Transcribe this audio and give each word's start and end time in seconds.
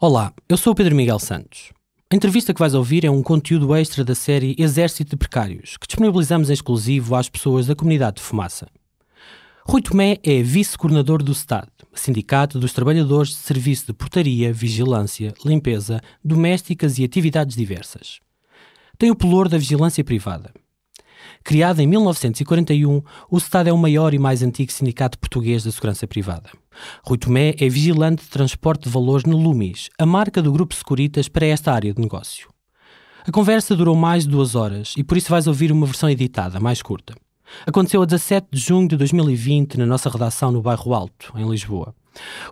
Olá, 0.00 0.32
eu 0.48 0.56
sou 0.56 0.72
o 0.72 0.76
Pedro 0.76 0.94
Miguel 0.94 1.18
Santos. 1.18 1.72
A 2.08 2.14
entrevista 2.14 2.54
que 2.54 2.60
vais 2.60 2.72
ouvir 2.72 3.04
é 3.04 3.10
um 3.10 3.20
conteúdo 3.20 3.74
extra 3.74 4.04
da 4.04 4.14
série 4.14 4.54
Exército 4.56 5.10
de 5.10 5.16
Precários, 5.16 5.76
que 5.76 5.88
disponibilizamos 5.88 6.48
em 6.48 6.52
exclusivo 6.52 7.16
às 7.16 7.28
pessoas 7.28 7.66
da 7.66 7.74
comunidade 7.74 8.18
de 8.18 8.22
Fumaça. 8.22 8.68
Rui 9.66 9.82
Tomé 9.82 10.18
é 10.22 10.40
vice-coordenador 10.40 11.20
do 11.20 11.34
STAD, 11.34 11.66
Sindicato 11.92 12.60
dos 12.60 12.72
Trabalhadores 12.72 13.30
de 13.30 13.38
Serviço 13.38 13.86
de 13.88 13.92
Portaria, 13.92 14.52
Vigilância, 14.52 15.34
Limpeza, 15.44 16.00
Domésticas 16.24 16.96
e 17.00 17.04
Atividades 17.04 17.56
Diversas. 17.56 18.20
Tem 18.96 19.10
o 19.10 19.16
pelour 19.16 19.48
da 19.48 19.58
vigilância 19.58 20.04
privada. 20.04 20.52
Criado 21.42 21.80
em 21.80 21.88
1941, 21.88 23.02
o 23.28 23.40
STAD 23.40 23.70
é 23.70 23.72
o 23.72 23.76
maior 23.76 24.14
e 24.14 24.18
mais 24.20 24.44
antigo 24.44 24.70
sindicato 24.70 25.18
português 25.18 25.64
da 25.64 25.72
segurança 25.72 26.06
privada. 26.06 26.50
Rui 27.02 27.18
Tomé 27.18 27.54
é 27.58 27.68
vigilante 27.68 28.22
de 28.22 28.30
transporte 28.30 28.84
de 28.84 28.90
valores 28.90 29.24
no 29.24 29.36
Lumis, 29.36 29.88
a 29.98 30.06
marca 30.06 30.42
do 30.42 30.52
Grupo 30.52 30.74
Securitas 30.74 31.28
para 31.28 31.46
esta 31.46 31.72
área 31.72 31.92
de 31.92 32.00
negócio. 32.00 32.48
A 33.26 33.30
conversa 33.30 33.76
durou 33.76 33.94
mais 33.94 34.24
de 34.24 34.30
duas 34.30 34.54
horas 34.54 34.94
e 34.96 35.04
por 35.04 35.16
isso 35.16 35.30
vais 35.30 35.46
ouvir 35.46 35.70
uma 35.70 35.86
versão 35.86 36.08
editada, 36.08 36.58
mais 36.58 36.80
curta. 36.80 37.14
Aconteceu 37.66 38.02
a 38.02 38.06
17 38.06 38.48
de 38.50 38.60
junho 38.60 38.88
de 38.88 38.96
2020 38.96 39.78
na 39.78 39.86
nossa 39.86 40.08
redação 40.08 40.52
no 40.52 40.62
Bairro 40.62 40.94
Alto, 40.94 41.32
em 41.36 41.48
Lisboa. 41.48 41.94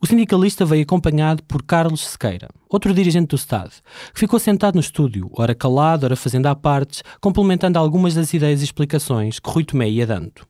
O 0.00 0.06
sindicalista 0.06 0.64
veio 0.64 0.82
acompanhado 0.82 1.42
por 1.44 1.62
Carlos 1.62 2.06
Sequeira, 2.06 2.48
outro 2.68 2.94
dirigente 2.94 3.28
do 3.28 3.36
Estado, 3.36 3.72
que 4.12 4.20
ficou 4.20 4.38
sentado 4.38 4.74
no 4.74 4.80
estúdio, 4.80 5.30
ora 5.32 5.54
calado, 5.54 6.04
ora 6.04 6.16
fazendo 6.16 6.46
à 6.46 6.54
partes, 6.54 7.02
complementando 7.20 7.78
algumas 7.78 8.14
das 8.14 8.32
ideias 8.32 8.60
e 8.60 8.64
explicações 8.64 9.38
que 9.38 9.50
Rui 9.50 9.64
Tomé 9.64 9.88
ia 9.88 10.06
dando. 10.06 10.46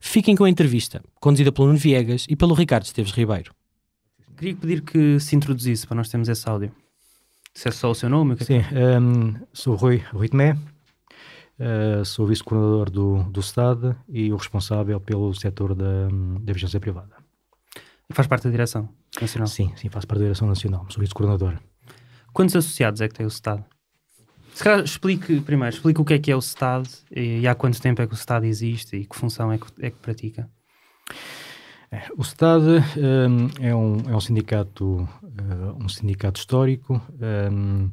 Fiquem 0.00 0.36
com 0.36 0.44
a 0.44 0.50
entrevista, 0.50 1.02
conduzida 1.20 1.52
pelo 1.52 1.68
Nuno 1.68 1.78
Viegas 1.78 2.26
e 2.28 2.36
pelo 2.36 2.54
Ricardo 2.54 2.84
Esteves 2.84 3.12
Ribeiro. 3.12 3.54
Queria 4.36 4.54
pedir 4.54 4.82
que 4.82 5.18
se 5.18 5.34
introduzisse 5.34 5.86
para 5.86 5.96
nós 5.96 6.08
termos 6.08 6.28
esse 6.28 6.48
áudio. 6.48 6.72
Se 7.52 7.68
é 7.68 7.70
só 7.72 7.90
o 7.90 7.94
seu 7.94 8.08
nome? 8.08 8.34
O 8.34 8.36
que 8.36 8.44
é 8.44 8.46
Sim, 8.46 8.64
um, 9.00 9.34
sou 9.52 9.74
Rui, 9.74 10.02
Rui 10.12 10.28
Tomé, 10.28 10.52
uh, 10.52 12.04
sou 12.04 12.26
vice-coordenador 12.26 12.88
do, 12.88 13.24
do 13.24 13.40
Estado 13.40 13.96
e 14.08 14.32
o 14.32 14.36
responsável 14.36 15.00
pelo 15.00 15.34
setor 15.34 15.74
da, 15.74 16.08
da 16.40 16.52
vigilância 16.52 16.78
privada. 16.78 17.16
Faz 18.10 18.28
parte 18.28 18.44
da 18.44 18.50
direção 18.50 18.88
nacional? 19.20 19.48
Sim, 19.48 19.72
sim, 19.76 19.88
faço 19.88 20.06
parte 20.06 20.20
da 20.20 20.26
direção 20.26 20.46
nacional, 20.46 20.86
sou 20.88 21.00
vice-coordenador. 21.00 21.58
Quantos 22.32 22.54
associados 22.54 23.00
é 23.00 23.08
que 23.08 23.14
tem 23.14 23.26
o 23.26 23.28
Estado? 23.28 23.64
Se 24.58 24.64
calhar 24.64 24.82
explique 24.82 25.40
primeiro, 25.42 25.72
explique 25.72 26.00
o 26.00 26.04
que 26.04 26.14
é 26.14 26.18
que 26.18 26.32
é 26.32 26.34
o 26.34 26.40
Estado 26.40 26.88
e, 27.14 27.42
e 27.42 27.46
há 27.46 27.54
quanto 27.54 27.80
tempo 27.80 28.02
é 28.02 28.08
que 28.08 28.12
o 28.12 28.16
Estado 28.16 28.44
existe 28.44 28.96
e 28.96 29.04
que 29.04 29.16
função 29.16 29.52
é 29.52 29.56
que, 29.56 29.66
é 29.78 29.88
que 29.88 29.98
pratica. 29.98 30.50
O 32.16 32.22
Estado 32.22 32.82
um, 32.96 33.64
é, 33.64 33.72
um, 33.72 33.98
é 34.10 34.16
um 34.16 34.20
sindicato, 34.20 35.08
uh, 35.22 35.76
um 35.80 35.88
sindicato 35.88 36.40
histórico, 36.40 37.00
um, 37.52 37.88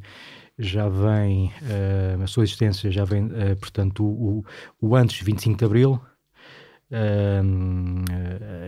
já 0.58 0.90
vem, 0.90 1.54
uh, 1.62 2.24
a 2.24 2.26
sua 2.26 2.44
existência 2.44 2.90
já 2.90 3.06
vem, 3.06 3.26
uh, 3.26 3.56
portanto, 3.60 4.04
o, 4.04 4.44
o, 4.82 4.96
antes 4.96 5.18
de 5.18 5.24
25 5.24 5.60
de 5.60 5.66
Abril, 5.66 6.02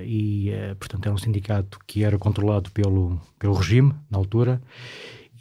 e, 0.06 0.52
portanto, 0.80 1.06
era 1.08 1.16
um 1.16 1.18
sindicato 1.18 1.80
que 1.88 2.04
era 2.04 2.20
controlado 2.20 2.70
pelo, 2.72 3.20
pelo 3.40 3.56
regime, 3.56 3.96
na 4.08 4.20
altura, 4.20 4.62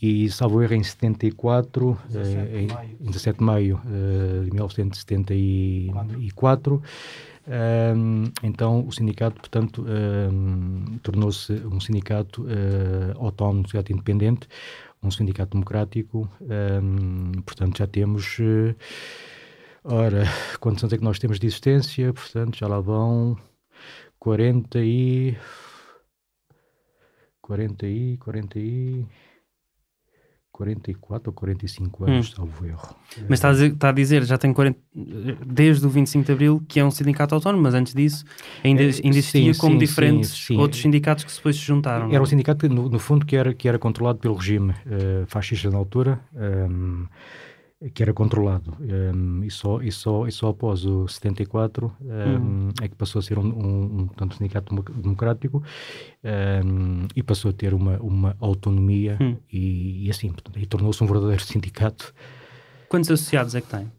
e, 0.00 0.30
salvo 0.30 0.62
erro, 0.62 0.74
em 0.74 0.82
74, 0.82 1.98
17 2.08 2.54
em, 2.54 2.68
em 3.00 3.10
17 3.10 3.38
de 3.38 3.44
maio 3.44 3.80
de 4.44 4.50
1974, 4.52 6.82
um, 7.46 8.24
então 8.42 8.84
o 8.84 8.92
sindicato, 8.92 9.36
portanto, 9.36 9.86
um, 9.88 10.98
tornou-se 10.98 11.52
um 11.52 11.78
sindicato 11.78 12.42
uh, 12.42 13.16
autónomo, 13.18 13.60
um 13.60 13.64
sindicato 13.64 13.92
independente, 13.92 14.48
um 15.02 15.10
sindicato 15.10 15.52
democrático. 15.52 16.28
Um, 16.40 17.32
portanto, 17.42 17.78
já 17.78 17.86
temos. 17.86 18.38
Uh, 18.40 18.74
ora, 19.84 20.24
quantos 20.58 20.82
anos 20.82 20.92
é 20.92 20.98
que 20.98 21.04
nós 21.04 21.18
temos 21.18 21.38
de 21.38 21.46
existência? 21.46 22.12
Portanto, 22.12 22.58
já 22.58 22.66
lá 22.66 22.80
vão 22.80 23.36
40 24.18 24.80
e. 24.80 25.36
40 27.40 27.86
e. 27.86 28.16
40 28.18 28.58
e. 28.58 29.06
44 30.56 31.30
ou 31.30 31.34
45 31.34 32.04
anos, 32.04 32.30
hum. 32.30 32.36
salvo 32.36 32.66
erro. 32.66 32.96
Mas 33.28 33.38
está 33.38 33.50
a, 33.50 33.52
dizer, 33.52 33.72
está 33.72 33.88
a 33.90 33.92
dizer, 33.92 34.24
já 34.24 34.38
tem 34.38 34.54
40, 34.54 34.78
desde 35.46 35.86
o 35.86 35.90
25 35.90 36.24
de 36.24 36.32
Abril, 36.32 36.62
que 36.66 36.80
é 36.80 36.84
um 36.84 36.90
sindicato 36.90 37.34
autónomo, 37.34 37.62
mas 37.62 37.74
antes 37.74 37.92
disso 37.92 38.24
ainda, 38.64 38.82
é, 38.82 38.86
ainda 38.86 39.08
existia 39.08 39.52
sim, 39.52 39.60
como 39.60 39.74
sim, 39.74 39.78
diferentes 39.78 40.30
sim, 40.30 40.56
outros 40.56 40.80
sindicatos 40.80 41.24
que 41.24 41.34
depois 41.34 41.56
se 41.56 41.62
juntaram. 41.62 42.10
Era 42.10 42.22
um 42.22 42.26
sindicato, 42.26 42.66
no, 42.70 42.88
no, 42.88 42.98
fundo, 42.98 43.26
que 43.26 43.36
era, 43.36 43.52
que 43.52 43.68
era 43.68 43.78
controlado 43.78 44.18
pelo 44.18 44.34
regime 44.34 44.70
uh, 44.70 45.26
fascista 45.26 45.70
na 45.70 45.76
altura. 45.76 46.20
Um, 46.34 46.40
ehm, 46.40 47.06
que 47.92 48.02
era 48.02 48.12
controlado 48.14 48.74
um, 48.80 49.44
e, 49.44 49.50
só, 49.50 49.82
e, 49.82 49.92
só, 49.92 50.26
e 50.26 50.32
só 50.32 50.48
após 50.48 50.86
o 50.86 51.06
74 51.06 51.94
um, 52.00 52.08
uhum. 52.08 52.68
é 52.80 52.88
que 52.88 52.94
passou 52.94 53.18
a 53.18 53.22
ser 53.22 53.38
um, 53.38 53.44
um, 53.44 53.84
um, 54.00 54.08
um 54.18 54.30
sindicato 54.30 54.74
democrático 54.94 55.62
hum, 56.64 57.06
e 57.14 57.22
passou 57.22 57.50
a 57.50 57.54
ter 57.54 57.74
uma, 57.74 57.98
uma 57.98 58.34
autonomia 58.40 59.18
uhum. 59.20 59.36
e, 59.52 60.06
e, 60.06 60.10
assim, 60.10 60.32
portanto, 60.32 60.58
e 60.58 60.64
tornou-se 60.64 61.04
um 61.04 61.06
verdadeiro 61.06 61.42
sindicato. 61.44 62.14
Quantos 62.88 63.10
associados 63.10 63.54
é 63.54 63.60
que 63.60 63.68
tem? 63.68 63.92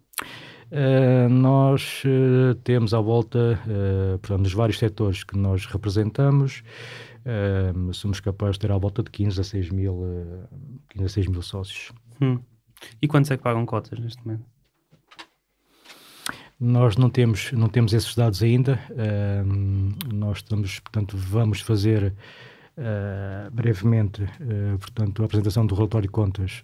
Uh, 0.69 1.29
nós 1.29 2.03
uh, 2.03 2.55
temos 2.55 2.95
à 2.95 2.99
volta, 2.99 3.59
uh, 3.63 4.17
portanto, 4.17 4.41
nos 4.41 4.53
vários 4.53 4.79
setores 4.79 5.23
que 5.23 5.37
nós 5.37 5.65
representamos, 5.65 6.63
somos 7.91 8.21
capazes 8.21 8.55
de 8.55 8.61
ter 8.61 8.71
à 8.71 8.77
volta 8.77 9.03
de 9.03 9.11
15 9.11 9.41
a 9.41 9.43
6 9.43 9.69
mil, 9.69 10.01
15 10.87 11.05
a 11.05 11.09
6 11.09 11.27
mil 11.27 11.41
sócios. 11.41 11.91
Hum. 12.21 12.39
E 13.01 13.07
quantos 13.07 13.31
é 13.31 13.37
que 13.37 13.43
pagam 13.43 13.65
cotas 13.65 13.99
neste 13.99 14.25
momento? 14.25 14.45
Nós 16.59 16.97
não 16.97 17.09
temos, 17.09 17.51
não 17.51 17.69
temos 17.69 17.93
esses 17.93 18.15
dados 18.15 18.41
ainda. 18.41 18.79
Uh, 18.89 20.13
nós 20.13 20.37
estamos, 20.37 20.79
portanto, 20.79 21.15
vamos 21.15 21.61
fazer 21.61 22.15
uh, 22.75 23.51
brevemente, 23.51 24.23
uh, 24.23 24.77
portanto, 24.79 25.21
a 25.21 25.25
apresentação 25.25 25.67
do 25.67 25.75
relatório 25.75 26.07
de 26.07 26.11
contas 26.11 26.63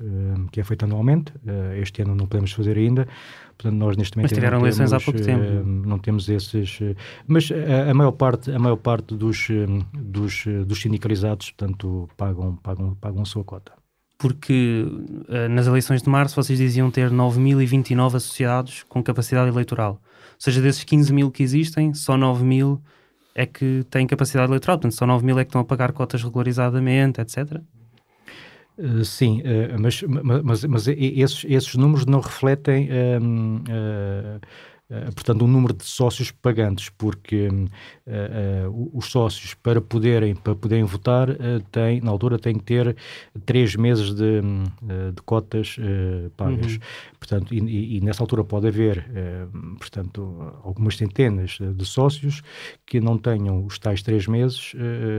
que 0.51 0.59
é 0.59 0.63
feito 0.63 0.85
anualmente. 0.85 1.31
este 1.79 2.01
ano 2.01 2.15
não 2.15 2.25
podemos 2.25 2.51
fazer 2.53 2.75
ainda. 2.75 3.07
Portanto, 3.55 3.75
nós 3.75 3.95
neste 3.95 4.17
momento 4.17 4.31
mas 4.31 4.35
tiveram 4.35 4.59
eleições 4.59 4.93
há 4.93 4.99
pouco 4.99 5.21
tempo. 5.21 5.63
não 5.63 5.99
temos 5.99 6.27
esses, 6.27 6.79
mas 7.27 7.51
a, 7.51 7.91
a, 7.91 7.93
maior 7.93 8.13
parte, 8.13 8.51
a 8.51 8.57
maior 8.57 8.77
parte 8.77 9.15
dos, 9.15 9.47
dos, 9.93 10.45
dos 10.65 10.81
sindicalizados, 10.81 11.51
portanto, 11.51 12.09
pagam, 12.17 12.55
pagam, 12.55 12.95
pagam 12.95 13.21
a 13.21 13.25
sua 13.25 13.43
cota 13.43 13.82
porque 14.23 14.87
uh, 14.87 15.49
nas 15.49 15.67
eleições 15.67 16.01
de 16.01 16.07
março 16.07 16.41
vocês 16.41 16.57
diziam 16.57 16.89
ter 16.89 17.11
9.029 17.11 18.15
associados 18.15 18.85
com 18.87 19.03
capacidade 19.03 19.49
eleitoral. 19.49 19.99
Ou 20.01 20.39
seja, 20.39 20.61
desses 20.61 20.81
15 20.85 21.11
mil 21.11 21.29
que 21.29 21.43
existem, 21.43 21.93
só 21.93 22.15
9 22.15 22.41
mil 22.41 22.81
é 23.35 23.45
que 23.45 23.85
têm 23.89 24.07
capacidade 24.07 24.49
eleitoral. 24.49 24.77
Portanto, 24.77 24.97
só 24.97 25.05
9 25.05 25.25
mil 25.25 25.37
é 25.37 25.43
que 25.43 25.49
estão 25.49 25.59
a 25.59 25.65
pagar 25.65 25.91
cotas 25.91 26.23
regularizadamente, 26.23 27.19
etc. 27.19 27.59
Uh, 28.77 29.01
eh, 29.01 29.03
sim, 29.03 29.41
uh, 29.41 29.77
mas, 29.77 30.01
mas, 30.01 30.63
mas, 30.63 30.87
esses, 30.87 31.43
esses 31.43 31.75
números 31.75 32.05
não 32.05 32.21
refletem 32.21 32.85
uh, 32.85 33.63
eh, 33.67 34.39
portanto, 35.15 35.43
um 35.45 35.47
número 35.47 35.73
de 35.73 35.83
sócios 35.85 36.31
pagantes, 36.31 36.89
porque 36.89 37.47
uh, 37.47 38.69
uh, 38.69 38.91
os 38.93 39.05
sócios, 39.05 39.53
para 39.53 39.81
poderem, 39.81 40.35
para 40.35 40.55
poderem 40.55 40.83
votar, 40.83 41.29
têm, 41.71 42.01
na 42.01 42.11
altura 42.11 42.37
têm 42.37 42.55
que 42.55 42.63
ter 42.63 42.95
três 43.45 43.75
meses 43.75 44.13
de, 44.13 44.41
de 44.41 45.21
cotas 45.25 45.77
pagas. 46.35 46.73
Uhum. 46.73 46.79
Portanto, 47.19 47.53
e, 47.53 47.97
e, 47.97 48.01
nessa 48.01 48.21
altura 48.21 48.43
pode 48.43 48.67
haver, 48.67 49.05
portanto, 49.77 50.53
algumas 50.63 50.97
centenas 50.97 51.57
de 51.59 51.85
sócios 51.85 52.41
que 52.85 52.99
não 52.99 53.17
tenham 53.17 53.65
os 53.65 53.79
tais 53.79 54.01
três 54.01 54.27
meses 54.27 54.73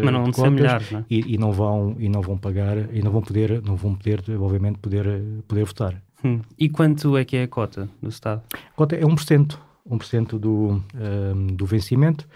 Mas 0.04 0.12
não 0.12 0.24
de 0.24 0.32
cotas 0.32 0.52
milhares, 0.52 0.90
não 0.90 1.00
é? 1.00 1.04
e, 1.08 1.34
e, 1.34 1.38
não 1.38 1.52
vão, 1.52 1.96
e 1.98 2.08
não 2.08 2.20
vão 2.20 2.36
pagar, 2.36 2.94
e 2.94 3.02
não 3.02 3.10
vão 3.10 3.22
poder, 3.22 3.62
não 3.62 3.76
vão 3.76 3.94
poder, 3.94 4.22
obviamente, 4.38 4.78
poder, 4.78 5.22
poder 5.48 5.64
votar. 5.64 6.02
Hum. 6.24 6.40
E 6.58 6.70
quanto 6.70 7.16
é 7.18 7.24
que 7.24 7.36
é 7.36 7.42
a 7.42 7.48
cota 7.48 7.88
do 8.00 8.08
Estado? 8.08 8.42
A 8.54 8.72
cota 8.74 8.96
é 8.96 9.02
1%, 9.02 9.58
1% 9.88 10.38
do, 10.38 10.82
um, 10.94 11.46
do 11.48 11.66
vencimento, 11.66 12.26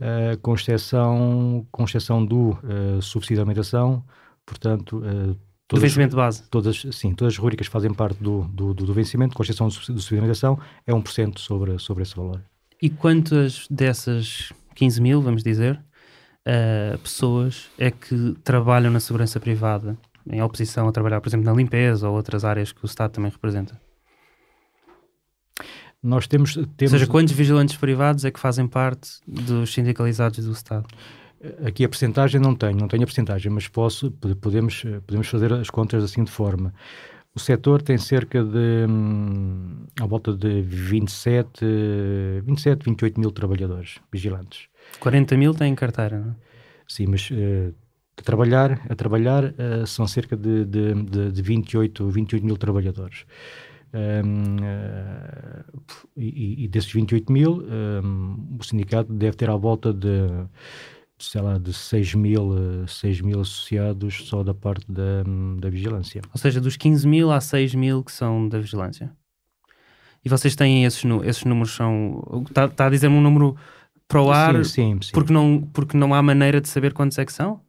uh, 0.00 0.38
com, 0.40 0.54
exceção, 0.54 1.66
com 1.70 1.84
exceção 1.84 2.24
do 2.24 2.50
uh, 2.50 3.02
subsídio 3.02 3.36
de 3.36 3.40
alimentação, 3.40 4.04
portanto... 4.44 4.98
Uh, 4.98 5.36
Todas, 5.66 5.80
do 5.80 5.86
vencimento 5.88 6.14
base? 6.16 6.42
Todas, 6.50 6.86
sim, 6.92 7.14
todas 7.14 7.32
as 7.32 7.38
rubricas 7.38 7.66
fazem 7.68 7.92
parte 7.92 8.22
do, 8.22 8.42
do, 8.42 8.74
do, 8.74 8.92
vencimento, 8.92 9.34
com 9.34 9.42
exceção 9.42 9.66
do 9.66 9.72
subsídio 9.72 10.02
de 10.02 10.14
alimentação, 10.16 10.58
é 10.86 10.92
1% 10.92 11.38
sobre, 11.38 11.78
sobre 11.78 12.02
esse 12.02 12.14
valor. 12.14 12.42
E 12.82 12.90
quantas 12.90 13.66
dessas 13.70 14.52
15 14.74 15.00
mil, 15.00 15.22
vamos 15.22 15.42
dizer, 15.42 15.80
uh, 16.46 16.98
pessoas 16.98 17.70
é 17.78 17.90
que 17.90 18.36
trabalham 18.44 18.92
na 18.92 19.00
segurança 19.00 19.40
privada 19.40 19.96
em 20.30 20.42
oposição 20.42 20.88
a 20.88 20.92
trabalhar, 20.92 21.20
por 21.20 21.28
exemplo, 21.28 21.46
na 21.46 21.52
limpeza 21.52 22.08
ou 22.08 22.16
outras 22.16 22.44
áreas 22.44 22.72
que 22.72 22.84
o 22.84 22.86
Estado 22.86 23.12
também 23.12 23.30
representa? 23.30 23.80
Nós 26.04 26.26
temos, 26.26 26.52
temos... 26.52 26.92
Ou 26.92 26.98
seja, 26.98 27.06
quantos 27.06 27.32
vigilantes 27.32 27.76
privados 27.76 28.26
é 28.26 28.30
que 28.30 28.38
fazem 28.38 28.66
parte 28.66 29.12
dos 29.26 29.72
sindicalizados 29.72 30.44
do 30.44 30.52
Estado? 30.52 30.86
Aqui 31.66 31.82
a 31.82 31.88
percentagem 31.88 32.38
não 32.38 32.54
tenho, 32.54 32.76
não 32.76 32.88
tenho 32.88 33.02
a 33.02 33.06
percentagem, 33.06 33.50
mas 33.50 33.68
posso, 33.68 34.10
podemos, 34.10 34.84
podemos 35.06 35.26
fazer 35.26 35.50
as 35.54 35.70
contas 35.70 36.04
assim 36.04 36.22
de 36.22 36.30
forma. 36.30 36.74
O 37.34 37.40
setor 37.40 37.80
tem 37.80 37.96
cerca 37.96 38.44
de, 38.44 38.86
hum, 38.86 39.86
à 39.98 40.04
volta 40.06 40.34
de 40.34 40.60
27, 40.60 41.64
27, 42.44 42.84
28 42.84 43.18
mil 43.18 43.30
trabalhadores 43.30 43.96
vigilantes. 44.12 44.68
40 45.00 45.36
mil 45.38 45.56
em 45.62 45.74
carteira, 45.74 46.18
não 46.18 46.30
é? 46.32 46.34
Sim, 46.86 47.06
mas 47.08 47.30
uh, 47.30 47.74
a 48.16 48.22
trabalhar, 48.22 48.80
a 48.88 48.94
trabalhar 48.94 49.44
uh, 49.44 49.86
são 49.86 50.06
cerca 50.06 50.36
de, 50.36 50.66
de, 50.66 50.94
de, 50.94 51.32
de 51.32 51.42
28, 51.42 52.10
28 52.10 52.44
mil 52.44 52.58
trabalhadores. 52.58 53.24
Um, 53.94 54.56
uh, 54.56 55.82
e, 56.16 56.64
e, 56.64 56.68
desses 56.68 56.90
28 56.92 57.32
mil, 57.32 57.62
um, 57.62 58.56
o 58.58 58.64
sindicato 58.64 59.12
deve 59.12 59.36
ter 59.36 59.48
à 59.48 59.54
volta 59.56 59.92
de, 59.92 60.26
sei 61.16 61.40
lá, 61.40 61.58
de 61.58 61.72
6 61.72 62.14
mil, 62.14 62.86
6 62.88 63.20
mil 63.20 63.40
associados 63.40 64.26
só 64.28 64.42
da 64.42 64.52
parte 64.52 64.84
da, 64.90 65.22
da 65.60 65.70
vigilância. 65.70 66.22
Ou 66.32 66.38
seja, 66.38 66.60
dos 66.60 66.76
15 66.76 67.06
mil 67.06 67.30
há 67.30 67.40
6 67.40 67.76
mil 67.76 68.02
que 68.02 68.10
são 68.10 68.48
da 68.48 68.58
vigilância. 68.58 69.12
E 70.24 70.28
vocês 70.28 70.56
têm 70.56 70.84
esses, 70.84 71.04
esses 71.24 71.44
números, 71.44 71.72
são. 71.72 72.44
Está, 72.48 72.64
está 72.64 72.86
a 72.86 72.90
dizer 72.90 73.08
um 73.08 73.20
número 73.20 73.54
para 74.08 74.22
o 74.22 74.32
ar 74.32 74.64
sim, 74.64 74.94
sim, 74.94 74.98
sim. 75.02 75.12
Porque, 75.12 75.32
não, 75.32 75.62
porque 75.72 75.96
não 75.96 76.14
há 76.14 76.22
maneira 76.22 76.60
de 76.60 76.68
saber 76.68 76.92
quantos 76.92 77.18
é 77.18 77.24
que 77.24 77.32
são? 77.32 77.60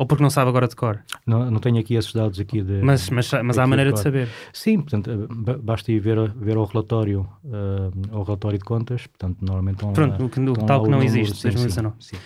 Ou 0.00 0.06
porque 0.06 0.22
não 0.22 0.30
sabe 0.30 0.48
agora 0.48 0.66
de 0.66 0.74
cor? 0.74 1.04
Não, 1.26 1.50
não 1.50 1.60
tenho 1.60 1.78
aqui 1.78 1.94
esses 1.94 2.10
dados 2.14 2.40
aqui 2.40 2.62
de. 2.62 2.80
Mas, 2.82 3.10
mas, 3.10 3.30
mas 3.44 3.58
há 3.58 3.66
maneira 3.66 3.90
de, 3.90 3.98
de, 3.98 4.02
saber. 4.02 4.30
Sim, 4.50 4.80
portanto, 4.80 5.10
eh, 5.10 5.56
basta 5.62 5.92
ir 5.92 6.00
ver, 6.00 6.26
ver 6.30 6.56
o 6.56 6.64
relatório, 6.64 7.28
uh, 7.44 8.18
o 8.18 8.22
relatório 8.22 8.58
de 8.58 8.64
contas, 8.64 9.06
portanto, 9.08 9.36
normalmente 9.42 9.74
estão 9.74 9.92
Pronto, 9.92 10.18
lá, 10.18 10.24
o 10.24 10.30
que, 10.30 10.40
o 10.40 10.54
tal 10.54 10.84
que 10.84 10.88
não 10.88 11.02
existe, 11.02 11.36
sim, 11.36 11.50
2019. 11.50 11.96
Sim, 12.00 12.16
sim. 12.16 12.22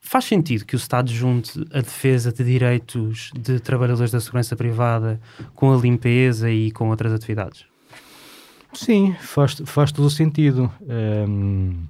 Faz 0.00 0.24
sentido 0.24 0.64
que 0.64 0.74
o 0.74 0.78
Estado 0.78 1.10
junte 1.10 1.60
a 1.74 1.82
defesa 1.82 2.32
de 2.32 2.42
direitos 2.42 3.30
de 3.38 3.60
trabalhadores 3.60 4.10
da 4.10 4.18
segurança 4.18 4.56
privada 4.56 5.20
com 5.54 5.74
a 5.74 5.76
limpeza 5.76 6.50
e 6.50 6.70
com 6.70 6.88
outras 6.88 7.12
atividades? 7.12 7.66
Sim, 8.72 9.14
faz, 9.20 9.60
faz 9.66 9.92
todo 9.92 10.06
o 10.06 10.10
sentido. 10.10 10.72
Um, 10.88 11.82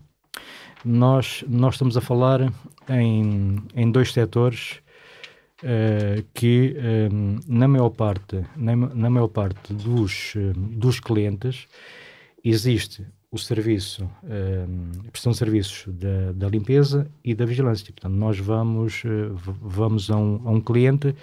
nós, 0.85 1.45
nós 1.47 1.75
estamos 1.75 1.97
a 1.97 2.01
falar 2.01 2.53
em, 2.89 3.63
em 3.77 3.93
dois 3.93 4.13
setores 4.13 4.81
uh, 5.63 6.25
que, 6.35 6.77
um, 7.13 7.39
na 7.47 7.69
maior 7.69 7.91
parte, 7.91 8.45
na, 8.57 8.77
na 8.77 9.11
maior 9.11 9.29
parte 9.29 9.73
dos, 9.73 10.35
dos 10.57 11.01
clientes, 11.01 11.67
existe 12.45 13.07
o 13.33 13.39
serviço, 13.39 14.11
prestação 15.13 15.31
de 15.31 15.39
serviços 15.39 15.95
da, 15.95 16.33
da, 16.33 16.49
limpeza 16.49 17.09
e 17.25 17.33
da 17.33 17.45
vigilância. 17.45 17.93
Portanto, 17.93 18.15
nós 18.15 18.37
vamos, 18.41 19.05
vamos 19.61 20.11
a 20.11 20.17
um, 20.17 20.49
a 20.49 20.51
um 20.51 20.61
cliente 20.61 21.15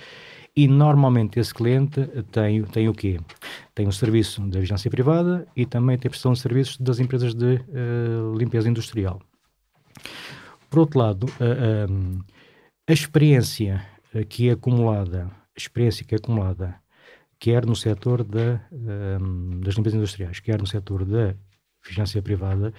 e 0.55 0.69
normalmente 0.69 1.37
esse 1.37 1.53
cliente 1.53 2.07
tem, 2.31 2.63
tem 2.63 2.87
o 2.87 2.93
quê? 2.93 3.19
Tem 3.75 3.87
o 3.87 3.91
serviço 3.91 4.39
da 4.47 4.59
vigilância 4.59 4.89
privada 4.89 5.45
e 5.53 5.65
também 5.65 5.97
tem 5.97 6.07
a 6.07 6.09
prestação 6.09 6.31
de 6.31 6.39
serviços 6.39 6.77
das 6.77 6.99
empresas 6.99 7.33
de 7.33 7.55
uh, 7.55 8.37
limpeza 8.37 8.69
industrial. 8.69 9.21
Por 10.69 10.79
outro 10.79 10.99
lado, 10.99 11.27
a 12.87 12.93
experiência 12.93 13.85
que 14.29 14.49
é 14.49 14.53
acumulada, 14.53 15.29
experiência 15.55 16.05
que 16.05 16.15
é 16.15 16.17
acumulada, 16.17 16.75
quer 17.39 17.65
no 17.65 17.75
setor 17.75 18.23
da, 18.23 18.61
das 19.63 19.75
limpezas 19.75 19.97
industriais, 19.97 20.39
quer 20.39 20.59
no 20.59 20.67
setor 20.67 21.05
da 21.05 21.35
vigilância 21.83 22.21
privada, 22.21 22.73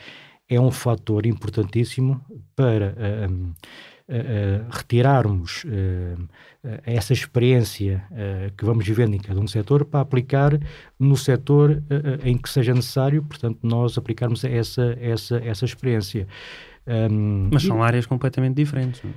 é 0.49 0.61
um 0.61 0.71
fator 0.71 1.27
importantíssimo 1.27 2.25
para 2.57 2.95
um, 3.31 3.53
retirarmos 4.71 5.65
uh, 5.65 6.29
essa 6.85 7.13
experiência 7.13 8.03
uh, 8.11 8.53
que 8.57 8.65
vamos 8.65 8.87
vivendo 8.87 9.15
em 9.15 9.19
cada 9.19 9.39
um 9.39 9.47
setor 9.47 9.85
para 9.85 10.01
aplicar 10.01 10.59
no 10.99 11.17
setor 11.17 11.83
em 12.25 12.39
que 12.39 12.49
seja 12.49 12.73
necessário, 12.73 13.23
portanto, 13.23 13.59
nós 13.63 13.99
aplicarmos 13.99 14.43
essa, 14.45 14.97
essa, 14.99 15.37
essa 15.45 15.65
experiência. 15.65 16.27
Um, 16.87 17.51
mas 17.53 17.65
são 17.65 17.79
e, 17.79 17.83
áreas 17.83 18.07
completamente 18.07 18.55
diferentes. 18.55 19.03
Não? 19.03 19.13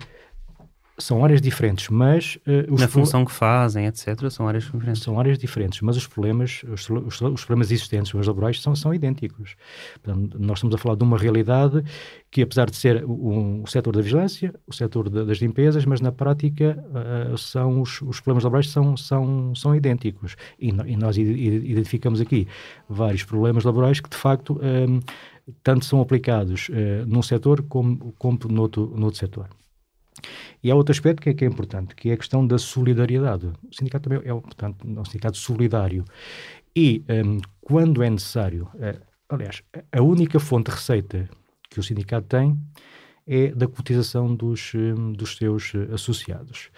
São 1.02 1.24
áreas 1.24 1.42
diferentes, 1.42 1.90
mas... 1.90 2.38
Uh, 2.48 2.80
Na 2.80 2.88
função 2.88 3.26
que 3.26 3.32
fazem, 3.32 3.86
etc., 3.86 4.30
são 4.30 4.48
áreas 4.48 4.66
diferentes. 4.66 5.04
São 5.04 5.20
áreas 5.20 5.38
diferentes, 5.38 5.82
mas 5.82 5.98
os 5.98 6.08
problemas, 6.08 6.64
os, 6.72 6.90
os, 6.90 7.22
os 7.22 7.46
problemas 7.46 7.72
existentes, 7.72 8.14
os 8.14 8.28
laborais, 8.28 8.62
são, 8.62 8.76
são 8.76 8.94
idênticos. 8.94 9.56
Portanto, 10.02 10.38
nós 10.40 10.58
estamos 10.60 10.76
a 10.76 10.78
falar 10.78 10.96
de 10.96 11.04
uma 11.04 11.18
realidade 11.18 11.84
que, 12.30 12.42
apesar 12.42 12.70
de 12.70 12.76
ser 12.78 13.04
um, 13.06 13.64
o 13.64 13.68
setor 13.68 13.96
da 13.96 14.02
vigilância, 14.02 14.54
o 14.66 14.74
setor 14.74 15.10
de, 15.10 15.26
das 15.26 15.38
limpezas, 15.40 15.86
mas 15.86 16.00
na 16.00 16.12
prática 16.12 16.84
uh, 17.34 17.38
são 17.38 17.82
os, 17.82 18.02
os 18.02 18.20
problemas 18.20 18.44
laborais 18.44 18.70
são, 18.70 18.96
são, 18.96 19.54
são 19.56 19.76
idênticos. 19.76 20.36
E, 20.60 20.72
no, 20.72 20.88
e 20.88 20.96
nós 20.96 21.18
identificamos 21.18 22.22
aqui 22.22 22.48
vários 22.88 23.24
problemas 23.24 23.64
laborais 23.64 24.00
que, 24.00 24.10
de 24.10 24.18
facto, 24.18 24.60
um, 24.62 25.00
tanto 25.64 25.86
são 25.86 26.00
aplicados 26.00 26.70
uh, 26.70 27.06
num 27.06 27.22
setor 27.22 27.64
como, 27.64 28.14
como 28.18 28.40
no, 28.50 28.62
outro, 28.62 28.94
no 28.96 29.06
outro 29.06 29.20
setor. 29.20 29.50
E 30.64 30.70
há 30.70 30.76
outro 30.76 30.92
aspecto 30.92 31.22
que 31.22 31.30
é, 31.30 31.34
que 31.34 31.46
é, 31.46 31.48
importante, 31.48 31.96
que 31.96 32.10
é 32.10 32.14
a 32.14 32.18
questão 32.18 32.46
da 32.46 32.58
solidariedade. 32.58 33.48
O 33.48 33.76
sindicato 33.76 34.10
também 34.10 34.30
é, 34.30 34.34
portanto, 34.34 34.86
um 34.88 35.06
sindicato 35.06 35.38
solidário. 35.38 36.06
E 36.76 37.04
um, 37.10 37.40
quando 37.60 38.02
é 38.02 38.10
necessário, 38.10 38.68
uh, 38.76 39.02
aliás, 39.30 39.62
a 39.92 40.02
única 40.02 40.40
fonte 40.40 40.70
de 40.70 40.78
receita 40.78 41.30
que 41.70 41.80
o 41.80 41.84
sindicato 41.84 42.28
tem 42.28 42.58
é 43.28 43.50
da 43.50 43.68
cotização 43.68 44.34
dos, 44.34 44.74
um, 44.76 45.14
dos 45.14 45.38
seus 45.38 45.74
uh, 45.74 45.94
associados. 45.94 46.70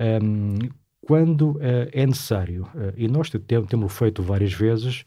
Um, 0.00 0.58
quando 1.00 1.52
uh, 1.52 1.60
é 1.92 2.06
necessário, 2.06 2.66
e 2.96 3.06
nós 3.08 3.30
temos 3.68 3.92
feito 3.92 4.22
várias 4.22 4.54
vezes, 4.54 5.04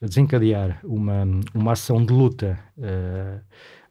desencadear 0.00 0.80
uma, 0.84 1.24
uma 1.52 1.72
ação 1.72 2.04
de 2.04 2.12
luta 2.12 2.58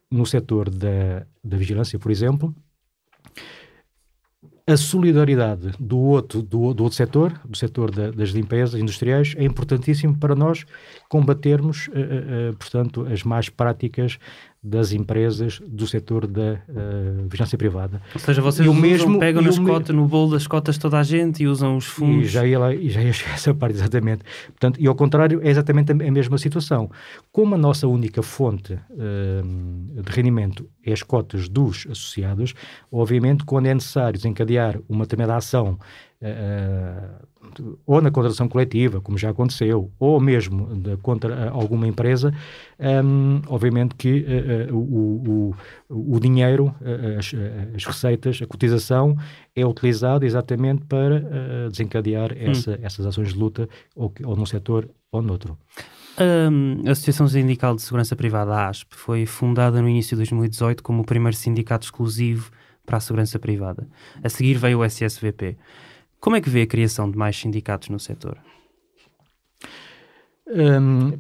no 0.10 0.26
setor 0.26 0.70
da, 0.70 1.28
da 1.44 1.58
vigilância, 1.58 2.00
por 2.00 2.10
exemplo, 2.10 2.56
a 4.70 4.78
solidariedade 4.78 5.72
do 5.80 5.98
outro, 5.98 6.44
do, 6.44 6.74
do 6.76 6.84
outro 6.84 6.96
setor, 6.96 7.42
do 7.44 7.58
setor 7.58 7.90
da, 7.90 8.12
das 8.12 8.30
limpezas 8.30 8.80
industriais, 8.80 9.34
é 9.36 9.44
importantíssimo 9.44 10.16
para 10.18 10.36
nós 10.36 10.64
combatermos, 11.10 11.88
uh, 11.88 11.92
uh, 12.52 12.56
portanto, 12.56 13.08
as 13.12 13.24
más 13.24 13.50
práticas 13.50 14.20
das 14.62 14.92
empresas 14.92 15.62
do 15.66 15.88
setor 15.88 16.28
da 16.28 16.60
uh, 16.68 17.28
vigilância 17.30 17.58
privada. 17.58 18.02
Ou 18.14 18.20
seja, 18.20 18.42
vocês 18.42 18.68
usam, 18.68 18.82
mesmo, 18.82 19.18
pegam 19.18 19.42
nas 19.42 19.58
cotas, 19.58 19.96
no 19.96 20.06
bolo 20.06 20.32
das 20.32 20.48
cotas 20.48 20.78
toda 20.78 21.00
a 21.00 21.04
gente 21.04 21.44
e 21.44 21.48
usam 21.48 21.78
os 21.78 21.86
fundos. 21.86 22.26
E 22.26 22.30
já 22.30 22.46
ia 22.46 22.60
lá, 22.60 22.76
e 22.76 22.90
já 22.90 23.02
ia 23.02 23.10
essa 23.34 23.54
parte, 23.54 23.76
exatamente. 23.76 24.24
Portanto, 24.48 24.78
e 24.82 24.86
ao 24.86 24.96
contrário, 24.96 25.40
é 25.42 25.50
exatamente 25.50 25.94
a, 25.94 25.96
mesma 25.96 26.38
situação. 26.38 26.92
Como 27.32 27.56
a 27.56 27.58
nossa 27.58 27.88
única 27.88 28.22
fonte 28.22 28.74
uh, 28.74 30.02
de 30.02 30.12
rendimento 30.12 30.70
é 30.86 30.92
as 30.92 31.04
cotas 31.04 31.48
dos 31.48 31.88
associados, 31.90 32.54
obviamente, 32.92 33.46
quando 33.46 33.68
é 33.68 33.74
necessário 33.74 34.18
desencadear 34.18 34.78
uma 34.90 35.06
determinada 35.06 35.38
ação 35.38 35.80
uh, 36.22 37.39
ou 37.86 38.02
na 38.02 38.12
contratação 38.12 38.48
coletiva, 38.48 39.02
como 39.02 39.18
já 39.18 39.30
aconteceu, 39.30 39.92
ou 40.00 40.20
mesmo 40.20 40.76
de, 40.76 40.98
contra 40.98 41.50
alguma 41.50 41.88
empresa, 41.88 42.34
um, 42.80 43.42
obviamente 43.48 43.96
que 43.96 44.26
uh, 44.70 44.76
o, 44.76 45.54
o, 45.90 46.16
o, 46.16 46.20
dinheiro, 46.20 46.74
as, 47.18 47.32
as, 47.76 47.86
receitas, 47.86 48.40
a 48.42 48.48
cotização 48.48 49.18
é 49.56 49.66
utilizado 49.66 50.26
exatamente 50.26 50.86
para 50.86 51.18
uh, 51.18 51.70
desencadear 51.70 52.32
hum. 52.34 52.52
essa, 52.52 52.72
hum. 52.72 52.78
essas 52.82 53.06
ações 53.06 53.34
de 53.34 53.40
luta, 53.40 53.68
ou, 53.96 54.14
ou 54.24 54.36
num 54.36 54.46
setor 54.46 54.90
ou 55.12 55.22
noutro. 55.22 55.58
Um, 56.20 56.86
a 56.86 56.92
Associação 56.92 57.28
Sindical 57.28 57.76
de 57.76 57.82
Segurança 57.82 58.16
Privada, 58.16 58.54
a 58.54 58.68
ASP, 58.68 58.94
foi 58.94 59.26
fundada 59.26 59.82
no 59.82 59.88
início 59.88 60.16
de 60.16 60.18
2018 60.18 60.84
como 60.84 61.02
o 61.02 61.06
primeiro 61.06 61.36
sindicato 61.36 61.86
exclusivo 61.86 62.52
para 62.86 62.98
a 62.98 63.00
segurança 63.00 63.40
privada. 63.40 63.88
A 64.22 64.28
seguir 64.28 64.56
veio 64.56 64.80
o 64.80 64.84
SSVP. 64.84 65.56
Como 66.20 66.36
é 66.36 66.42
que 66.42 66.50
vê 66.50 66.64
a 66.64 66.68
criação 66.68 67.10
de 67.10 67.18
mais 67.18 67.38
sindicatos 67.38 67.90
no 67.90 68.00
setor? 68.00 68.38
Um, 70.48 71.20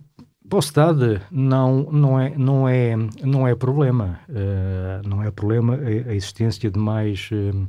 Postade 0.49 1.21
não, 1.29 1.83
não, 1.91 2.19
é, 2.19 2.35
não, 2.35 2.67
é, 2.67 2.95
não 3.23 3.47
é 3.47 3.53
problema. 3.53 4.19
Uh, 4.27 5.07
não 5.07 5.21
é 5.21 5.29
problema 5.29 5.75
a, 5.75 6.09
a 6.09 6.15
existência 6.15 6.71
de 6.71 6.79
mais, 6.79 7.29
uh, 7.31 7.67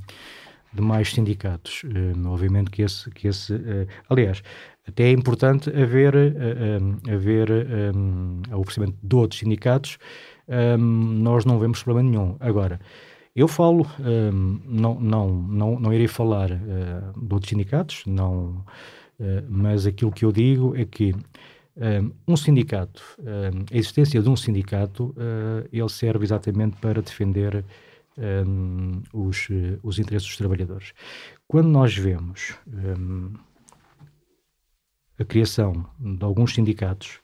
de 0.72 0.80
mais 0.80 1.12
sindicatos. 1.12 1.82
Uh, 1.84 2.26
obviamente 2.26 2.70
que 2.70 2.80
esse. 2.80 3.10
Que 3.10 3.28
esse 3.28 3.52
aliás, 4.08 4.42
até 4.88 5.04
é 5.04 5.12
importante 5.12 5.68
haver, 5.68 6.14
haver 7.08 7.50
um, 7.94 8.40
o 8.50 8.60
oferecimento 8.60 8.96
de 9.02 9.14
outros 9.14 9.38
sindicatos. 9.40 9.98
Um, 10.48 10.78
nós 10.78 11.44
não 11.44 11.58
vemos 11.58 11.82
problema 11.82 12.08
nenhum. 12.08 12.36
Agora, 12.40 12.80
eu 13.34 13.46
falo, 13.46 13.86
um, 14.00 14.60
não, 14.64 15.00
não, 15.00 15.28
não, 15.30 15.80
não 15.80 15.92
irei 15.92 16.08
falar 16.08 16.50
uh, 16.50 17.20
de 17.20 17.32
outros 17.32 17.50
sindicatos, 17.50 18.02
não, 18.06 18.64
uh, 19.18 19.46
mas 19.48 19.86
aquilo 19.86 20.10
que 20.10 20.24
eu 20.24 20.32
digo 20.32 20.74
é 20.76 20.84
que 20.84 21.14
um, 21.76 22.10
um 22.26 22.36
sindicato, 22.36 23.02
um, 23.20 23.64
a 23.72 23.76
existência 23.76 24.20
de 24.20 24.28
um 24.28 24.36
sindicato, 24.36 25.14
uh, 25.16 25.68
ele 25.72 25.88
serve 25.88 26.24
exatamente 26.24 26.76
para 26.76 27.00
defender 27.00 27.64
os, 29.14 29.48
os 29.82 29.98
interesses 29.98 30.28
dos 30.28 30.36
trabalhadores. 30.36 30.92
Quando 31.48 31.68
nós 31.68 31.96
vemos 31.96 32.54
a 35.18 35.24
criação 35.24 35.86
de 35.98 36.22
alguns 36.22 36.52
sindicatos 36.52 37.20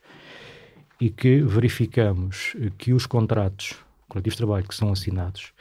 e 0.99 1.11
que 1.11 1.41
verificamos 1.41 2.55
que 2.79 2.93
os 2.93 3.05
contratos 3.05 3.75
coletivos 4.07 4.35
de 4.35 4.37
trabalho 4.37 4.67
que 4.67 4.73
são 4.73 4.91
assinados 4.91 5.53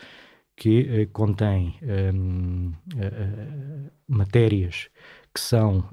que 0.56 1.02
uh, 1.02 1.10
contêm 1.12 1.78
um, 1.82 2.72
uh, 2.94 3.90
matérias 4.08 4.88
que 5.32 5.40
são 5.40 5.84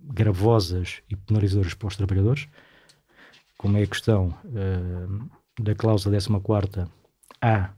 gravosas 0.00 1.02
e 1.10 1.16
penalizadoras 1.16 1.74
para 1.74 1.88
os 1.88 1.96
trabalhadores, 1.96 2.48
como 3.58 3.76
é 3.76 3.82
a 3.82 3.86
questão 3.86 4.32
da 5.60 5.74
cláusula 5.74 6.16
14 6.16 6.88
A 7.40 7.70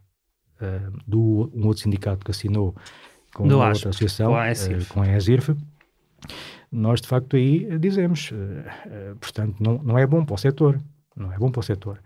do 1.06 1.50
um 1.54 1.66
outro 1.66 1.82
sindicato 1.82 2.26
que 2.26 2.30
assinou 2.30 2.76
com 3.34 3.48
do 3.48 3.62
a 3.62 3.68
outra 3.68 3.88
associação, 3.88 4.32
com 4.32 4.36
a 4.36 4.50
ESIRF. 4.50 4.88
com 4.92 5.00
a 5.00 5.16
ESIRF, 5.16 5.56
nós 6.70 7.00
de 7.00 7.08
facto 7.08 7.36
aí 7.36 7.78
dizemos, 7.78 8.30
portanto, 9.18 9.62
não, 9.62 9.78
não 9.82 9.98
é 9.98 10.06
bom 10.06 10.26
para 10.26 10.34
o 10.34 10.38
setor, 10.38 10.78
não 11.16 11.32
é 11.32 11.38
bom 11.38 11.50
para 11.50 11.60
o 11.60 11.62
setor. 11.62 12.02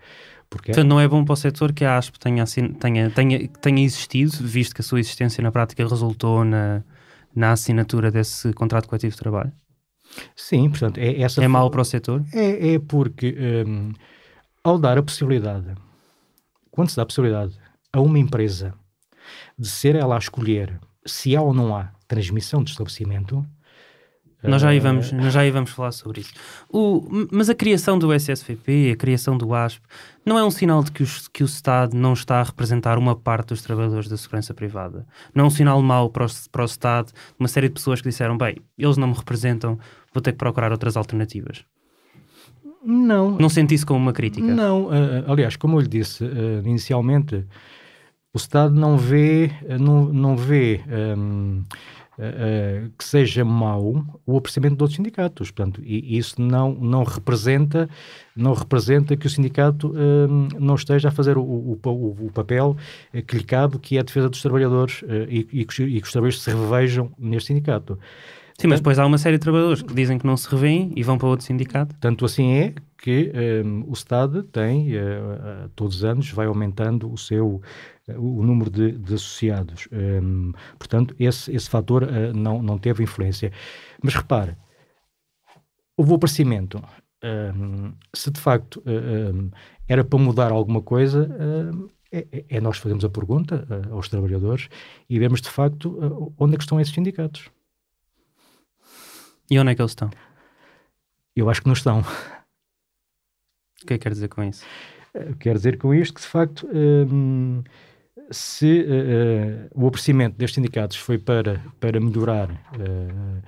Portanto, 0.50 0.84
não 0.84 0.98
é 0.98 1.06
bom 1.06 1.24
para 1.24 1.34
o 1.34 1.36
setor 1.36 1.72
que 1.72 1.84
a 1.84 1.98
ASP 1.98 2.18
tenha, 2.18 2.44
tenha, 2.80 3.10
tenha, 3.10 3.48
tenha 3.48 3.84
existido, 3.84 4.32
visto 4.40 4.74
que 4.74 4.80
a 4.80 4.84
sua 4.84 4.98
existência 4.98 5.42
na 5.42 5.52
prática 5.52 5.86
resultou 5.86 6.44
na, 6.44 6.82
na 7.34 7.52
assinatura 7.52 8.10
desse 8.10 8.52
contrato 8.54 8.88
coletivo 8.88 9.12
de 9.12 9.18
trabalho? 9.18 9.52
Sim, 10.34 10.70
portanto, 10.70 10.98
é 10.98 11.20
essa. 11.20 11.44
É 11.44 11.48
mau 11.48 11.70
para 11.70 11.82
o 11.82 11.84
setor? 11.84 12.24
É, 12.32 12.74
é 12.74 12.78
porque 12.78 13.36
um, 13.66 13.92
ao 14.64 14.78
dar 14.78 14.96
a 14.96 15.02
possibilidade, 15.02 15.74
quando 16.70 16.88
se 16.88 16.96
dá 16.96 17.02
a 17.02 17.06
possibilidade 17.06 17.58
a 17.92 18.00
uma 18.00 18.18
empresa 18.18 18.74
de 19.58 19.68
ser 19.68 19.94
ela 19.94 20.14
a 20.14 20.18
escolher 20.18 20.80
se 21.04 21.36
há 21.36 21.42
ou 21.42 21.52
não 21.52 21.76
há 21.76 21.92
transmissão 22.06 22.62
de 22.62 22.70
estabelecimento, 22.70 23.46
nós 24.42 24.62
já, 24.62 24.68
aí 24.68 24.78
vamos, 24.78 25.10
nós 25.10 25.32
já 25.32 25.40
aí 25.40 25.50
vamos 25.50 25.70
falar 25.70 25.90
sobre 25.90 26.20
isso. 26.20 26.32
O, 26.68 27.26
mas 27.32 27.50
a 27.50 27.54
criação 27.54 27.98
do 27.98 28.12
SSVP, 28.12 28.92
a 28.92 28.96
criação 28.96 29.36
do 29.36 29.52
ASP, 29.52 29.82
não 30.24 30.38
é 30.38 30.44
um 30.44 30.50
sinal 30.50 30.84
de 30.84 30.92
que, 30.92 31.02
os, 31.02 31.26
que 31.26 31.42
o 31.42 31.46
Estado 31.46 31.96
não 31.96 32.12
está 32.12 32.40
a 32.40 32.44
representar 32.44 32.98
uma 32.98 33.16
parte 33.16 33.48
dos 33.48 33.62
trabalhadores 33.62 34.08
da 34.08 34.16
segurança 34.16 34.54
privada? 34.54 35.04
Não 35.34 35.44
é 35.44 35.46
um 35.48 35.50
sinal 35.50 35.82
mau 35.82 36.08
para 36.08 36.26
o, 36.26 36.28
para 36.52 36.62
o 36.62 36.66
Estado, 36.66 37.12
uma 37.38 37.48
série 37.48 37.68
de 37.68 37.74
pessoas 37.74 38.00
que 38.00 38.08
disseram, 38.08 38.38
bem, 38.38 38.56
eles 38.78 38.96
não 38.96 39.08
me 39.08 39.14
representam, 39.14 39.78
vou 40.14 40.22
ter 40.22 40.32
que 40.32 40.38
procurar 40.38 40.70
outras 40.70 40.96
alternativas? 40.96 41.64
Não. 42.84 43.32
Não 43.32 43.48
senti 43.48 43.74
isso 43.74 43.86
como 43.86 43.98
uma 43.98 44.12
crítica? 44.12 44.46
Não. 44.46 44.86
Uh, 44.86 45.24
aliás, 45.26 45.56
como 45.56 45.76
eu 45.76 45.80
lhe 45.80 45.88
disse 45.88 46.24
uh, 46.24 46.62
inicialmente, 46.64 47.44
o 48.32 48.36
Estado 48.38 48.74
não 48.74 48.96
vê, 48.96 49.50
não, 49.80 50.04
não 50.04 50.36
vê 50.36 50.80
um, 51.18 51.64
uh, 52.18 52.90
que 52.98 53.04
seja 53.04 53.44
mau 53.44 54.04
o 54.26 54.36
aparecimento 54.36 54.76
de 54.76 54.82
outros 54.82 54.96
sindicatos. 54.96 55.50
Portanto, 55.50 55.80
e 55.84 56.18
isso 56.18 56.40
não, 56.40 56.74
não, 56.74 57.04
representa, 57.04 57.88
não 58.36 58.52
representa 58.52 59.16
que 59.16 59.26
o 59.26 59.30
sindicato 59.30 59.88
uh, 59.88 60.58
não 60.58 60.74
esteja 60.74 61.08
a 61.08 61.10
fazer 61.12 61.38
o, 61.38 61.42
o, 61.42 61.78
o, 61.82 62.30
papel 62.32 62.76
que 63.26 63.38
lhe 63.38 63.44
cabe, 63.44 63.78
que 63.78 63.96
é 63.96 64.00
a 64.00 64.02
defesa 64.02 64.28
dos 64.28 64.42
trabalhadores 64.42 65.02
e, 65.28 65.48
e, 65.52 65.64
que, 65.64 65.82
e 65.82 66.00
que 66.00 66.06
os 66.06 66.12
trabalhadores 66.12 66.42
se 66.42 66.50
revejam 66.50 67.10
neste 67.18 67.48
sindicato. 67.48 67.98
Sim, 68.60 68.66
mas 68.66 68.80
depois 68.80 68.98
há 68.98 69.06
uma 69.06 69.18
série 69.18 69.36
de 69.36 69.42
trabalhadores 69.42 69.82
que 69.82 69.94
dizem 69.94 70.18
que 70.18 70.26
não 70.26 70.36
se 70.36 70.48
revêem 70.48 70.92
e 70.96 71.02
vão 71.02 71.16
para 71.16 71.28
outro 71.28 71.46
sindicato. 71.46 71.94
Tanto 72.00 72.24
assim 72.24 72.52
é 72.54 72.74
que 72.96 73.32
um, 73.64 73.84
o 73.88 73.92
Estado 73.92 74.42
tem, 74.42 74.96
uh, 74.96 75.68
todos 75.76 75.96
os 75.96 76.04
anos, 76.04 76.28
vai 76.32 76.46
aumentando 76.46 77.12
o 77.12 77.16
seu 77.16 77.62
o 78.16 78.42
número 78.42 78.70
de, 78.70 78.92
de 78.92 79.14
associados. 79.14 79.88
Um, 79.92 80.52
portanto, 80.78 81.14
esse, 81.18 81.54
esse 81.54 81.68
fator 81.68 82.04
uh, 82.04 82.32
não, 82.34 82.62
não 82.62 82.78
teve 82.78 83.02
influência. 83.02 83.52
Mas 84.02 84.14
repare, 84.14 84.56
houve 85.96 86.12
o 86.12 86.14
aparecimento. 86.14 86.82
Um, 87.22 87.92
se 88.14 88.30
de 88.30 88.40
facto 88.40 88.76
uh, 88.86 89.34
um, 89.34 89.50
era 89.86 90.04
para 90.04 90.18
mudar 90.18 90.52
alguma 90.52 90.80
coisa, 90.80 91.28
uh, 91.28 91.90
é, 92.10 92.44
é, 92.48 92.60
nós 92.60 92.78
fazemos 92.78 93.04
a 93.04 93.10
pergunta 93.10 93.68
aos 93.90 94.08
trabalhadores 94.08 94.70
e 95.10 95.18
vemos 95.18 95.42
de 95.42 95.50
facto 95.50 96.34
onde 96.38 96.54
é 96.54 96.56
que 96.56 96.64
estão 96.64 96.80
esses 96.80 96.94
sindicatos. 96.94 97.50
E 99.50 99.58
onde 99.58 99.72
é 99.72 99.74
que 99.74 99.80
eles 99.80 99.92
estão? 99.92 100.10
Eu 101.34 101.48
acho 101.48 101.62
que 101.62 101.68
não 101.68 101.74
estão. 101.74 102.00
O 103.82 103.86
que 103.86 103.94
é 103.94 103.98
que 103.98 104.02
quer 104.02 104.12
dizer 104.12 104.28
com 104.28 104.42
isso? 104.42 104.64
Quer 105.38 105.54
dizer 105.54 105.78
com 105.78 105.94
isto 105.94 106.14
que, 106.14 106.20
de 106.20 106.26
facto, 106.26 106.68
hum, 106.72 107.62
se 108.30 108.82
uh, 108.82 109.78
uh, 109.78 109.82
o 109.82 109.86
oferecimento 109.86 110.36
destes 110.36 110.56
sindicatos 110.56 110.96
foi 110.96 111.18
para, 111.18 111.62
para 111.80 112.00
melhorar 112.00 112.50
uh, 112.50 113.42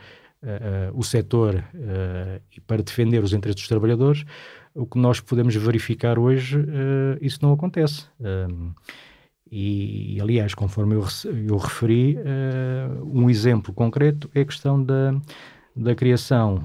o 0.94 1.02
setor 1.02 1.62
e 2.50 2.60
para 2.62 2.82
defender 2.82 3.22
os 3.22 3.34
interesses 3.34 3.60
dos 3.60 3.68
trabalhadores, 3.68 4.24
o 4.74 4.86
que 4.86 4.98
nós 4.98 5.20
podemos 5.20 5.54
verificar 5.54 6.18
hoje, 6.18 6.58
isso 7.20 7.40
não 7.42 7.52
acontece. 7.52 8.06
E, 9.52 10.18
aliás, 10.18 10.54
conforme 10.54 10.94
eu, 10.94 11.04
eu 11.46 11.58
referi, 11.58 12.16
um 13.02 13.28
exemplo 13.28 13.74
concreto 13.74 14.30
é 14.34 14.40
a 14.40 14.44
questão 14.46 14.82
da, 14.82 15.12
da 15.74 15.94
criação 15.94 16.64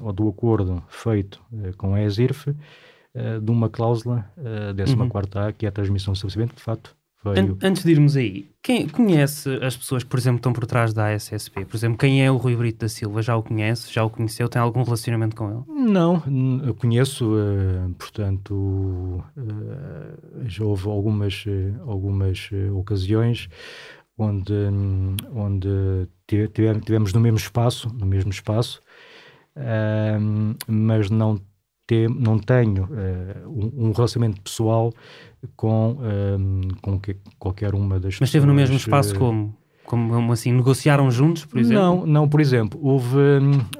ou 0.00 0.12
do 0.12 0.28
acordo 0.28 0.82
feito 0.88 1.42
com 1.76 1.94
a 1.94 2.02
ESIRF, 2.02 2.54
uh, 3.14 3.40
de 3.40 3.50
uma 3.50 3.68
cláusula, 3.68 4.30
uh, 4.36 4.74
14 4.74 4.96
uhum. 4.96 5.46
A, 5.46 5.52
que 5.52 5.66
é 5.66 5.68
a 5.68 5.72
transmissão 5.72 6.12
do 6.12 6.16
estabelecimento, 6.16 6.56
de 6.56 6.62
facto. 6.62 6.96
Antes 7.62 7.84
de 7.84 7.92
irmos 7.92 8.16
aí, 8.16 8.50
quem 8.60 8.88
conhece 8.88 9.48
as 9.62 9.76
pessoas 9.76 10.02
que, 10.02 10.10
por 10.10 10.18
exemplo, 10.18 10.38
estão 10.38 10.52
por 10.52 10.66
trás 10.66 10.92
da 10.92 11.14
ASSP? 11.14 11.64
Por 11.64 11.76
exemplo, 11.76 11.96
quem 11.96 12.24
é 12.24 12.28
o 12.28 12.36
Rui 12.36 12.56
Brito 12.56 12.80
da 12.80 12.88
Silva? 12.88 13.22
Já 13.22 13.36
o 13.36 13.42
conhece? 13.44 13.92
Já 13.92 14.02
o 14.02 14.10
conheceu? 14.10 14.48
Tem 14.48 14.60
algum 14.60 14.82
relacionamento 14.82 15.36
com 15.36 15.48
ele? 15.48 15.88
Não, 15.88 16.20
eu 16.66 16.74
conheço, 16.74 17.32
uh, 17.32 17.94
portanto, 17.96 18.52
uh, 18.52 19.22
já 20.46 20.64
houve 20.64 20.88
algumas, 20.88 21.44
algumas 21.86 22.50
ocasiões 22.74 23.48
onde, 24.16 24.52
um, 24.52 25.16
onde 25.34 26.08
tivemos 26.84 27.12
no 27.12 27.20
mesmo 27.20 27.38
espaço, 27.38 27.88
no 27.94 28.06
mesmo 28.06 28.30
espaço, 28.30 28.80
mas 30.68 31.10
não 31.10 31.40
ter, 31.86 32.08
não 32.08 32.38
tenho 32.38 32.84
uh, 32.84 33.48
um, 33.48 33.88
um, 33.88 33.92
relacionamento 33.92 34.40
pessoal 34.40 34.92
com, 35.56 35.92
um, 35.92 36.62
ehm, 36.62 36.68
com 36.80 36.98
que, 36.98 37.16
qualquer 37.38 37.74
uma 37.74 37.98
das 38.00 38.18
Mas 38.18 38.28
esteve 38.28 38.46
no 38.46 38.54
mesmo 38.54 38.76
espaço 38.76 39.14
uh, 39.14 39.18
como? 39.18 39.56
Como 39.84 40.32
assim, 40.32 40.52
negociaram 40.52 41.10
juntos, 41.10 41.44
por 41.44 41.58
exemplo? 41.58 41.82
Não, 41.82 42.06
não, 42.06 42.28
por 42.28 42.40
exemplo, 42.40 42.80
houve, 42.82 43.18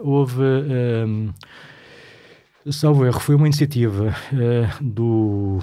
houve 0.01 0.43
um, 0.43 1.33
salvo 2.71 3.07
erro, 3.07 3.21
foi 3.21 3.35
uma 3.35 3.47
iniciativa 3.47 4.15
uh, 4.33 4.85
do, 4.85 5.61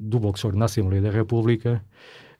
do 0.00 0.18
de 0.18 0.58
na 0.58 0.64
Assembleia 0.64 1.02
da 1.02 1.10
República 1.10 1.84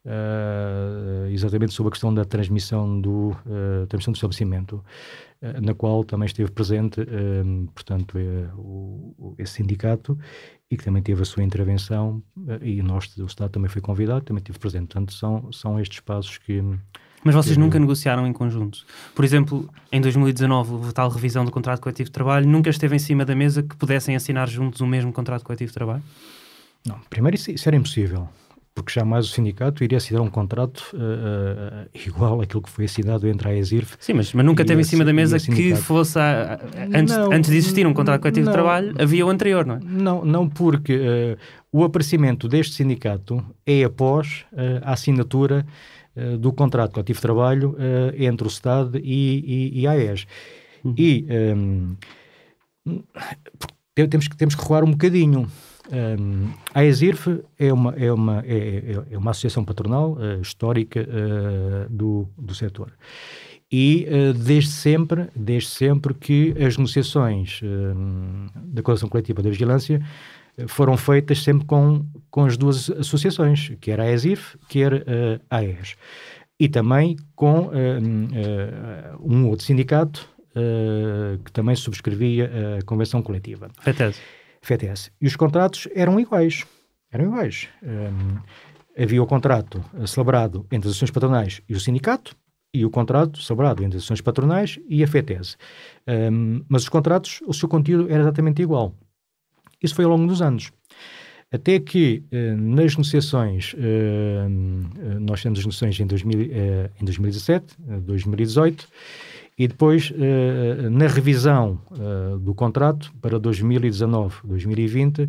uh, 0.04 1.28
exatamente 1.30 1.72
sobre 1.72 1.88
a 1.88 1.92
questão 1.92 2.12
da 2.12 2.24
transmissão 2.24 3.00
do, 3.00 3.30
uh, 3.46 3.86
transmissão 3.88 4.12
do 4.12 4.16
estabelecimento, 4.16 4.84
uh, 5.42 5.60
na 5.60 5.74
qual 5.74 6.04
também 6.04 6.26
esteve 6.26 6.50
presente, 6.50 7.00
portanto, 7.74 8.18
o, 8.56 9.34
esse 9.38 9.54
sindicato 9.54 10.18
e 10.70 10.76
que 10.76 10.84
também 10.84 11.02
teve 11.02 11.22
a 11.22 11.24
sua 11.24 11.42
intervenção 11.42 12.22
e 12.62 12.80
nós, 12.82 13.16
o 13.16 13.26
Estado 13.26 13.50
também 13.50 13.68
foi 13.68 13.82
convidado, 13.82 14.24
também 14.24 14.40
esteve 14.40 14.58
presente. 14.58 14.86
Portanto, 14.86 15.12
são, 15.12 15.50
são 15.52 15.80
estes 15.80 16.00
passos 16.00 16.38
que... 16.38 16.62
Mas 17.24 17.34
vocês 17.34 17.56
nunca 17.56 17.78
negociaram 17.78 18.26
em 18.26 18.32
conjunto? 18.32 18.86
Por 19.14 19.24
exemplo, 19.24 19.68
em 19.92 20.00
2019, 20.00 20.72
houve 20.72 20.92
tal 20.94 21.10
revisão 21.10 21.44
do 21.44 21.50
contrato 21.50 21.80
coletivo 21.80 22.08
de 22.08 22.12
trabalho, 22.12 22.48
nunca 22.48 22.70
esteve 22.70 22.96
em 22.96 22.98
cima 22.98 23.24
da 23.24 23.34
mesa 23.34 23.62
que 23.62 23.76
pudessem 23.76 24.14
assinar 24.16 24.48
juntos 24.48 24.80
o 24.80 24.86
mesmo 24.86 25.12
contrato 25.12 25.44
coletivo 25.44 25.68
de 25.68 25.74
trabalho? 25.74 26.02
Não, 26.86 26.98
primeiro 27.10 27.34
isso, 27.34 27.50
isso 27.50 27.68
era 27.68 27.76
impossível 27.76 28.28
porque 28.74 28.92
jamais 28.92 29.26
o 29.26 29.28
sindicato 29.28 29.82
iria 29.82 29.98
assinar 29.98 30.22
um 30.22 30.30
contrato 30.30 30.84
uh, 30.94 30.96
uh, 30.96 31.88
igual 32.06 32.40
àquilo 32.40 32.62
que 32.62 32.70
foi 32.70 32.84
assinado 32.84 33.26
entre 33.28 33.48
a 33.48 33.56
ESIRF. 33.56 33.96
Sim, 33.98 34.14
mas, 34.14 34.32
mas 34.32 34.44
nunca 34.44 34.64
teve 34.64 34.80
em 34.80 34.84
cima 34.84 35.04
da 35.04 35.12
mesa 35.12 35.38
que 35.38 35.74
fosse, 35.74 36.18
a, 36.18 36.54
a, 36.54 36.98
antes, 36.98 37.16
não, 37.16 37.32
antes 37.32 37.50
de 37.50 37.56
existir 37.56 37.86
um 37.86 37.92
contrato 37.92 38.20
coletivo 38.20 38.46
não, 38.46 38.52
de 38.52 38.56
trabalho, 38.56 38.94
havia 38.98 39.26
o 39.26 39.28
anterior, 39.28 39.66
não 39.66 39.74
é? 39.76 39.80
Não, 39.82 40.24
não 40.24 40.48
porque 40.48 40.96
uh, 40.96 41.36
o 41.72 41.84
aparecimento 41.84 42.48
deste 42.48 42.74
sindicato 42.74 43.44
é 43.66 43.84
após 43.84 44.44
a 44.82 44.92
assinatura 44.92 45.64
do 46.40 46.52
contrato 46.52 46.92
coletivo 46.92 47.18
de 47.18 47.22
trabalho 47.22 47.76
entre 48.16 48.44
o 48.44 48.48
Estado 48.48 48.98
e, 48.98 49.70
e, 49.72 49.80
e 49.80 49.86
a 49.86 49.92
AES. 49.92 50.26
Uhum. 50.84 50.94
E 50.98 51.26
um, 51.30 51.96
temos, 53.94 54.28
que, 54.28 54.36
temos 54.36 54.54
que 54.54 54.60
recuar 54.62 54.84
um 54.84 54.90
bocadinho. 54.90 55.48
Um, 55.92 56.52
a 56.72 56.84
ESIRF 56.84 57.42
é 57.58 57.72
uma, 57.72 57.94
é 57.96 58.12
uma, 58.12 58.44
é, 58.46 58.56
é, 58.56 59.14
é 59.14 59.18
uma 59.18 59.32
associação 59.32 59.64
patronal 59.64 60.12
uh, 60.12 60.40
histórica 60.40 61.00
uh, 61.00 61.88
do, 61.90 62.28
do 62.38 62.54
setor. 62.54 62.92
E 63.72 64.06
uh, 64.08 64.32
desde 64.32 64.70
sempre, 64.70 65.28
desde 65.34 65.68
sempre 65.68 66.14
que 66.14 66.54
as 66.64 66.76
negociações 66.76 67.60
da 68.54 68.82
Colaboração 68.82 69.08
Coletiva 69.08 69.42
da 69.42 69.50
Vigilância 69.50 70.00
foram 70.66 70.96
feitas 70.96 71.42
sempre 71.42 71.66
com, 71.66 72.04
com 72.30 72.44
as 72.44 72.56
duas 72.56 72.90
associações, 72.90 73.72
quer 73.80 74.00
a 74.00 74.10
ESIRF, 74.12 74.58
quer 74.68 75.04
a 75.48 75.58
AES. 75.58 75.96
E 76.58 76.68
também 76.68 77.16
com 77.34 77.70
um 79.20 79.48
outro 79.48 79.64
sindicato 79.64 80.28
que 81.44 81.52
também 81.52 81.74
subscrevia 81.76 82.50
a 82.78 82.84
convenção 82.84 83.22
coletiva. 83.22 83.70
FETES. 83.80 84.20
FETES. 84.60 85.10
E 85.20 85.26
os 85.26 85.36
contratos 85.36 85.88
eram 85.94 86.18
iguais. 86.20 86.64
Eram 87.12 87.26
iguais. 87.26 87.68
havia 88.96 89.22
o 89.22 89.26
contrato 89.26 89.84
celebrado 90.06 90.66
entre 90.70 90.88
as 90.88 90.94
ações 90.94 91.10
patronais 91.10 91.60
e 91.68 91.74
o 91.74 91.80
sindicato, 91.80 92.36
e 92.72 92.84
o 92.84 92.90
contrato 92.90 93.42
celebrado 93.42 93.82
entre 93.82 93.98
as 93.98 94.04
ações 94.04 94.20
patronais 94.20 94.78
e 94.88 95.02
a 95.02 95.06
FETES. 95.06 95.56
Um, 96.32 96.64
mas 96.68 96.82
os 96.82 96.88
contratos, 96.88 97.40
o 97.46 97.52
seu 97.52 97.68
conteúdo 97.68 98.10
era 98.10 98.20
exatamente 98.20 98.62
igual. 98.62 98.94
Isso 99.82 99.94
foi 99.94 100.04
ao 100.04 100.10
longo 100.10 100.26
dos 100.26 100.40
anos. 100.40 100.70
Até 101.52 101.80
que 101.80 102.22
uh, 102.32 102.56
nas 102.56 102.92
negociações, 102.94 103.74
uh, 103.74 105.18
nós 105.20 105.42
temos 105.42 105.58
as 105.58 105.64
negociações 105.64 105.98
em, 105.98 106.06
2000, 106.06 106.38
uh, 106.38 106.90
em 107.00 107.04
2017, 107.04 107.76
2018, 108.02 108.88
e 109.60 109.68
depois 109.68 110.10
na 110.90 111.06
revisão 111.06 111.78
do 112.40 112.54
contrato 112.54 113.12
para 113.20 113.38
2019, 113.38 114.36
2020, 114.44 115.28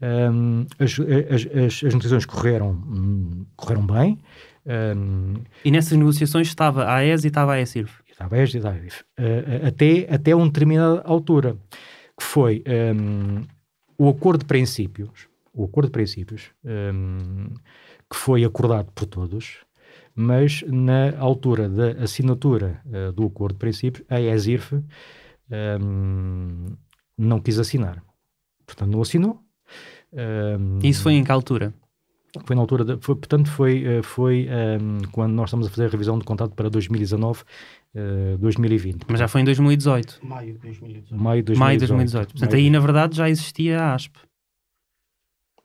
um, 0.00 0.66
as, 0.78 0.92
as, 0.92 1.82
as, 1.82 1.94
negociações 1.94 2.26
correram, 2.26 2.70
hum, 2.70 3.44
correram 3.56 3.84
bem, 3.84 4.18
um, 4.96 5.34
e 5.64 5.70
nessas 5.70 5.96
negociações 5.98 6.46
estava 6.46 6.84
a 6.84 6.96
AES 6.96 7.24
e 7.24 7.28
estava 7.28 7.54
a 7.54 7.60
ESIRF? 7.60 8.02
Estava 8.08 8.36
a 8.36 8.38
AES 8.38 8.54
e 8.54 8.56
estava 8.58 8.76
a 8.76 8.78
ESIRF. 8.78 9.04
Até, 9.66 10.14
até 10.14 10.34
uma 10.36 10.46
determinada 10.46 11.02
altura, 11.04 11.56
que 12.16 12.24
foi 12.24 12.62
um, 12.94 13.42
o 13.98 14.08
acordo 14.08 14.40
de 14.40 14.46
princípios, 14.46 15.28
o 15.52 15.64
acordo 15.64 15.86
de 15.86 15.92
princípios, 15.92 16.50
um, 16.64 17.54
que 18.10 18.16
foi 18.16 18.44
acordado 18.44 18.92
por 18.92 19.06
todos, 19.06 19.64
mas 20.16 20.64
na 20.66 21.16
altura 21.18 21.68
da 21.68 22.02
assinatura 22.02 22.80
uh, 22.86 23.12
do 23.12 23.26
acordo 23.26 23.52
de 23.52 23.58
princípios, 23.58 24.04
a 24.08 24.20
ESIRF 24.20 24.82
não 27.16 27.38
quis 27.38 27.56
assinar. 27.58 28.02
Portanto, 28.66 28.90
não 28.90 29.00
assinou. 29.00 29.40
Isso 30.82 31.02
foi 31.02 31.12
em 31.12 31.22
que 31.22 31.30
altura? 31.30 31.72
Foi 32.44 32.54
na 32.54 32.62
altura, 32.62 32.84
de, 32.84 32.96
foi, 33.00 33.14
portanto, 33.14 33.50
foi, 33.50 33.84
eh, 33.84 34.02
foi 34.02 34.46
um, 34.46 34.52
ehm, 34.52 35.02
quando 35.12 35.32
nós 35.32 35.48
estamos 35.48 35.66
a 35.66 35.70
fazer 35.70 35.86
a 35.86 35.88
revisão 35.88 36.18
do 36.18 36.24
contrato 36.24 36.54
para 36.54 36.68
2019, 36.68 37.42
uh, 37.94 38.38
2020. 38.38 39.04
Mas 39.08 39.18
já 39.18 39.28
foi 39.28 39.40
em 39.40 39.44
2018. 39.44 40.20
Maio 40.22 40.52
de 40.52 40.58
2018. 40.58 41.22
Maio 41.22 41.42
de 41.42 41.46
2018. 41.46 41.58
Maio 41.58 41.78
de 41.78 41.86
2018. 41.86 42.32
Portanto, 42.32 42.52
Maio... 42.52 42.64
aí 42.64 42.70
na 42.70 42.80
verdade 42.80 43.16
já 43.16 43.30
existia 43.30 43.80
a 43.80 43.94
ASP. 43.94 44.16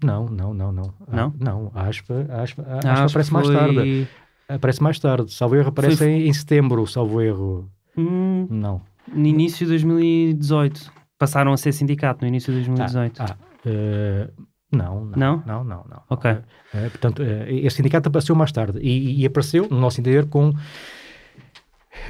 Não, 0.03 0.25
não, 0.25 0.53
não, 0.53 0.71
não. 0.71 0.93
Não? 1.07 1.33
não, 1.39 1.71
a 1.75 1.87
ASPA, 1.87 2.25
a 2.29 2.41
ASPA, 2.41 2.63
a 2.63 2.77
ASPA, 2.77 3.05
aparece 3.05 3.29
foi... 3.29 3.43
mais 3.43 3.49
tarde. 3.49 4.07
Aparece 4.55 4.81
mais 4.81 4.99
tarde. 4.99 5.33
Salvo 5.33 5.55
erro, 5.55 5.69
aparece 5.69 5.97
foi... 5.97 6.07
em, 6.07 6.27
em 6.27 6.33
setembro, 6.33 6.85
salvo 6.87 7.21
erro. 7.21 7.69
Hum, 7.97 8.47
não. 8.49 8.81
No 9.07 9.25
início 9.25 9.65
de 9.65 9.71
2018. 9.71 10.91
Passaram 11.17 11.53
a 11.53 11.57
ser 11.57 11.71
sindicato 11.71 12.21
no 12.21 12.27
início 12.27 12.51
de 12.51 12.59
2018. 12.59 13.21
Ah, 13.21 13.25
ah 13.29 13.69
uh, 13.69 14.45
não, 14.71 15.05
não, 15.05 15.17
não, 15.17 15.43
não, 15.45 15.63
não. 15.63 15.85
não. 15.89 16.03
Ok. 16.09 16.31
É, 16.73 16.89
portanto, 16.89 17.21
é, 17.21 17.51
esse 17.53 17.75
sindicato 17.75 18.07
apareceu 18.09 18.35
mais 18.35 18.51
tarde 18.51 18.79
e, 18.79 19.21
e, 19.21 19.25
apareceu, 19.25 19.67
no 19.69 19.79
nosso 19.79 19.99
entender, 19.99 20.27
com, 20.27 20.53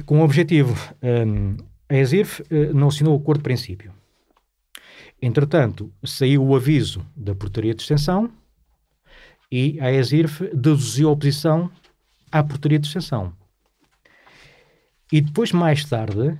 com 0.05 0.19
um 0.19 0.21
objetivo. 0.21 0.75
Um, 1.01 1.57
a 1.89 1.95
ESIRF 1.95 2.41
uh, 2.43 2.73
não 2.73 2.87
assinou 2.87 3.17
o 3.17 3.21
acordo 3.21 3.39
de 3.39 3.43
princípio. 3.43 3.91
Entretanto, 5.21 5.91
saiu 6.03 6.43
o 6.43 6.55
aviso 6.55 7.05
da 7.15 7.35
portaria 7.35 7.75
de 7.75 7.81
extensão 7.81 8.31
e 9.51 9.79
a 9.81 9.91
ESIRF 9.91 10.49
deduziu 10.53 11.09
a 11.09 11.11
oposição 11.11 11.69
à 12.31 12.43
portaria 12.43 12.79
de 12.79 12.87
extensão. 12.87 13.33
E 15.11 15.19
depois, 15.19 15.51
mais 15.51 15.83
tarde, 15.83 16.37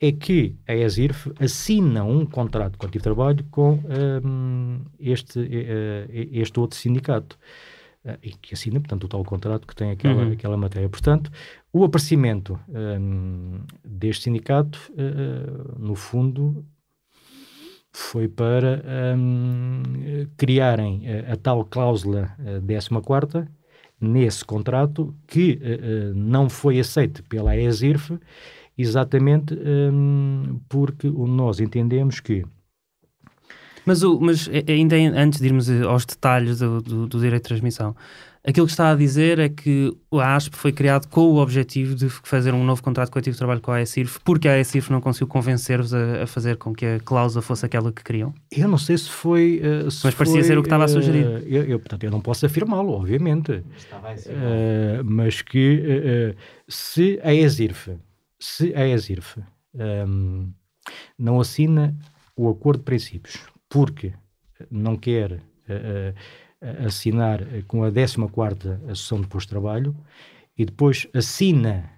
é 0.00 0.12
que 0.12 0.56
a 0.66 0.74
ESIRF 0.74 1.32
assina 1.40 2.04
um 2.04 2.26
contrato 2.26 2.76
coletivo 2.76 3.00
de 3.00 3.04
trabalho 3.04 3.44
com 3.50 3.80
um, 4.24 4.84
este, 4.98 5.38
uh, 5.38 6.06
este 6.10 6.58
outro 6.58 6.76
sindicato. 6.76 7.38
Uh, 8.04 8.18
e 8.20 8.30
que 8.30 8.52
assina, 8.52 8.80
portanto, 8.80 9.04
o 9.04 9.08
tal 9.08 9.24
contrato 9.24 9.64
que 9.64 9.76
tem 9.76 9.92
aquela, 9.92 10.24
uhum. 10.24 10.32
aquela 10.32 10.56
matéria. 10.56 10.88
Portanto, 10.88 11.30
o 11.72 11.84
aparecimento 11.84 12.58
um, 12.68 13.60
deste 13.84 14.24
sindicato, 14.24 14.78
uh, 14.90 15.78
no 15.78 15.94
fundo, 15.94 16.66
foi 17.92 18.26
para 18.26 18.82
um, 19.16 19.82
criarem 20.36 21.04
a, 21.08 21.34
a, 21.34 21.36
tal 21.36 21.64
cláusula 21.64 22.34
uh, 22.40 22.66
14 22.66 22.90
nesse 24.02 24.44
contrato 24.44 25.14
que 25.26 25.58
não 26.14 26.50
foi 26.50 26.80
aceite 26.80 27.22
pela 27.22 27.56
ESIRF 27.56 28.18
exatamente 28.76 29.54
um, 29.54 30.60
porque 30.68 31.08
nós 31.08 31.60
entendemos 31.60 32.20
que. 32.20 32.44
Mas, 33.84 34.02
o, 34.02 34.20
mas 34.20 34.48
ainda 34.68 34.96
antes 34.96 35.40
de 35.40 35.46
irmos 35.46 35.68
aos 35.82 36.04
detalhes 36.04 36.60
do, 36.60 36.80
do, 36.80 37.06
do 37.08 37.20
direito 37.20 37.42
de 37.42 37.48
transmissão, 37.48 37.96
aquilo 38.44 38.66
que 38.66 38.72
está 38.72 38.90
a 38.90 38.94
dizer 38.94 39.38
é 39.38 39.48
que 39.48 39.96
a 40.12 40.36
ASP 40.36 40.56
foi 40.56 40.72
criado 40.72 41.06
com 41.08 41.20
o 41.20 41.36
objetivo 41.36 41.94
de 41.94 42.08
fazer 42.08 42.52
um 42.54 42.64
novo 42.64 42.82
contrato 42.82 43.10
coletivo 43.10 43.34
de 43.34 43.38
trabalho 43.38 43.60
com 43.60 43.70
a 43.70 43.78
ASIRF, 43.78 44.18
porque 44.24 44.48
a 44.48 44.60
ASIRF 44.60 44.90
não 44.90 45.00
conseguiu 45.00 45.28
convencer-vos 45.28 45.94
a, 45.94 46.22
a, 46.22 46.26
fazer 46.26 46.56
com 46.56 46.74
que 46.74 46.84
a 46.84 47.00
cláusula 47.00 47.42
fosse 47.42 47.64
aquela 47.64 47.92
que 47.92 48.02
queriam? 48.02 48.34
Eu 48.50 48.68
não 48.68 48.78
sei 48.78 48.98
se 48.98 49.08
foi... 49.08 49.60
Uh, 49.60 49.90
se 49.90 50.04
mas 50.04 50.14
parecia 50.14 50.40
foi, 50.40 50.48
ser 50.48 50.58
o 50.58 50.62
que 50.62 50.66
estava 50.66 50.84
a 50.84 50.88
sugerir. 50.88 51.24
Uh, 51.24 51.38
eu, 51.46 51.64
eu, 51.64 51.78
portanto, 51.78 52.04
eu 52.04 52.10
não 52.10 52.20
posso 52.20 52.44
afirmá-lo, 52.46 52.92
obviamente. 52.92 53.52
Uh, 53.52 53.64
mas 55.04 55.42
que 55.42 56.34
se 56.68 57.20
a 57.22 57.30
ASIRF 57.30 57.92
se 58.42 58.74
a 58.74 58.84
ESIRF 58.88 59.40
um, 59.72 60.52
não 61.16 61.40
assina 61.40 61.96
o 62.36 62.48
acordo 62.50 62.80
de 62.80 62.84
princípios 62.84 63.38
porque 63.68 64.12
não 64.68 64.96
quer 64.96 65.32
uh, 65.32 65.36
uh, 65.36 66.14
assinar 66.86 67.40
com 67.66 67.84
a 67.84 67.90
14ª 67.90 68.82
Associação 68.84 69.20
de 69.20 69.26
Posto 69.26 69.48
de 69.48 69.50
Trabalho 69.50 69.96
e 70.56 70.64
depois 70.64 71.06
assina, 71.14 71.90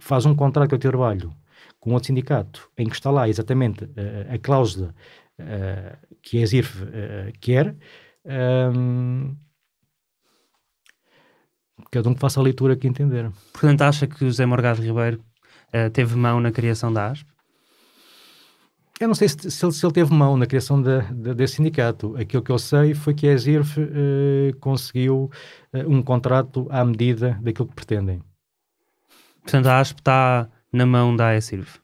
faz 0.00 0.26
um 0.26 0.34
contrato 0.34 0.76
de 0.76 0.88
trabalho 0.88 1.34
com 1.80 1.92
outro 1.92 2.08
sindicato 2.08 2.70
em 2.76 2.88
que 2.88 2.94
está 2.94 3.10
lá 3.10 3.28
exatamente 3.28 3.84
uh, 3.84 4.34
a 4.34 4.38
cláusula 4.38 4.94
que 6.22 6.38
a 6.38 6.40
ESIRF 6.40 6.82
quer, 7.42 7.76
um, 8.26 9.36
cada 11.90 12.08
um 12.08 12.14
que 12.14 12.20
faça 12.20 12.40
a 12.40 12.42
leitura 12.42 12.76
que 12.76 12.88
entender. 12.88 13.30
Portanto, 13.52 13.82
acha 13.82 14.06
que 14.06 14.24
o 14.24 14.28
José 14.28 14.46
Morgado 14.46 14.82
Ribeiro 14.82 15.22
uh, 15.68 15.90
teve 15.90 16.16
mão 16.16 16.40
na 16.40 16.50
criação 16.50 16.92
da 16.92 17.10
ASP? 17.10 17.35
Eu 18.98 19.08
não 19.08 19.14
sei 19.14 19.28
se, 19.28 19.50
se, 19.50 19.64
ele, 19.64 19.72
se 19.72 19.84
ele, 19.84 19.92
teve 19.92 20.12
mão 20.14 20.36
na 20.38 20.46
criação 20.46 20.80
de, 20.80 21.02
de, 21.12 21.34
desse 21.34 21.56
sindicato. 21.56 22.16
Aquilo 22.16 22.42
que 22.42 22.50
eu 22.50 22.58
sei 22.58 22.94
foi 22.94 23.12
que 23.12 23.28
a 23.28 23.32
ESIRF 23.32 23.78
uh, 23.78 24.56
conseguiu 24.58 25.30
uh, 25.74 25.78
um 25.86 26.02
contrato 26.02 26.66
à 26.70 26.82
medida 26.84 27.38
daquilo 27.42 27.68
que 27.68 27.74
pretendem. 27.74 28.22
Portanto, 29.42 29.66
a 29.66 29.80
ASP 29.80 30.00
está 30.00 30.48
na 30.72 30.86
mão 30.86 31.14
da 31.14 31.36
ESIRF? 31.36 31.78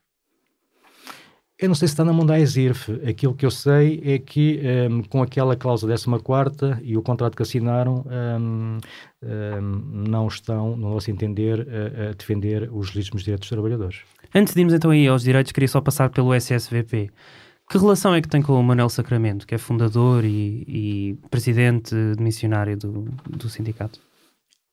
Eu 1.62 1.68
não 1.68 1.76
sei 1.76 1.86
se 1.86 1.94
está 1.94 2.04
na 2.04 2.12
mão 2.12 2.26
da 2.26 2.40
ESIRF. 2.40 2.90
Aquilo 3.08 3.34
que 3.34 3.46
eu 3.46 3.50
sei 3.50 4.02
é 4.04 4.18
que, 4.18 4.60
um, 4.60 4.66
ehm, 4.66 5.02
com 5.04 5.22
aquela 5.22 5.54
cláusula 5.54 5.94
14 5.96 6.82
e 6.82 6.96
o 6.96 7.02
contrato 7.02 7.36
que 7.36 7.42
assinaram, 7.44 8.04
um, 8.04 8.78
um, 9.22 10.08
não 10.10 10.26
estão, 10.26 10.76
no 10.76 10.90
nosso 10.90 11.08
entender, 11.08 11.60
a, 11.60 12.10
a, 12.10 12.12
defender 12.14 12.68
os 12.72 12.92
legítimos 12.92 13.22
direitos 13.22 13.48
dos 13.48 13.54
trabalhadores. 13.54 14.00
Antes 14.34 14.54
de 14.54 14.60
irmos 14.60 14.74
então 14.74 14.90
aí 14.90 15.06
aos 15.06 15.22
direitos, 15.22 15.52
queria 15.52 15.68
só 15.68 15.80
passar 15.80 16.10
pelo 16.10 16.34
SSVP. 16.34 17.10
Que 17.70 17.78
relação 17.78 18.12
é 18.12 18.20
que 18.20 18.28
tem 18.28 18.42
com 18.42 18.58
o 18.58 18.62
Manuel 18.64 18.88
Sacramento, 18.88 19.46
que 19.46 19.54
é 19.54 19.58
fundador 19.58 20.24
e, 20.24 20.64
e 20.66 21.18
presidente 21.30 21.94
de 21.94 22.20
missionário 22.20 22.76
do, 22.76 23.04
do 23.30 23.48
sindicato? 23.48 24.00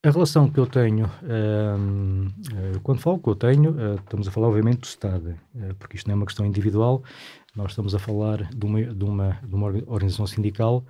A 0.01 0.11
relação 0.11 0.49
que 0.49 0.57
eu 0.57 0.65
tenho, 0.65 1.11
um, 1.23 2.27
eh, 2.55 2.79
quando 2.81 3.01
falo 3.01 3.19
que 3.19 3.27
eu 3.27 3.35
tenho, 3.35 3.71
uh, 3.71 3.95
estamos 3.95 4.29
a 4.29 4.31
falar 4.31 4.47
obviamente 4.47 4.79
do 4.79 4.85
Estado, 4.85 5.35
uh, 5.53 5.75
porque 5.77 5.97
isto 5.97 6.07
não 6.07 6.13
é 6.13 6.15
uma 6.15 6.25
questão 6.25 6.45
individual, 6.45 7.03
nós 7.53 7.71
estamos 7.71 7.93
a 7.93 7.99
falar 7.99 8.49
de 8.49 8.65
uma, 8.65 8.81
de 8.81 9.03
uma, 9.03 9.37
de 9.43 9.53
uma 9.53 9.67
organização 9.67 10.25
sindical 10.25 10.85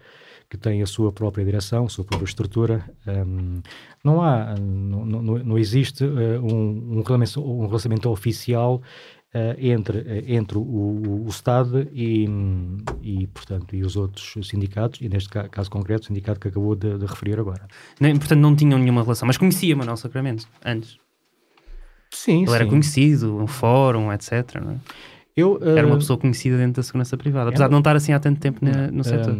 que 0.47 0.57
tem 0.57 0.83
a 0.83 0.85
sua 0.85 1.11
própria 1.11 1.43
direção, 1.43 1.85
a 1.85 1.89
sua 1.89 2.05
própria 2.05 2.27
estrutura. 2.27 2.87
Um, 3.07 3.63
não 4.03 4.21
há, 4.21 4.53
não, 4.59 5.03
não, 5.03 5.21
não 5.39 5.57
existe 5.57 6.03
um, 6.03 6.99
um, 6.99 7.03
relacionamento, 7.03 7.41
um 7.41 7.65
relacionamento 7.65 8.09
oficial 8.11 8.79
entre, 9.59 9.99
uh, 9.99 10.23
entre 10.27 10.57
o, 10.57 10.61
o, 11.25 11.27
Estado 11.29 11.87
e, 11.93 12.27
e, 13.01 13.27
portanto, 13.27 13.75
e 13.75 13.83
os 13.83 13.95
outros 13.95 14.35
sindicatos, 14.47 14.99
e 15.01 15.07
neste 15.09 15.29
caso 15.29 15.69
concreto, 15.69 16.03
o 16.03 16.07
sindicato 16.07 16.39
que 16.39 16.47
acabou 16.47 16.75
de, 16.75 16.97
de 16.97 17.05
referir 17.05 17.39
agora. 17.39 17.67
Nem, 17.99 18.17
portanto, 18.17 18.39
não 18.39 18.55
tinham 18.55 18.79
nenhuma 18.79 19.03
relação, 19.03 19.27
mas 19.27 19.37
conhecia 19.37 19.75
Manuel 19.75 19.97
Sacramento 19.97 20.47
antes? 20.65 20.97
Sim, 22.11 22.39
Ele 22.39 22.47
sim. 22.47 22.55
era 22.55 22.65
conhecido, 22.65 23.37
um 23.37 23.45
fórum, 23.47 24.11
etc. 24.11 24.31
É? 24.55 24.75
Eu, 25.37 25.59
Era 25.61 25.85
uma 25.85 25.95
uh, 25.95 25.99
pessoa 25.99 26.17
conhecida 26.17 26.57
dentro 26.57 26.73
da 26.77 26.83
segurança 26.83 27.15
privada, 27.15 27.49
apesar 27.49 27.67
de 27.67 27.71
não 27.71 27.79
estar 27.79 27.95
assim 27.95 28.11
há 28.11 28.19
tanto 28.19 28.39
tempo 28.39 28.65
na- 28.65 28.89
no 28.91 29.03
setor. 29.03 29.37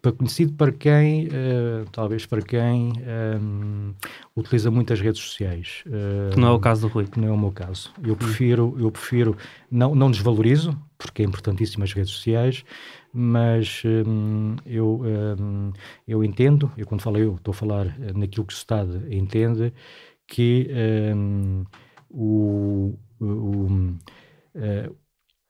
Para 0.00 0.12
conhecido 0.12 0.52
para 0.54 0.72
quem, 0.72 1.26
uh, 1.26 1.88
talvez 1.90 2.24
para 2.24 2.40
quem 2.40 2.92
um, 3.40 3.94
utiliza 4.36 4.70
muitas 4.70 5.00
redes 5.00 5.20
sociais. 5.20 5.82
uh, 5.86 6.30
que 6.32 6.40
não 6.40 6.48
é 6.48 6.52
o 6.52 6.60
caso 6.60 6.82
do 6.82 6.92
Rui. 6.92 7.06
que 7.06 7.18
não 7.18 7.28
é 7.28 7.32
o 7.32 7.38
meu 7.38 7.50
caso. 7.50 7.92
Eu 8.02 8.16
prefiro, 8.16 8.74
eu 8.78 8.90
prefiro 8.90 9.36
não, 9.70 9.94
não 9.94 10.10
desvalorizo, 10.10 10.76
porque 10.96 11.22
é 11.22 11.24
importantíssimo 11.24 11.84
as 11.84 11.92
redes 11.92 12.10
sociais, 12.12 12.64
mas 13.12 13.82
hum, 13.84 14.56
eu, 14.66 15.02
hum, 15.38 15.72
eu 16.06 16.22
entendo, 16.24 16.70
eu 16.76 16.86
quando 16.86 17.02
falo 17.02 17.18
eu, 17.18 17.36
estou 17.36 17.52
a 17.52 17.54
falar 17.54 17.86
eh, 18.00 18.12
naquilo 18.14 18.44
que 18.44 18.52
o 18.52 18.56
Estado 18.56 19.02
entende, 19.10 19.72
que 20.26 20.68
hum, 21.14 21.64
o, 22.10 22.98
o, 23.20 23.24
o, 23.26 23.98
eh, 24.54 24.90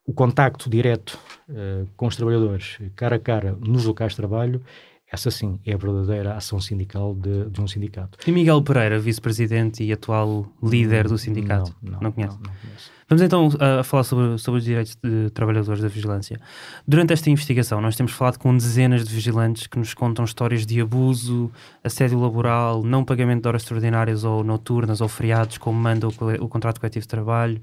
o 0.09 0.13
contacto 0.15 0.71
direto 0.71 1.19
eh, 1.51 1.85
com 1.95 2.07
os 2.07 2.17
trabalhadores, 2.17 2.79
cara 2.97 3.17
a 3.17 3.19
cara, 3.19 3.55
nos 3.61 3.85
locais 3.85 4.13
de 4.13 4.17
trabalho, 4.17 4.63
essa 5.11 5.31
sim 5.31 5.59
é 5.65 5.73
a 5.73 5.77
verdadeira 5.77 6.35
ação 6.35 6.61
sindical 6.61 7.15
de, 7.15 7.49
de 7.51 7.61
um 7.61 7.67
sindicato. 7.67 8.19
E 8.27 8.33
Miguel 8.33 8.63
Pereira, 8.63 8.99
vice-presidente 8.99 9.83
e 9.83 9.93
atual 9.93 10.47
líder 10.63 11.09
do 11.09 11.17
sindicato? 11.17 11.75
Não, 11.83 11.93
não, 11.93 12.01
Não 12.01 12.13
conhece? 12.13 12.37
Não, 12.37 12.43
não 12.43 12.53
conheço. 12.61 12.99
Vamos 13.09 13.23
então 13.23 13.49
a 13.59 13.83
falar 13.83 14.05
sobre, 14.05 14.37
sobre 14.37 14.59
os 14.59 14.65
direitos 14.65 14.95
de 15.03 15.31
trabalhadores 15.31 15.81
da 15.81 15.89
vigilância. 15.89 16.39
Durante 16.87 17.15
esta 17.15 17.31
investigação, 17.31 17.81
nós 17.81 17.97
temos 17.97 18.13
falado 18.13 18.37
com 18.37 18.55
dezenas 18.55 19.03
de 19.03 19.15
vigilantes 19.15 19.67
que 19.67 19.79
nos 19.79 19.95
contam 19.95 20.27
histórias 20.27 20.67
de 20.67 20.79
abuso, 20.79 21.51
assédio 21.83 22.21
laboral, 22.21 22.83
não 22.83 23.03
pagamento 23.03 23.41
de 23.41 23.49
horas 23.49 23.63
extraordinárias 23.63 24.25
ou 24.25 24.45
noturnas 24.45 25.01
ou 25.01 25.09
feriados, 25.09 25.57
como 25.57 25.81
manda 25.81 26.07
o, 26.07 26.13
o 26.41 26.49
contrato 26.49 26.81
coletivo 26.81 27.05
de 27.05 27.09
trabalho, 27.09 27.59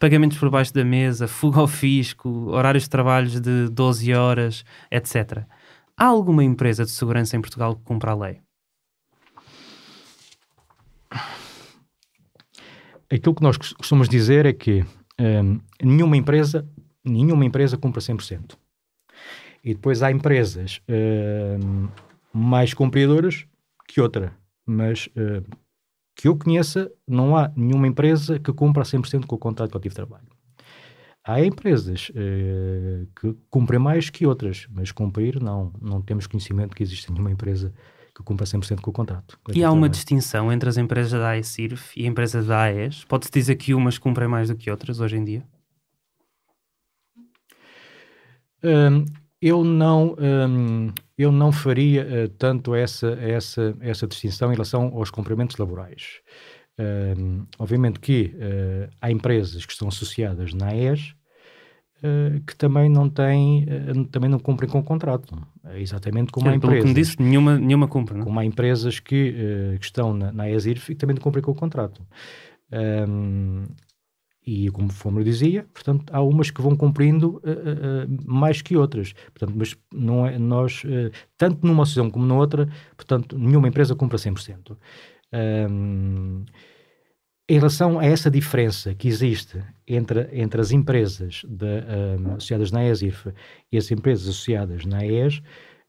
pagamentos 0.00 0.36
por 0.36 0.50
baixo 0.50 0.74
da 0.74 0.84
mesa, 0.84 1.28
fuga 1.28 1.60
ao 1.60 1.68
fisco, 1.68 2.48
horários 2.50 2.82
de 2.82 2.90
trabalhos 2.90 3.40
de 3.40 3.68
12 3.68 4.12
horas, 4.12 4.64
etc. 4.90 5.44
Há 5.98 6.04
alguma 6.06 6.44
empresa 6.44 6.84
de 6.84 6.92
segurança 6.92 7.36
em 7.36 7.40
Portugal 7.40 7.74
que 7.74 7.82
cumpra 7.82 8.12
a 8.12 8.14
lei? 8.14 8.40
Aquilo 13.10 13.34
que 13.34 13.42
nós 13.42 13.56
cos- 13.56 13.72
costumamos 13.72 14.08
dizer 14.08 14.46
é 14.46 14.52
que 14.52 14.84
hum, 15.18 15.58
nenhuma 15.82 16.16
empresa, 16.16 16.64
nenhuma 17.04 17.44
empresa 17.44 17.76
cumpre 17.76 18.00
100%. 18.00 18.56
E 19.64 19.74
depois 19.74 20.00
há 20.02 20.12
empresas 20.12 20.80
hum, 20.88 21.88
mais 22.32 22.72
cumpridoras 22.72 23.44
que 23.88 24.00
outra, 24.00 24.32
mas 24.64 25.08
hum, 25.16 25.42
que 26.14 26.28
eu 26.28 26.38
conheça, 26.38 26.92
não 27.08 27.36
há 27.36 27.50
nenhuma 27.56 27.88
empresa 27.88 28.38
que 28.38 28.52
cumpra 28.52 28.84
100% 28.84 29.26
com 29.26 29.34
o 29.34 29.38
contrato 29.38 29.72
coletivo 29.72 29.92
de 29.94 29.96
trabalho. 29.96 30.37
Há 31.28 31.44
empresas 31.44 32.10
eh, 32.14 33.04
que 33.20 33.36
cumprem 33.50 33.78
mais 33.78 34.08
que 34.08 34.26
outras, 34.26 34.66
mas 34.70 34.90
cumprir 34.90 35.38
não, 35.42 35.70
não 35.78 36.00
temos 36.00 36.26
conhecimento 36.26 36.74
que 36.74 36.82
existe 36.82 37.12
nenhuma 37.12 37.30
empresa 37.30 37.70
que 38.16 38.22
cumpra 38.22 38.46
100% 38.46 38.80
com 38.80 38.90
o 38.90 38.94
contrato. 38.94 39.38
E 39.54 39.62
há 39.62 39.70
uma 39.70 39.90
distinção 39.90 40.50
entre 40.50 40.70
as 40.70 40.78
empresas 40.78 41.12
da 41.12 41.28
AECIRF 41.28 42.00
e 42.00 42.06
a 42.06 42.08
empresa 42.08 42.42
da 42.42 42.62
AES? 42.62 43.04
Pode-se 43.04 43.30
dizer 43.30 43.56
que 43.56 43.74
umas 43.74 43.98
cumprem 43.98 44.26
mais 44.26 44.48
do 44.48 44.56
que 44.56 44.70
outras 44.70 45.00
hoje 45.00 45.18
em 45.18 45.24
dia? 45.24 45.46
Hum, 48.64 49.04
eu 49.38 49.62
não, 49.62 50.16
hum, 50.18 50.90
eu 51.18 51.30
não 51.30 51.52
faria 51.52 52.08
eh, 52.08 52.28
tanto 52.38 52.74
essa, 52.74 53.08
essa, 53.20 53.76
essa 53.80 54.06
distinção 54.06 54.48
em 54.48 54.54
relação 54.54 54.86
aos 54.94 55.10
cumprimentos 55.10 55.58
laborais. 55.58 56.22
Hum, 56.78 57.44
obviamente 57.58 58.00
que 58.00 58.34
eh, 58.38 58.88
há 58.98 59.10
empresas 59.10 59.66
que 59.66 59.72
estão 59.72 59.88
associadas 59.88 60.54
na 60.54 60.68
AES 60.68 61.17
eh, 62.02 62.40
que 62.46 62.56
também 62.56 62.88
não 62.88 63.08
têm, 63.08 63.64
eh, 63.68 63.92
também 64.10 64.30
não 64.30 64.38
cumprem 64.38 64.68
com 64.70 64.78
o 64.78 64.82
contrato. 64.82 65.36
É 65.64 65.80
exatamente 65.80 66.32
como 66.32 66.48
há 66.48 66.50
Pelo 66.52 66.60
que 66.60 66.68
me 66.68 66.78
empresas. 66.78 66.94
disse, 66.94 67.22
nenhuma, 67.22 67.58
nenhuma 67.58 67.88
cumpre, 67.88 68.14
não? 68.14 68.22
é? 68.22 68.24
Como 68.24 68.38
há 68.40 68.44
empresas 68.44 69.00
que, 69.00 69.34
eh, 69.36 69.78
que 69.78 69.84
estão 69.84 70.14
na, 70.14 70.32
na 70.32 70.50
ESIRF 70.50 70.92
e 70.92 70.94
que 70.94 71.00
também 71.00 71.14
não 71.14 71.22
cumprem 71.22 71.42
com 71.42 71.50
o 71.50 71.54
contrato. 71.54 72.00
Ahm, 72.72 73.64
e 74.46 74.70
como, 74.70 74.88
como 75.02 75.20
eu 75.20 75.24
dizia, 75.24 75.66
portanto, 75.74 76.04
há 76.10 76.22
umas 76.22 76.50
que 76.50 76.62
vão 76.62 76.74
cumprindo 76.74 77.38
eh, 77.44 77.50
eh, 77.50 78.06
mais 78.24 78.62
que 78.62 78.76
outras. 78.78 79.12
Portanto, 79.34 79.52
mas 79.54 79.76
não 79.92 80.26
é, 80.26 80.38
nós, 80.38 80.82
eh, 80.86 81.10
tanto 81.36 81.66
numa 81.66 81.82
associação 81.82 82.10
como 82.10 82.24
noutra, 82.24 82.66
portanto, 82.96 83.36
nenhuma 83.38 83.68
empresa 83.68 83.94
cumpre 83.94 84.16
a 84.16 84.18
100%. 84.18 84.78
Ahm, 85.32 86.44
em 87.48 87.54
relação 87.56 87.98
a 87.98 88.04
essa 88.04 88.30
diferença 88.30 88.94
que 88.94 89.08
existe 89.08 89.62
entre, 89.86 90.28
entre 90.32 90.60
as 90.60 90.70
empresas 90.70 91.42
de, 91.48 91.66
ahm, 91.66 92.34
associadas 92.36 92.70
na 92.70 92.84
ESIRF 92.84 93.32
e 93.72 93.78
as 93.78 93.90
empresas 93.90 94.28
associadas 94.28 94.84
na 94.84 95.04
ES, 95.06 95.40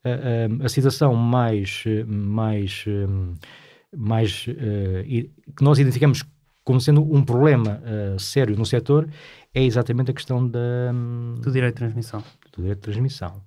a, 0.03 0.65
a- 0.65 0.69
situação 0.69 1.13
mais, 1.13 1.83
mais, 2.07 2.85
mais 3.95 4.45
i- 5.05 5.29
que 5.57 5.63
nós 5.63 5.79
identificamos 5.79 6.23
como 6.63 6.79
sendo 6.79 7.01
um 7.01 7.23
problema 7.25 7.81
eh, 7.83 8.15
sério 8.19 8.55
no 8.55 8.63
setor 8.65 9.09
é 9.55 9.63
exatamente 9.63 10.11
a 10.11 10.13
questão 10.13 10.47
da, 10.47 10.91
Do 11.41 11.51
direito 11.51 11.73
de 11.75 11.79
transmissão. 11.79 12.23
do 12.55 12.61
direito 12.61 12.77
de 12.77 12.83
transmissão. 12.83 13.41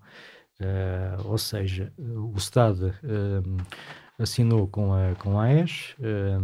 Eh, 0.60 1.16
ou 1.24 1.38
seja, 1.38 1.92
o 1.98 2.34
Estado 2.36 2.92
assinou 4.22 4.66
com 4.68 4.92
a, 4.94 5.14
com 5.16 5.38
a 5.38 5.44
AES 5.44 5.94
eh, 6.00 6.38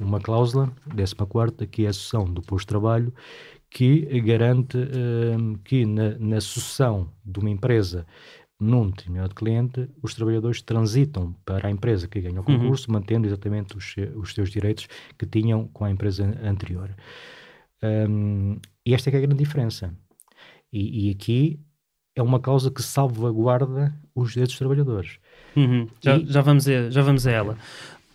uma 0.00 0.20
cláusula, 0.20 0.72
14 0.96 1.66
que 1.66 1.84
é 1.86 1.88
a 1.88 1.92
sucessão 1.92 2.24
do 2.24 2.40
posto 2.42 2.66
de 2.66 2.68
trabalho, 2.68 3.12
que 3.70 4.02
garante 4.20 4.78
eh, 4.78 5.58
que 5.64 5.84
na, 5.86 6.16
na 6.18 6.40
sucessão 6.40 7.10
de 7.24 7.40
uma 7.40 7.50
empresa 7.50 8.06
num 8.60 8.88
determinado 8.88 9.34
cliente, 9.34 9.88
os 10.02 10.14
trabalhadores 10.14 10.62
transitam 10.62 11.34
para 11.44 11.68
a 11.68 11.70
empresa 11.70 12.08
que 12.08 12.20
ganha 12.20 12.40
o 12.40 12.44
Uhum. 12.48 12.58
concurso, 12.58 12.90
mantendo 12.90 13.26
exatamente 13.26 13.76
os, 13.76 13.94
os 14.16 14.32
seus 14.32 14.50
direitos 14.50 14.86
que 15.18 15.26
tinham 15.26 15.66
com 15.68 15.84
a 15.84 15.90
empresa 15.90 16.24
anterior. 16.42 16.94
Hum, 17.82 18.58
e 18.86 18.94
esta 18.94 19.08
é 19.08 19.10
que 19.10 19.16
é 19.16 19.18
a 19.20 19.22
grande 19.26 19.42
diferença. 19.42 19.94
E, 20.72 21.08
e 21.08 21.10
aqui 21.10 21.60
é 22.16 22.22
uma 22.22 22.40
causa 22.40 22.70
que 22.70 22.82
salvaguarda 22.82 23.94
os 24.14 24.30
direitos 24.32 24.54
dos 24.54 24.58
trabalhadores. 24.58 25.18
Uhum. 25.56 25.88
Já, 26.00 26.16
E- 26.16 26.26
já, 26.26 26.40
vamos 26.40 26.66
a, 26.68 26.90
já 26.90 27.02
vamos 27.02 27.26
a 27.26 27.30
ela. 27.30 27.58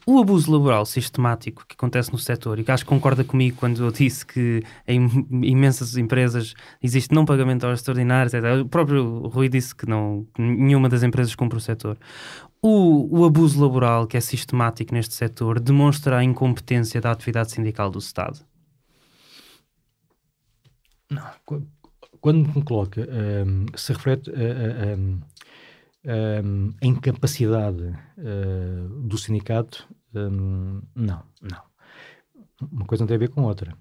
O 0.05 0.19
abuso 0.19 0.51
laboral 0.51 0.85
sistemático 0.87 1.63
que 1.67 1.75
acontece 1.75 2.11
no 2.11 2.17
setor, 2.17 2.57
e 2.57 2.63
que 2.63 2.71
acho 2.71 2.83
que 2.83 2.89
concorda 2.89 3.23
comigo 3.23 3.57
quando 3.59 3.83
eu 3.85 3.91
disse 3.91 4.25
que 4.25 4.63
em 4.87 5.05
imensas 5.43 5.95
empresas 5.97 6.55
existe 6.81 7.13
não 7.13 7.25
pagamento 7.25 7.59
de 7.59 7.65
horas 7.67 7.79
extraordinárias, 7.79 8.33
etc. 8.33 8.61
o 8.61 8.67
próprio 8.67 9.27
Rui 9.27 9.47
disse 9.49 9.75
que, 9.75 9.85
não, 9.87 10.25
que 10.33 10.41
nenhuma 10.41 10.89
das 10.89 11.03
empresas 11.03 11.35
cumpre 11.35 11.57
o 11.59 11.61
setor. 11.61 11.95
O, 12.61 13.19
o 13.19 13.23
abuso 13.25 13.61
laboral 13.61 14.07
que 14.07 14.17
é 14.17 14.19
sistemático 14.21 14.93
neste 14.93 15.13
setor 15.13 15.59
demonstra 15.59 16.17
a 16.17 16.23
incompetência 16.23 16.99
da 16.99 17.11
atividade 17.11 17.51
sindical 17.51 17.91
do 17.91 17.99
Estado. 17.99 18.39
Qu- 21.45 21.67
Quando 22.19 22.49
me 22.53 22.63
coloca, 22.63 23.01
hum, 23.45 23.65
se 23.75 23.93
refere 23.93 24.21
a, 24.27 24.93
a- 24.93 25.19
a- 26.05 26.41
hum, 26.43 26.73
a 26.81 26.85
incapacidade 26.85 27.95
eh, 28.17 28.87
do 29.03 29.17
sindicato, 29.17 29.87
hum, 30.15 30.81
não, 30.95 31.21
não. 31.41 31.61
Uma 32.71 32.85
coisa 32.85 33.03
não 33.03 33.07
tem 33.07 33.15
a 33.15 33.19
ver 33.19 33.29
com 33.29 33.43
outra. 33.43 33.73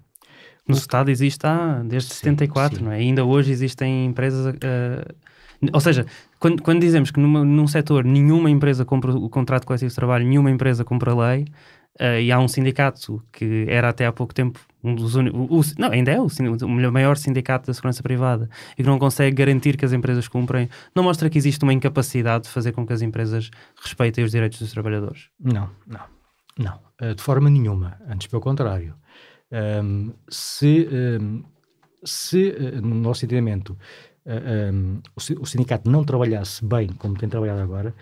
No 0.67 0.75
Estado 0.75 1.09
existe 1.09 1.45
há 1.45 1.81
desde 1.83 2.13
Sim, 2.13 2.19
74, 2.25 2.77
sim. 2.77 2.83
não 2.85 2.91
é? 2.91 2.97
Ainda 2.97 3.25
hoje 3.25 3.51
existem 3.51 4.05
empresas. 4.05 4.55
eh, 4.61 5.05
ou 5.73 5.79
seja, 5.81 6.05
quando, 6.39 6.61
quando 6.61 6.79
dizemos 6.79 7.11
que 7.11 7.19
numa- 7.19 7.43
num 7.43 7.67
setor 7.67 8.05
nenhuma 8.05 8.49
empresa 8.49 8.85
compra 8.85 9.11
o 9.13 9.29
contrato 9.29 9.65
coletivo 9.65 9.89
de 9.89 9.95
trabalho, 9.95 10.25
nenhuma 10.27 10.49
empresa 10.51 10.85
compra 10.85 11.11
a 11.11 11.29
lei, 11.31 11.45
eh, 11.99 12.23
e 12.23 12.31
há 12.31 12.39
um 12.39 12.47
sindicato 12.47 13.21
que 13.31 13.65
era 13.67 13.89
até 13.89 14.05
há 14.05 14.11
pouco 14.13 14.33
tempo 14.33 14.59
um 14.83 14.95
dos 14.95 15.15
não, 15.77 15.91
ainda 15.91 16.11
é 16.11 16.19
o, 16.19 16.27
o 16.27 16.91
maior 16.91 17.17
sindicato 17.17 17.67
da 17.67 17.73
segurança 17.73 18.01
privada 18.01 18.49
e 18.77 18.83
que 18.83 18.89
não 18.89 18.97
consegue 18.97 19.35
garantir 19.35 19.75
que 19.75 19.83
as 19.85 19.91
empresas 19.91 20.27
cumprem, 20.27 20.69
não 20.95 21.03
mostra 21.03 21.29
que 21.29 21.37
existe 21.37 21.61
uma 21.63 21.73
incapacidade 21.73 22.45
de 22.45 22.49
fazer 22.49 22.71
com 22.71 22.85
que 22.87 22.93
as 22.93 23.01
empresas 23.01 23.51
respeitem 23.81 24.23
os 24.23 24.31
direitos 24.31 24.59
dos 24.59 24.71
trabalhadores. 24.71 25.29
Não, 25.39 25.69
não, 25.85 26.05
não. 26.57 26.79
Eh, 27.01 27.13
de 27.13 27.21
forma 27.21 27.49
nenhuma. 27.49 27.97
Antes, 28.07 28.27
pelo 28.27 28.41
contrário. 28.41 28.95
Hum, 29.51 30.13
se, 30.29 30.87
hum, 30.91 31.43
se 32.03 32.51
eh, 32.51 32.79
no 32.81 32.95
nosso 32.95 33.25
entendimento, 33.25 33.77
eh, 34.25 34.69
hum, 34.71 35.01
o, 35.15 35.19
si- 35.19 35.37
o 35.39 35.45
sindicato 35.45 35.89
não 35.89 36.03
trabalhasse 36.03 36.63
bem 36.63 36.87
como 36.87 37.17
tem 37.17 37.27
trabalhado 37.27 37.61
agora, 37.61 37.93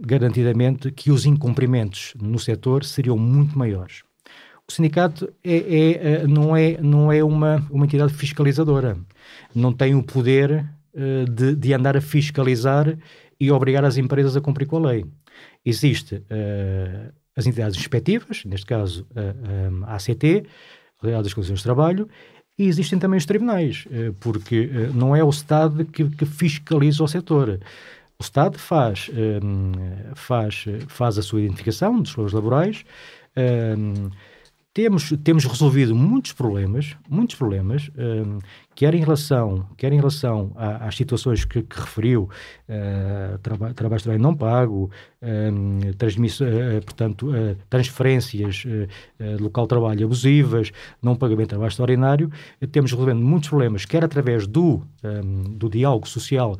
garantidamente 0.00 0.90
que 0.92 1.10
os 1.10 1.24
incumprimentos 1.24 2.12
no 2.20 2.38
setor 2.38 2.84
seriam 2.84 3.16
muito 3.16 3.58
maiores. 3.58 4.02
O 4.70 4.72
sindicato 4.72 5.32
é, 5.42 5.56
é, 5.56 5.90
eh, 5.92 6.26
não 6.26 6.54
é, 6.54 6.76
não 6.82 7.10
é 7.10 7.24
uma, 7.24 7.66
uma 7.70 7.86
entidade 7.86 8.12
fiscalizadora. 8.12 8.98
Não 9.54 9.72
tem 9.72 9.94
o 9.94 10.02
poder 10.02 10.66
eh, 10.94 11.24
de, 11.24 11.56
de 11.56 11.72
andar 11.72 11.96
a 11.96 12.02
fiscalizar 12.02 12.94
e 13.40 13.50
obrigar 13.50 13.82
as 13.82 13.96
empresas 13.96 14.36
a 14.36 14.42
cumprir 14.42 14.66
com 14.66 14.76
a 14.76 14.90
lei. 14.90 15.06
Existe 15.64 16.22
eh, 16.28 17.10
as 17.34 17.46
entidades 17.46 17.78
inspectivas, 17.78 18.44
neste 18.44 18.66
caso 18.66 19.06
a, 19.16 19.92
a 19.92 19.96
ACT, 19.96 20.44
a 21.00 21.06
Legal 21.06 21.22
das 21.22 21.32
Condições 21.32 21.60
de 21.60 21.64
Trabalho, 21.64 22.06
E 22.58 22.64
existem 22.64 22.98
também 22.98 23.16
os 23.16 23.24
tribunais, 23.24 23.86
porque 24.18 24.68
não 24.92 25.14
é 25.14 25.22
o 25.22 25.30
Estado 25.30 25.84
que, 25.84 26.10
que 26.10 26.26
fiscaliza 26.26 27.04
o 27.04 27.08
setor. 27.08 27.60
O 28.18 28.22
Estado 28.22 28.58
faz, 28.58 29.08
faz, 30.16 30.64
faz 30.88 31.18
a 31.18 31.22
sua 31.22 31.40
identificação 31.40 32.02
dos 32.02 32.12
valores 32.12 32.34
laborais, 32.34 32.84
temos, 34.72 35.12
temos 35.24 35.44
resolvido 35.44 35.94
muitos 35.94 36.32
problemas, 36.32 36.96
muitos 37.08 37.36
problemas, 37.36 37.90
um, 37.98 38.38
quer 38.74 38.94
em 38.94 39.00
relação, 39.00 39.66
quer 39.76 39.92
em 39.92 39.96
relação 39.96 40.52
a, 40.54 40.86
às 40.86 40.94
situações 40.94 41.44
que, 41.44 41.62
que 41.62 41.80
referiu, 41.80 42.30
uh, 42.68 43.38
traba, 43.38 43.74
trabalho, 43.74 44.02
trabalho 44.02 44.22
não 44.22 44.36
pago, 44.36 44.90
um, 45.20 45.78
uh, 45.78 46.84
portanto, 46.84 47.30
uh, 47.30 47.56
transferências 47.68 48.64
uh, 48.64 49.42
local 49.42 49.64
de 49.64 49.68
trabalho 49.68 50.04
abusivas, 50.04 50.70
não 51.02 51.16
pagamento 51.16 51.46
de 51.46 51.50
trabalho 51.50 51.70
extraordinário, 51.70 52.30
temos 52.70 52.92
resolvendo 52.92 53.20
muitos 53.20 53.48
problemas, 53.48 53.84
quer 53.84 54.04
através 54.04 54.46
do, 54.46 54.82
um, 55.02 55.42
do 55.56 55.68
diálogo 55.68 56.06
social 56.06 56.56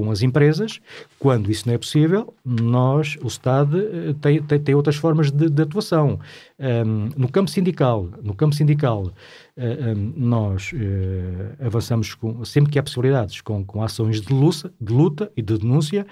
com 0.00 0.10
as 0.10 0.22
empresas. 0.22 0.80
Quando 1.18 1.50
isso 1.50 1.66
não 1.66 1.74
é 1.74 1.78
possível, 1.78 2.34
nós, 2.44 3.18
o 3.22 3.26
Estado, 3.26 3.78
eh, 3.78 4.14
tem, 4.20 4.42
tem, 4.42 4.58
tem 4.58 4.74
outras 4.74 4.96
formas 4.96 5.30
de, 5.30 5.48
de 5.48 5.62
atuação. 5.62 6.18
Um, 6.58 7.10
no 7.16 7.30
campo 7.30 7.50
sindical, 7.50 8.08
no 8.22 8.34
campo 8.34 8.54
sindical, 8.54 9.04
uh, 9.04 9.12
eh, 9.56 9.94
um, 9.94 10.12
nós 10.16 10.72
uh, 10.72 11.66
avançamos 11.66 12.14
com, 12.14 12.44
sempre 12.44 12.72
que 12.72 12.78
há 12.78 12.82
possibilidades 12.82 13.40
com, 13.40 13.64
com 13.64 13.82
ações 13.82 14.20
de 14.20 14.32
luta, 14.32 14.72
de 14.80 14.92
luta 14.92 15.30
e 15.36 15.42
de 15.42 15.58
denúncia 15.58 16.06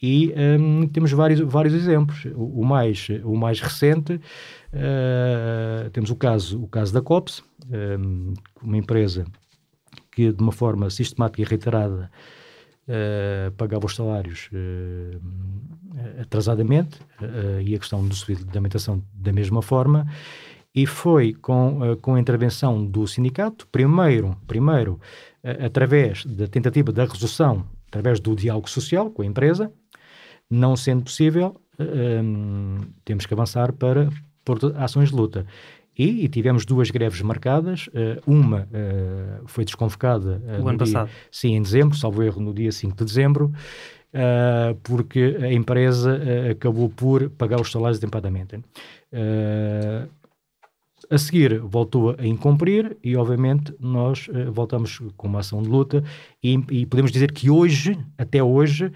e 0.00 0.34
um, 0.58 0.86
temos 0.88 1.12
vários, 1.12 1.40
vários 1.40 1.74
exemplos. 1.74 2.24
O, 2.34 2.60
o, 2.60 2.64
mais, 2.64 3.06
o 3.24 3.36
mais 3.36 3.60
recente, 3.60 4.14
uh, 4.14 5.90
temos 5.90 6.10
o 6.10 6.16
caso, 6.16 6.62
o 6.62 6.68
caso 6.68 6.92
da 6.92 7.00
COPS, 7.00 7.42
uma 8.62 8.76
empresa 8.76 9.24
que 10.10 10.30
de 10.30 10.42
uma 10.42 10.52
forma 10.52 10.90
sistemática 10.90 11.40
e 11.40 11.44
reiterada 11.44 12.10
uh, 12.88 13.52
pagava 13.52 13.86
os 13.86 13.94
salários 13.94 14.48
uh, 14.52 15.20
atrasadamente 16.20 16.98
uh, 17.20 17.60
e 17.60 17.74
a 17.74 17.78
questão 17.78 18.06
do 18.06 18.14
subido 18.14 18.44
da 18.44 18.52
alimentação 18.52 19.02
da 19.14 19.32
mesma 19.32 19.62
forma 19.62 20.06
e 20.74 20.86
foi 20.86 21.34
com, 21.34 21.96
com 22.00 22.14
a 22.14 22.20
intervenção 22.20 22.82
do 22.82 23.06
sindicato, 23.06 23.66
primeiro, 23.68 24.34
primeiro 24.46 24.98
através 25.62 26.24
da 26.24 26.46
tentativa 26.48 26.90
da 26.90 27.04
resolução, 27.04 27.66
através 27.88 28.18
do 28.20 28.34
diálogo 28.34 28.70
social 28.70 29.10
com 29.10 29.20
a 29.20 29.26
empresa, 29.26 29.70
não 30.48 30.74
sendo 30.74 31.02
possível, 31.02 31.60
temos 33.04 33.26
que 33.26 33.34
avançar 33.34 33.74
para 33.74 34.08
por 34.46 34.58
ações 34.76 35.10
de 35.10 35.14
luta. 35.14 35.46
E, 35.96 36.24
e, 36.24 36.28
tivemos 36.28 36.64
duas 36.64 36.90
greves 36.90 37.20
marcadas. 37.20 37.88
Uh, 37.88 38.20
uma 38.26 38.62
uh, 38.62 39.46
foi 39.46 39.64
desconvocada. 39.64 40.42
Uh, 40.44 40.62
o 40.62 40.68
ano 40.68 40.78
dia, 40.78 40.78
passado? 40.78 41.10
Sim, 41.30 41.54
em 41.54 41.62
dezembro, 41.62 41.96
salvo 41.96 42.22
erro, 42.22 42.40
no 42.40 42.54
dia 42.54 42.72
5 42.72 42.96
de 42.96 43.04
dezembro, 43.04 43.52
porque 44.82 45.38
a 45.40 45.50
empresa 45.52 46.20
acabou 46.50 46.90
por 46.90 47.30
pagar 47.30 47.58
os 47.58 47.70
salários 47.70 47.96
atempadamente. 47.96 48.62
a 51.10 51.18
seguir, 51.18 51.58
voltou 51.60 52.14
a 52.18 52.26
incumprir 52.26 52.94
e, 53.02 53.16
obviamente, 53.16 53.74
nós 53.80 54.28
voltamos 54.52 55.00
com 55.16 55.28
uma 55.28 55.40
ação 55.40 55.62
de 55.62 55.68
luta 55.70 56.04
e, 56.44 56.62
e 56.70 56.84
podemos 56.84 57.10
dizer 57.10 57.32
que 57.32 57.48
hoje, 57.48 57.98
até 58.18 58.42
hoje, 58.42 58.92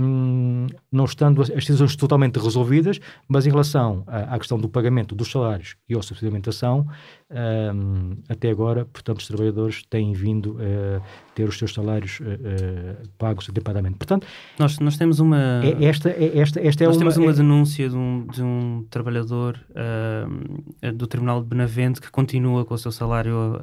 um, 0.00 0.66
não 0.96 1.04
estando 1.04 1.42
as 1.42 1.48
decisões 1.48 1.94
totalmente 1.94 2.38
resolvidas, 2.38 2.98
mas 3.28 3.46
em 3.46 3.50
relação 3.50 4.02
à, 4.06 4.34
à, 4.34 4.38
questão 4.38 4.58
do 4.58 4.68
pagamento 4.68 5.14
dos 5.14 5.30
salários 5.30 5.76
e 5.88 5.94
ao 5.94 6.02
subsídio 6.02 6.28
de 6.28 6.34
alimentação, 6.34 6.86
um, 7.30 8.16
até 8.28 8.50
agora, 8.50 8.84
portanto, 8.84 9.18
os 9.18 9.26
trabalhadores 9.26 9.82
têm 9.90 10.12
vindo 10.12 10.56
a 10.60 11.00
ter 11.34 11.48
os 11.48 11.58
seus 11.58 11.74
salários 11.74 12.20
uh, 12.20 12.24
uh, 12.24 13.08
pagos 13.18 13.48
adequadamente. 13.48 13.96
Portanto, 13.96 14.26
nós, 14.58 14.78
nós 14.78 14.96
temos 14.96 15.20
uma... 15.20 15.62
É, 15.64 15.84
esta, 15.84 16.08
é, 16.10 16.38
esta, 16.38 16.60
esta 16.60 16.84
é 16.84 16.86
nós 16.86 16.96
uma... 16.96 17.00
temos 17.00 17.16
uma 17.16 17.30
é... 17.30 17.34
denúncia 17.34 17.88
de 17.88 17.96
um, 17.96 18.26
de 18.26 18.42
um 18.42 18.86
trabalhador 18.88 19.60
uh, 19.70 20.92
do 20.92 21.06
Tribunal 21.06 21.42
de 21.42 21.48
Benavente 21.48 22.00
que 22.00 22.10
continua 22.10 22.64
com 22.64 22.74
o 22.74 22.78
seu 22.78 22.92
salário 22.92 23.60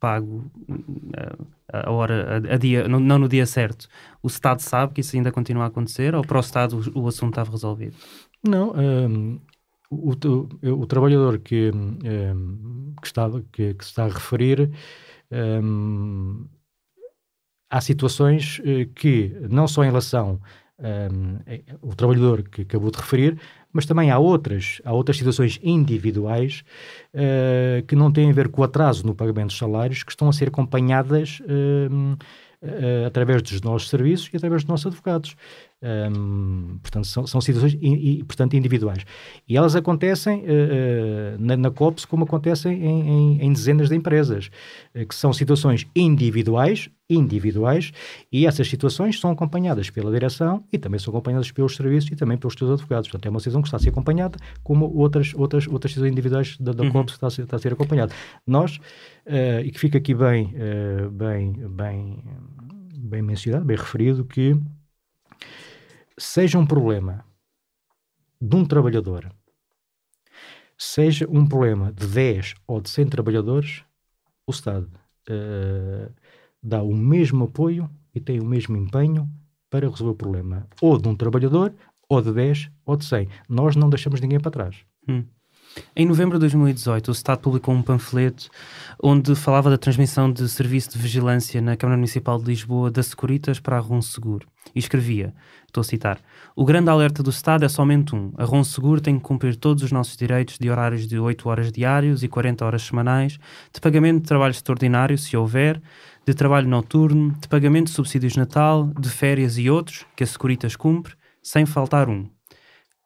pago 0.00 0.50
a 1.72 1.90
hora, 1.90 2.42
a, 2.50 2.54
a 2.54 2.56
dia, 2.56 2.88
não, 2.88 2.98
não, 2.98 3.18
no 3.18 3.28
dia 3.28 3.44
certo. 3.44 3.88
O 4.22 4.26
Estado 4.26 4.60
sabe 4.60 4.94
que 4.94 5.00
isso 5.00 5.14
ainda 5.16 5.30
continua 5.30 5.64
a 5.64 5.66
acontecer 5.66 6.14
ou 6.14 6.22
Estado 6.48 6.80
o, 6.94 7.06
assunto 7.06 7.30
estava 7.30 7.50
resolvido? 7.50 7.96
Não, 8.42 8.72
um, 8.72 9.40
o, 9.90 10.10
o, 10.10 10.82
o, 10.82 10.86
trabalhador 10.86 11.38
que, 11.38 11.70
um, 11.74 12.94
que, 13.00 13.06
estava, 13.06 13.44
que, 13.52 13.74
que, 13.74 13.84
se 13.84 13.90
está 13.90 14.04
a 14.04 14.08
referir, 14.08 14.70
um, 15.30 16.46
há 17.70 17.80
situações 17.80 18.60
eh, 18.64 18.88
que, 18.94 19.34
não 19.50 19.68
só 19.68 19.82
em 19.82 19.88
relação 19.88 20.40
ao 21.82 21.94
trabalhador 21.96 22.42
que 22.48 22.62
acabou 22.62 22.90
de 22.90 22.98
referir, 22.98 23.38
mas 23.72 23.84
também 23.84 24.10
há 24.10 24.18
outras, 24.18 24.80
há 24.84 24.92
outras 24.92 25.16
situações 25.16 25.58
individuais 25.62 26.64
uh, 27.14 27.84
que 27.86 27.94
não 27.94 28.12
têm 28.12 28.30
a 28.30 28.32
ver 28.32 28.48
com 28.48 28.62
o 28.62 28.64
atraso 28.64 29.06
no 29.06 29.14
pagamento 29.14 29.48
dos 29.48 29.58
salários, 29.58 30.02
que 30.02 30.10
estão 30.10 30.28
a 30.28 30.32
ser 30.32 30.48
acompanhadas 30.48 31.40
uh, 31.40 32.16
uh, 32.62 33.06
através 33.06 33.42
dos 33.42 33.60
nossos 33.60 33.88
serviços 33.88 34.30
e 34.32 34.36
através 34.36 34.62
dos 34.62 34.68
nossos 34.68 34.86
advogados. 34.86 35.36
Um, 35.80 36.78
portanto, 36.82 37.06
são, 37.06 37.24
são 37.24 37.40
situações 37.40 37.78
in, 37.80 38.24
portanto, 38.24 38.54
individuais. 38.54 39.04
E 39.48 39.56
elas 39.56 39.76
acontecem 39.76 40.40
uh, 40.40 40.42
uh, 40.42 40.46
na, 41.38 41.56
na 41.56 41.70
COPS 41.70 42.04
como 42.04 42.24
acontecem 42.24 42.84
em, 42.84 43.08
em, 43.08 43.42
em 43.42 43.52
dezenas 43.52 43.88
de 43.88 43.94
empresas, 43.94 44.50
uh, 44.92 45.06
que 45.06 45.14
são 45.14 45.32
situações 45.32 45.86
individuais, 45.94 46.90
individuais, 47.08 47.92
e 48.32 48.44
essas 48.44 48.68
situações 48.68 49.20
são 49.20 49.30
acompanhadas 49.30 49.88
pela 49.88 50.10
direção 50.10 50.64
e 50.72 50.78
também 50.78 50.98
são 50.98 51.12
acompanhadas 51.12 51.52
pelos 51.52 51.76
serviços 51.76 52.10
e 52.10 52.16
também 52.16 52.36
pelos 52.36 52.54
seus 52.54 52.72
advogados. 52.72 53.08
Portanto, 53.08 53.26
é 53.26 53.30
uma 53.30 53.38
decisão 53.38 53.62
que 53.62 53.68
está 53.68 53.76
a 53.76 53.80
ser 53.80 53.90
acompanhada, 53.90 54.36
como 54.64 54.92
outras, 54.96 55.32
outras, 55.34 55.68
outras 55.68 55.92
decisões 55.92 56.10
individuais 56.10 56.56
da, 56.58 56.72
da 56.72 56.82
uhum. 56.82 56.90
COPS 56.90 57.14
está 57.14 57.28
a 57.28 57.30
ser, 57.30 57.42
está 57.42 57.56
a 57.56 57.58
ser 57.60 57.72
acompanhada. 57.72 58.12
Nós, 58.44 58.80
e 59.64 59.70
que 59.70 59.78
fica 59.78 59.98
aqui 59.98 60.14
bem, 60.14 60.54
bem, 61.12 61.52
bem, 61.68 62.18
bem 62.96 63.22
mencionado, 63.22 63.64
bem 63.64 63.76
referido, 63.76 64.24
que 64.24 64.56
seja 66.18 66.58
um 66.58 66.66
problema 66.66 67.24
de 68.40 68.56
um 68.56 68.64
trabalhador, 68.64 69.32
seja 70.76 71.26
um 71.30 71.46
problema 71.46 71.92
de 71.92 72.06
10 72.06 72.54
ou 72.66 72.80
de 72.80 72.90
100 72.90 73.06
trabalhadores, 73.06 73.82
o 74.46 74.50
Estado 74.50 74.90
uh, 75.28 76.12
dá 76.62 76.82
o 76.82 76.94
mesmo 76.94 77.44
apoio 77.44 77.90
e 78.14 78.20
tem 78.20 78.40
o 78.40 78.44
mesmo 78.44 78.76
empenho 78.76 79.28
para 79.70 79.88
resolver 79.88 80.12
o 80.12 80.16
problema, 80.16 80.66
ou 80.80 80.98
de 80.98 81.08
um 81.08 81.14
trabalhador, 81.14 81.74
ou 82.08 82.22
de 82.22 82.32
10, 82.32 82.70
ou 82.86 82.96
de 82.96 83.04
100. 83.04 83.28
Nós 83.48 83.76
não 83.76 83.90
deixamos 83.90 84.20
ninguém 84.20 84.40
para 84.40 84.50
trás. 84.50 84.76
Hum. 85.06 85.24
Em 85.94 86.06
novembro 86.06 86.38
de 86.38 86.40
2018, 86.40 87.08
o 87.08 87.12
Estado 87.12 87.40
publicou 87.40 87.74
um 87.74 87.82
panfleto 87.82 88.48
onde 89.02 89.34
falava 89.34 89.68
da 89.68 89.76
transmissão 89.76 90.32
de 90.32 90.48
serviço 90.48 90.90
de 90.90 90.98
vigilância 90.98 91.60
na 91.60 91.76
Câmara 91.76 91.98
Municipal 91.98 92.38
de 92.38 92.46
Lisboa 92.46 92.90
da 92.90 93.02
Securitas 93.02 93.60
para 93.60 93.76
a 93.76 93.80
Ron 93.80 94.00
Seguro. 94.00 94.48
E 94.74 94.78
escrevia, 94.78 95.34
estou 95.66 95.80
a 95.80 95.84
citar, 95.84 96.20
o 96.54 96.64
grande 96.64 96.90
alerta 96.90 97.22
do 97.22 97.30
Estado 97.30 97.64
é 97.64 97.68
somente 97.68 98.14
um. 98.14 98.32
A 98.36 98.44
Ron 98.44 98.64
Seguro 98.64 99.00
tem 99.00 99.16
que 99.16 99.24
cumprir 99.24 99.56
todos 99.56 99.82
os 99.82 99.92
nossos 99.92 100.16
direitos 100.16 100.58
de 100.58 100.70
horários 100.70 101.06
de 101.06 101.18
8 101.18 101.48
horas 101.48 101.72
diários 101.72 102.22
e 102.22 102.28
40 102.28 102.64
horas 102.64 102.82
semanais, 102.82 103.38
de 103.72 103.80
pagamento 103.80 104.22
de 104.22 104.28
trabalho 104.28 104.52
extraordinário, 104.52 105.16
se 105.16 105.36
houver, 105.36 105.80
de 106.26 106.34
trabalho 106.34 106.68
noturno, 106.68 107.34
de 107.40 107.48
pagamento 107.48 107.86
de 107.86 107.92
subsídios 107.92 108.34
de 108.34 108.38
Natal, 108.38 108.92
de 108.98 109.08
férias 109.08 109.56
e 109.58 109.70
outros, 109.70 110.04
que 110.16 110.24
a 110.24 110.26
Securitas 110.26 110.76
cumpre, 110.76 111.14
sem 111.42 111.64
faltar 111.64 112.08
um. 112.08 112.28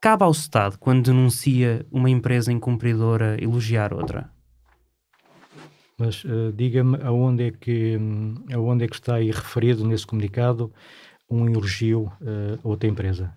Cabe 0.00 0.24
ao 0.24 0.32
Estado, 0.32 0.76
quando 0.80 1.04
denuncia 1.04 1.86
uma 1.92 2.10
empresa 2.10 2.52
incumpridora, 2.52 3.36
elogiar 3.40 3.94
outra? 3.94 4.28
Mas 5.96 6.24
uh, 6.24 6.52
diga-me 6.52 6.98
aonde 7.04 7.44
é, 7.44 7.50
que, 7.52 7.96
um, 7.96 8.34
aonde 8.52 8.84
é 8.84 8.88
que 8.88 8.96
está 8.96 9.14
aí 9.14 9.30
referido 9.30 9.86
nesse 9.86 10.04
comunicado 10.04 10.72
um 11.34 11.48
elogio 11.48 12.12
uh, 12.20 12.58
a 12.62 12.68
outra 12.68 12.88
empresa? 12.88 13.34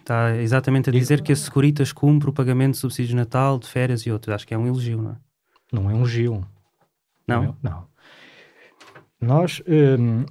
Está 0.00 0.36
exatamente 0.36 0.90
a 0.90 0.92
dizer 0.92 1.22
que 1.22 1.32
a 1.32 1.36
Securitas 1.36 1.92
cumpre 1.92 2.28
o 2.28 2.32
pagamento 2.32 2.72
de 2.72 2.78
subsídios 2.78 3.10
de 3.10 3.16
Natal, 3.16 3.58
de 3.58 3.68
férias 3.68 4.02
e 4.02 4.10
outros. 4.10 4.34
Acho 4.34 4.46
que 4.46 4.54
é 4.54 4.58
um 4.58 4.66
elogio, 4.66 5.00
não 5.00 5.10
é? 5.12 5.16
Não 5.72 5.90
é 5.90 5.94
um 5.94 5.96
elogio. 5.98 6.46
Não? 7.26 7.42
Não. 7.42 7.50
É, 7.50 7.54
não. 7.62 7.86
Nós, 9.20 9.62
um, 9.68 10.24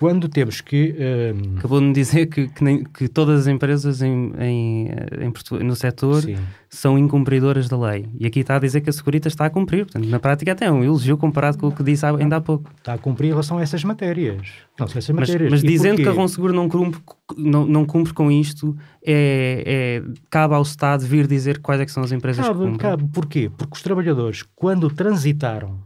quando 0.00 0.30
temos 0.30 0.62
que. 0.62 0.96
Um... 0.98 1.58
Acabou 1.58 1.78
de 1.78 1.92
dizer 1.92 2.24
que, 2.24 2.48
que, 2.48 2.64
nem, 2.64 2.82
que, 2.84 3.06
todas 3.06 3.40
as 3.40 3.46
empresas 3.46 4.00
em, 4.00 4.32
em, 4.40 4.88
em 5.20 5.30
Portugal, 5.30 5.62
no 5.62 5.76
setor 5.76 6.22
Sim. 6.22 6.38
são 6.70 6.98
incumpridoras 6.98 7.68
da 7.68 7.78
lei. 7.78 8.08
E 8.18 8.26
aqui 8.26 8.40
está 8.40 8.56
a 8.56 8.58
dizer 8.58 8.80
que 8.80 8.88
a 8.88 8.92
Securitas 8.94 9.34
está 9.34 9.44
a 9.44 9.50
cumprir. 9.50 9.84
Portanto, 9.84 10.08
na 10.08 10.18
prática, 10.18 10.52
até 10.52 10.64
é 10.64 10.72
um 10.72 10.82
elogio 10.82 11.18
comparado 11.18 11.58
com 11.58 11.66
o 11.66 11.72
que 11.72 11.82
disse 11.82 12.06
ainda 12.06 12.36
há 12.36 12.40
pouco. 12.40 12.72
Está 12.78 12.94
a 12.94 12.98
cumprir 12.98 13.26
em 13.26 13.30
relação 13.32 13.58
a 13.58 13.62
essas 13.62 13.84
matérias. 13.84 14.40
Não, 14.78 14.86
essas 14.86 15.06
matérias. 15.10 15.50
Mas, 15.50 15.62
mas 15.62 15.70
dizendo 15.70 15.96
porquê? 15.96 16.02
que 16.04 16.08
a 16.08 16.12
Ronseguro 16.12 16.54
não 16.54 16.66
cumpre, 16.66 17.00
não, 17.36 17.66
não 17.66 17.84
cumpre 17.84 18.14
com 18.14 18.32
isto, 18.32 18.74
é, 19.04 20.00
é, 20.02 20.12
cabe 20.30 20.54
ao 20.54 20.62
Estado 20.62 21.04
vir 21.04 21.26
dizer 21.26 21.58
quais 21.58 21.78
é 21.78 21.86
são 21.86 22.02
as 22.02 22.10
empresas 22.10 22.46
cabe, 22.46 22.58
que 22.58 22.64
cumprem. 22.64 22.90
Cabe. 22.90 23.04
Porquê? 23.12 23.50
Porque 23.54 23.74
os 23.74 23.82
trabalhadores, 23.82 24.44
quando 24.56 24.88
transitaram 24.88 25.78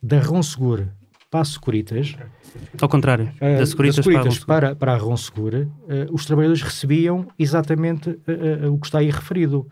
da 0.00 0.20
Ronsegura 0.20 1.01
para 1.32 1.40
a 1.40 1.44
Securitas, 1.46 2.14
Ao 2.78 2.90
contrário, 2.90 3.32
uh, 3.36 3.58
da 3.58 3.64
Securitas, 3.64 3.96
da 3.96 4.02
Securitas 4.02 4.38
para, 4.44 4.66
para, 4.68 4.76
para 4.76 4.92
a 4.92 4.96
Ronsegura, 4.98 5.66
uh, 5.84 6.14
os 6.14 6.26
trabalhadores 6.26 6.60
recebiam 6.60 7.26
exatamente 7.38 8.10
uh, 8.10 8.70
o 8.70 8.78
que 8.78 8.86
está 8.86 8.98
aí 8.98 9.10
referido. 9.10 9.66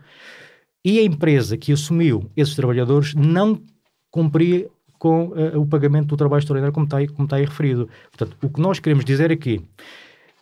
E 0.83 0.97
a 0.97 1.03
empresa 1.03 1.55
que 1.55 1.71
assumiu 1.71 2.27
esses 2.35 2.55
trabalhadores 2.55 3.13
não 3.13 3.61
cumpria 4.09 4.67
com 4.97 5.31
o 5.55 5.65
pagamento 5.65 6.07
do 6.07 6.17
trabalho 6.17 6.39
extraordinário 6.39 6.73
como 6.73 6.85
está, 6.85 6.97
aí, 6.97 7.07
como 7.07 7.25
está 7.25 7.35
aí 7.35 7.45
referido. 7.45 7.87
Portanto, 8.11 8.37
o 8.43 8.49
que 8.49 8.59
nós 8.59 8.79
queremos 8.79 9.05
dizer 9.05 9.31
aqui 9.31 9.63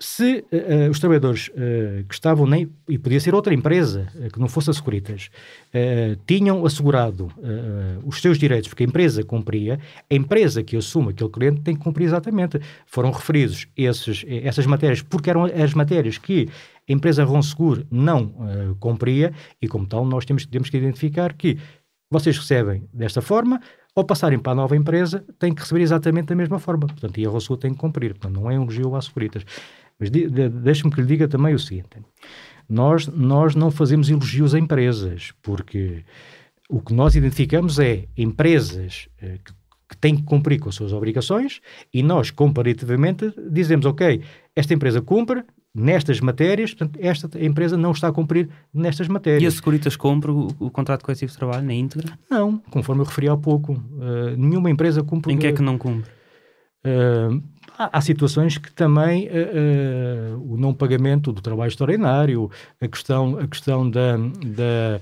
se 0.01 0.45
uh, 0.51 0.89
os 0.89 0.97
trabalhadores 0.97 1.49
uh, 1.49 2.05
que 2.07 2.13
estavam, 2.13 2.47
nem, 2.47 2.69
e 2.87 2.97
podia 2.97 3.19
ser 3.19 3.35
outra 3.35 3.53
empresa, 3.53 4.07
uh, 4.15 4.31
que 4.31 4.39
não 4.39 4.47
fosse 4.47 4.69
a 4.69 4.73
Securitas, 4.73 5.29
tinham 6.25 6.65
assegurado 6.65 7.31
os 8.03 8.19
seus 8.21 8.39
direitos, 8.39 8.69
porque 8.69 8.83
a 8.83 8.87
empresa 8.87 9.23
cumpria, 9.23 9.79
a 10.09 10.15
empresa 10.15 10.63
que 10.63 10.75
assume 10.75 11.09
aquele 11.09 11.29
cliente 11.29 11.61
tem 11.61 11.75
que 11.75 11.83
cumprir 11.83 12.05
exatamente. 12.05 12.59
Foram 12.87 13.11
referidos 13.11 13.67
esses, 13.77 14.25
essas 14.27 14.65
matérias, 14.65 15.01
porque 15.03 15.29
eram 15.29 15.45
as 15.45 15.73
matérias 15.75 16.17
que 16.17 16.49
a 16.89 16.91
empresa 16.91 17.23
Ronseguro 17.23 17.85
não 17.91 18.33
cumpria, 18.79 19.31
e 19.61 19.67
como 19.67 19.85
tal 19.85 20.03
nós 20.05 20.25
temos, 20.25 20.43
temos 20.47 20.71
que 20.71 20.77
identificar 20.77 21.33
que 21.33 21.57
vocês 22.09 22.35
recebem 22.35 22.83
desta 22.91 23.21
forma, 23.21 23.61
ao 23.95 24.03
passarem 24.03 24.39
para 24.39 24.53
a 24.53 24.55
nova 24.55 24.75
empresa, 24.75 25.23
têm 25.37 25.53
que 25.53 25.61
receber 25.61 25.81
exatamente 25.81 26.27
da 26.27 26.35
mesma 26.35 26.57
forma. 26.57 26.87
Portanto, 26.87 27.19
e 27.19 27.25
a 27.25 27.29
Ronseguro 27.29 27.59
tem 27.59 27.73
que 27.73 27.79
cumprir. 27.79 28.13
Portanto, 28.13 28.39
não 28.39 28.49
é 28.49 28.57
um 28.57 28.63
elogio 28.63 28.95
às 28.95 29.05
Securitas. 29.05 29.45
Mas 29.99 30.09
de, 30.09 30.29
de, 30.29 30.49
deixe-me 30.49 30.91
que 30.91 31.01
lhe 31.01 31.07
diga 31.07 31.27
também 31.27 31.53
o 31.53 31.59
seguinte: 31.59 31.89
nós, 32.67 33.07
nós 33.07 33.55
não 33.55 33.69
fazemos 33.69 34.09
elogios 34.09 34.55
a 34.55 34.59
empresas, 34.59 35.33
porque 35.41 36.03
o 36.69 36.79
que 36.79 36.93
nós 36.93 37.15
identificamos 37.15 37.79
é 37.79 38.05
empresas 38.17 39.09
eh, 39.21 39.39
que, 39.43 39.53
que 39.89 39.97
têm 39.97 40.15
que 40.15 40.23
cumprir 40.23 40.59
com 40.59 40.69
as 40.69 40.75
suas 40.75 40.93
obrigações 40.93 41.61
e 41.93 42.01
nós, 42.01 42.31
comparativamente, 42.31 43.33
dizemos: 43.51 43.85
ok, 43.85 44.21
esta 44.55 44.73
empresa 44.73 45.01
cumpre, 45.01 45.43
nestas 45.73 46.19
matérias, 46.19 46.73
portanto, 46.73 46.99
esta 47.01 47.29
empresa 47.43 47.77
não 47.77 47.91
está 47.91 48.07
a 48.07 48.11
cumprir 48.11 48.49
nestas 48.73 49.07
matérias. 49.07 49.43
E 49.43 49.47
a 49.47 49.51
Securitas 49.51 49.95
compra 49.95 50.31
o, 50.31 50.47
o 50.59 50.71
contrato 50.71 51.03
coletivo 51.03 51.31
de 51.31 51.37
trabalho 51.37 51.65
na 51.65 51.73
íntegra? 51.73 52.17
Não, 52.29 52.59
conforme 52.69 53.01
eu 53.01 53.05
referi 53.05 53.27
há 53.29 53.37
pouco. 53.37 53.73
Uh, 53.73 54.35
nenhuma 54.37 54.69
empresa 54.69 55.03
cumpre. 55.03 55.33
Em 55.33 55.37
que 55.37 55.47
é 55.47 55.53
que 55.53 55.61
não 55.61 55.77
cumpre? 55.77 56.09
Uh, 56.85 57.41
há, 57.79 58.01
situações 58.01 58.57
que 58.57 58.71
também 58.71 59.27
uh, 59.27 60.51
o 60.51 60.57
não 60.57 60.73
pagamento 60.73 61.31
do 61.31 61.41
trabalho 61.41 61.69
extraordinário, 61.69 62.51
a 62.81 62.87
questão, 62.87 63.37
a 63.37 63.47
questão 63.47 63.89
da, 63.89 64.17
da 64.17 64.99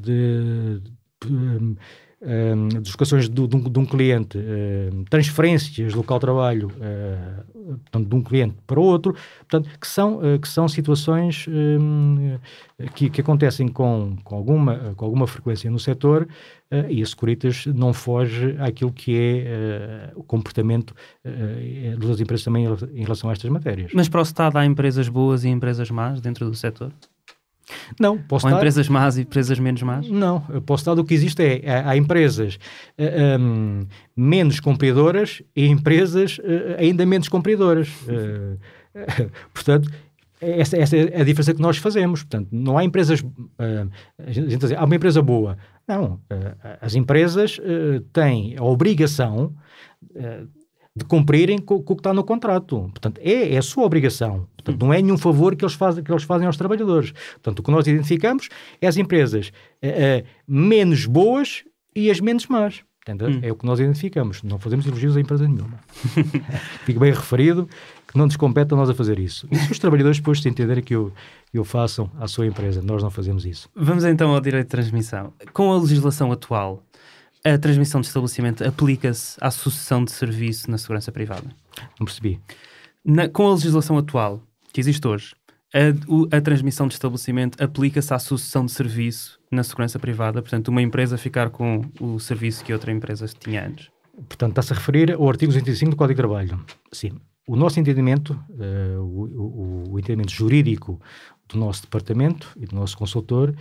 de, 0.00 0.80
de 0.80 1.76
uh, 2.24 2.80
deslocações 2.80 3.28
de, 3.28 3.46
de, 3.46 3.56
um, 3.56 3.60
de 3.60 3.78
um 3.78 3.86
cliente, 3.86 4.38
uh, 4.38 5.04
transferências 5.10 5.92
do 5.92 5.98
local 5.98 6.18
de 6.18 6.20
trabalho 6.22 6.68
uh, 6.68 7.44
portanto, 7.76 8.08
de 8.08 8.14
um 8.14 8.22
cliente 8.22 8.56
para 8.66 8.80
outro, 8.80 9.14
portanto, 9.38 9.68
que, 9.78 9.86
são, 9.86 10.18
uh, 10.18 10.38
que 10.38 10.48
são 10.48 10.68
situações 10.68 11.46
que, 12.94 13.08
que, 13.08 13.20
acontecem 13.20 13.68
com, 13.68 14.16
com, 14.24 14.36
alguma, 14.36 14.94
com 14.96 15.04
alguma 15.04 15.26
frequência 15.26 15.70
no 15.70 15.78
setor 15.78 16.26
e 16.88 17.02
a 17.02 17.06
Securitas 17.06 17.66
não 17.66 17.92
foge 17.92 18.56
àquilo 18.58 18.92
que 18.92 19.16
é 19.16 20.10
o 20.16 20.24
comportamento 20.24 20.94
das 21.98 22.20
empresas 22.20 22.44
também 22.44 22.66
em 22.94 23.02
relação 23.02 23.30
a 23.30 23.32
estas 23.32 23.48
matérias. 23.48 23.92
Mas 23.94 24.08
para 24.08 24.20
o 24.20 24.22
Estado 24.22 24.56
há 24.56 24.66
empresas 24.66 25.08
boas 25.08 25.44
e 25.44 25.48
empresas 25.48 25.90
más 25.90 26.20
dentro 26.20 26.50
do 26.50 26.56
setor? 26.56 26.90
Não, 27.98 28.18
posso 28.18 28.46
Ou 28.46 28.50
estar... 28.50 28.58
empresas 28.58 28.88
más 28.88 29.16
e 29.16 29.22
empresas 29.22 29.58
menos 29.58 29.82
más? 29.82 30.08
Não, 30.08 30.40
posso 30.66 30.82
estar 30.82 30.98
o 30.98 31.04
que 31.04 31.14
existe 31.14 31.42
é, 31.42 31.60
é 31.64 31.82
há 31.84 31.96
empresas 31.96 32.58
uh, 32.98 33.40
um, 33.40 33.86
menos 34.16 34.60
cumpridores 34.60 35.42
e 35.56 35.66
empresas 35.66 36.38
uh, 36.38 36.78
ainda 36.78 37.06
menos 37.06 37.28
cumpridores. 37.28 37.88
Uh, 38.02 38.58
portanto, 39.52 39.90
essa, 40.40 40.76
essa, 40.76 40.96
é 40.96 41.20
a 41.20 41.24
diferença 41.24 41.54
que 41.54 41.62
nós 41.62 41.78
fazemos. 41.78 42.22
Portanto, 42.22 42.48
não 42.52 42.76
há 42.76 42.84
empresas. 42.84 43.20
Uh, 43.20 43.90
a 44.18 44.30
gente 44.30 44.56
diz, 44.56 44.72
há 44.72 44.84
uma 44.84 44.96
empresa 44.96 45.22
boa. 45.22 45.56
Não. 45.86 46.20
As 46.80 46.94
empresas 46.94 47.60
têm 48.12 48.56
a 48.56 48.64
obrigação 48.64 49.54
de 50.96 51.04
cumprirem 51.04 51.58
com, 51.58 51.82
com, 51.82 51.92
o 51.92 51.96
que 51.96 52.00
está 52.00 52.14
no 52.14 52.22
contrato. 52.22 52.88
Portanto, 52.90 53.20
é, 53.22 53.54
é 53.54 53.58
a 53.58 53.62
sua 53.62 53.84
obrigação. 53.84 54.46
Portanto, 54.56 54.80
não 54.80 54.92
é 54.92 55.02
nenhum 55.02 55.18
favor 55.18 55.56
que 55.56 55.64
eles, 55.64 55.74
fazem, 55.74 56.04
que 56.04 56.10
eles 56.10 56.22
fazem 56.22 56.46
aos 56.46 56.56
trabalhadores. 56.56 57.12
Portanto, 57.32 57.58
o 57.58 57.62
que 57.62 57.70
nós 57.70 57.86
identificamos 57.86 58.48
é 58.80 58.86
as 58.86 58.96
empresas 58.96 59.48
uh, 59.82 60.22
uh, 60.22 60.26
menos 60.46 61.06
boas 61.06 61.64
e 61.94 62.10
as 62.10 62.20
menos 62.20 62.46
más. 62.46 62.82
Hum. 63.06 63.40
É 63.42 63.52
o 63.52 63.56
que 63.56 63.66
nós 63.66 63.78
identificamos. 63.80 64.42
Não 64.42 64.58
fazemos 64.58 64.86
elogios 64.86 65.14
a 65.14 65.20
empresa 65.20 65.46
nenhuma. 65.46 65.78
Fico 66.86 67.00
bem 67.00 67.12
referido 67.12 67.68
que 68.08 68.16
não 68.16 68.24
nos 68.24 68.36
compete 68.36 68.72
a 68.72 68.76
nós 68.76 68.88
a 68.88 68.94
fazer 68.94 69.18
isso. 69.18 69.46
E 69.50 69.56
se 69.56 69.72
os 69.72 69.78
trabalhadores 69.78 70.18
depois 70.18 70.40
se 70.40 70.48
entenderem 70.48 70.82
que 70.82 70.96
o, 70.96 71.12
que 71.50 71.58
o 71.58 71.64
façam 71.64 72.10
à 72.18 72.26
sua 72.26 72.46
empresa, 72.46 72.80
nós 72.80 73.02
não 73.02 73.10
fazemos 73.10 73.44
isso. 73.44 73.68
Vamos 73.74 74.04
então 74.04 74.32
ao 74.32 74.40
direito 74.40 74.66
de 74.66 74.70
transmissão. 74.70 75.34
Com 75.52 75.72
a 75.72 75.78
legislação 75.78 76.32
atual, 76.32 76.82
a 77.44 77.58
transmissão 77.58 78.00
de 78.00 78.06
estabelecimento 78.06 78.64
aplica-se 78.64 79.36
à 79.40 79.50
sucessão 79.50 80.02
de 80.04 80.10
serviço 80.10 80.70
na 80.70 80.78
segurança 80.78 81.12
privada? 81.12 81.46
Não 82.00 82.06
percebi. 82.06 82.40
Na, 83.04 83.28
com 83.28 83.46
a 83.46 83.52
legislação 83.52 83.98
atual, 83.98 84.42
que 84.72 84.80
existe 84.80 85.06
hoje, 85.06 85.34
a, 85.74 86.36
a 86.36 86.40
transmissão 86.40 86.88
de 86.88 86.94
estabelecimento 86.94 87.62
aplica-se 87.62 88.14
à 88.14 88.18
sucessão 88.18 88.64
de 88.64 88.72
serviço 88.72 89.38
na 89.50 89.62
segurança 89.62 89.98
privada, 89.98 90.40
portanto, 90.40 90.68
uma 90.68 90.80
empresa 90.80 91.18
ficar 91.18 91.50
com 91.50 91.84
o 92.00 92.18
serviço 92.18 92.64
que 92.64 92.72
outra 92.72 92.90
empresa 92.90 93.26
tinha 93.26 93.66
antes. 93.66 93.90
Portanto, 94.28 94.50
está-se 94.50 94.72
a 94.72 94.76
referir 94.76 95.12
ao 95.12 95.28
artigo 95.28 95.52
205 95.52 95.90
do 95.90 95.96
Código 95.96 96.14
de 96.14 96.22
Trabalho. 96.22 96.64
Sim. 96.92 97.12
O 97.46 97.56
nosso 97.56 97.78
entendimento, 97.78 98.40
uh, 98.50 99.00
o, 99.00 99.24
o, 99.24 99.92
o, 99.92 99.98
entendimento 99.98 100.32
jurídico 100.32 100.98
do 101.48 101.58
nosso 101.58 101.82
departamento 101.82 102.50
e 102.56 102.64
do 102.64 102.74
nosso 102.74 102.96
consultor, 102.96 103.54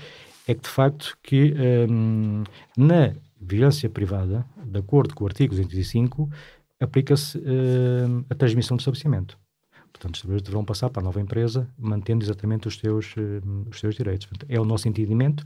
é 0.47 0.53
que, 0.53 0.61
de 0.61 0.69
facto, 0.69 1.17
que 1.21 1.53
um, 1.89 2.43
ehm, 2.43 2.43
na 2.77 3.13
vigilância 3.43 3.89
privada, 3.89 4.45
de 4.65 4.79
acordo 4.79 5.13
com 5.13 5.23
o 5.23 5.27
artigo 5.27 5.53
205, 5.53 6.29
aplica-se 6.79 7.37
uh, 7.37 8.25
a 8.29 8.35
transmissão 8.35 8.77
do 8.77 8.81
estabelecimento. 8.81 9.37
Portanto, 9.91 10.15
os 10.15 10.21
trabalhadores 10.21 10.43
deverão 10.43 10.65
passar 10.65 10.89
para 10.89 11.01
a 11.01 11.05
nova 11.05 11.21
empresa, 11.21 11.67
mantendo 11.77 12.25
exatamente 12.25 12.67
os 12.67 12.77
seus, 12.77 13.15
uh, 13.15 13.69
os 13.69 13.79
seus 13.79 13.95
direitos. 13.95 14.25
Portanto, 14.27 14.49
é 14.49 14.59
o 14.59 14.65
nosso 14.65 14.87
entendimento. 14.87 15.43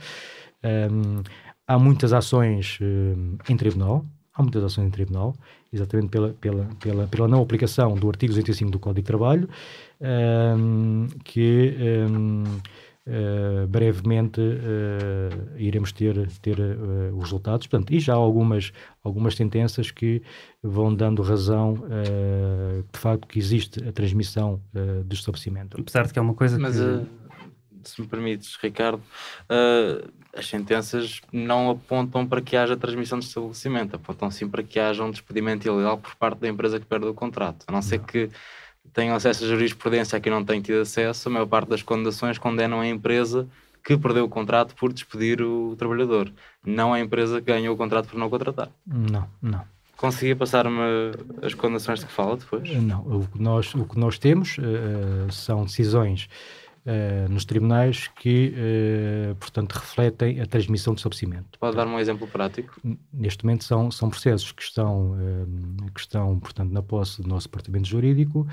Um, 0.64 1.22
há 1.68 1.78
muitas 1.78 2.14
ações 2.14 2.80
uh, 2.82 3.38
em 3.50 3.58
tribunal, 3.58 4.06
há 4.34 4.42
muitas 4.42 4.64
ações 4.64 4.88
em 4.88 4.92
tribunal, 4.92 5.36
exatamente 5.72 6.10
pela, 6.10 6.30
pela, 6.34 6.66
pela, 6.80 7.08
pela 7.08 7.28
não 7.28 7.42
aplicação 7.42 7.96
do 7.96 8.08
artigo 8.08 8.32
205 8.32 8.72
do 8.72 8.80
Código 8.80 9.02
de 9.02 9.08
Trabalho, 9.08 9.50
um, 10.00 11.08
que 11.24 11.76
um, 12.10 12.44
Uh, 13.08 13.66
brevemente 13.68 14.42
uh, 14.42 15.56
iremos 15.56 15.94
ter, 15.94 16.30
ter 16.42 16.60
uh, 16.60 17.16
os 17.16 17.24
resultados. 17.24 17.66
Portanto, 17.66 17.94
e 17.94 18.02
já 18.02 18.12
há 18.12 18.18
algumas, 18.18 18.74
algumas 19.02 19.34
sentenças 19.34 19.92
que 19.92 20.22
vão 20.62 20.94
dando 20.94 21.22
razão, 21.22 21.76
de 22.92 23.00
facto, 23.00 23.26
que 23.26 23.40
existe 23.40 23.82
a 23.88 23.94
transmissão 23.94 24.62
do 25.06 25.14
estabelecimento. 25.14 25.80
Apesar 25.80 26.06
de 26.06 26.12
que 26.12 26.20
é 26.20 26.22
uma 26.22 26.34
coisa 26.34 26.60
Mas, 26.60 26.76
que... 26.76 27.06
se 27.84 28.02
me 28.02 28.08
permites, 28.08 28.58
Ricardo, 28.62 29.02
as 30.36 30.48
sentenças 30.48 31.22
não 31.32 31.70
apontam 31.70 32.28
para 32.28 32.42
que 32.42 32.58
haja 32.58 32.76
transmissão 32.76 33.20
de 33.20 33.26
estabelecimento, 33.26 33.96
apontam 33.96 34.30
sim 34.30 34.50
para 34.50 34.64
que 34.64 34.80
haja 34.80 35.04
um 35.04 35.12
despedimento 35.12 35.66
ilegal 35.66 35.98
por 35.98 36.14
parte 36.16 36.40
da 36.40 36.50
empresa 36.50 36.80
que 36.80 36.86
perde 36.86 37.06
o 37.06 37.14
contrato. 37.14 37.64
A 37.68 37.72
não 37.72 37.82
ser 37.82 38.00
não. 38.00 38.06
que 38.06 38.30
tenho 38.94 39.14
acesso 39.14 39.44
à 39.44 39.48
jurisprudência 39.48 40.18
a 40.18 40.22
que 40.22 40.30
não 40.30 40.44
tenho 40.44 40.62
tido 40.62 40.82
acesso, 40.82 41.30
a 41.30 41.32
maior 41.32 41.46
parte 41.46 41.70
das 41.70 41.82
condenações 41.82 42.38
condenam 42.38 42.80
a 42.80 42.88
empresa 42.88 43.48
que 43.84 43.98
perdeu 43.98 44.26
o 44.26 44.30
contrato 44.30 44.76
por 44.76 44.92
despedir 44.92 45.42
o 45.42 45.76
trabalhador, 45.78 46.32
não 46.66 46.94
a 46.94 47.00
empresa 47.00 47.40
que 47.40 47.48
ganhou 47.48 47.74
o 47.74 47.78
contrato 47.78 48.10
por 48.10 48.20
não 48.20 48.30
contratar. 48.30 48.70
Não, 48.86 49.28
não. 49.42 49.62
Conseguia 49.96 50.36
passar-me 50.36 50.80
as 51.42 51.54
condenações 51.54 52.02
de 52.02 52.06
que 52.06 52.12
fala 52.12 52.38
depois? 52.38 52.70
Não, 52.84 53.00
o 53.02 53.28
que 53.28 53.42
nós, 53.42 53.74
o 53.74 53.86
que 53.86 53.98
nós 53.98 54.20
temos 54.20 54.58
uh, 54.58 55.32
são 55.32 55.64
decisões 55.64 56.30
uh, 56.88 57.32
nos 57.32 57.46
tribunais 57.46 58.08
que, 58.08 58.54
uh, 58.56 59.36
portanto, 59.36 59.74
refletem 59.74 60.40
a 60.40 60.46
transmissão 60.46 60.94
do 60.94 60.98
estabelecimento. 60.98 61.60
Pode 61.60 61.76
dar-me 61.76 61.92
um 61.92 62.00
exemplo 62.00 62.28
prático? 62.28 62.80
Neste 63.14 63.44
momento 63.44 63.66
são, 63.66 63.92
são 63.92 64.10
processos 64.10 64.52
que 64.52 64.64
estão, 64.64 65.12
uh, 65.12 65.92
que 65.94 66.00
estão, 66.00 66.40
portanto, 66.40 66.72
na 66.72 66.82
posse 66.82 67.22
do 67.22 67.28
nosso 67.28 67.48
departamento 67.48 67.88
jurídico 67.88 68.48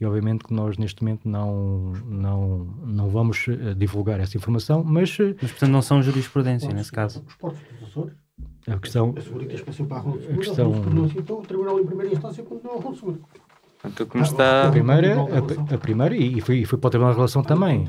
e, 0.00 0.04
obviamente, 0.04 0.44
que 0.44 0.52
nós, 0.52 0.76
neste 0.76 1.02
momento, 1.02 1.28
não, 1.28 1.92
não, 2.06 2.64
não 2.84 3.08
vamos 3.08 3.46
divulgar 3.76 4.20
essa 4.20 4.36
informação, 4.36 4.84
mas... 4.84 5.16
Mas, 5.18 5.50
portanto, 5.50 5.70
não 5.70 5.82
são 5.82 6.02
jurisprudência, 6.02 6.72
nesse 6.72 6.92
caso? 6.92 7.24
Os 7.26 7.34
portos 7.34 7.60
professores? 7.62 8.14
A 8.68 8.78
questão... 8.78 9.10
A 9.10 10.36
questão... 10.36 10.74
Então, 11.16 11.38
o 11.38 11.42
Tribunal 11.42 11.80
em 11.80 11.86
Primeira 11.86 12.12
Instância 12.12 12.44
condenou 12.44 12.78
a 12.78 12.94
Seguro. 12.94 13.22
Então, 13.84 14.06
como 14.06 14.24
está... 14.24 14.68
A 14.68 14.70
primeira, 14.70 15.14
a, 15.14 15.74
a 15.74 15.78
primeira 15.78 16.16
e, 16.16 16.40
foi, 16.40 16.58
e 16.58 16.64
foi 16.64 16.78
para 16.78 16.88
o 16.88 16.90
Tribunal 16.90 17.12
da 17.12 17.16
Relação 17.16 17.42
também. 17.42 17.84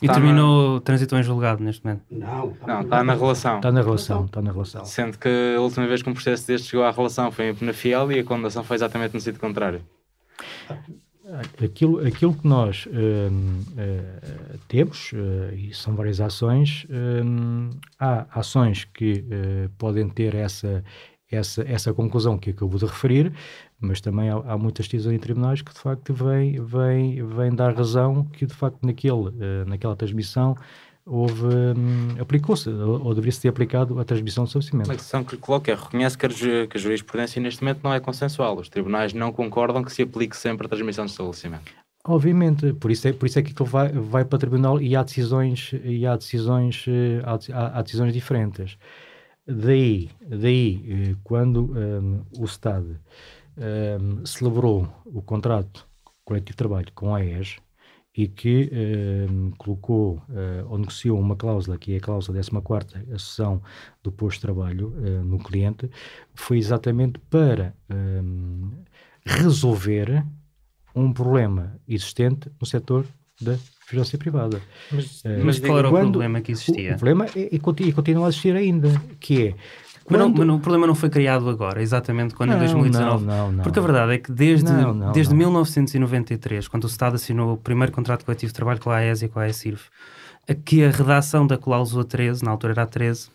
E 0.00 0.06
Tá 0.06 0.14
terminou, 0.14 0.80
transitou 0.80 1.18
em 1.18 1.22
julgado 1.22 1.62
neste 1.62 1.84
momento. 1.84 2.02
Não, 2.10 2.54
Não, 2.66 2.82
está 2.82 3.02
na 3.02 3.14
relação. 3.14 3.56
Está 3.56 3.72
na 3.72 3.82
relação, 3.82 4.24
está 4.26 4.40
na 4.40 4.52
relação. 4.52 4.84
Sendo 4.84 5.18
que 5.18 5.54
a 5.56 5.60
última 5.60 5.86
vez 5.88 6.02
que 6.02 6.08
um 6.08 6.14
processo 6.14 6.46
deste 6.46 6.68
chegou 6.68 6.84
à 6.84 6.90
relação 6.90 7.32
foi 7.32 7.48
em 7.50 7.54
Penafiel 7.54 8.12
e 8.12 8.20
a 8.20 8.24
condenação 8.24 8.62
foi 8.62 8.76
exatamente 8.76 9.14
no 9.14 9.20
sentido 9.20 9.40
contrário. 9.40 9.80
Aquilo, 11.62 12.06
aquilo 12.06 12.32
que 12.32 12.46
nós 12.46 12.88
hum, 12.90 13.60
eh, 13.76 14.00
temos, 14.66 15.10
eh, 15.12 15.54
e 15.56 15.74
são 15.74 15.94
várias 15.94 16.22
ações, 16.22 16.86
hum, 16.88 17.68
há 17.98 18.24
ações 18.30 18.84
que 18.84 19.26
eh, 19.30 19.68
podem 19.76 20.08
ter 20.08 20.34
essa, 20.34 20.82
essa, 21.30 21.62
essa 21.68 21.92
conclusão 21.92 22.38
que 22.38 22.50
acabou 22.50 22.78
de 22.78 22.86
referir, 22.86 23.32
mas 23.80 24.00
também 24.00 24.28
há, 24.30 24.36
há 24.36 24.58
muitas 24.58 24.86
decisões 24.88 25.16
em 25.16 25.18
tribunais 25.18 25.62
que 25.62 25.72
de 25.72 25.78
facto 25.80 26.12
vêm 26.12 26.60
vem, 26.64 27.24
vem 27.26 27.54
dar 27.54 27.74
razão 27.74 28.24
que 28.24 28.46
de 28.46 28.54
facto 28.54 28.78
naquele, 28.84 29.28
eh, 29.40 29.64
naquela 29.66 29.94
transmissão 29.96 30.56
houve, 31.08 31.46
hum, 31.46 32.08
aplicou-se, 32.20 32.68
ou, 32.68 33.02
ou 33.02 33.14
deveria-se 33.14 33.40
ter 33.40 33.48
aplicado 33.48 33.98
a 33.98 34.04
transmissão 34.04 34.44
do 34.44 34.48
estabelecimento. 34.48 34.90
A 34.90 34.94
questão 34.94 35.24
que 35.24 35.34
lhe 35.34 35.40
coloco 35.40 35.70
é, 35.70 35.74
reconhece 35.74 36.18
que 36.18 36.26
a, 36.26 36.28
que 36.28 36.76
a 36.76 36.78
jurisprudência 36.80 37.40
neste 37.40 37.62
momento 37.62 37.80
não 37.82 37.92
é 37.92 37.98
consensual. 38.00 38.58
Os 38.58 38.68
tribunais 38.68 39.12
não 39.14 39.32
concordam 39.32 39.82
que 39.82 39.92
se 39.92 40.02
aplique 40.02 40.36
sempre 40.36 40.66
a 40.66 40.68
transmissão 40.68 41.06
de 41.06 41.12
estabelecimento. 41.12 41.72
Obviamente, 42.04 42.72
por 42.74 42.90
isso 42.90 43.08
é, 43.08 43.12
por 43.12 43.26
isso 43.26 43.38
é 43.38 43.42
que 43.42 43.52
aquilo 43.52 43.68
vai, 43.68 43.90
vai 43.92 44.24
para 44.24 44.36
o 44.36 44.38
tribunal 44.38 44.80
e 44.80 44.94
há 44.94 45.02
decisões, 45.02 45.72
e 45.84 46.06
há 46.06 46.16
decisões, 46.16 46.84
eh, 46.88 47.22
há, 47.24 47.78
há- 47.78 47.82
decisões 47.82 48.12
diferentes. 48.14 48.78
Daí, 49.46 50.10
daí 50.26 50.84
eh, 51.10 51.16
quando 51.24 51.72
hum, 51.72 52.22
o 52.38 52.44
Estado 52.44 52.98
hum, 53.58 54.24
celebrou 54.26 54.88
o 55.06 55.22
contrato 55.22 55.86
coletivo 56.24 56.50
de 56.52 56.56
trabalho 56.56 56.92
com 56.94 57.14
a 57.14 57.18
AES 57.18 57.56
e 58.16 58.26
que 58.26 58.70
hum, 59.30 59.52
colocou 59.56 60.20
eh, 60.30 60.64
ou 60.68 60.78
negociou 60.78 61.18
uma 61.20 61.36
cláusula, 61.36 61.78
que 61.78 61.94
é 61.94 61.96
a 61.98 62.00
cláusula 62.00 62.40
14 62.42 62.96
a 63.12 63.18
sessão 63.18 63.62
do 64.02 64.10
posto 64.10 64.38
de 64.38 64.42
trabalho 64.42 64.92
eh, 65.04 65.22
no 65.22 65.38
cliente, 65.38 65.90
foi 66.34 66.58
exatamente 66.58 67.18
para 67.30 67.74
hum, 67.90 68.70
resolver 69.24 70.24
um 70.94 71.12
problema 71.12 71.78
existente 71.86 72.50
no 72.60 72.66
setor 72.66 73.06
da 73.40 73.56
vigilância 73.86 74.18
privada. 74.18 74.60
Mas, 74.90 75.24
Eh, 75.24 75.42
Mas 75.44 75.60
qual 75.60 75.78
era 75.78 75.88
o 75.88 75.92
problema 75.92 76.40
que 76.40 76.52
O, 76.52 76.54
existia? 76.54 76.94
o 76.94 76.98
problema 76.98 77.26
é, 77.26 77.48
e 77.52 77.92
continua 77.92 78.26
a 78.26 78.28
existir 78.28 78.56
ainda, 78.56 78.88
que 79.20 79.48
é... 79.48 79.54
Mas, 80.10 80.18
não- 80.20 80.28
quando- 80.28 80.38
mas 80.38 80.46
não- 80.46 80.56
o 80.56 80.60
problema 80.60 80.86
não 80.86 80.94
foi 80.94 81.10
criado 81.10 81.48
agora, 81.48 81.82
exatamente 81.82 82.34
quando 82.34 82.50
em 82.50 82.52
Não, 82.52 82.58
2019. 82.60 83.24
não, 83.24 83.36
não, 83.36 83.52
não. 83.52 83.62
Porque 83.64 83.78
a 83.78 83.82
verdade 83.82 84.12
é 84.14 84.18
que 84.18 84.30
desde, 84.32 84.70
desde 85.12 85.32
não. 85.32 85.38
1993, 85.38 86.68
quando 86.68 86.84
o 86.84 86.86
Estado 86.88 87.14
assinou 87.16 87.52
o 87.54 87.56
primeiro 87.56 87.92
contrato 87.92 88.24
coletivo 88.24 88.50
de 88.50 88.54
trabalho 88.54 88.80
com 88.80 88.90
a 88.90 88.96
AES 88.96 89.22
e 89.22 89.28
com 89.28 89.38
a 89.38 89.42
AESIRF, 89.44 89.88
que 90.64 90.82
a 90.84 90.90
redação 90.90 91.46
da 91.46 91.56
cláusula 91.58 92.04
13, 92.04 92.44
na 92.44 92.50
altura 92.50 92.72
era 92.72 92.82
a 92.82 92.86
13, 92.86 93.28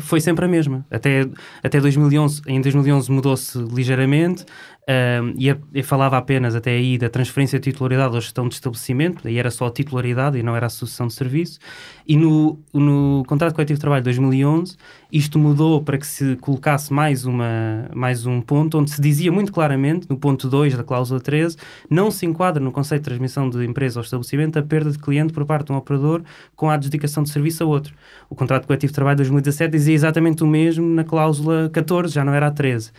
foi 0.00 0.20
sempre 0.20 0.44
a 0.44 0.48
mesma. 0.48 0.84
Até, 0.90 1.28
até 1.62 1.78
2011, 1.80 2.40
em 2.46 2.60
2011 2.60 3.10
mudou-se 3.12 3.58
ligeiramente 3.58 4.44
ahm, 4.88 5.34
e, 5.38 5.50
a- 5.50 5.58
e 5.74 5.82
falava 5.82 6.16
apenas 6.18 6.54
até 6.54 6.72
aí 6.72 6.98
da 6.98 7.08
transferência 7.08 7.58
de 7.58 7.70
titularidade 7.70 8.14
ou 8.14 8.20
gestão 8.20 8.48
de 8.48 8.54
estabelecimento, 8.54 9.26
aí 9.28 9.38
era 9.38 9.50
só 9.50 9.66
a 9.66 9.70
titularidade 9.70 10.38
e 10.38 10.42
não 10.42 10.56
era 10.56 10.66
a 10.66 10.70
sucessão 10.70 11.06
de 11.06 11.14
serviço. 11.14 11.58
E 12.06 12.16
no, 12.16 12.58
no 12.72 13.22
contrato 13.26 13.54
coletivo 13.54 13.76
de 13.76 13.80
trabalho 13.80 14.00
de 14.02 14.04
2011, 14.06 14.76
isto 15.10 15.38
mudou 15.38 15.82
para 15.82 15.98
que 15.98 16.06
se 16.06 16.36
colocasse 16.36 16.92
mais, 16.92 17.24
uma, 17.24 17.88
mais 17.94 18.26
um 18.26 18.40
ponto, 18.40 18.78
onde 18.78 18.90
se 18.90 19.00
dizia 19.00 19.30
muito 19.30 19.52
claramente, 19.52 20.06
no 20.10 20.16
ponto 20.16 20.48
2 20.48 20.76
da 20.76 20.82
cláusula 20.82 21.20
13, 21.20 21.56
não 21.88 22.10
se 22.10 22.26
enquadra 22.26 22.62
no 22.62 22.72
conceito 22.72 23.02
de 23.02 23.04
transmissão 23.06 23.48
de 23.48 23.64
empresa 23.64 24.00
ou 24.00 24.04
estabelecimento 24.04 24.58
a 24.58 24.62
perda 24.62 24.90
de 24.90 24.98
cliente 24.98 25.32
por 25.32 25.44
parte 25.44 25.66
de 25.66 25.72
um 25.72 25.76
operador 25.76 26.22
com 26.56 26.68
a 26.70 26.74
adjudicação 26.74 27.22
de 27.22 27.30
serviço 27.30 27.62
a 27.62 27.66
outro. 27.66 27.94
O 28.28 28.34
contrato 28.34 28.66
coletivo 28.66 28.90
de 28.90 28.94
trabalho 28.94 29.16
de 29.16 29.22
2017 29.22 29.70
dizia 29.70 29.94
exatamente 29.94 30.42
o 30.42 30.46
mesmo 30.46 30.86
na 30.86 31.04
cláusula 31.04 31.70
14, 31.72 32.12
já 32.14 32.24
não 32.24 32.34
era 32.34 32.48
a 32.48 32.50
13. 32.50 32.90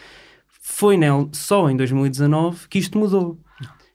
Foi 0.66 0.95
nel, 0.95 1.28
só 1.34 1.70
em 1.70 1.76
2019 1.76 2.70
que 2.70 2.80
isto 2.80 2.97
mudou. 2.97 3.38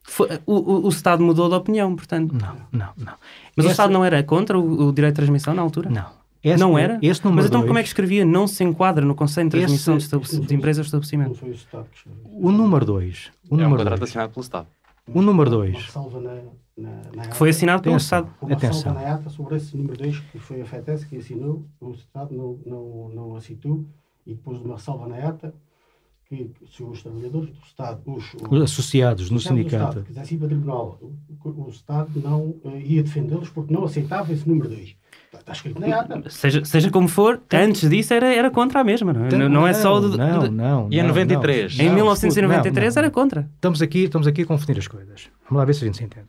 Foi- 0.04 0.28
o, 0.46 0.54
o- 0.54 0.86
o 0.86 0.88
Estado 0.90 1.22
mudou 1.22 1.48
de 1.48 1.54
opinião, 1.54 1.96
portanto. 1.96 2.32
Não, 2.32 2.56
não, 2.70 2.88
não. 2.96 3.14
Mas 3.56 3.64
o 3.64 3.68
Essa- 3.68 3.70
Estado 3.70 3.92
não 3.92 4.04
era 4.04 4.22
contra 4.22 4.58
o, 4.58 4.88
o 4.88 4.92
direito 4.92 5.14
de 5.14 5.16
transmissão 5.16 5.54
na 5.54 5.62
altura? 5.62 5.88
Não. 5.90 6.06
Esse- 6.44 6.60
não 6.60 6.78
era? 6.78 6.98
Esse 7.02 7.24
número 7.24 7.36
Mas 7.42 7.46
então 7.46 7.60
dois- 7.60 7.68
como 7.68 7.78
é 7.78 7.82
que 7.82 7.88
escrevia 7.88 8.24
não 8.24 8.46
se 8.46 8.62
enquadra 8.62 9.04
no 9.04 9.14
conceito 9.14 9.46
de 9.50 9.58
transmissão 9.58 9.96
Esse- 9.96 10.08
de, 10.08 10.16
estabelec- 10.16 10.46
de 10.48 10.54
empresa 10.54 10.80
ou 10.82 10.84
estabelecimento? 10.84 11.28
Não 11.30 11.34
foi 11.34 11.48
o 11.50 11.52
Estado 11.54 11.86
que 11.90 11.96
escreveu. 11.96 12.22
O 12.32 12.52
número 12.52 12.84
2. 12.84 13.30
O 13.50 13.54
é 13.54 13.58
um 13.58 13.62
número 13.62 13.78
contrato 13.78 13.98
dois. 13.98 14.10
assinado 14.10 14.32
pelo 14.32 14.42
Estado. 14.44 14.66
O 15.14 15.22
número 15.22 15.50
Uma 15.50 15.56
2. 15.56 15.74
ressalva 15.76 16.20
na, 16.20 16.34
na, 16.76 16.90
na 17.16 17.22
Que 17.28 17.36
foi 17.36 17.48
assinado 17.50 17.82
pelo. 17.82 17.96
Estado. 17.96 18.28
Uma 18.42 18.52
Atenção. 18.52 18.92
ressalva 18.92 19.00
na 19.08 19.14
ata 19.14 19.30
sobre 19.30 19.56
esse 19.56 19.74
número 19.76 19.96
2 19.96 20.18
que 20.20 20.38
foi 20.38 20.60
a 20.60 20.66
FETES 20.66 21.04
que 21.04 21.16
assinou, 21.16 21.64
o 21.80 21.90
Estado 21.92 22.34
não, 22.36 22.58
não, 22.66 23.08
não 23.14 23.36
aceitou 23.36 23.84
e 24.26 24.34
depois 24.34 24.58
de 24.58 24.64
uma 24.66 24.76
ressalva 24.76 25.08
na 25.08 25.16
ata 25.28 25.52
que 26.28 26.50
se 26.70 26.82
os 26.82 27.02
trabalhadores 27.02 27.48
do 27.50 27.62
Estado, 27.64 28.02
os, 28.04 28.34
Os 28.50 28.62
associados 28.62 29.30
no 29.30 29.38
do 29.38 29.42
sindicato. 29.42 29.88
Estado 30.00 30.04
quisessem 30.04 30.36
ir 30.36 30.38
para 30.38 30.44
o 30.46 30.48
tribunal, 30.48 30.98
o, 31.00 31.48
o 31.66 31.68
Estado 31.70 32.20
não 32.20 32.54
eh, 32.66 32.80
ia 32.82 33.02
defendê-los 33.02 33.48
porque 33.48 33.72
não 33.72 33.84
aceitava 33.84 34.30
esse 34.32 34.46
número 34.46 34.68
2. 34.68 34.94
Está, 35.24 35.38
está 35.38 35.52
escrito 35.52 35.80
na 35.80 36.00
ata. 36.00 36.28
Seja, 36.28 36.62
seja 36.66 36.90
como 36.90 37.08
for, 37.08 37.40
antes 37.52 37.88
disso 37.88 38.12
era, 38.12 38.32
era 38.34 38.50
contra 38.50 38.80
a 38.80 38.84
mesma, 38.84 39.12
não 39.14 39.24
é? 39.24 39.30
Não, 39.36 39.48
não 39.48 39.66
é 39.66 39.72
só... 39.72 39.98
de- 40.00 40.18
Não, 40.18 40.38
de- 40.40 40.50
não. 40.50 40.88
E 40.90 40.96
em 40.98 41.02
não, 41.02 41.08
93? 41.08 41.76
não. 41.78 41.84
em 41.84 41.88
Não, 41.88 41.94
1993 41.94 42.94
não, 42.94 43.00
não. 43.02 43.06
era 43.06 43.10
contra. 43.14 43.50
Estamos 43.54 43.80
aqui, 43.80 44.04
estamos 44.04 44.26
aqui 44.26 44.42
a 44.42 44.46
confundir 44.46 44.78
as 44.78 44.86
coisas. 44.88 45.28
Vamos 45.44 45.58
lá 45.60 45.64
ver 45.64 45.74
se 45.74 45.84
a 45.84 45.86
gente 45.86 45.96
se 45.96 46.04
entende. 46.04 46.28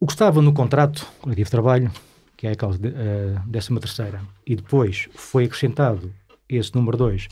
O 0.00 0.06
que 0.06 0.12
estava 0.12 0.40
no 0.40 0.52
contrato 0.52 1.06
coletivo 1.20 1.44
de 1.46 1.50
trabalho, 1.50 1.90
que 2.36 2.46
é 2.46 2.52
a 2.52 2.56
causa 2.56 2.78
de, 2.78 2.88
eh, 2.88 3.36
décima 3.46 3.80
terceira, 3.80 4.20
e 4.46 4.54
depois 4.56 5.08
foi 5.14 5.44
acrescentado 5.44 6.12
esse 6.48 6.74
número 6.74 6.96
2, 6.96 7.28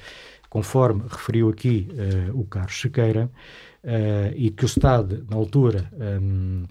conforme 0.55 1.03
referiu 1.11 1.49
aqui 1.49 1.89
eh, 1.99 2.31
o 2.33 2.45
Carlos 2.45 2.81
Sequeira, 2.81 3.29
eh, 3.83 4.33
e 4.37 4.51
que 4.53 4.65
o 4.65 4.67
Estado, 4.67 5.27
na 5.29 5.35
altura, 5.35 5.91
hum, 6.23 6.63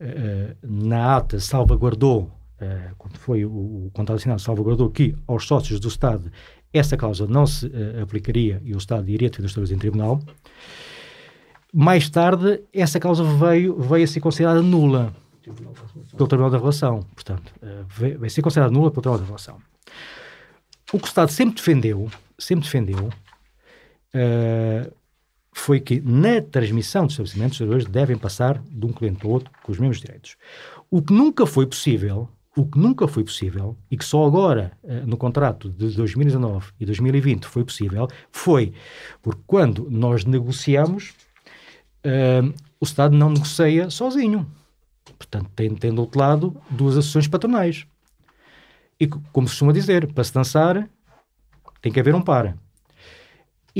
eh, 0.00 0.56
na 0.60 1.16
ata, 1.16 1.38
salvaguardou, 1.38 2.32
quando 2.98 3.16
foi 3.16 3.44
o, 3.44 3.86
o 3.86 3.90
contrato 3.92 4.18
assinado, 4.18 4.40
salvaguardou 4.40 4.90
que 4.90 5.14
aos 5.28 5.46
sócios 5.46 5.78
do 5.78 5.86
Estado 5.86 6.32
essa 6.72 6.96
cláusula 6.96 7.30
não 7.30 7.46
se 7.46 7.70
aplicaria 8.02 8.60
e 8.64 8.74
o 8.74 8.78
Estado 8.78 9.08
iria 9.08 9.30
defender 9.30 9.46
os 9.46 9.52
trabalhos 9.52 9.70
em 9.70 9.78
tribunal. 9.78 10.20
Mais 11.72 12.10
tarde, 12.10 12.60
essa 12.72 12.98
cláusula 12.98 13.32
veio, 13.34 13.80
veio 13.80 14.02
a 14.02 14.08
ser 14.08 14.18
considerada 14.18 14.60
nula 14.60 15.14
pelo 16.16 16.26
Tribunal 16.26 16.50
da 16.50 16.58
Relação. 16.58 17.04
Portanto, 17.14 17.54
veio 17.96 18.24
a 18.24 18.28
ser 18.28 18.42
considerada 18.42 18.72
nula 18.72 18.90
pelo 18.90 19.02
Tribunal 19.02 19.20
da 19.20 19.26
Relação. 19.26 19.58
O 20.92 20.98
que 20.98 21.04
o 21.04 21.06
Estado 21.06 21.30
sempre 21.30 21.54
defendeu, 21.54 22.10
sempre 22.36 22.64
defendeu, 22.64 23.08
eh, 24.14 24.90
foi 25.52 25.80
que 25.80 26.00
na 26.00 26.40
transmissão 26.40 27.06
de 27.06 27.12
estabelecimentos, 27.12 27.52
os 27.54 27.58
trabalhadores 27.58 27.92
devem 27.92 28.16
passar 28.18 28.58
de 28.62 28.86
um 28.86 28.92
cliente 28.92 29.18
para 29.18 29.28
o 29.28 29.30
outro 29.30 29.50
com 29.62 29.72
os 29.72 29.78
mesmos 29.78 30.00
direitos. 30.00 30.36
O 30.90 31.02
que 31.02 31.12
nunca 31.12 31.46
foi 31.46 31.66
possível, 31.66 32.28
o 32.56 32.64
que 32.66 32.78
nunca 32.78 33.06
foi 33.08 33.24
possível, 33.24 33.76
e 33.90 33.96
que 33.96 34.04
só 34.04 34.24
agora, 34.24 34.72
eh, 34.84 35.02
no 35.06 35.16
contrato 35.16 35.68
de 35.70 35.94
2019 35.96 36.72
e 36.80 36.86
2020 36.86 37.44
foi 37.46 37.64
possível, 37.64 38.08
foi 38.30 38.72
porque 39.22 39.40
quando 39.46 39.88
nós 39.90 40.24
negociamos, 40.24 41.12
eh, 42.04 42.40
o 42.80 42.84
Estado 42.84 43.16
não 43.16 43.30
negocia 43.30 43.90
sozinho. 43.90 44.46
Portanto, 45.18 45.50
tem, 45.56 45.74
tem 45.74 45.92
do 45.92 46.02
outro 46.02 46.18
lado 46.20 46.56
duas 46.70 46.96
associações 46.96 47.26
patronais. 47.28 47.86
E 49.00 49.06
co- 49.06 49.20
como 49.32 49.46
se 49.48 49.54
costuma 49.54 49.72
dizer, 49.72 50.12
para 50.12 50.22
se 50.24 50.32
dançar 50.34 50.88
tem 51.80 51.90
que 51.92 51.98
haver 52.00 52.14
um 52.14 52.22
par. 52.22 52.56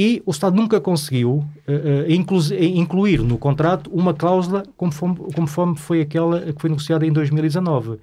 E 0.01 0.23
o 0.25 0.31
Estado 0.31 0.55
nunca 0.55 0.81
conseguiu 0.81 1.45
eh, 1.67 2.07
incluir 2.09 3.21
no 3.21 3.37
contrato 3.37 3.91
uma 3.93 4.15
cláusula 4.15 4.63
conforme 4.77 5.77
foi 5.77 6.01
aquela 6.01 6.53
que 6.53 6.61
foi 6.61 6.71
negociada 6.71 7.05
em 7.05 7.11
2019. 7.11 7.99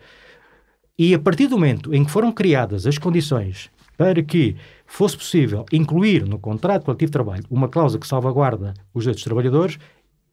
E 0.99 1.13
a 1.15 1.19
partir 1.19 1.47
do 1.47 1.57
momento 1.57 1.95
em 1.95 2.03
que 2.03 2.11
foram 2.11 2.33
criadas 2.33 2.85
as 2.85 2.97
condições 2.97 3.71
para 3.97 4.21
que 4.21 4.57
fosse 4.85 5.15
possível 5.15 5.63
incluir 5.71 6.25
no 6.25 6.37
contrato 6.37 6.83
coletivo 6.83 7.07
de 7.07 7.13
trabalho 7.13 7.43
uma 7.49 7.69
cláusula 7.69 8.01
que 8.01 8.07
salvaguarda 8.07 8.73
os 8.93 9.03
direitos 9.03 9.23
dos 9.23 9.29
trabalhadores, 9.29 9.79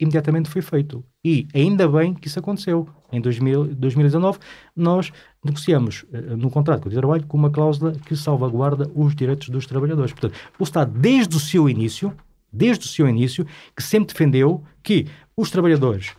imediatamente 0.01 0.51
foi 0.51 0.63
feito. 0.63 1.05
E 1.25 1.47
ainda 1.55 1.87
bem 1.87 2.13
que 2.13 2.27
isso 2.27 2.41
aconteceu. 2.41 2.89
Em 3.13 3.21
2000, 3.21 3.77
2019, 3.77 4.41
nós 4.75 5.13
negociamos 5.45 6.05
eh, 6.13 6.21
no 6.37 6.51
contrato 6.51 6.89
de 6.89 6.97
trabalho 6.97 7.25
com 7.27 7.37
uma 7.37 7.51
cláusula 7.51 7.93
que 8.07 8.15
salvaguarda 8.17 8.91
os 8.95 9.15
direitos 9.15 9.49
dos 9.49 9.67
trabalhadores. 9.67 10.13
Portanto, 10.13 10.35
o 10.59 10.63
Estado, 10.65 10.93
desde 10.99 11.37
o 11.37 11.41
seu 11.41 11.69
início, 11.69 12.13
desde 12.53 12.85
o 12.85 12.89
seu 12.89 13.09
início, 13.09 13.47
que 13.77 13.83
sempre 13.83 14.13
defendeu 14.13 14.63
que 14.83 15.07
os 15.37 15.51
trabalhadores, 15.51 16.11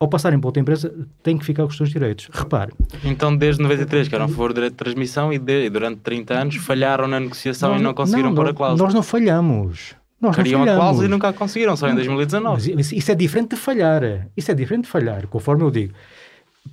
ao 0.00 0.08
passarem 0.08 0.38
para 0.38 0.48
outra 0.48 0.60
empresa, 0.60 0.94
têm 1.22 1.38
que 1.38 1.44
ficar 1.44 1.62
com 1.64 1.70
os 1.70 1.76
seus 1.76 1.90
direitos. 1.90 2.28
Repare, 2.32 2.72
Então, 3.04 3.36
desde 3.36 3.62
93, 3.62 4.08
que 4.08 4.14
eram 4.14 4.26
a 4.26 4.28
favor 4.28 4.50
do 4.52 4.54
direito 4.56 4.72
de 4.74 4.78
transmissão 4.78 5.32
e, 5.32 5.38
de- 5.38 5.64
e 5.66 5.70
durante 5.70 6.00
30 6.00 6.34
anos 6.34 6.56
falharam 6.56 7.08
na 7.08 7.18
negociação 7.18 7.76
e 7.76 7.82
não 7.82 7.94
conseguiram 7.94 8.34
pôr 8.34 8.48
a 8.48 8.54
cláusula. 8.54 8.84
Nós 8.86 8.94
não 8.94 9.02
falhamos. 9.02 9.94
Nós 10.20 10.34
Queriam 10.34 10.64
não 10.64 10.72
a 10.72 10.76
cláusula 10.76 11.04
e 11.06 11.08
nunca 11.08 11.28
a 11.28 11.32
conseguiram, 11.32 11.76
só 11.76 11.88
em 11.88 11.94
2019. 11.94 12.74
Mas 12.74 12.90
isso 12.92 13.10
é 13.10 13.14
diferente 13.14 13.50
de 13.50 13.56
falhar. 13.56 14.28
Isso 14.36 14.50
é 14.50 14.54
diferente 14.54 14.84
de 14.84 14.90
falhar, 14.90 15.26
conforme 15.28 15.62
eu 15.62 15.70
digo. 15.70 15.94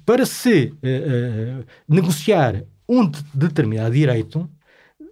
Para 0.05 0.25
se 0.25 0.73
uh, 0.83 1.61
uh, 1.61 1.65
negociar 1.87 2.63
um 2.87 3.07
de 3.09 3.23
determinado 3.33 3.93
direito, 3.93 4.49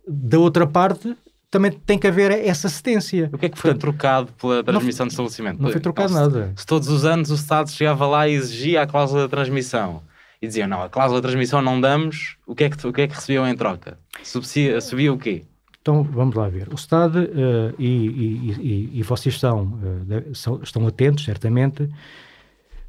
da 0.07 0.39
outra 0.39 0.67
parte 0.67 1.15
também 1.49 1.71
tem 1.71 1.99
que 1.99 2.07
haver 2.07 2.31
essa 2.31 2.65
assistência. 2.65 3.29
O 3.31 3.37
que 3.37 3.45
é 3.45 3.49
que 3.49 3.57
foi 3.57 3.71
Portanto, 3.71 3.81
trocado 3.81 4.33
pela 4.33 4.63
transmissão 4.63 5.05
de 5.05 5.13
estabelecimento? 5.13 5.61
Não 5.61 5.69
foi 5.69 5.79
trocado 5.79 6.11
nada. 6.11 6.51
Se 6.55 6.65
todos 6.65 6.87
os 6.87 7.05
anos 7.05 7.29
o 7.29 7.35
Estado 7.35 7.69
chegava 7.69 8.07
lá 8.07 8.27
e 8.27 8.33
exigia 8.33 8.81
a 8.81 8.87
cláusula 8.87 9.21
da 9.21 9.29
transmissão 9.29 10.01
e 10.41 10.47
dizia, 10.47 10.67
não, 10.67 10.81
a 10.81 10.89
cláusula 10.89 11.21
da 11.21 11.27
transmissão 11.27 11.61
não 11.61 11.79
damos, 11.79 12.37
o 12.47 12.55
que 12.55 12.63
é 12.63 12.69
que, 12.69 12.87
o 12.87 12.91
que, 12.91 13.01
é 13.01 13.07
que 13.07 13.13
recebiam 13.13 13.47
em 13.47 13.55
troca? 13.55 13.97
Subsia, 14.23 14.81
subia 14.81 15.13
o 15.13 15.17
quê? 15.17 15.43
Então, 15.79 16.01
vamos 16.01 16.35
lá 16.35 16.49
ver. 16.49 16.69
O 16.69 16.75
Estado, 16.75 17.19
uh, 17.19 17.75
e, 17.77 17.87
e, 17.87 18.51
e, 18.59 18.99
e, 18.99 19.03
vocês 19.03 19.39
são, 19.39 19.63
uh, 19.63 20.33
são, 20.33 20.59
estão 20.63 20.87
atentos, 20.87 21.23
certamente, 21.23 21.89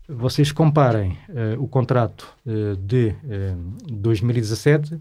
vocês 0.09 0.53
comparem 0.53 1.19
uh, 1.29 1.63
o 1.63 1.69
contrato 1.69 2.37
de 2.79 3.15
2017 3.91 5.01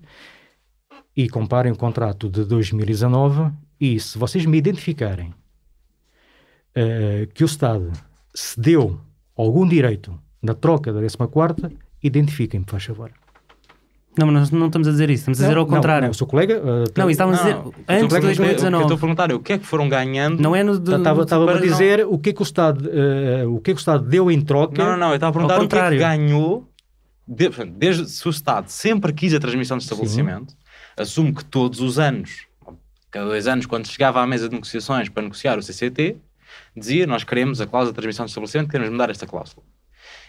e 1.16 1.30
comparem 1.30 1.72
o 1.72 1.76
contrato 1.76 2.30
de 2.30 2.44
2019 2.46 3.52
e 3.80 4.00
se 4.00 4.18
vocês 4.18 4.46
me 4.46 4.58
identificarem 4.58 5.30
uh, 5.30 7.28
que 7.34 7.44
o 7.44 7.46
Estado 7.46 7.92
cedeu 8.34 9.00
algum 9.36 9.68
direito 9.68 10.18
na 10.42 10.54
troca 10.54 10.92
da 10.92 11.02
14 11.02 11.78
identifiquem-me, 12.02 12.66
faz 12.68 12.86
favor. 12.86 13.23
Não, 14.18 14.28
mas 14.28 14.36
nós 14.36 14.52
não 14.52 14.68
estamos 14.68 14.88
a 14.88 14.92
dizer 14.92 15.10
isso, 15.10 15.22
estamos 15.22 15.40
a 15.42 15.44
dizer 15.44 15.58
ao 15.58 15.66
contrário. 15.66 16.02
Não, 16.02 16.08
não, 16.08 16.12
o 16.12 16.14
seu 16.14 16.28
colega. 16.28 16.60
Uh, 16.60 16.84
não, 16.96 17.10
estávamos 17.10 17.40
a 17.40 17.44
dizer 17.44 17.58
antes 17.90 18.14
de 18.14 18.20
2019. 18.22 18.76
Eu 18.76 18.82
estou 18.82 18.96
a 18.96 19.00
perguntar 19.00 19.32
o 19.32 19.40
que 19.40 19.54
é 19.54 19.58
que 19.58 19.66
foram 19.66 19.90
ganhando. 19.90 20.42
Não 20.42 20.56
é 20.56 20.64
no. 20.64 20.74
Estava 20.74 21.24
a 21.52 21.60
dizer 21.60 22.00
não... 22.00 22.14
o 22.14 22.20
que 22.20 22.30
é 22.30 22.34
que 22.34 22.42
o 22.42 22.44
Estado, 22.44 22.90
uh, 22.90 23.56
o 23.56 23.60
que 23.60 23.72
é 23.72 23.74
que 23.74 23.80
o 23.80 23.82
Estado 23.82 24.06
deu 24.08 24.30
em 24.30 24.42
troca. 24.42 24.84
Não, 24.84 24.92
não, 24.92 24.98
não, 24.98 25.10
eu 25.10 25.16
estava 25.16 25.32
a 25.32 25.34
perguntar 25.34 25.64
o 25.64 25.68
que 25.68 25.76
é 25.76 25.90
que 25.90 25.98
ganhou. 25.98 26.70
De, 27.26 27.50
desde 27.50 28.10
se 28.10 28.28
o 28.28 28.32
Estado 28.32 28.68
sempre 28.68 29.14
quis 29.14 29.34
a 29.34 29.40
transmissão 29.40 29.78
de 29.78 29.84
estabelecimento, 29.84 30.52
Sim 30.52 30.58
assumo 30.98 31.34
que 31.34 31.44
todos 31.44 31.80
os 31.80 32.00
anos, 32.00 32.46
cada 33.10 33.26
dois 33.26 33.48
anos, 33.48 33.66
quando 33.66 33.88
chegava 33.88 34.22
à 34.22 34.28
mesa 34.28 34.48
de 34.48 34.56
negociações 34.56 35.10
para 35.10 35.24
negociar 35.24 35.58
o 35.58 35.64
CCT, 35.64 36.18
dizia 36.76 37.08
nós 37.08 37.24
queremos 37.24 37.60
a 37.62 37.68
cláusula 37.68 37.92
de 37.92 37.96
transmissão 37.96 38.26
de 38.26 38.32
estabelecimento, 38.32 38.70
queremos 38.70 38.92
mudar 38.92 39.10
esta 39.10 39.26
cláusula. 39.26 39.64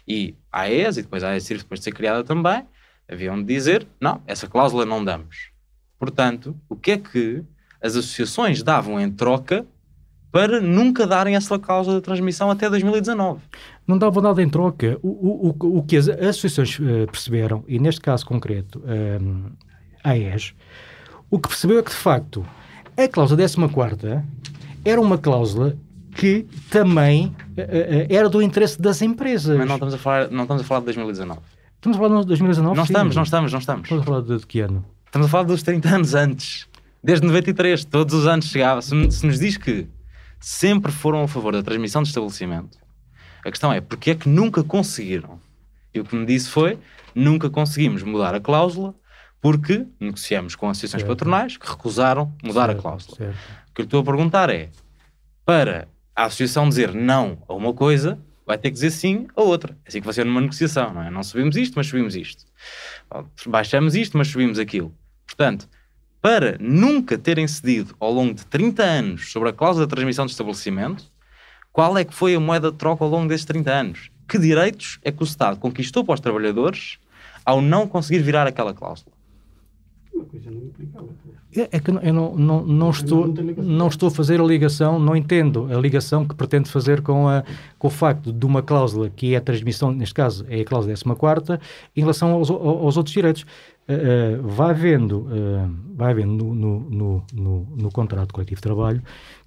E 0.06 0.34
a 0.52 0.62
AES, 0.62 0.98
e 0.98 1.02
depois 1.02 1.24
a 1.24 1.30
AESIR, 1.30 1.58
depois 1.58 1.80
de 1.80 1.84
ser 1.84 1.92
criada 1.92 2.22
também, 2.22 2.66
haviam 3.08 3.36
de 3.36 3.44
dizer, 3.44 3.86
não, 4.00 4.20
essa 4.26 4.46
cláusula 4.46 4.84
não 4.84 5.04
damos. 5.04 5.50
Portanto, 5.98 6.56
o 6.68 6.76
que 6.76 6.92
é 6.92 6.98
que 6.98 7.42
as 7.80 7.96
associações 7.96 8.62
davam 8.62 9.00
em 9.00 9.10
troca 9.10 9.66
para 10.32 10.60
nunca 10.60 11.06
darem 11.06 11.36
essa 11.36 11.58
cláusula 11.58 11.96
de 11.96 12.02
transmissão 12.02 12.50
até 12.50 12.68
2019? 12.68 13.40
Não 13.86 13.96
davam 13.96 14.22
nada 14.22 14.42
em 14.42 14.48
troca. 14.48 14.98
O, 15.02 15.48
o, 15.48 15.78
o 15.78 15.82
que 15.82 15.96
as 15.96 16.08
associações 16.08 16.78
uh, 16.78 17.06
perceberam, 17.06 17.64
e 17.68 17.78
neste 17.78 18.00
caso 18.00 18.26
concreto, 18.26 18.82
um, 18.84 19.50
AES, 20.02 20.54
o 21.30 21.38
que 21.38 21.48
percebeu 21.48 21.78
é 21.78 21.82
que, 21.82 21.90
de 21.90 21.96
facto, 21.96 22.44
a 22.96 23.06
cláusula 23.08 23.40
14 23.40 24.22
era 24.84 25.00
uma 25.00 25.16
cláusula 25.16 25.76
que 26.16 26.46
também 26.70 27.26
uh, 27.26 27.60
uh, 27.60 28.06
era 28.08 28.28
do 28.28 28.42
interesse 28.42 28.80
das 28.80 29.02
empresas. 29.02 29.56
Mas 29.56 29.68
não 29.68 29.74
estamos 29.74 29.94
a 29.94 29.98
falar, 29.98 30.30
não 30.30 30.42
estamos 30.42 30.62
a 30.62 30.66
falar 30.66 30.80
de 30.80 30.86
2019. 30.86 31.40
Estamos 31.84 31.98
a 31.98 32.00
falar 32.00 32.20
de 32.22 32.28
2019? 32.28 32.76
Não 32.78 32.86
sim. 32.86 32.92
estamos, 32.92 33.14
não 33.14 33.22
estamos, 33.24 33.52
não 33.52 33.58
estamos. 33.58 33.82
Estamos 33.82 34.02
a 34.02 34.06
falar 34.06 34.20
de, 34.22 34.38
de, 34.38 34.46
que 34.46 34.60
ano? 34.60 34.82
Estamos 35.04 35.26
a 35.26 35.30
falar 35.30 35.44
dos 35.44 35.62
30 35.62 35.88
anos 35.90 36.14
antes. 36.14 36.66
Desde 37.02 37.26
93, 37.26 37.84
todos 37.84 38.14
os 38.14 38.26
anos 38.26 38.46
chegava. 38.46 38.80
Se, 38.80 39.10
se 39.10 39.26
nos 39.26 39.38
diz 39.38 39.58
que 39.58 39.86
sempre 40.40 40.90
foram 40.90 41.24
a 41.24 41.28
favor 41.28 41.52
da 41.52 41.62
transmissão 41.62 42.02
de 42.02 42.08
estabelecimento, 42.08 42.78
a 43.44 43.50
questão 43.50 43.70
é 43.70 43.82
porque 43.82 44.12
é 44.12 44.14
que 44.14 44.30
nunca 44.30 44.64
conseguiram? 44.64 45.38
E 45.92 46.00
o 46.00 46.06
que 46.06 46.16
me 46.16 46.24
disse 46.24 46.48
foi: 46.48 46.78
nunca 47.14 47.50
conseguimos 47.50 48.02
mudar 48.02 48.34
a 48.34 48.40
cláusula 48.40 48.94
porque 49.38 49.86
negociamos 50.00 50.56
com 50.56 50.70
associações 50.70 51.02
certo. 51.02 51.10
patronais 51.10 51.58
que 51.58 51.68
recusaram 51.68 52.32
mudar 52.42 52.68
certo, 52.68 52.78
a 52.78 52.80
cláusula. 52.82 53.16
Certo. 53.18 53.36
O 53.68 53.74
que 53.74 53.82
eu 53.82 53.84
estou 53.84 54.00
a 54.00 54.04
perguntar 54.04 54.48
é, 54.48 54.70
para 55.44 55.86
a 56.16 56.24
associação 56.24 56.66
dizer 56.66 56.94
não 56.94 57.42
a 57.46 57.52
uma 57.52 57.74
coisa, 57.74 58.18
vai 58.46 58.58
ter 58.58 58.68
que 58.68 58.74
dizer 58.74 58.90
sim 58.90 59.26
a 59.34 59.42
outra. 59.42 59.76
É 59.84 59.88
assim 59.88 60.00
que 60.00 60.12
ser 60.12 60.24
numa 60.24 60.40
negociação, 60.40 60.92
não 60.92 61.02
é? 61.02 61.10
Não 61.10 61.22
subimos 61.22 61.56
isto, 61.56 61.74
mas 61.76 61.86
subimos 61.86 62.14
isto. 62.14 62.44
Baixamos 63.46 63.94
isto, 63.94 64.16
mas 64.18 64.28
subimos 64.28 64.58
aquilo. 64.58 64.94
Portanto, 65.26 65.68
para 66.20 66.56
nunca 66.60 67.18
terem 67.18 67.46
cedido 67.46 67.94
ao 67.98 68.12
longo 68.12 68.34
de 68.34 68.46
30 68.46 68.82
anos 68.82 69.32
sobre 69.32 69.48
a 69.48 69.52
cláusula 69.52 69.86
de 69.86 69.90
transmissão 69.90 70.26
de 70.26 70.32
estabelecimento, 70.32 71.12
qual 71.72 71.98
é 71.98 72.04
que 72.04 72.14
foi 72.14 72.34
a 72.34 72.40
moeda 72.40 72.70
de 72.70 72.78
troca 72.78 73.04
ao 73.04 73.10
longo 73.10 73.28
desses 73.28 73.44
30 73.46 73.70
anos? 73.70 74.10
Que 74.28 74.38
direitos 74.38 74.98
é 75.02 75.10
que 75.10 75.22
o 75.22 75.24
Estado 75.24 75.58
conquistou 75.58 76.04
para 76.04 76.14
os 76.14 76.20
trabalhadores 76.20 76.98
ao 77.44 77.60
não 77.60 77.86
conseguir 77.86 78.22
virar 78.22 78.46
aquela 78.46 78.72
cláusula? 78.72 79.12
Uma 80.14 80.24
coisa 80.26 80.50
não 80.50 80.62
implica 80.62 80.98
a 80.98 81.02
outra. 81.02 81.43
É, 81.56 81.76
é 81.76 81.80
que 81.80 81.90
eu 81.90 82.12
não, 82.12 82.34
não, 82.34 82.64
não, 82.64 82.90
estou, 82.90 83.32
não 83.56 83.88
estou 83.88 84.08
a 84.08 84.10
fazer 84.10 84.40
a 84.40 84.44
ligação, 84.44 84.98
não 84.98 85.14
entendo 85.14 85.68
a 85.72 85.78
ligação 85.78 86.26
que 86.26 86.34
pretende 86.34 86.68
fazer 86.68 87.00
com, 87.00 87.28
a, 87.28 87.44
com 87.78 87.86
o 87.86 87.90
facto 87.90 88.32
de 88.32 88.44
uma 88.44 88.62
cláusula 88.62 89.08
que 89.08 89.34
é 89.34 89.36
a 89.36 89.40
transmissão, 89.40 89.92
neste 89.92 90.14
caso 90.14 90.44
é 90.48 90.60
a 90.60 90.64
cláusula 90.64 90.94
14, 90.94 91.60
em 91.96 92.00
relação 92.00 92.32
aos, 92.32 92.50
aos 92.50 92.96
outros 92.96 93.14
direitos. 93.14 93.46
Uh, 93.86 94.40
uh, 94.40 94.48
vai 94.48 94.70
havendo, 94.70 95.18
uh, 95.18 95.70
vai 95.94 96.12
havendo 96.12 96.42
no, 96.42 96.80
no, 96.80 97.24
no, 97.34 97.68
no, 97.76 97.90
contrato 97.92 98.32
coletivo 98.32 98.56
de 98.56 98.62
trabalho 98.62 99.02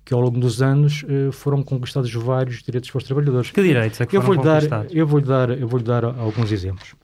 que 0.06 0.14
ao 0.14 0.22
longo 0.22 0.40
dos 0.40 0.62
anos 0.62 1.04
foram 1.34 1.64
conquistados 1.64 2.14
vários 2.14 2.62
direitos 2.62 2.90
para 2.90 3.00
os 3.00 3.04
trabalhadores. 3.04 3.52
Que 3.52 3.62
direitos 3.62 4.00
é 4.00 4.06
que 4.06 4.16
eu 4.16 4.22
foram 4.22 4.42
vou 4.42 4.54
conquistados? 4.54 4.90
Dar, 4.90 4.98
eu 4.98 5.06
vou-lhe 5.06 5.26
dar, 5.26 5.50
eu 5.50 5.68
vou 5.68 5.82
dar 5.82 6.06
alguns 6.06 6.50
exemplos. 6.52 6.96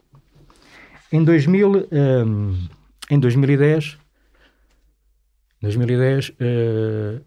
Em 1.12 1.22
2000, 1.22 1.89
em 3.10 3.20
2010, 3.20 3.97
2010 5.64 6.30
uh, 6.30 7.26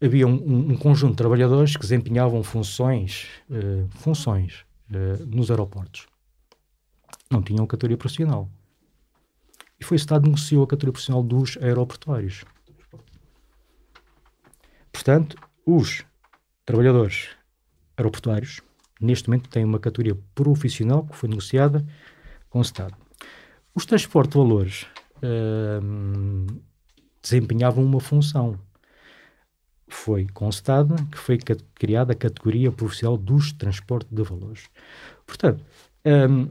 havia 0.00 0.26
um, 0.26 0.70
um, 0.70 0.76
conjunto 0.76 1.10
de 1.10 1.16
trabalhadores 1.16 1.74
que 1.76 1.82
desempenhavam 1.82 2.42
funções, 2.44 3.26
uh, 3.50 3.88
funções 3.90 4.64
uh, 4.90 5.26
nos 5.26 5.50
aeroportos. 5.50 6.06
Não 7.28 7.42
tinham 7.42 7.66
categoria 7.66 7.96
profissional. 7.96 8.48
E 9.80 9.84
foi 9.84 9.96
o 9.96 9.98
Estado 9.98 10.22
que 10.22 10.28
negociou 10.28 10.62
a 10.62 10.66
categoria 10.68 10.92
profissional 10.92 11.22
dos 11.22 11.58
aeroportuários. 11.60 12.44
Portanto, 14.92 15.36
os 15.66 16.04
trabalhadores 16.64 17.30
aeroportuários, 17.96 18.60
neste 19.00 19.28
momento, 19.28 19.50
têm 19.50 19.64
uma 19.64 19.80
categoria 19.80 20.16
profissional 20.32 21.04
que 21.04 21.16
foi 21.16 21.28
negociada 21.28 21.84
com 22.48 22.60
o 22.60 22.62
Estado. 22.62 22.96
Os 23.74 23.84
transportes 23.84 24.32
de 24.32 24.38
valores 24.38 24.86
desempenhavam 27.24 27.82
uma 27.82 28.00
função. 28.00 28.56
Foi 29.88 30.26
constado 30.32 30.94
que 31.10 31.18
foi 31.18 31.38
criada 31.74 32.12
a 32.12 32.16
categoria 32.16 32.70
profissional 32.70 33.16
dos 33.16 33.52
transportes 33.52 34.12
de 34.12 34.22
valores. 34.22 34.68
Portanto, 35.26 35.64
um, 36.04 36.48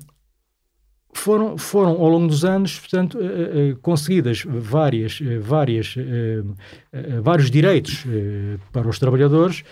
foram, 1.13 1.57
foram 1.57 1.91
ao 1.91 2.09
longo 2.09 2.28
dos 2.28 2.43
anos, 2.43 2.80
portanto, 2.80 3.17
uh, 3.17 3.74
uh, 3.74 3.78
conseguidas 3.82 4.43
várias, 4.45 5.19
uh, 5.19 5.39
várias, 5.41 5.95
vários 7.21 7.51
direitos 7.51 8.03
para 8.71 8.88
os 8.88 8.97
trabalhadores 8.99 9.63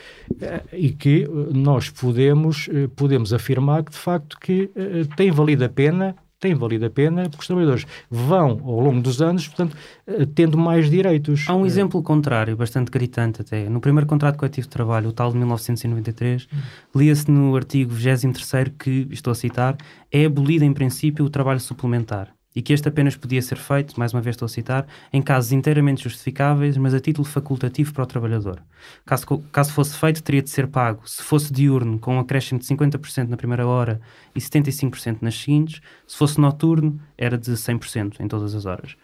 e 0.71 0.91
que 0.91 1.27
nós 1.51 1.89
podemos, 1.89 2.69
podemos 2.95 3.33
afirmar 3.33 3.83
que, 3.83 3.91
de 3.91 3.97
facto, 3.97 4.39
que 4.39 4.69
tem 5.15 5.31
valido 5.31 5.65
a 5.65 5.69
pena 5.69 6.15
tem 6.41 6.55
valido 6.55 6.87
a 6.87 6.89
pena, 6.89 7.29
porque 7.29 7.41
os 7.41 7.47
trabalhadores 7.47 7.85
vão, 8.09 8.59
ao 8.65 8.79
longo 8.81 8.99
dos 8.99 9.21
anos, 9.21 9.47
portanto, 9.47 9.77
eh, 10.07 10.25
tendo 10.33 10.57
mais 10.57 10.89
direitos. 10.89 11.45
Há 11.47 11.55
um 11.55 11.67
exemplo 11.67 12.01
contrário, 12.01 12.57
bastante 12.57 12.89
gritante 12.89 13.41
até. 13.41 13.69
No 13.69 13.79
primeiro 13.79 14.07
contrato 14.07 14.37
coletivo 14.37 14.67
de 14.67 14.71
trabalho, 14.71 15.09
o 15.09 15.13
tal 15.13 15.31
de 15.31 15.37
1993, 15.37 16.47
lia-se 16.95 17.29
no 17.29 17.55
artigo 17.55 17.93
23 17.93 18.73
que, 18.77 19.07
estou 19.11 19.31
a 19.31 19.35
citar, 19.35 19.77
é 20.11 20.25
abolido 20.25 20.65
em 20.65 20.73
princípio 20.73 21.23
o 21.23 21.29
trabalho 21.29 21.59
suplementar 21.59 22.33
e 22.55 22.61
que 22.61 22.73
este 22.73 22.87
apenas 22.87 23.15
podia 23.15 23.41
ser 23.41 23.57
feito, 23.57 23.97
mais 23.97 24.13
uma 24.13 24.21
vez 24.21 24.35
estou 24.35 24.45
a 24.45 24.49
citar, 24.49 24.85
em 25.11 25.21
casos 25.21 25.51
inteiramente 25.51 26.03
justificáveis, 26.03 26.77
mas 26.77 26.93
a 26.93 26.99
título 26.99 27.25
facultativo 27.25 27.93
para 27.93 28.03
o 28.03 28.07
trabalhador. 28.07 28.61
Caso, 29.05 29.25
caso 29.51 29.71
fosse 29.73 29.97
feito, 29.97 30.21
teria 30.21 30.41
de 30.41 30.49
ser 30.49 30.67
pago, 30.67 31.07
se 31.07 31.23
fosse 31.23 31.51
diurno, 31.51 31.97
com 31.99 32.15
um 32.15 32.19
acréscimo 32.19 32.59
de 32.59 32.65
50% 32.65 33.27
na 33.27 33.37
primeira 33.37 33.65
hora 33.65 34.01
e 34.35 34.39
75% 34.39 35.17
nas 35.21 35.35
seguintes, 35.35 35.81
se 36.05 36.17
fosse 36.17 36.39
noturno, 36.39 36.99
era 37.17 37.37
de 37.37 37.51
100% 37.51 38.19
em 38.19 38.27
todas 38.27 38.53
as 38.53 38.65
horas. 38.65 38.95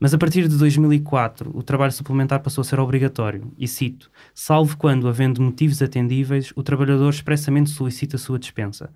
Mas 0.00 0.14
a 0.14 0.18
partir 0.18 0.46
de 0.46 0.56
2004, 0.56 1.50
o 1.52 1.62
trabalho 1.62 1.90
suplementar 1.90 2.40
passou 2.40 2.62
a 2.62 2.64
ser 2.64 2.78
obrigatório, 2.78 3.52
e 3.58 3.66
cito, 3.66 4.08
salvo 4.32 4.76
quando, 4.76 5.08
havendo 5.08 5.42
motivos 5.42 5.82
atendíveis, 5.82 6.52
o 6.54 6.62
trabalhador 6.62 7.10
expressamente 7.10 7.70
solicita 7.70 8.14
a 8.14 8.18
sua 8.18 8.38
dispensa. 8.38 8.90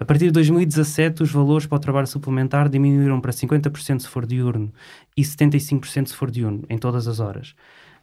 A 0.00 0.04
partir 0.04 0.26
de 0.26 0.32
2017, 0.32 1.22
os 1.22 1.30
valores 1.30 1.66
para 1.66 1.76
o 1.76 1.80
trabalho 1.80 2.08
suplementar 2.08 2.68
diminuíram 2.68 3.20
para 3.20 3.30
50% 3.30 4.00
se 4.00 4.08
for 4.08 4.26
diurno 4.26 4.72
e 5.16 5.22
75% 5.22 6.08
se 6.08 6.14
for 6.14 6.28
diurno, 6.28 6.64
em 6.68 6.76
todas 6.76 7.06
as 7.06 7.20
horas. 7.20 7.54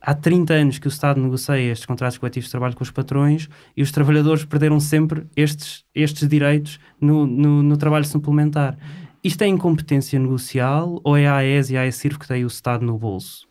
há 0.01 0.14
30 0.14 0.53
anos 0.53 0.80
que 0.80 0.88
o 0.88 0.89
Estado 0.89 1.20
negocia 1.20 1.60
estes 1.60 1.86
contratos 1.86 2.18
coletivos 2.18 2.45
de 2.45 2.51
trabalho 2.51 2.76
com 2.76 2.84
os 2.84 2.91
patrões 2.91 3.49
e 3.76 3.82
os 3.82 3.91
trabalhadores 3.91 4.45
perderam 4.45 4.80
sempre 4.80 5.26
estes, 5.36 5.84
estes 5.95 6.28
direitos 6.30 6.80
no, 7.01 7.26
no, 7.26 7.64
no 7.64 7.76
trabalho 7.76 8.06
suplementar. 8.06 8.78
Isto 9.26 9.41
é 9.41 9.47
incompetência 9.47 10.19
negocial 10.19 11.01
ou 11.03 11.17
é 11.17 11.26
a 11.26 11.38
AES 11.38 11.71
e 11.71 11.78
a 11.78 11.82
AESIRF 11.82 12.19
que 12.19 12.28
têm 12.28 12.43
o 12.43 12.47
Estado 12.47 12.86
no 12.86 12.95
bolso? 12.95 13.47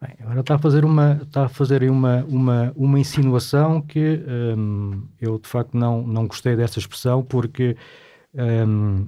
Bem, 0.00 0.14
agora 0.20 0.42
está 0.42 0.54
a 0.54 0.58
fazer 0.60 0.84
uma, 0.84 1.20
está 1.24 1.46
a 1.46 1.48
fazer 1.48 1.90
uma, 1.90 2.24
uma, 2.28 2.72
uma 2.76 3.00
insinuação 3.00 3.82
que 3.82 4.24
hum, 4.56 5.08
eu 5.20 5.40
de 5.40 5.48
facto 5.48 5.76
não, 5.76 6.06
não 6.06 6.28
gostei 6.28 6.54
dessa 6.54 6.78
expressão 6.78 7.20
porque 7.20 7.76
hum, 8.32 9.04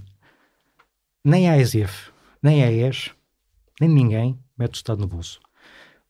nem 1.24 1.48
a 1.48 1.52
AESIF, 1.52 2.10
nem 2.42 2.64
a 2.64 2.66
AES, 2.66 3.12
nem 3.80 3.88
ninguém 3.88 4.36
mete 4.58 4.74
o 4.74 4.78
Estado 4.78 5.00
no 5.00 5.06
bolso. 5.06 5.38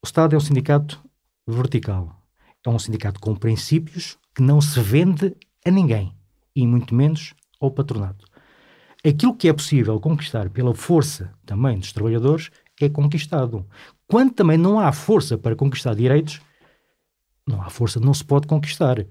O 0.01 0.07
Estado 0.07 0.35
é 0.35 0.39
um 0.39 0.41
sindicato 0.41 0.99
vertical. 1.47 2.17
É 2.65 2.71
um 2.71 2.79
sindicato 2.79 3.21
com 3.21 3.37
princípios 3.37 4.17
que 4.35 4.41
não 4.41 4.63
se 4.63 4.81
vende 4.81 5.37
a 5.63 5.71
ninguém, 5.71 6.17
e 6.57 6.67
muito 6.67 6.95
menos 6.95 7.35
ao 7.61 7.71
patronato. 7.71 8.32
Aquilo 9.05 9.35
que 9.35 9.49
é 9.49 9.53
possível 9.53 9.99
conquistar 9.99 10.49
pela 10.51 10.75
força 10.75 11.33
também 11.45 11.79
dos 11.79 11.93
trabalhadores 11.93 12.51
é 12.81 12.89
conquistado. 12.89 13.67
Quando 14.09 14.33
também 14.33 14.57
não 14.59 14.79
há 14.79 14.93
força 14.93 15.37
para 15.37 15.57
conquistar 15.57 15.95
direitos, 15.95 16.41
não 17.47 17.61
há 17.63 17.69
força, 17.71 17.99
não 17.99 18.15
se 18.15 18.25
pode 18.25 18.47
conquistar. 18.47 19.05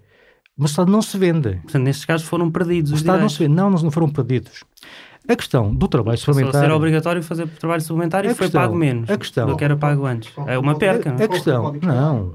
Mas 0.58 0.72
o 0.72 0.74
Estado 0.74 0.92
não 0.92 1.02
se 1.02 1.18
vende. 1.18 1.56
Portanto, 1.64 1.84
nestes 1.84 2.06
casos 2.06 2.28
foram 2.28 2.50
perdidos 2.52 2.92
O 2.92 2.96
os 2.96 3.02
Estado 3.02 3.20
não 3.22 3.28
direitos. 3.28 3.38
se 3.38 3.44
vende. 3.44 3.56
Não, 3.56 3.70
não 3.70 3.92
foram 3.92 4.10
perdidos. 4.10 4.64
A 5.28 5.36
questão 5.36 5.74
do 5.74 5.88
trabalho 5.88 6.18
suplementar... 6.18 6.62
ser 6.64 6.72
obrigatório 6.72 7.22
fazer 7.24 7.48
trabalho 7.48 7.82
suplementar 7.82 8.26
e 8.26 8.30
A 8.30 8.36
foi 8.36 8.46
questão- 8.48 8.62
pago 8.62 8.76
menos 8.76 9.10
a 9.10 9.18
questão- 9.18 9.48
do 9.48 9.56
que 9.58 9.64
era 9.64 9.76
pago 9.78 10.06
antes. 10.06 10.34
É 10.48 10.58
uma 10.58 10.78
perca, 10.78 11.12
não 11.12 11.20
é? 11.20 11.24
A 11.24 11.28
questão- 11.28 11.74
não. 11.82 12.34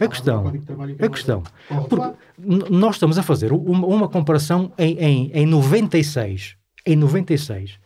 A 0.00 0.08
questão- 0.08 0.44
A 0.98 1.08
questão, 1.08 1.42
porque 1.88 2.16
nós 2.70 2.96
estamos 2.96 3.18
a 3.18 3.22
fazer 3.22 3.52
uma, 3.52 3.86
uma 3.86 4.08
comparação 4.08 4.72
em, 4.78 4.96
em, 4.98 5.30
em 5.34 5.46
96. 5.46 6.56
Em 6.86 6.96
96. 6.96 7.78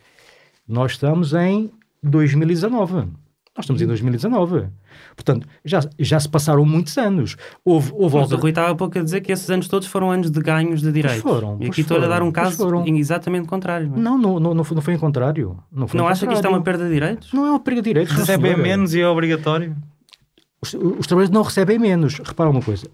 Nós 0.66 0.92
estamos 0.92 1.34
em 1.34 1.70
2019. 2.02 3.08
Nós 3.56 3.64
estamos 3.66 3.80
em 3.82 3.86
2019. 3.86 4.66
Portanto, 5.14 5.46
já, 5.64 5.80
já 5.98 6.18
se 6.18 6.28
passaram 6.28 6.64
muitos 6.64 6.96
anos. 6.98 7.36
Houve, 7.64 7.92
houve 7.94 8.16
Mas 8.16 8.32
o 8.32 8.36
Rui 8.36 8.50
estava 8.50 8.70
há 8.70 8.74
pouco 8.74 8.98
a 8.98 9.02
dizer 9.02 9.20
que 9.20 9.30
esses 9.30 9.48
anos 9.48 9.68
todos 9.68 9.86
foram 9.86 10.10
anos 10.10 10.28
de 10.30 10.40
ganhos 10.40 10.80
de 10.80 10.90
direitos. 10.90 11.22
foram, 11.22 11.54
e 11.54 11.58
pois 11.58 11.70
aqui 11.70 11.80
estou-lhe 11.82 12.04
a 12.04 12.08
dar 12.08 12.22
um 12.22 12.32
pois 12.32 12.46
caso 12.46 12.56
foram. 12.56 12.84
exatamente 12.86 13.46
contrário. 13.46 13.88
Não, 13.90 13.96
é? 13.96 14.00
Não, 14.00 14.18
não, 14.18 14.40
não, 14.40 14.54
não, 14.54 14.64
foi, 14.64 14.74
não 14.74 14.82
foi 14.82 14.94
em 14.94 14.98
contrário. 14.98 15.56
Não, 15.70 15.86
foi 15.86 15.98
não 15.98 16.06
em 16.06 16.10
acha 16.10 16.26
que 16.26 16.32
isto 16.34 16.44
é 16.44 16.48
uma 16.48 16.58
contrário. 16.58 16.78
perda 16.80 16.84
de 16.88 16.94
direitos? 16.94 17.32
Não 17.32 17.46
é 17.46 17.50
uma 17.50 17.60
perda 17.60 17.82
de 17.82 17.88
direitos. 17.90 18.14
Recebem 18.16 18.46
senhora. 18.52 18.62
menos 18.62 18.92
e 18.94 19.00
é 19.00 19.06
obrigatório. 19.08 19.76
Os, 20.64 20.72
os 20.72 21.06
trabalhadores 21.06 21.30
não 21.30 21.42
recebem 21.42 21.78
menos. 21.78 22.14
Repara 22.14 22.48
uma 22.48 22.62
coisa. 22.62 22.86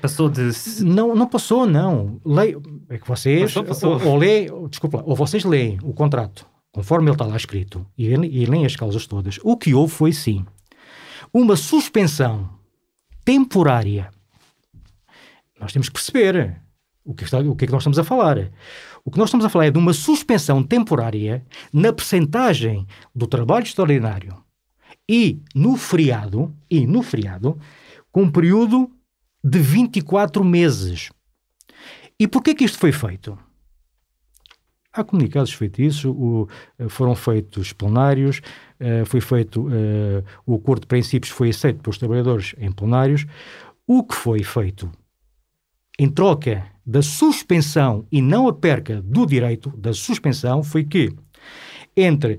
Passou 0.00 0.30
de. 0.30 0.50
Não, 0.82 1.14
não 1.14 1.26
passou, 1.26 1.66
não. 1.66 2.20
Lei, 2.24 2.56
é 2.88 2.98
que 2.98 3.06
vocês, 3.06 3.52
Passou, 3.52 3.64
passou. 3.64 4.02
Ou, 4.02 4.60
ou 4.60 4.68
desculpa, 4.68 4.98
lá, 4.98 5.04
ou 5.06 5.14
vocês 5.14 5.44
leem 5.44 5.78
o 5.82 5.92
contrato 5.92 6.46
conforme 6.72 7.08
ele 7.08 7.14
está 7.14 7.26
lá 7.26 7.36
escrito 7.36 7.84
e, 7.98 8.06
e 8.06 8.46
leem 8.46 8.64
as 8.64 8.76
causas 8.76 9.06
todas. 9.06 9.38
O 9.42 9.56
que 9.56 9.74
houve 9.74 9.92
foi 9.92 10.12
sim 10.12 10.46
uma 11.32 11.56
suspensão 11.56 12.48
temporária. 13.24 14.10
Nós 15.60 15.72
temos 15.72 15.88
que 15.88 15.94
perceber 15.94 16.56
o 17.04 17.14
que, 17.14 17.24
está, 17.24 17.38
o 17.38 17.54
que 17.54 17.64
é 17.64 17.66
que 17.66 17.72
nós 17.72 17.82
estamos 17.82 17.98
a 17.98 18.04
falar. 18.04 18.50
O 19.04 19.10
que 19.10 19.18
nós 19.18 19.28
estamos 19.28 19.44
a 19.44 19.48
falar 19.48 19.66
é 19.66 19.70
de 19.70 19.78
uma 19.78 19.92
suspensão 19.92 20.62
temporária 20.62 21.44
na 21.72 21.92
percentagem 21.92 22.86
do 23.14 23.26
trabalho 23.26 23.64
extraordinário 23.64 24.36
e 25.12 25.42
no 25.56 25.76
feriado, 25.76 26.54
e 26.70 26.86
no 26.86 27.02
feriado, 27.02 27.58
com 28.12 28.22
um 28.22 28.30
período 28.30 28.88
de 29.42 29.58
24 29.58 30.44
meses. 30.44 31.10
E 32.16 32.28
porquê 32.28 32.54
que 32.54 32.64
isto 32.64 32.78
foi 32.78 32.92
feito? 32.92 33.36
Há 34.92 35.02
comunicados 35.02 35.52
feitiços, 35.52 36.04
o, 36.04 36.46
eh, 36.78 36.88
foram 36.88 37.16
feitos 37.16 37.72
plenários, 37.72 38.40
eh, 38.78 39.04
foi 39.04 39.20
feito, 39.20 39.68
eh, 39.72 40.22
o 40.46 40.54
acordo 40.54 40.82
de 40.82 40.86
princípios 40.86 41.32
foi 41.32 41.50
aceito 41.50 41.82
pelos 41.82 41.98
trabalhadores 41.98 42.54
em 42.56 42.70
plenários. 42.70 43.26
O 43.88 44.04
que 44.04 44.14
foi 44.14 44.44
feito 44.44 44.92
em 45.98 46.08
troca 46.08 46.64
da 46.86 47.02
suspensão 47.02 48.06
e 48.12 48.22
não 48.22 48.46
a 48.46 48.52
perca 48.52 49.02
do 49.02 49.26
direito 49.26 49.70
da 49.76 49.92
suspensão 49.92 50.62
foi 50.62 50.84
que 50.84 51.12
entre 51.96 52.38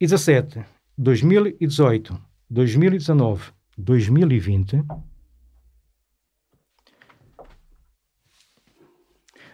2017, 0.00 0.64
2018, 0.96 2.18
2019, 2.48 3.52
2020 3.76 4.82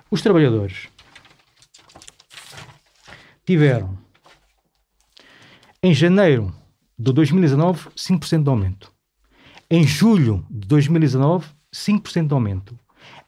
os 0.08 0.22
trabalhadores 0.22 0.88
tiveram 3.44 3.98
em 5.82 5.92
janeiro 5.92 6.54
de 6.96 7.12
2019 7.12 7.90
5% 7.96 8.44
de 8.44 8.48
aumento. 8.48 8.92
Em 9.68 9.84
julho 9.84 10.46
de 10.48 10.68
2019, 10.68 11.48
5% 11.74 12.28
de 12.28 12.32
aumento. 12.34 12.78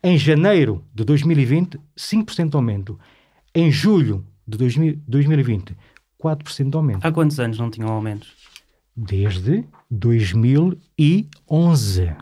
Em 0.04 0.16
janeiro 0.16 0.84
de 0.94 1.04
2020, 1.04 1.80
5% 1.96 2.50
de 2.50 2.56
aumento. 2.56 2.96
Em 3.52 3.72
julho 3.72 4.24
de 4.46 4.56
2000 4.56 5.02
2020, 5.08 5.76
4% 6.22 6.70
de 6.70 6.76
aumento. 6.76 7.04
Há 7.04 7.12
quantos 7.12 7.38
anos 7.40 7.58
não 7.58 7.70
tinham 7.70 7.88
aumentos? 7.90 8.32
Desde 8.96 9.64
2011. 9.90 12.16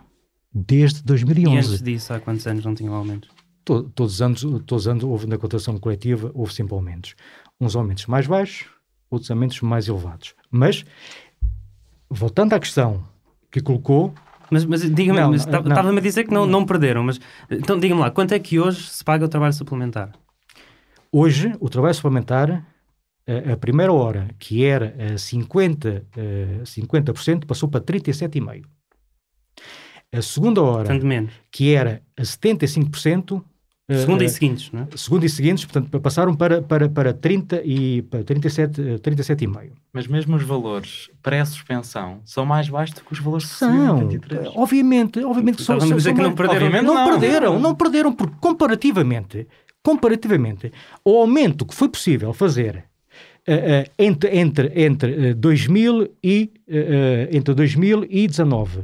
Desde 0.53 1.01
E 1.01 1.05
2011. 1.05 1.59
antes 1.69 1.83
disso, 1.83 2.13
há 2.15 2.21
quantos 2.21 2.47
anos 2.47 2.65
não 2.65 2.75
tinham 2.75 2.95
aumentos? 2.95 3.29
To- 3.65 3.83
todos, 3.85 4.15
os 4.15 4.23
anos, 4.23 4.41
todos 4.67 4.85
os 4.85 4.89
anos 4.89 5.05
houve 5.05 5.27
na 5.27 5.37
contratação 5.39 5.77
coletiva, 5.79 6.31
houve 6.35 6.53
sempre 6.55 6.75
aumentos. 6.75 7.15
Uns 7.61 7.77
aumentos 7.77 8.07
mais 8.07 8.27
baixos, 8.27 8.69
outros 9.11 9.31
aumentos 9.31 9.61
mais 9.61 9.89
elevados. 9.89 10.35
Mas, 10.51 10.85
voltando 12.09 12.53
à 12.55 12.61
questão 12.61 13.05
que 13.51 13.61
colocou, 13.61 14.15
Mas, 14.51 14.65
mas 14.65 14.83
diga-me, 14.95 15.37
estava-me 15.37 15.99
a 15.99 16.03
dizer 16.03 16.25
que 16.25 16.33
não, 16.33 16.47
não 16.47 16.65
perderam, 16.65 17.03
mas 17.03 17.19
então 17.51 17.79
diga-me 17.79 18.01
lá, 18.01 18.11
quanto 18.11 18.33
é 18.33 18.39
que 18.39 18.61
hoje 18.61 18.83
se 18.89 19.03
paga 19.03 19.25
o 19.25 19.29
trabalho 19.29 19.53
suplementar? 19.53 20.13
hoje 21.13 21.53
o 21.61 21.69
trabalho 21.69 21.95
suplementar, 21.95 22.65
a, 23.27 23.53
a 23.53 23.57
primeira 23.57 23.93
hora, 23.93 24.29
que 24.39 24.65
era 24.65 24.95
a 24.99 25.15
50%, 25.15 26.03
eh, 26.17 26.61
50% 26.65 27.47
passou 27.47 27.69
para 27.69 27.81
37,5%. 27.81 28.65
A 30.13 30.23
segunda 30.23 30.63
hora, 30.63 30.89
que 31.51 31.75
era 31.75 32.03
a 32.17 32.23
75%, 32.23 33.43
eh, 33.89 33.99
Segunda 33.99 34.25
eh, 34.25 34.27
e 34.27 34.29
seguintes, 34.29 34.73
não 34.73 34.83
é? 34.83 34.97
segunda 34.97 35.27
e 35.27 35.29
seguintes, 35.29 35.65
portanto, 35.65 36.01
passaram 36.01 36.35
para, 36.35 36.61
para, 36.61 36.89
para 36.89 37.13
30 37.13 37.63
e 37.65 38.03
para 38.03 38.25
37, 38.25 38.81
eh, 38.81 38.99
37,5%. 38.99 39.71
Mas 39.93 40.09
mesmo 40.09 40.35
os 40.35 40.43
valores 40.43 41.09
pré-suspensão 41.23 42.21
são 42.25 42.45
mais 42.45 42.69
baixos 42.69 42.97
do 42.97 43.03
que 43.03 43.13
os 43.13 43.21
valores 43.21 43.47
São, 43.47 44.09
23. 44.09 44.49
obviamente, 44.57 45.25
obviamente 45.25 45.63
são, 45.63 45.79
são, 45.79 45.97
dizer 45.97 46.09
são 46.09 46.15
que 46.17 46.23
não 46.23 46.35
perderam. 46.35 46.67
Obviamente 46.67 46.87
não, 46.87 46.95
não. 46.95 47.05
perderam, 47.21 47.59
não 47.61 47.75
perderam, 47.77 48.13
porque 48.13 48.35
comparativamente, 48.41 49.47
comparativamente, 49.85 50.73
o 51.05 51.19
aumento 51.19 51.65
que 51.65 51.75
foi 51.75 51.89
possível 51.89 52.33
fazer 52.33 52.77
eh, 52.77 52.83
eh, 52.83 52.96
entre, 53.99 54.37
entre, 54.39 54.73
entre, 54.85 55.29
eh, 55.31 55.35
2000 55.35 56.09
e, 56.23 56.53
eh, 56.69 57.29
eh, 57.31 57.37
entre 57.37 57.55
2019 57.55 58.81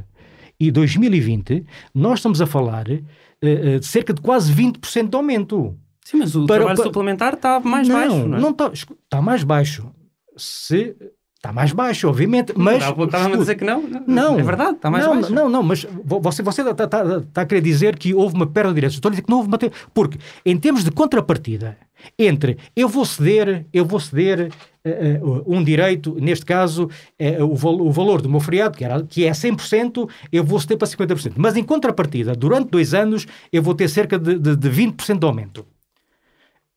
e 0.59 0.71
2020, 0.71 1.65
nós 1.93 2.19
estamos 2.19 2.41
a 2.41 2.45
falar 2.45 2.89
eh, 2.89 3.01
eh, 3.41 3.79
de 3.79 3.85
cerca 3.85 4.13
de 4.13 4.21
quase 4.21 4.53
20% 4.53 5.09
de 5.09 5.15
aumento. 5.17 5.77
Sim, 6.05 6.17
mas 6.17 6.35
o 6.35 6.45
Para- 6.45 6.57
trabalho 6.57 6.77
para- 6.77 6.85
suplementar 6.85 7.33
está 7.33 7.59
mais 7.59 7.87
não, 7.87 7.95
baixo, 7.95 8.27
não 8.27 8.37
é? 8.37 8.41
não 8.41 8.49
está, 8.51 8.71
está 8.73 9.21
mais 9.21 9.43
baixo. 9.43 9.89
Se 10.37 10.95
está 11.43 11.51
mais 11.51 11.73
baixo, 11.73 12.07
obviamente, 12.07 12.53
mas 12.55 12.81
Estava-me 12.81 13.33
a 13.33 13.37
dizer 13.37 13.55
que 13.55 13.65
não. 13.65 13.83
não. 14.07 14.39
É 14.39 14.43
verdade, 14.43 14.77
está 14.77 14.89
mais 14.89 15.05
não, 15.05 15.13
baixo. 15.15 15.33
Não, 15.33 15.49
não, 15.49 15.61
mas 15.61 15.83
vo- 16.05 16.21
você, 16.21 16.41
você 16.41 16.61
está, 16.61 16.85
está- 16.85 17.17
está 17.17 17.41
a 17.41 17.45
querer 17.45 17.59
dizer 17.59 17.97
que 17.97 18.13
houve 18.13 18.33
uma 18.33 18.47
perda 18.47 18.69
de 18.69 18.75
direitos. 18.75 18.95
Estou 18.95 19.09
a 19.09 19.11
dizer 19.11 19.23
que 19.23 19.29
não 19.29 19.39
houve 19.39 19.49
uma... 19.49 19.59
Porque, 19.93 20.17
em 20.45 20.57
termos 20.57 20.85
de 20.85 20.91
contrapartida, 20.91 21.77
entre 22.17 22.57
eu 22.73 22.87
vou 22.87 23.03
ceder, 23.05 23.65
eu 23.73 23.83
vou 23.85 23.99
ceder 23.99 24.51
eh, 24.85 25.19
um 25.45 25.61
direito, 25.61 26.15
neste 26.17 26.45
caso, 26.45 26.89
eh, 27.19 27.43
o, 27.43 27.55
val- 27.55 27.81
o 27.81 27.91
valor 27.91 28.21
do 28.21 28.29
meu 28.29 28.39
feriado, 28.39 28.77
que, 28.77 28.85
era, 28.85 29.03
que 29.03 29.25
é 29.25 29.31
100%, 29.31 30.09
eu 30.31 30.45
vou 30.45 30.61
ceder 30.61 30.77
para 30.77 30.87
50%. 30.87 31.33
Mas, 31.35 31.57
em 31.57 31.63
contrapartida, 31.63 32.33
durante 32.33 32.69
dois 32.69 32.93
anos, 32.93 33.27
eu 33.51 33.61
vou 33.61 33.75
ter 33.75 33.89
cerca 33.89 34.17
de, 34.17 34.39
de, 34.39 34.55
de 34.55 34.69
20% 34.69 35.19
de 35.19 35.25
aumento. 35.25 35.65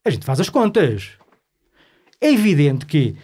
A 0.04 0.10
gente 0.10 0.26
faz 0.26 0.40
as 0.40 0.50
contas. 0.50 1.10
É 2.20 2.32
evidente 2.32 2.84
que 2.84 3.14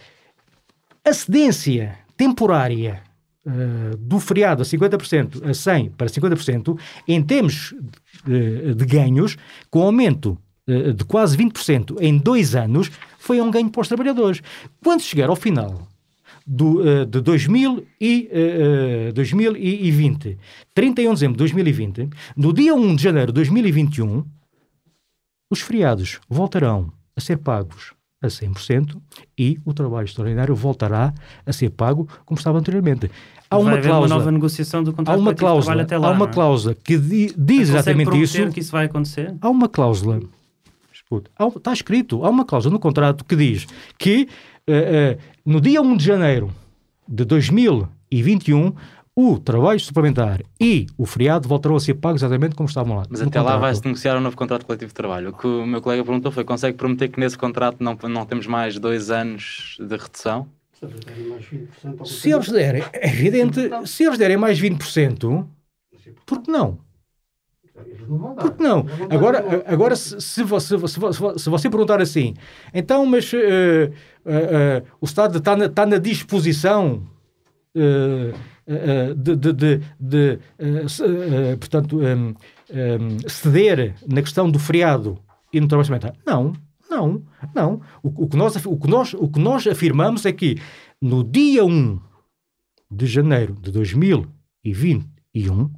a 1.04 1.12
cedência 1.12 1.98
temporária 2.16 3.02
eh, 3.44 3.96
do 3.98 4.20
feriado 4.20 4.62
a 4.62 4.64
50% 4.64 5.48
a 5.48 5.52
100 5.52 5.90
para 5.90 6.06
50%, 6.06 6.78
em 7.08 7.20
termos 7.20 7.74
de, 8.24 8.72
de 8.74 8.86
ganhos, 8.86 9.36
com 9.68 9.82
aumento 9.82 10.38
eh, 10.66 10.92
de 10.92 11.04
quase 11.04 11.36
20% 11.36 11.96
em 12.00 12.16
dois 12.16 12.54
anos, 12.54 12.88
foi 13.18 13.40
um 13.40 13.50
ganho 13.50 13.68
para 13.68 13.80
os 13.80 13.88
trabalhadores. 13.88 14.40
Quando 14.82 15.00
chegar 15.00 15.28
ao 15.28 15.34
final 15.34 15.88
do, 16.46 16.80
uh, 16.80 17.06
de 17.06 17.20
2000 17.20 17.84
e, 18.00 18.30
uh, 19.10 19.12
2020, 19.12 20.38
31 20.72 21.08
de 21.08 21.14
dezembro 21.14 21.34
de 21.34 21.38
2020, 21.38 22.08
no 22.36 22.52
dia 22.52 22.74
1 22.74 22.96
de 22.96 23.02
janeiro 23.02 23.32
de 23.32 23.36
2021, 23.36 24.24
os 25.50 25.60
feriados 25.60 26.20
voltarão 26.28 26.92
a 27.16 27.20
ser 27.20 27.38
pagos 27.38 27.92
a 28.22 28.28
100% 28.28 28.96
e 29.36 29.58
o 29.64 29.74
trabalho 29.74 30.04
extraordinário 30.04 30.54
voltará 30.54 31.12
a 31.44 31.52
ser 31.52 31.70
pago 31.70 32.08
como 32.24 32.38
estava 32.38 32.58
anteriormente. 32.58 33.10
Há 33.50 33.58
uma 33.58 33.78
cláusula, 33.78 33.98
uma 33.98 34.08
nova 34.08 34.30
negociação 34.30 34.82
do 34.82 34.92
contrato 34.92 35.14
há 35.14 35.20
uma 35.20 35.34
cláusula, 35.34 35.74
lá, 35.74 36.08
há 36.08 36.10
uma 36.10 36.24
é? 36.24 36.28
cláusula 36.28 36.74
que 36.74 36.96
di, 36.96 37.34
diz 37.36 37.68
exatamente 37.68 38.22
isso. 38.22 38.50
que 38.50 38.60
isso 38.60 38.72
vai 38.72 38.86
acontecer? 38.86 39.34
Há 39.40 39.50
uma 39.50 39.68
cláusula, 39.68 40.20
escute, 40.92 41.30
há, 41.38 41.46
está 41.48 41.72
escrito, 41.72 42.24
há 42.24 42.30
uma 42.30 42.44
cláusula 42.44 42.72
no 42.72 42.78
contrato 42.78 43.24
que 43.24 43.36
diz 43.36 43.66
que 43.98 44.28
uh, 44.68 44.72
uh, 44.72 45.22
no 45.44 45.60
dia 45.60 45.82
1 45.82 45.96
de 45.96 46.04
janeiro 46.04 46.50
de 47.06 47.24
2021 47.26 48.72
o 49.14 49.38
trabalho 49.38 49.78
suplementar 49.78 50.40
e 50.58 50.86
o 50.96 51.04
feriado 51.04 51.46
voltarão 51.46 51.76
a 51.76 51.80
ser 51.80 51.94
pagos 51.94 52.22
exatamente 52.22 52.54
como 52.54 52.68
estavam 52.68 52.96
lá. 52.96 53.04
Mas 53.10 53.20
até 53.20 53.38
contrato. 53.38 53.44
lá 53.44 53.56
vai-se 53.58 53.84
negociar 53.84 54.16
um 54.16 54.20
novo 54.20 54.36
contrato 54.36 54.64
coletivo 54.64 54.88
de 54.88 54.94
trabalho. 54.94 55.30
O 55.30 55.32
que 55.32 55.46
o 55.46 55.66
meu 55.66 55.82
colega 55.82 56.02
perguntou 56.02 56.32
foi: 56.32 56.44
consegue 56.44 56.76
prometer 56.76 57.08
que 57.08 57.20
nesse 57.20 57.36
contrato 57.36 57.82
não, 57.82 57.96
não 58.08 58.24
temos 58.24 58.46
mais 58.46 58.78
dois 58.78 59.10
anos 59.10 59.76
de 59.78 59.96
redução? 59.96 60.48
Se 62.04 62.30
eles 62.30 62.48
derem, 62.48 62.82
é 62.92 63.08
evidente, 63.08 63.70
se 63.86 64.04
eles 64.04 64.18
derem 64.18 64.36
mais 64.36 64.60
20%, 64.60 65.46
por 66.26 66.42
que 66.42 66.50
não? 66.50 66.78
Por 68.40 68.52
que 68.54 68.62
não? 68.62 68.84
Agora, 69.08 69.62
agora 69.66 69.94
se, 69.94 70.20
se, 70.20 70.42
você, 70.42 70.76
se, 70.88 70.98
se 71.38 71.50
você 71.50 71.70
perguntar 71.70 72.00
assim, 72.00 72.34
então, 72.74 73.06
mas 73.06 73.32
uh, 73.32 73.36
uh, 73.36 73.40
uh, 73.40 74.86
o 75.00 75.04
Estado 75.04 75.38
está 75.38 75.56
na, 75.56 75.66
está 75.66 75.86
na 75.86 75.98
disposição 75.98 77.06
de, 79.16 79.36
de, 79.36 79.52
de, 79.52 79.80
de 79.98 80.38
portanto, 81.58 82.00
um, 82.00 82.28
um, 82.28 83.28
ceder 83.28 83.94
na 84.06 84.22
questão 84.22 84.50
do 84.50 84.58
feriado 84.58 85.18
e 85.52 85.60
no 85.60 85.68
trabalho 85.68 85.84
experimental? 85.84 86.16
Não. 86.26 86.52
Não, 86.92 87.22
não. 87.54 87.80
O, 88.02 88.24
o, 88.24 88.28
que 88.28 88.36
nós, 88.36 88.54
o, 88.66 88.76
que 88.76 88.88
nós, 88.88 89.14
o 89.14 89.26
que 89.26 89.40
nós 89.40 89.66
afirmamos 89.66 90.26
é 90.26 90.32
que 90.32 90.60
no 91.00 91.24
dia 91.24 91.64
1 91.64 91.98
de 92.90 93.06
janeiro 93.06 93.54
de 93.54 93.70
2021, 93.70 95.72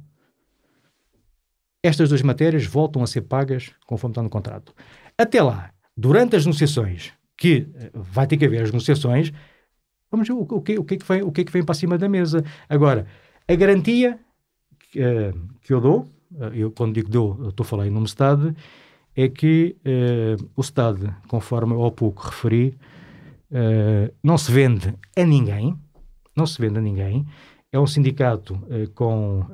estas 1.81 2.09
duas 2.09 2.21
matérias 2.21 2.65
voltam 2.65 3.01
a 3.01 3.07
ser 3.07 3.21
pagas 3.21 3.71
conforme 3.87 4.11
está 4.11 4.21
no 4.21 4.29
contrato. 4.29 4.73
Até 5.17 5.41
lá, 5.41 5.71
durante 5.95 6.35
as 6.35 6.45
negociações, 6.45 7.13
que 7.37 7.69
eh, 7.75 7.91
vai 7.93 8.27
ter 8.27 8.35
que 8.35 8.45
haver 8.45 8.63
as 8.63 8.71
negociações, 8.71 9.31
vamos 10.15 10.27
ver 10.27 10.33
o, 10.33 10.41
o, 10.41 10.61
que, 10.61 10.79
o, 10.79 10.83
que, 10.83 10.95
é 10.95 10.97
que 10.97 11.05
vem, 11.05 11.21
o 11.23 11.31
que 11.31 11.41
é 11.41 11.43
que 11.43 11.51
vem 11.51 11.63
para 11.63 11.75
cima 11.75 11.97
da 11.97 12.07
mesa. 12.07 12.43
Agora, 12.69 13.05
a 13.47 13.55
garantia 13.55 14.19
que, 14.91 14.99
uh, 14.99 15.47
que 15.61 15.73
eu 15.73 15.81
dou, 15.81 16.07
uh, 16.31 16.45
eu 16.53 16.71
quando 16.71 16.93
digo 16.93 17.09
dou, 17.09 17.49
estou 17.49 17.63
a 17.63 17.67
falar 17.67 17.87
em 17.87 17.91
nome 17.91 18.05
Estado, 18.05 18.55
é 19.15 19.27
que 19.27 19.75
uh, 19.85 20.49
o 20.55 20.61
Estado, 20.61 21.13
conforme 21.27 21.73
eu 21.73 21.85
há 21.85 21.91
pouco 21.91 22.23
referi, 22.23 22.77
não 24.21 24.37
se 24.37 24.51
vende 24.51 24.93
a 25.15 25.23
ninguém, 25.23 25.77
não 26.35 26.45
se 26.45 26.59
vende 26.59 26.79
a 26.79 26.81
ninguém, 26.81 27.25
é 27.71 27.79
um 27.79 27.87
sindicato 27.87 28.59
com, 28.93 29.45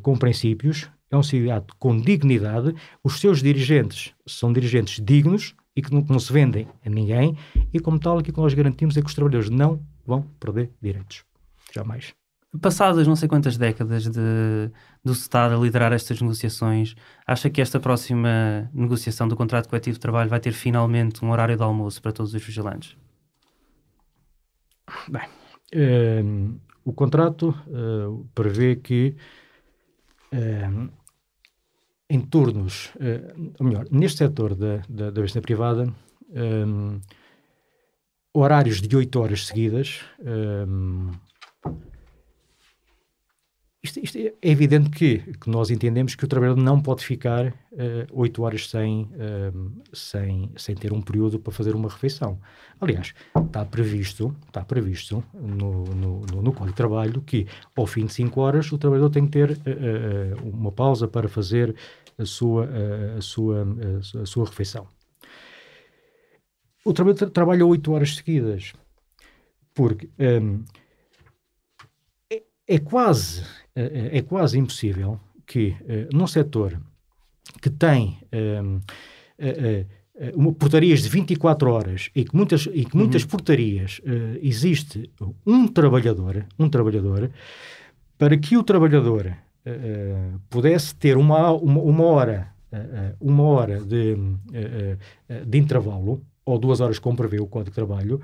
com 0.00 0.16
princípios, 0.16 0.88
é 1.10 1.16
um 1.16 1.24
sindicato 1.24 1.74
com 1.76 1.98
dignidade, 1.98 2.72
os 3.02 3.18
seus 3.18 3.42
dirigentes 3.42 4.14
são 4.26 4.52
dirigentes 4.52 5.02
dignos 5.04 5.56
e 5.74 5.82
que 5.82 5.92
não, 5.92 6.02
que 6.02 6.12
não 6.12 6.18
se 6.18 6.32
vendem 6.32 6.68
a 6.84 6.90
ninguém, 6.90 7.36
e 7.72 7.80
como 7.80 7.98
tal, 7.98 8.18
aquilo 8.18 8.34
que 8.34 8.40
nós 8.40 8.54
garantimos 8.54 8.96
é 8.96 9.00
que 9.00 9.06
os 9.06 9.14
trabalhadores 9.14 9.50
não 9.50 9.80
vão 10.06 10.22
perder 10.38 10.70
direitos. 10.80 11.24
Jamais. 11.72 12.14
Passadas 12.60 13.06
não 13.06 13.16
sei 13.16 13.28
quantas 13.28 13.56
décadas 13.56 14.04
de, 14.04 14.70
do 15.02 15.12
Estado 15.12 15.54
a 15.54 15.58
liderar 15.58 15.90
estas 15.90 16.20
negociações, 16.20 16.94
acha 17.26 17.48
que 17.48 17.62
esta 17.62 17.80
próxima 17.80 18.70
negociação 18.74 19.26
do 19.26 19.34
contrato 19.34 19.70
coletivo 19.70 19.94
de 19.94 20.00
trabalho 20.00 20.28
vai 20.28 20.38
ter 20.38 20.52
finalmente 20.52 21.24
um 21.24 21.30
horário 21.30 21.56
de 21.56 21.62
almoço 21.62 22.02
para 22.02 22.12
todos 22.12 22.34
os 22.34 22.42
vigilantes? 22.44 22.94
Bem, 25.08 25.22
uh, 25.74 26.60
o 26.84 26.92
contrato 26.92 27.54
uh, 27.68 28.28
prevê 28.34 28.76
que 28.76 29.16
uh, 30.34 30.90
em 32.12 32.20
turnos, 32.20 32.90
ou 33.58 33.66
melhor, 33.66 33.86
neste 33.90 34.18
setor 34.18 34.54
da, 34.54 34.82
da, 34.88 35.10
da 35.10 35.22
vista 35.22 35.40
privada, 35.40 35.90
horários 38.34 38.82
de 38.82 38.94
8 38.94 39.18
horas 39.18 39.46
seguidas 39.46 40.00
isto, 43.82 43.98
isto 43.98 44.16
é 44.16 44.32
evidente 44.42 44.90
que, 44.90 45.18
que, 45.18 45.50
nós 45.50 45.68
entendemos 45.68 46.14
que 46.14 46.24
o 46.24 46.28
trabalhador 46.28 46.62
não 46.62 46.80
pode 46.80 47.04
ficar 47.04 47.52
eh, 47.72 48.06
uh, 48.12 48.42
horas 48.42 48.70
sem, 48.70 49.02
uh, 49.02 49.72
sem, 49.92 50.52
sem 50.56 50.76
ter 50.76 50.92
um 50.92 51.00
período 51.00 51.40
para 51.40 51.52
fazer 51.52 51.74
uma 51.74 51.88
refeição. 51.88 52.38
Aliás, 52.80 53.12
está 53.36 53.64
previsto, 53.64 54.36
está 54.46 54.64
previsto 54.64 55.24
no, 55.34 55.84
no, 55.84 56.20
no, 56.20 56.42
no 56.42 56.52
Código 56.52 56.68
de 56.68 56.74
Trabalho 56.74 57.20
que 57.22 57.48
ao 57.74 57.84
fim 57.84 58.06
de 58.06 58.12
cinco 58.12 58.40
horas 58.40 58.70
o 58.70 58.78
trabalhador 58.78 59.10
tem 59.10 59.26
que 59.26 59.32
ter 59.32 59.50
uh, 59.50 60.48
uma 60.48 60.70
pausa 60.70 61.08
para 61.08 61.28
fazer 61.28 61.74
a 62.22 62.26
sua, 62.26 62.68
a 63.18 63.20
sua, 63.20 63.66
a 64.22 64.26
sua 64.26 64.44
refeição. 64.46 64.86
O 66.84 66.92
trabalhador 66.92 67.30
trabalha 67.30 67.66
oito 67.66 67.92
horas 67.92 68.16
seguidas, 68.16 68.72
porque 69.74 70.08
um, 70.18 70.64
é, 72.30 72.42
é 72.66 72.78
quase 72.78 73.44
é, 73.74 73.82
é, 73.82 74.18
é 74.18 74.22
quase 74.22 74.58
impossível 74.58 75.18
que 75.46 75.68
uh, 75.80 76.14
num 76.14 76.26
setor 76.26 76.78
que 77.60 77.70
tem 77.70 78.18
uh, 78.32 78.76
uh, 78.76 79.86
uma, 80.34 80.52
portarias 80.52 81.02
de 81.02 81.08
24 81.08 81.70
horas 81.70 82.10
e 82.14 82.24
que 82.24 82.36
muitas, 82.36 82.66
e 82.66 82.84
que 82.84 82.96
muitas 82.96 83.22
uhum. 83.22 83.28
portarias 83.28 84.00
existe 84.40 85.10
um 85.44 85.66
trabalhador, 85.66 86.46
um 86.58 86.68
trabalhador, 86.68 87.30
para 88.18 88.36
que 88.36 88.56
o 88.56 88.62
trabalhador 88.62 89.34
pudesse 90.50 90.94
ter 90.94 91.16
uma, 91.16 91.52
uma, 91.52 91.80
uma 91.80 92.04
hora, 92.04 92.54
uma 93.20 93.44
hora 93.44 93.80
de, 93.80 94.16
de 95.46 95.58
intervalo, 95.58 96.24
ou 96.44 96.58
duas 96.58 96.80
horas 96.80 96.98
como 96.98 97.16
prevê 97.16 97.40
o 97.40 97.46
Código 97.46 97.70
de 97.70 97.74
Trabalho, 97.74 98.20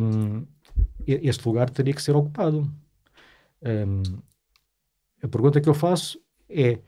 um, 0.00 0.46
este 1.06 1.46
lugar 1.46 1.70
teria 1.70 1.94
que 1.94 2.02
ser 2.02 2.14
ocupado. 2.14 2.70
Um, 3.62 4.02
a 5.22 5.28
pergunta 5.28 5.60
que 5.60 5.68
eu 5.68 5.74
faço 5.74 6.20
é: 6.48 6.78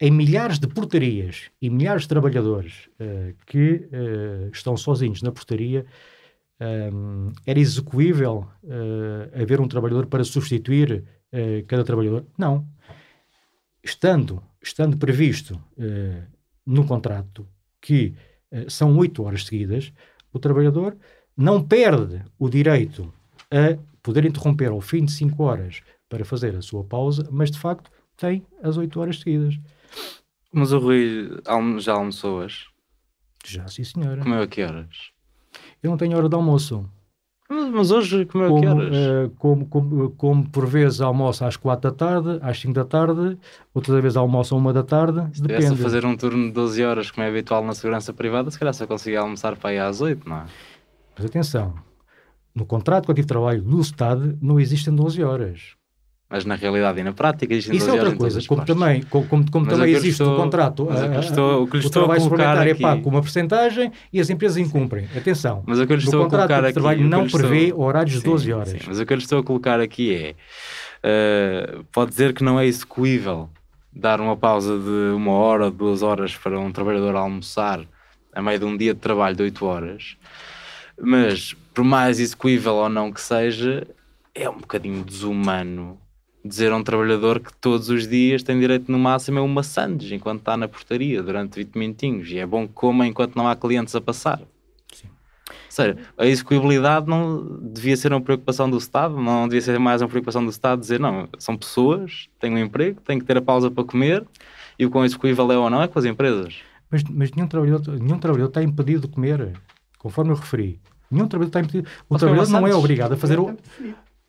em 0.00 0.10
milhares 0.10 0.58
de 0.58 0.66
portarias 0.66 1.50
e 1.60 1.70
milhares 1.70 2.02
de 2.02 2.08
trabalhadores 2.08 2.88
uh, 3.00 3.34
que 3.46 3.88
uh, 3.92 4.50
estão 4.52 4.76
sozinhos 4.76 5.22
na 5.22 5.32
portaria, 5.32 5.84
um, 6.92 7.30
eh, 7.46 7.52
era 7.52 7.58
execuível 7.58 8.46
uh, 8.62 9.42
haver 9.42 9.60
um 9.60 9.68
trabalhador 9.68 10.06
para 10.06 10.22
substituir 10.24 11.04
cada 11.68 11.84
trabalhador? 11.84 12.26
Não. 12.36 12.68
Estando, 13.82 14.42
estando 14.62 14.96
previsto 14.96 15.60
no 16.66 16.86
contrato 16.86 17.46
que 17.80 18.14
são 18.68 18.96
oito 18.98 19.22
horas 19.22 19.44
seguidas, 19.44 19.92
o 20.32 20.38
trabalhador 20.38 20.96
não 21.36 21.62
perde 21.62 22.22
o 22.38 22.48
direito 22.48 23.12
a 23.50 23.78
poder 24.02 24.24
interromper 24.24 24.70
ao 24.70 24.80
fim 24.80 25.04
de 25.04 25.12
cinco 25.12 25.44
horas 25.44 25.82
para 26.08 26.24
fazer 26.24 26.54
a 26.56 26.62
sua 26.62 26.84
pausa, 26.84 27.28
mas 27.30 27.50
de 27.50 27.58
facto 27.58 27.90
tem 28.16 28.44
as 28.62 28.76
8 28.76 29.00
horas 29.00 29.20
seguidas. 29.20 29.58
Mas 30.52 30.72
o 30.72 30.78
Rui 30.78 31.40
já 31.78 31.92
almoçou 31.94 32.40
hoje? 32.40 32.66
Já, 33.46 33.66
sim 33.68 33.84
senhora. 33.84 34.22
Comeu 34.22 34.42
a 34.42 34.46
que 34.46 34.62
horas? 34.62 35.12
Eu 35.82 35.90
não 35.90 35.96
tenho 35.96 36.16
hora 36.16 36.28
de 36.28 36.34
almoço. 36.34 36.86
Mas 37.50 37.90
hoje 37.90 38.24
comeu 38.26 38.56
a 38.56 38.60
que 38.60 38.66
horas? 38.66 38.96
Uh, 38.96 39.30
como, 39.36 39.66
como, 39.66 40.10
como, 40.10 40.48
por 40.48 40.66
vezes 40.66 41.00
almoço 41.00 41.44
às 41.44 41.56
4 41.56 41.90
da 41.90 41.96
tarde, 41.96 42.38
às 42.42 42.60
5 42.60 42.72
da 42.72 42.84
tarde, 42.84 43.36
outra 43.74 44.00
vez 44.00 44.16
almoço 44.16 44.54
à 44.54 44.58
1 44.58 44.72
da 44.72 44.84
tarde. 44.84 45.36
Se 45.36 45.42
depende. 45.42 45.76
Se 45.76 45.82
fazer 45.82 46.06
um 46.06 46.16
turno 46.16 46.46
de 46.46 46.52
12 46.52 46.84
horas, 46.84 47.10
como 47.10 47.26
é 47.26 47.28
habitual 47.28 47.64
na 47.64 47.74
segurança 47.74 48.12
privada, 48.12 48.52
se 48.52 48.58
calhar 48.58 48.72
só 48.72 48.86
conseguia 48.86 49.20
almoçar 49.20 49.56
para 49.56 49.74
ir 49.74 49.80
às 49.80 50.00
8, 50.00 50.28
não 50.28 50.36
é? 50.36 50.44
Mas 51.16 51.26
atenção, 51.26 51.74
no 52.54 52.64
contrato 52.64 53.06
coletivo 53.06 53.26
de 53.26 53.28
trabalho 53.28 53.62
do 53.62 53.80
Estado 53.80 54.38
não 54.40 54.60
existem 54.60 54.94
12 54.94 55.22
horas. 55.24 55.79
Mas 56.30 56.44
na 56.44 56.54
realidade 56.54 57.00
e 57.00 57.02
na 57.02 57.12
prática 57.12 57.52
existem 57.52 57.76
Isso 57.76 57.90
é 57.90 57.92
outra 57.92 58.14
coisa, 58.14 58.40
como 58.46 58.64
também, 58.64 59.02
como, 59.02 59.50
como 59.50 59.66
também 59.66 59.90
existe 59.90 60.22
estou, 60.22 60.34
o 60.34 60.36
contrato, 60.36 60.88
a, 60.88 61.18
estou, 61.18 61.64
o, 61.64 61.66
que 61.66 61.78
lhe 61.78 61.84
o 61.84 61.90
trabalho 61.90 62.20
suplementar 62.20 62.68
é 62.68 62.74
pago 62.74 63.02
com 63.02 63.10
uma 63.10 63.20
porcentagem 63.20 63.90
e 64.12 64.20
as 64.20 64.30
empresas 64.30 64.56
incumprem. 64.56 65.08
Atenção, 65.16 65.64
mas 65.66 65.80
o 65.80 65.86
que 65.88 65.92
eu 65.92 65.96
lhe 65.96 66.04
estou 66.04 66.24
a 66.24 66.30
colocar 66.30 66.64
aqui, 66.64 66.74
trabalho 66.74 67.04
não 67.04 67.26
prevê 67.26 67.64
estou, 67.64 67.80
horários 67.80 68.14
de 68.14 68.22
12 68.22 68.52
horas. 68.52 68.68
Sim, 68.68 68.78
mas 68.86 69.00
o 69.00 69.04
que 69.04 69.12
eu 69.12 69.16
lhe 69.16 69.22
estou 69.24 69.40
a 69.40 69.42
colocar 69.42 69.80
aqui 69.80 70.14
é, 71.02 71.78
uh, 71.80 71.84
pode 71.90 72.12
dizer 72.12 72.32
que 72.32 72.44
não 72.44 72.60
é 72.60 72.66
execuível 72.66 73.50
dar 73.92 74.20
uma 74.20 74.36
pausa 74.36 74.78
de 74.78 75.12
uma 75.12 75.32
hora, 75.32 75.68
duas 75.68 76.00
horas 76.00 76.36
para 76.36 76.60
um 76.60 76.70
trabalhador 76.70 77.16
almoçar 77.16 77.80
a 78.32 78.40
meio 78.40 78.60
de 78.60 78.64
um 78.64 78.76
dia 78.76 78.94
de 78.94 79.00
trabalho 79.00 79.34
de 79.34 79.42
8 79.42 79.66
horas, 79.66 80.16
Mas, 80.96 81.56
por 81.74 81.82
mais 81.82 82.20
execuível 82.20 82.74
ou 82.74 82.88
não 82.88 83.10
que 83.10 83.20
seja, 83.20 83.84
é 84.32 84.48
um 84.48 84.58
bocadinho 84.58 85.02
desumano 85.02 85.98
dizer 86.44 86.72
a 86.72 86.76
um 86.76 86.82
trabalhador 86.82 87.40
que 87.40 87.52
todos 87.54 87.90
os 87.90 88.08
dias 88.08 88.42
tem 88.42 88.58
direito 88.58 88.90
no 88.90 88.98
máximo 88.98 89.38
a 89.38 89.42
uma 89.42 89.62
sandes 89.62 90.10
enquanto 90.10 90.40
está 90.40 90.56
na 90.56 90.66
portaria 90.66 91.22
durante 91.22 91.56
20 91.56 91.76
minutinhos 91.76 92.30
e 92.30 92.38
é 92.38 92.46
bom 92.46 92.66
que 92.66 92.72
coma 92.72 93.06
enquanto 93.06 93.36
não 93.36 93.46
há 93.46 93.54
clientes 93.54 93.94
a 93.94 94.00
passar. 94.00 94.40
Sim. 94.92 95.08
Ou 95.48 95.54
seja, 95.68 95.96
a 96.16 96.26
execuibilidade 96.26 97.06
não 97.06 97.58
devia 97.60 97.96
ser 97.96 98.12
uma 98.12 98.20
preocupação 98.20 98.70
do 98.70 98.78
Estado, 98.78 99.20
não 99.20 99.46
devia 99.46 99.60
ser 99.60 99.78
mais 99.78 100.00
uma 100.00 100.08
preocupação 100.08 100.42
do 100.42 100.50
Estado 100.50 100.80
dizer 100.80 100.98
não, 100.98 101.28
são 101.38 101.56
pessoas, 101.56 102.28
têm 102.38 102.52
um 102.52 102.58
emprego, 102.58 103.00
têm 103.02 103.18
que 103.18 103.24
ter 103.24 103.36
a 103.36 103.42
pausa 103.42 103.70
para 103.70 103.84
comer 103.84 104.26
e 104.78 104.86
o 104.86 104.90
quão 104.90 105.04
execuível 105.04 105.52
é 105.52 105.58
ou 105.58 105.68
não 105.68 105.82
é 105.82 105.88
com 105.88 105.98
as 105.98 106.04
empresas. 106.06 106.56
Mas, 106.90 107.04
mas 107.04 107.30
nenhum, 107.32 107.46
trabalhador, 107.46 108.00
nenhum 108.00 108.18
trabalhador 108.18 108.48
está 108.48 108.62
impedido 108.62 109.06
de 109.06 109.14
comer, 109.14 109.52
conforme 109.98 110.32
eu 110.32 110.36
referi. 110.36 110.80
Nenhum 111.10 111.28
trabalhador 111.28 111.58
está 111.58 111.60
impedido. 111.60 111.88
O 112.08 112.18
trabalhador 112.18 112.50
não 112.50 112.66
é 112.66 112.74
obrigado 112.74 113.12
a 113.12 113.16
fazer 113.16 113.38
o. 113.38 113.56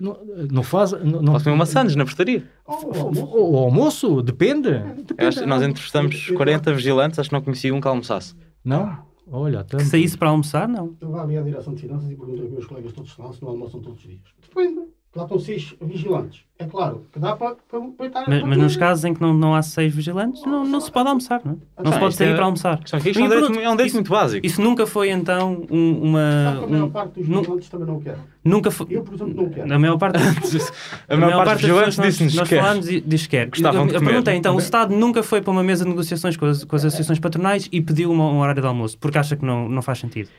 Não, 0.01 0.17
não 0.51 0.63
faz. 0.63 0.91
Não, 0.93 1.21
não, 1.21 1.33
Posso 1.33 1.43
comer 1.45 1.55
uma 1.55 1.65
sandes 1.65 1.95
na 1.95 2.03
portaria? 2.05 2.43
Ou- 2.65 2.75
O, 2.91 2.99
almoço. 2.99 3.35
o 3.37 3.57
almoço? 3.57 4.21
Depende. 4.21 4.69
Acho 5.17 5.45
nós 5.45 5.61
entrevistamos 5.61 6.27
40 6.31 6.73
vigilantes, 6.73 7.19
acho 7.19 7.29
que 7.29 7.35
não 7.35 7.41
conheci 7.41 7.71
um 7.71 7.79
que 7.79 7.87
almoçasse. 7.87 8.33
Não? 8.65 8.97
Olha, 9.31 9.63
tanto. 9.63 9.77
Que 9.83 9.89
saísse 9.89 10.17
para 10.17 10.29
almoçar, 10.29 10.67
não. 10.67 10.95
Eu 10.99 11.11
vá 11.11 11.21
ali 11.23 11.37
à 11.37 11.41
direção 11.41 11.73
de 11.73 11.81
finanças 11.81 12.09
e 12.11 12.15
perguntei 12.15 12.41
aos 12.43 12.51
meus 12.51 12.65
colegas 12.65 12.91
todos 12.91 13.17
lá 13.17 13.31
se 13.31 13.41
não 13.41 13.49
almoçam 13.49 13.79
todos 13.79 13.99
os 13.99 14.07
dias. 14.09 14.19
Depende. 14.47 14.81
Lá 15.13 15.23
estão 15.23 15.37
seis 15.39 15.75
vigilantes. 15.81 16.43
É 16.57 16.63
claro 16.65 17.05
que 17.11 17.19
dá 17.19 17.35
para, 17.35 17.55
para, 17.69 17.81
para 17.81 18.05
estar. 18.07 18.29
Mas, 18.29 18.43
mas 18.43 18.57
nos 18.57 18.77
casos 18.77 19.03
em 19.03 19.13
que 19.13 19.19
não, 19.19 19.33
não 19.33 19.53
há 19.53 19.61
seis 19.61 19.93
vigilantes, 19.93 20.41
não, 20.45 20.63
não 20.65 20.79
se 20.79 20.89
pode 20.89 21.09
almoçar, 21.09 21.41
não 21.43 21.53
é? 21.53 21.83
Não 21.83 21.91
se 21.91 21.99
pode 21.99 22.11
isto 22.11 22.17
sair 22.19 22.29
é- 22.29 22.35
para 22.35 22.45
almoçar. 22.45 22.79
É 22.79 22.97
isto 22.97 23.07
é 23.19 23.23
um 23.23 23.27
direito, 23.27 23.45
é 23.45 23.49
um 23.49 23.71
direito 23.71 23.85
isso- 23.87 23.95
muito 23.97 24.09
básico. 24.09 24.45
Isso 24.45 24.61
nunca 24.61 24.87
foi 24.87 25.09
então 25.09 25.65
um- 25.69 26.01
Sabe 26.01 26.07
uma. 26.07 26.55
que 26.59 26.63
a 26.63 26.67
maior 26.67 26.85
um- 26.85 26.89
parte 26.91 27.19
dos 27.19 27.27
vigilantes 27.27 27.69
também 27.69 27.87
não 27.87 27.99
quer. 27.99 28.17
Nunca 28.43 28.71
foi. 28.71 28.87
Eu, 28.89 29.03
por 29.03 29.13
exemplo, 29.15 29.33
não 29.35 29.49
quero. 29.49 29.73
A 29.73 29.79
maior 29.79 29.97
parte, 29.97 30.17
A 31.07 31.17
maior 31.17 31.45
parte 31.45 31.61
dos 31.61 31.69
vigilantes 31.69 31.95
das 31.97 32.05
pessoas 32.07 32.29
disse-nos 32.29 32.33
que 32.33 32.39
nós 32.39 32.49
falámos 32.63 32.89
e 32.89 33.01
diz 33.01 33.21
que 33.23 33.29
quer. 33.29 33.49
Gostavam 33.49 33.85
de 33.85 33.91
Eu- 33.91 33.95
eu 33.95 33.99
comer. 33.99 34.09
perguntei 34.11 34.35
então, 34.35 34.55
o 34.55 34.59
Estado 34.59 34.95
nunca 34.95 35.21
foi 35.23 35.41
para 35.41 35.51
uma 35.51 35.63
mesa 35.63 35.83
de 35.83 35.89
negociações 35.89 36.35
com 36.37 36.45
as, 36.45 36.63
com 36.63 36.75
as 36.75 36.85
associações 36.85 37.19
patronais 37.19 37.67
e 37.71 37.81
pediu 37.81 38.11
uma, 38.11 38.25
um 38.31 38.39
horário 38.39 38.61
de 38.61 38.67
almoço, 38.67 38.97
porque 38.97 39.17
acha 39.17 39.35
que 39.35 39.45
não, 39.45 39.67
não 39.69 39.81
faz 39.81 39.99
sentido. 39.99 40.29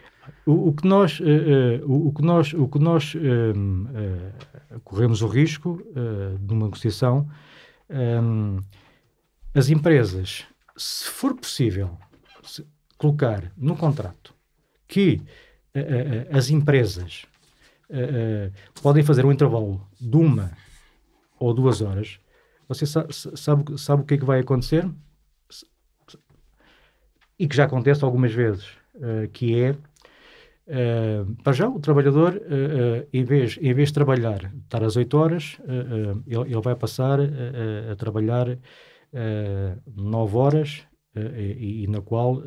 O, 0.46 0.68
o 0.68 0.72
que 0.72 0.86
nós, 0.86 1.20
eh, 1.20 1.24
eh, 1.26 1.80
o, 1.84 2.12
que 2.12 2.22
nós, 2.22 2.52
o 2.54 2.68
que 2.68 2.78
nós 2.78 3.14
eh, 3.16 4.78
corremos 4.84 5.20
o 5.22 5.26
risco 5.26 5.82
de 6.40 6.52
uma 6.54 6.64
negociação, 6.66 7.28
ehm, 7.90 8.58
as 9.54 9.68
empresas, 9.68 10.44
se 10.76 11.04
for 11.08 11.34
possível, 11.34 11.90
se- 12.42 12.64
colocar 12.96 13.50
no 13.56 13.76
contrato 13.76 14.32
que 14.88 15.20
as 16.30 16.50
empresas 16.50 17.24
podem 18.82 19.02
fazer 19.02 19.24
um 19.24 19.32
intervalo 19.32 19.86
de 20.00 20.16
uma 20.16 20.52
ou 21.38 21.52
duas 21.52 21.80
horas, 21.80 22.18
você 22.68 22.86
sa- 22.86 23.06
sa- 23.10 23.36
sabe, 23.36 23.78
sabe 23.78 24.02
o 24.02 24.04
que 24.06 24.14
é 24.14 24.18
que 24.18 24.24
vai 24.24 24.40
acontecer? 24.40 24.88
E 27.38 27.48
que 27.48 27.56
já 27.56 27.64
acontece 27.64 28.04
algumas 28.04 28.32
vezes, 28.32 28.66
eh, 29.00 29.28
que 29.32 29.60
é 29.60 29.76
Uh, 30.64 31.34
para 31.42 31.52
já, 31.52 31.68
o 31.68 31.80
trabalhador, 31.80 32.34
uh, 32.34 33.02
uh, 33.02 33.08
em, 33.12 33.24
vez, 33.24 33.58
em 33.60 33.74
vez 33.74 33.88
de 33.88 33.94
trabalhar, 33.94 34.52
estar 34.62 34.82
às 34.84 34.96
8 34.96 35.18
horas, 35.18 35.58
ele, 36.24 36.40
ele 36.46 36.60
vai 36.60 36.76
passar 36.76 37.18
a 37.20 37.96
trabalhar 37.96 38.48
uh, 38.48 39.82
9 39.96 40.36
horas, 40.36 40.86
e, 41.14 41.82
e 41.82 41.86
na 41.88 42.00
qual 42.00 42.42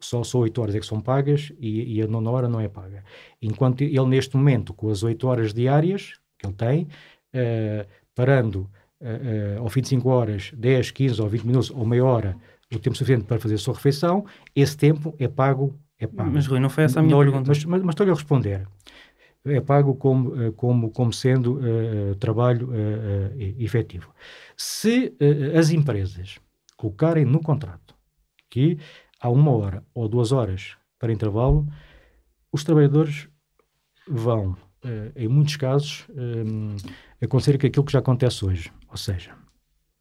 só, 0.00 0.22
só 0.22 0.38
8 0.38 0.60
horas 0.60 0.74
é 0.74 0.80
que 0.80 0.86
são 0.86 1.00
pagas 1.00 1.52
e, 1.58 1.96
e 1.96 2.02
a 2.02 2.06
nona 2.06 2.30
hora 2.30 2.48
não 2.48 2.60
é 2.60 2.68
paga. 2.68 3.04
Enquanto 3.42 3.82
ele, 3.82 4.06
neste 4.06 4.36
momento, 4.36 4.72
com 4.72 4.90
as 4.90 5.02
8 5.02 5.26
horas 5.26 5.52
diárias 5.52 6.14
que 6.38 6.46
ele 6.46 6.54
tem, 6.54 6.84
uh, 6.84 7.88
parando 8.14 8.70
uh, 9.00 9.58
uh, 9.58 9.62
ao 9.62 9.68
fim 9.68 9.80
de 9.80 9.88
5 9.88 10.08
horas, 10.08 10.52
10, 10.56 10.90
15 10.92 11.22
ou 11.22 11.28
20 11.28 11.42
minutos 11.44 11.70
ou 11.70 11.84
meia 11.84 12.04
hora, 12.04 12.36
o 12.72 12.78
tempo 12.78 12.96
suficiente 12.96 13.24
para 13.24 13.38
fazer 13.38 13.54
a 13.54 13.58
sua 13.58 13.74
refeição, 13.74 14.24
esse 14.54 14.76
tempo 14.76 15.14
é 15.18 15.26
pago. 15.26 15.74
É 15.98 16.06
pago. 16.06 16.30
Mas 16.30 16.46
Rui, 16.46 16.60
não 16.60 16.70
foi 16.70 16.84
essa 16.84 17.00
a 17.00 17.02
minha 17.02 17.16
Não, 17.16 17.22
pergunta. 17.22 17.48
Mas, 17.48 17.64
mas, 17.64 17.82
mas 17.82 17.92
estou-lhe 17.92 18.12
a 18.12 18.14
responder. 18.14 18.68
É 19.44 19.60
pago 19.60 19.94
como, 19.94 20.52
como, 20.52 20.90
como 20.90 21.12
sendo 21.12 21.58
eh, 21.64 22.14
trabalho 22.18 22.70
eh, 22.74 23.54
efetivo. 23.58 24.12
Se 24.56 25.14
eh, 25.18 25.56
as 25.56 25.70
empresas 25.70 26.38
colocarem 26.76 27.24
no 27.24 27.40
contrato 27.40 27.94
que 28.50 28.78
há 29.20 29.28
uma 29.30 29.50
hora 29.50 29.84
ou 29.94 30.08
duas 30.08 30.32
horas 30.32 30.76
para 30.98 31.12
intervalo, 31.12 31.66
os 32.52 32.64
trabalhadores 32.64 33.28
vão, 34.06 34.56
eh, 34.84 35.12
em 35.16 35.28
muitos 35.28 35.56
casos, 35.56 36.06
eh, 36.10 37.24
acontecer 37.24 37.58
que 37.58 37.66
aquilo 37.66 37.84
que 37.84 37.92
já 37.92 37.98
acontece 37.98 38.44
hoje. 38.44 38.72
Ou 38.88 38.96
seja, 38.96 39.32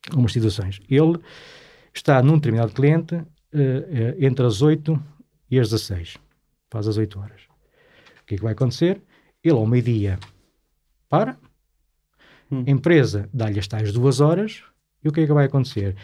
algumas 0.09 0.32
situações. 0.32 0.80
Ele 0.89 1.20
está 1.93 2.22
num 2.22 2.36
determinado 2.36 2.74
cliente 2.74 3.15
eh, 3.53 4.15
entre 4.20 4.45
as 4.45 4.61
8 4.61 5.01
e 5.49 5.59
às 5.59 5.70
16. 5.70 6.18
Faz 6.70 6.88
às 6.88 6.97
8 6.97 7.20
horas. 7.20 7.41
O 8.22 8.26
que 8.26 8.36
é 8.36 8.38
que 8.38 8.43
vai 8.43 8.53
acontecer? 8.53 9.01
Ele 9.43 9.55
ao 9.55 9.65
meio-dia 9.65 10.20
para, 11.09 11.38
Hum. 12.51 12.63
a 12.65 12.70
empresa 12.70 13.30
dá-lhe 13.34 13.59
as 13.59 13.68
tais 13.68 13.91
duas 13.91 14.22
horas, 14.22 14.63
e 15.03 15.09
o 15.09 15.11
que 15.11 15.22
é 15.22 15.26
que 15.28 15.34
vai 15.34 15.45
acontecer? 15.45 15.95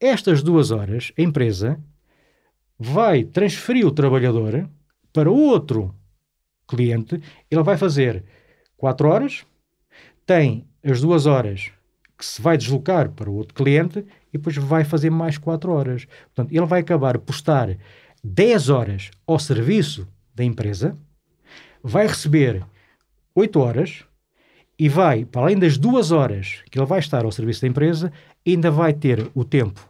Estas 0.00 0.42
duas 0.42 0.70
horas, 0.70 1.12
a 1.18 1.20
empresa 1.22 1.78
vai 2.82 3.24
transferir 3.24 3.86
o 3.86 3.92
trabalhador 3.92 4.66
para 5.12 5.30
outro 5.30 5.94
cliente, 6.66 7.20
ele 7.50 7.62
vai 7.62 7.76
fazer 7.76 8.24
4 8.78 9.06
horas, 9.06 9.44
tem 10.24 10.66
as 10.82 10.98
duas 11.02 11.26
horas 11.26 11.70
que 12.16 12.24
se 12.24 12.40
vai 12.40 12.56
deslocar 12.56 13.10
para 13.10 13.28
o 13.28 13.34
outro 13.34 13.54
cliente 13.54 13.98
e 14.32 14.38
depois 14.38 14.56
vai 14.56 14.82
fazer 14.82 15.10
mais 15.10 15.36
4 15.36 15.70
horas. 15.70 16.06
Portanto, 16.34 16.56
ele 16.56 16.64
vai 16.64 16.80
acabar 16.80 17.18
por 17.18 17.34
estar 17.34 17.76
10 18.24 18.70
horas 18.70 19.10
ao 19.26 19.38
serviço 19.38 20.08
da 20.34 20.42
empresa, 20.42 20.96
vai 21.82 22.06
receber 22.06 22.64
8 23.34 23.60
horas 23.60 24.04
e 24.78 24.88
vai, 24.88 25.26
para 25.26 25.42
além 25.42 25.58
das 25.58 25.76
duas 25.76 26.12
horas 26.12 26.62
que 26.70 26.78
ele 26.78 26.86
vai 26.86 27.00
estar 27.00 27.26
ao 27.26 27.32
serviço 27.32 27.60
da 27.60 27.68
empresa, 27.68 28.10
ainda 28.46 28.70
vai 28.70 28.94
ter 28.94 29.30
o 29.34 29.44
tempo 29.44 29.86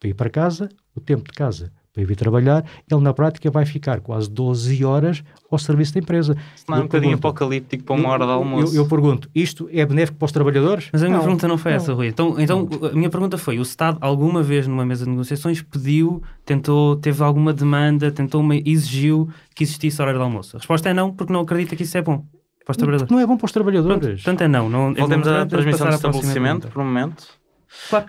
para 0.00 0.08
ir 0.08 0.14
para 0.14 0.28
casa, 0.28 0.68
o 0.96 1.00
tempo 1.00 1.30
de 1.30 1.36
casa 1.36 1.77
para 1.98 2.02
ir 2.02 2.06
vir 2.06 2.16
trabalhar. 2.16 2.64
Ele, 2.90 3.00
na 3.00 3.12
prática, 3.12 3.50
vai 3.50 3.66
ficar 3.66 4.00
quase 4.00 4.30
12 4.30 4.84
horas 4.84 5.24
ao 5.50 5.58
serviço 5.58 5.94
da 5.94 6.00
empresa. 6.00 6.36
Se 6.54 6.64
não 6.68 6.76
é 6.76 6.80
um 6.80 6.82
bocadinho 6.84 7.10
pergunto- 7.18 7.26
apocalíptico 7.28 7.84
para 7.84 7.96
uma 7.96 8.08
hora 8.10 8.24
de 8.24 8.30
almoço. 8.30 8.74
Eu, 8.76 8.82
eu 8.84 8.88
pergunto, 8.88 9.28
isto 9.34 9.68
é 9.72 9.84
benéfico 9.84 10.16
para 10.18 10.26
os 10.26 10.32
trabalhadores? 10.32 10.88
Mas 10.92 11.02
a 11.02 11.06
minha 11.06 11.16
Não. 11.18 11.24
pergunta 11.24 11.48
não 11.48 11.58
foi 11.58 11.72
Não. 11.72 11.76
essa, 11.76 11.92
Rui. 11.92 12.06
Então, 12.08 12.36
então 12.38 12.68
a 12.92 12.94
minha 12.94 13.10
pergunta 13.10 13.36
foi: 13.36 13.58
o 13.58 13.62
Estado 13.62 13.98
alguma 14.00 14.42
vez 14.42 14.66
numa 14.68 14.86
mesa 14.86 15.04
de 15.04 15.10
negociações 15.10 15.60
pediu, 15.60 16.22
tentou, 16.44 16.94
teve 16.96 17.22
alguma 17.22 17.52
demanda, 17.52 18.10
tentou, 18.12 18.40
uma, 18.40 18.54
exigiu 18.56 19.28
que 19.54 19.64
existisse 19.64 20.00
horário 20.00 20.20
de 20.20 20.24
almoço? 20.24 20.56
A 20.56 20.60
resposta 20.60 20.88
é 20.88 20.94
não, 20.94 21.12
porque 21.12 21.32
não 21.32 21.40
acredita 21.40 21.74
que 21.74 21.82
isso 21.82 21.98
é 21.98 22.02
bom 22.02 22.24
para 22.64 22.72
os 22.72 22.76
trabalhadores. 22.76 23.10
Não 23.10 23.18
é 23.18 23.26
bom 23.26 23.36
para 23.36 23.46
os 23.46 23.50
Pronto, 23.52 23.64
trabalhadores. 23.72 24.22
Portanto, 24.22 24.42
é 24.42 24.48
não. 24.48 24.68
não 24.68 24.90
é 24.90 24.94
Voltemos 24.94 25.26
à 25.26 25.46
transmissão 25.46 25.86
próxima 25.88 26.10
estabelecimento 26.10 26.68
por 26.68 26.82
um 26.82 26.84
momento. 26.84 27.26
Claro. 27.90 28.06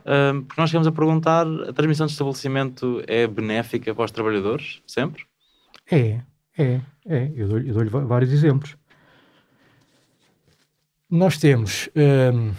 Porque 0.48 0.62
nós 0.62 0.70
chegamos 0.70 0.88
a 0.88 0.92
perguntar: 0.92 1.46
a 1.68 1.74
transmissão 1.74 2.06
de 2.06 2.14
estabelecimento 2.14 3.04
é 3.08 3.28
benéfica 3.28 3.94
para 3.94 4.06
os 4.06 4.12
trabalhadores? 4.12 4.82
Sempre? 4.88 5.24
É, 5.92 6.22
é, 6.58 6.82
é. 7.06 7.32
Eu 7.36 7.48
dou-lhe 7.48 7.90
va- 7.90 8.06
vários 8.06 8.32
exemplos. 8.32 8.76
Nós 11.10 11.38
temos 11.38 11.90
hum, 11.96 12.54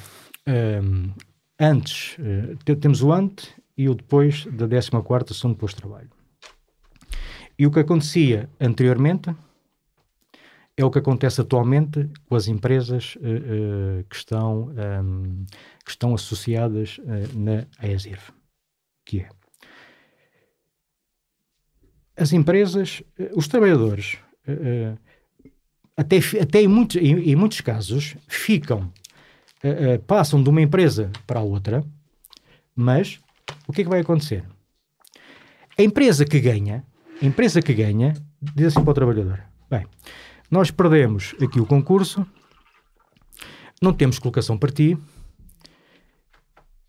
hum, 0.48 1.12
antes, 1.58 2.16
te- 2.64 2.76
temos 2.76 3.02
o 3.02 3.12
antes 3.12 3.54
e 3.76 3.88
o 3.88 3.94
depois 3.94 4.46
da 4.46 4.66
14ª 4.66 5.28
sessão 5.28 5.52
de 5.52 5.56
posto 5.58 5.76
de 5.76 5.82
trabalho. 5.82 6.10
E 7.58 7.66
o 7.66 7.70
que 7.70 7.78
acontecia 7.80 8.48
anteriormente 8.60 9.34
é 10.80 10.84
o 10.84 10.90
que 10.90 10.98
acontece 10.98 11.40
atualmente 11.40 12.08
com 12.26 12.34
as 12.34 12.48
empresas 12.48 13.16
eh, 13.22 13.28
eh, 13.28 14.04
que, 14.08 14.16
estão, 14.16 14.72
hum, 15.02 15.44
que 15.84 15.90
estão 15.90 16.14
associadas 16.14 16.98
eh, 17.06 17.28
na 17.34 17.66
AESIRF, 17.78 18.32
que 19.04 19.20
é 19.20 19.28
as 22.16 22.34
empresas, 22.34 23.02
os 23.34 23.48
trabalhadores, 23.48 24.18
até, 25.96 26.18
até 26.38 26.60
em, 26.60 26.68
muitos, 26.68 26.96
em, 26.96 27.30
em 27.30 27.34
muitos 27.34 27.62
casos, 27.62 28.14
ficam, 28.28 28.92
passam 30.06 30.42
de 30.42 30.50
uma 30.50 30.60
empresa 30.60 31.10
para 31.26 31.40
a 31.40 31.42
outra, 31.42 31.82
mas 32.76 33.18
o 33.66 33.72
que 33.72 33.80
é 33.80 33.84
que 33.84 33.88
vai 33.90 34.00
acontecer? 34.00 34.44
A 35.78 35.82
empresa 35.82 36.26
que 36.26 36.40
ganha, 36.40 36.84
a 37.22 37.24
empresa 37.24 37.62
que 37.62 37.72
ganha, 37.72 38.12
diz 38.54 38.66
assim 38.66 38.82
para 38.82 38.90
o 38.90 38.94
trabalhador: 38.94 39.42
bem, 39.70 39.86
nós 40.50 40.70
perdemos 40.70 41.34
aqui 41.40 41.60
o 41.60 41.66
concurso, 41.66 42.26
não 43.80 43.92
temos 43.92 44.18
colocação 44.18 44.58
para 44.58 44.72
ti, 44.72 44.98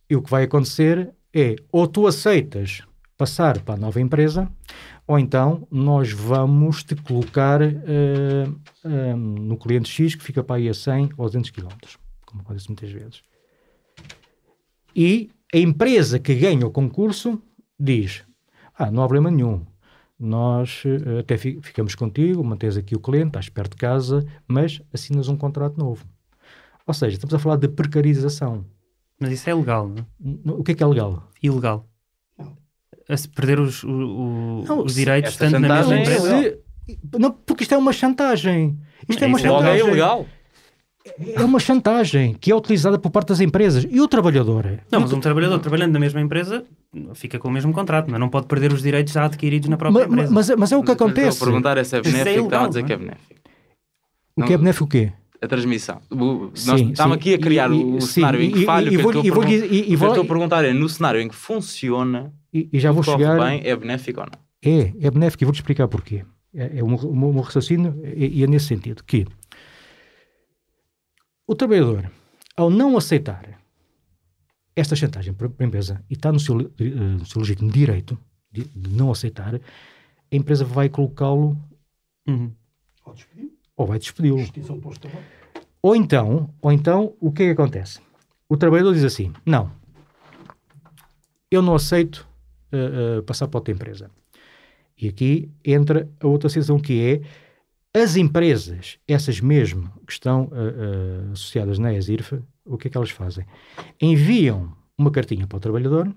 e 0.09 0.15
o 0.15 0.21
que 0.21 0.29
vai 0.29 0.43
acontecer 0.43 1.13
é 1.33 1.55
ou 1.71 1.87
tu 1.87 2.07
aceitas 2.07 2.81
passar 3.17 3.61
para 3.61 3.75
a 3.75 3.77
nova 3.77 4.01
empresa, 4.01 4.51
ou 5.07 5.19
então 5.19 5.67
nós 5.69 6.11
vamos 6.11 6.83
te 6.83 6.95
colocar 6.95 7.61
uh, 7.61 8.49
uh, 8.83 9.15
no 9.15 9.57
cliente 9.57 9.89
X 9.89 10.15
que 10.15 10.23
fica 10.23 10.43
para 10.43 10.55
aí 10.55 10.67
a 10.67 10.73
100 10.73 11.11
ou 11.17 11.25
200 11.27 11.51
km, 11.51 11.67
como 12.25 12.41
acontece 12.41 12.67
muitas 12.67 12.89
vezes. 12.89 13.21
E 14.95 15.29
a 15.53 15.57
empresa 15.57 16.17
que 16.19 16.33
ganha 16.33 16.65
o 16.65 16.71
concurso 16.71 17.41
diz: 17.79 18.23
Ah, 18.75 18.89
não 18.89 19.03
há 19.03 19.07
problema 19.07 19.29
nenhum, 19.29 19.65
nós 20.21 20.83
uh, 20.85 21.19
até 21.19 21.37
fi 21.37 21.59
ficamos 21.61 21.95
contigo, 21.95 22.43
mantens 22.43 22.77
aqui 22.77 22.95
o 22.95 22.99
cliente, 22.99 23.27
estás 23.27 23.49
perto 23.49 23.71
de 23.71 23.77
casa, 23.77 24.25
mas 24.47 24.81
assinas 24.93 25.27
um 25.27 25.35
contrato 25.35 25.77
novo. 25.77 26.05
Ou 26.87 26.93
seja, 26.93 27.15
estamos 27.15 27.33
a 27.33 27.39
falar 27.39 27.55
de 27.57 27.67
precarização. 27.67 28.65
Mas 29.19 29.31
isso 29.33 29.49
é 29.49 29.53
legal, 29.53 29.87
não? 30.19 30.55
O 30.59 30.63
que 30.63 30.71
é 30.71 30.75
que 30.75 30.83
é 30.83 30.85
legal? 30.87 31.27
Ilegal. 31.41 31.87
A 33.09 33.17
se 33.17 33.27
perder 33.29 33.59
os, 33.59 33.83
o, 33.83 33.89
o, 33.89 34.63
Não, 34.67 34.83
os 34.85 34.95
direitos 34.95 35.35
tanto 35.37 35.59
na 35.59 35.59
mesma 35.59 35.75
chantagem 35.83 35.97
é 35.97 36.01
empresa. 36.01 36.41
Se- 36.41 36.59
não, 37.19 37.31
porque 37.31 37.63
isto 37.63 37.73
é 37.73 37.77
uma 37.77 37.93
chantagem. 37.93 38.79
Isto 39.07 39.23
é, 39.23 39.25
É, 39.25 39.27
uma 39.27 39.37
isso 39.37 39.47
é 39.47 39.49
Logo 39.49 39.63
é 39.63 39.65
chantagem. 39.67 39.87
ilegal. 39.87 40.25
É 41.35 41.43
uma 41.43 41.59
chantagem 41.59 42.35
que 42.39 42.51
é 42.51 42.55
utilizada 42.55 42.97
por 42.99 43.09
parte 43.09 43.29
das 43.29 43.39
empresas. 43.39 43.85
E 43.89 43.99
o 43.99 44.07
trabalhador? 44.07 44.65
Não, 44.91 44.99
E 44.99 45.01
o 45.01 45.01
mas 45.01 45.13
um 45.13 45.19
trabalhador 45.19 45.59
trabalhando 45.59 45.93
na 45.93 45.99
mesma 45.99 46.21
empresa 46.21 46.63
fica 47.15 47.39
com 47.39 47.47
o 47.47 47.51
mesmo 47.51 47.73
contrato, 47.73 48.09
mas 48.09 48.19
não 48.19 48.29
pode 48.29 48.45
perder 48.47 48.71
os 48.71 48.81
direitos 48.83 49.11
já 49.13 49.25
adquiridos 49.25 49.67
na 49.69 49.77
própria 49.77 50.01
Ma- 50.01 50.07
ma- 50.07 50.13
empresa. 50.23 50.33
mas, 50.33 50.49
mas 50.57 50.71
é 50.71 50.77
o 50.77 50.81
que 50.83 50.89
Mas 50.91 50.99
eu 50.99 51.05
acontece. 51.07 51.39
Vou 51.39 51.47
perguntar 51.47 51.77
é 51.77 51.83
se 51.83 51.95
é 51.95 51.99
Mas 51.99 52.07
isso 52.07 52.15
é 52.15 52.19
benéfico, 52.23 52.41
ilegal, 52.45 52.65
a 52.65 52.67
dizer 52.67 52.79
não 52.81 52.87
que 52.87 52.93
é? 52.93 52.95
é 52.95 52.99
benéfico. 52.99 53.41
O 54.37 54.43
que 54.43 54.53
é 54.53 54.57
benéfico 54.57 54.85
o 54.85 54.87
quê? 54.87 55.11
A 55.41 55.47
transmissão. 55.47 56.01
O- 56.11 56.17
Nós 56.17 56.59
Sim, 56.79 56.91
estamos 56.91 57.13
sim. 57.15 57.19
aqui 57.19 57.33
a 57.33 57.37
criar 57.39 57.71
E- 57.71 57.83
o 57.83 57.97
e- 57.97 58.01
cenário 58.01 58.39
sim, 58.39 58.45
em 58.45 58.51
que 58.51 58.65
falha. 58.65 58.85
e 58.85 58.87
o 58.89 58.91
que 58.91 58.97
vou- 59.03 59.11
e 59.13 59.17
a 59.29 59.33
vou- 59.33 59.43
e- 59.43 59.95
vou- 59.95 60.07
estou 60.09 60.23
a 60.23 60.27
perguntar 60.27 60.63
é, 60.65 60.71
no 60.71 60.87
cenário 60.87 61.19
em 61.19 61.27
que 61.27 61.35
funciona, 61.35 62.31
E, 62.53 62.69
e 62.71 62.79
já 62.79 62.91
vou 62.91 63.01
chegar. 63.01 63.39
bem, 63.39 63.61
é 63.63 63.75
benéfico 63.75 64.19
ou 64.21 64.27
não? 64.27 64.39
É, 64.63 64.93
é 65.01 65.09
benéfico 65.09 65.43
e 65.43 65.45
vou-te 65.45 65.57
explicar 65.57 65.87
porquê. 65.87 66.23
É, 66.53 66.77
é 66.79 66.83
meu- 66.83 66.95
o 66.97 67.15
meu 67.15 67.41
raciocínio 67.41 67.99
e, 68.03 68.39
e 68.39 68.43
é 68.43 68.47
nesse 68.47 68.67
sentido 68.67 69.03
que 69.03 69.25
o 71.47 71.55
trabalhador, 71.55 72.11
ao 72.55 72.69
não 72.69 72.97
aceitar 72.97 73.59
esta 74.75 74.95
chantagem 74.95 75.33
para 75.33 75.47
a 75.47 75.63
empresa 75.63 76.03
e 76.09 76.13
está 76.13 76.31
no 76.31 76.39
seu, 76.39 76.59
eh, 76.79 76.83
no 76.83 77.25
seu 77.25 77.41
legítimo 77.41 77.71
direito 77.71 78.17
de, 78.51 78.63
de 78.65 78.89
não 78.89 79.11
aceitar, 79.11 79.55
a 79.55 80.35
empresa 80.35 80.63
vai 80.63 80.89
colocá-lo 80.89 81.57
Uhum. 82.27 82.51
Ou 83.05 83.13
despedir, 83.13 83.51
ou 83.75 83.87
vai 83.87 83.99
despedi-lo. 83.99 84.37
Ou 85.81 85.95
então, 85.95 86.53
ou 86.61 86.71
então, 86.71 87.15
o 87.19 87.31
que 87.31 87.43
é 87.43 87.45
que 87.47 87.51
acontece? 87.51 87.99
O 88.47 88.55
trabalhador 88.55 88.93
diz 88.93 89.03
assim: 89.03 89.33
não, 89.45 89.71
eu 91.49 91.61
não 91.61 91.73
aceito 91.73 92.27
uh, 92.71 93.19
uh, 93.19 93.23
passar 93.23 93.47
para 93.47 93.57
outra 93.57 93.73
empresa. 93.73 94.11
E 94.97 95.07
aqui 95.07 95.51
entra 95.65 96.07
a 96.19 96.27
outra 96.27 96.47
situação 96.47 96.79
que 96.79 97.01
é 97.01 97.21
as 97.93 98.15
empresas, 98.15 98.97
essas 99.07 99.41
mesmo 99.41 99.91
que 100.07 100.13
estão 100.13 100.43
uh, 100.45 101.29
uh, 101.29 101.31
associadas 101.33 101.77
na 101.77 101.93
ESIRF, 101.93 102.41
o 102.65 102.77
que 102.77 102.87
é 102.87 102.91
que 102.91 102.97
elas 102.97 103.09
fazem? 103.09 103.45
Enviam 104.01 104.75
uma 104.97 105.11
cartinha 105.11 105.45
para 105.45 105.57
o 105.57 105.59
trabalhador 105.59 106.13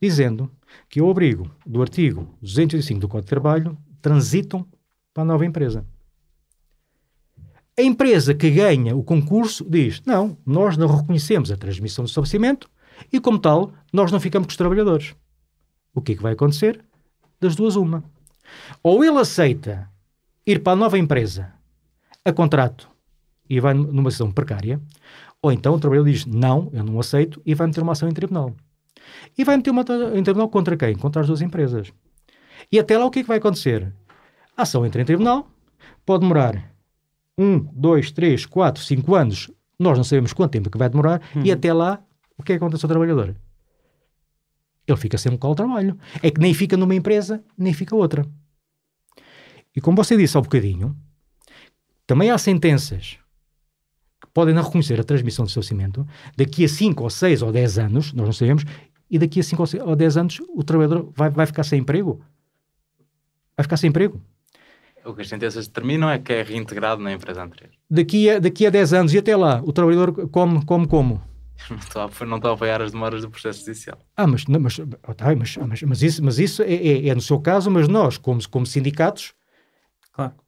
dizendo 0.00 0.50
que 0.88 1.00
o 1.00 1.10
abrigo 1.10 1.50
do 1.66 1.82
artigo 1.82 2.34
285 2.40 3.00
do 3.00 3.08
Código 3.08 3.26
de 3.26 3.30
Trabalho 3.30 3.78
transitam 4.00 4.66
para 5.12 5.22
a 5.22 5.26
nova 5.26 5.44
empresa. 5.44 5.84
A 7.78 7.82
empresa 7.82 8.34
que 8.34 8.50
ganha 8.50 8.96
o 8.96 9.02
concurso 9.02 9.64
diz: 9.68 10.02
não, 10.04 10.36
nós 10.44 10.76
não 10.76 10.88
reconhecemos 10.88 11.50
a 11.50 11.56
transmissão 11.56 12.04
do 12.04 12.08
estabelecimento 12.08 12.68
e, 13.12 13.20
como 13.20 13.38
tal, 13.38 13.72
nós 13.92 14.10
não 14.10 14.20
ficamos 14.20 14.46
com 14.46 14.50
os 14.50 14.56
trabalhadores. 14.56 15.14
O 15.94 16.00
que 16.00 16.12
é 16.12 16.14
que 16.16 16.22
vai 16.22 16.32
acontecer? 16.32 16.84
Das 17.40 17.54
duas, 17.54 17.76
uma. 17.76 18.04
Ou 18.82 19.04
ele 19.04 19.18
aceita 19.18 19.88
ir 20.46 20.62
para 20.62 20.72
a 20.72 20.76
nova 20.76 20.98
empresa 20.98 21.52
a 22.24 22.32
contrato 22.32 22.88
e 23.48 23.58
vai 23.60 23.74
numa 23.74 24.10
situação 24.10 24.32
precária, 24.32 24.80
ou 25.42 25.50
então 25.50 25.74
o 25.74 25.80
trabalhador 25.80 26.10
diz: 26.10 26.26
não, 26.26 26.70
eu 26.72 26.84
não 26.84 27.00
aceito 27.00 27.40
e 27.44 27.54
vai 27.54 27.66
meter 27.66 27.82
uma 27.82 27.92
ação 27.92 28.08
em 28.08 28.12
tribunal. 28.12 28.54
E 29.36 29.44
vai 29.44 29.56
meter 29.56 29.70
uma 29.70 29.82
ação 29.82 30.16
em 30.16 30.22
tribunal 30.22 30.48
contra 30.48 30.76
quem? 30.76 30.94
Contra 30.96 31.22
as 31.22 31.26
duas 31.26 31.40
empresas. 31.40 31.92
E 32.70 32.78
até 32.78 32.96
lá 32.96 33.06
o 33.06 33.10
que 33.10 33.20
é 33.20 33.22
que 33.22 33.28
vai 33.28 33.38
acontecer? 33.38 33.92
A 34.56 34.62
ação 34.62 34.84
entra 34.84 35.00
em 35.00 35.04
tribunal, 35.04 35.50
pode 36.04 36.20
demorar 36.20 36.72
um, 37.38 37.58
dois, 37.58 38.12
três, 38.12 38.44
quatro, 38.44 38.82
cinco 38.82 39.14
anos, 39.14 39.50
nós 39.78 39.96
não 39.96 40.04
sabemos 40.04 40.34
quanto 40.34 40.52
tempo 40.52 40.68
é 40.68 40.70
que 40.70 40.76
vai 40.76 40.90
demorar, 40.90 41.22
e 41.42 41.50
até 41.50 41.72
lá, 41.72 42.02
o 42.36 42.42
que 42.42 42.52
é 42.52 42.58
que 42.58 42.62
acontece 42.62 42.84
ao 42.84 42.88
trabalhador? 42.88 43.34
Ele 44.86 44.98
fica 44.98 45.16
sem 45.16 45.32
local 45.32 45.52
de 45.52 45.56
trabalho. 45.56 45.98
É 46.22 46.30
que 46.30 46.40
nem 46.40 46.52
fica 46.52 46.76
numa 46.76 46.94
empresa, 46.94 47.42
nem 47.56 47.72
fica 47.72 47.94
outra. 47.94 48.26
E 49.74 49.80
como 49.80 49.96
você 49.96 50.16
disse 50.16 50.36
há 50.36 50.40
um 50.40 50.42
bocadinho, 50.42 50.96
também 52.06 52.30
há 52.30 52.38
sentenças 52.38 53.18
que 54.20 54.28
podem 54.34 54.54
não 54.54 54.62
reconhecer 54.62 54.98
a 55.00 55.04
transmissão 55.04 55.44
do 55.44 55.48
estabelecimento 55.48 56.06
daqui 56.36 56.64
a 56.64 56.68
5 56.68 57.02
ou 57.02 57.10
6 57.10 57.42
ou 57.42 57.52
10 57.52 57.78
anos, 57.78 58.12
nós 58.12 58.26
não 58.26 58.32
sabemos, 58.32 58.64
e 59.10 59.18
daqui 59.18 59.40
a 59.40 59.42
5 59.42 59.62
ou 59.84 59.96
10 59.96 60.16
anos 60.16 60.40
o 60.54 60.62
trabalhador 60.62 61.12
vai, 61.14 61.30
vai 61.30 61.46
ficar 61.46 61.64
sem 61.64 61.80
emprego. 61.80 62.20
Vai 63.56 63.64
ficar 63.64 63.76
sem 63.76 63.88
emprego. 63.88 64.20
O 65.04 65.14
que 65.14 65.22
as 65.22 65.28
sentenças 65.28 65.66
determinam 65.66 66.10
é 66.10 66.18
que 66.18 66.32
é 66.32 66.42
reintegrado 66.42 67.02
na 67.02 67.12
empresa 67.12 67.42
anterior. 67.42 67.70
Daqui 67.88 68.28
a, 68.28 68.38
daqui 68.38 68.66
a 68.66 68.70
10 68.70 68.92
anos 68.92 69.14
e 69.14 69.18
até 69.18 69.34
lá, 69.34 69.62
o 69.64 69.72
trabalhador 69.72 70.28
come, 70.28 70.64
come 70.64 70.86
como? 70.86 71.22
Não 71.68 71.76
estou 71.76 72.02
a, 72.02 72.24
não 72.24 72.36
estou 72.36 72.50
a 72.50 72.54
apoiar 72.54 72.80
as 72.80 72.90
demoras 72.92 73.20
do 73.20 73.30
processo 73.30 73.60
judicial. 73.60 73.98
Ah, 74.16 74.26
mas, 74.26 74.46
não, 74.46 74.58
mas, 74.58 74.80
ah, 75.02 75.14
tá, 75.14 75.36
mas, 75.36 75.56
mas, 75.58 75.82
mas 75.82 76.02
isso, 76.02 76.24
mas 76.24 76.38
isso 76.38 76.62
é, 76.62 76.72
é, 76.72 77.08
é 77.08 77.14
no 77.14 77.20
seu 77.20 77.38
caso, 77.38 77.70
mas 77.70 77.86
nós, 77.86 78.16
como, 78.16 78.40
como 78.48 78.64
sindicatos. 78.64 79.34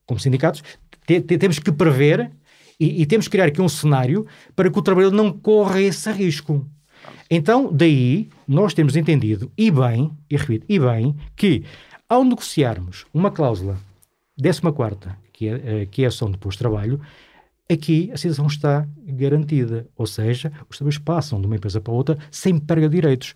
Como 0.07 0.21
sindicatos, 0.21 0.63
te- 1.07 1.21
te- 1.21 1.39
temos 1.39 1.59
que 1.59 1.73
prever 1.73 2.31
e, 2.79 3.03
e 3.03 3.07
temos 3.07 3.27
que 3.27 3.33
criar 3.33 3.47
aqui 3.47 3.61
um 3.61 3.69
cenário 3.69 4.27
para 4.57 4.71
que 4.71 4.79
o 4.79 4.83
trabalhador 4.83 5.15
não 5.15 5.33
corra 5.33 5.81
esse 5.81 6.11
risco. 6.13 6.67
Então, 7.31 7.73
daí, 7.73 8.29
nós 8.47 8.75
temos 8.75 8.95
entendido, 8.97 9.51
e 9.57 9.71
bem, 9.71 10.11
e 10.31 10.37
repito, 10.37 10.67
e 10.69 10.79
bem, 10.79 11.17
que 11.35 11.65
ao 12.09 12.25
negociarmos 12.25 13.07
uma 13.13 13.31
cláusula 13.31 13.79
14 14.41 15.17
que 15.33 15.49
é, 15.49 15.53
eh, 15.65 15.87
que 15.87 16.03
é 16.03 16.05
a 16.07 16.09
ação 16.09 16.31
de 16.31 16.39
pós-trabalho, 16.39 17.01
aqui 17.71 18.11
a 18.13 18.17
situação 18.17 18.47
está 18.47 18.87
garantida. 19.07 19.87
Ou 19.97 20.07
seja, 20.07 20.53
os 20.69 20.77
trabalhadores 20.77 20.99
passam 20.99 21.41
de 21.41 21.47
uma 21.47 21.57
empresa 21.57 21.81
para 21.81 21.93
outra 21.93 22.19
sem 22.31 22.59
perda 22.59 22.89
de 22.89 22.97
direitos. 22.97 23.35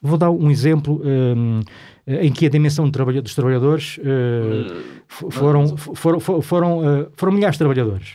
Vou 0.00 0.16
dar 0.16 0.30
um 0.30 0.50
exemplo 0.50 1.02
hum, 1.04 1.60
em 2.06 2.32
que 2.32 2.46
a 2.46 2.48
dimensão 2.48 2.88
dos 2.88 3.34
trabalhadores 3.34 3.98
f- 5.08 5.30
foram, 5.30 5.76
foram, 5.76 6.20
foram, 6.20 6.40
foram, 6.42 6.84
eh, 7.02 7.08
foram 7.16 7.32
milhares 7.32 7.54
de 7.56 7.58
trabalhadores. 7.58 8.14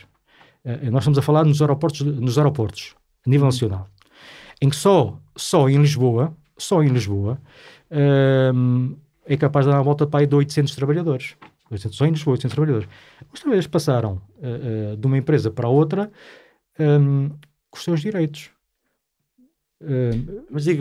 Eh, 0.64 0.90
nós 0.90 1.02
estamos 1.02 1.18
a 1.18 1.22
falar 1.22 1.44
nos 1.44 1.60
aeroportos, 1.60 2.00
nos 2.00 2.38
aeroportos 2.38 2.94
a 3.26 3.30
nível 3.30 3.44
nacional, 3.46 3.86
em 4.62 4.70
que 4.70 4.76
só, 4.76 5.18
só 5.36 5.68
em 5.68 5.76
Lisboa, 5.76 6.34
só 6.56 6.82
em 6.82 6.88
Lisboa, 6.88 7.38
hum, 8.54 8.96
é 9.26 9.36
capaz 9.36 9.66
de 9.66 9.72
dar 9.72 9.78
a 9.78 9.82
volta 9.82 10.06
para 10.06 10.20
aí 10.20 10.26
de 10.26 10.34
800 10.34 10.74
trabalhadores. 10.74 11.34
800, 11.70 11.96
só 11.98 12.06
em 12.06 12.10
Lisboa, 12.10 12.32
800 12.34 12.54
trabalhadores. 12.54 12.88
Os 13.32 13.40
trabalhadores 13.40 13.66
passaram 13.66 14.20
de 14.98 15.06
uma 15.06 15.16
empresa 15.18 15.50
para 15.50 15.68
outra 15.68 16.10
hum, 16.78 17.30
com 17.70 17.76
os 17.78 17.84
seus 17.84 18.00
direitos. 18.00 18.50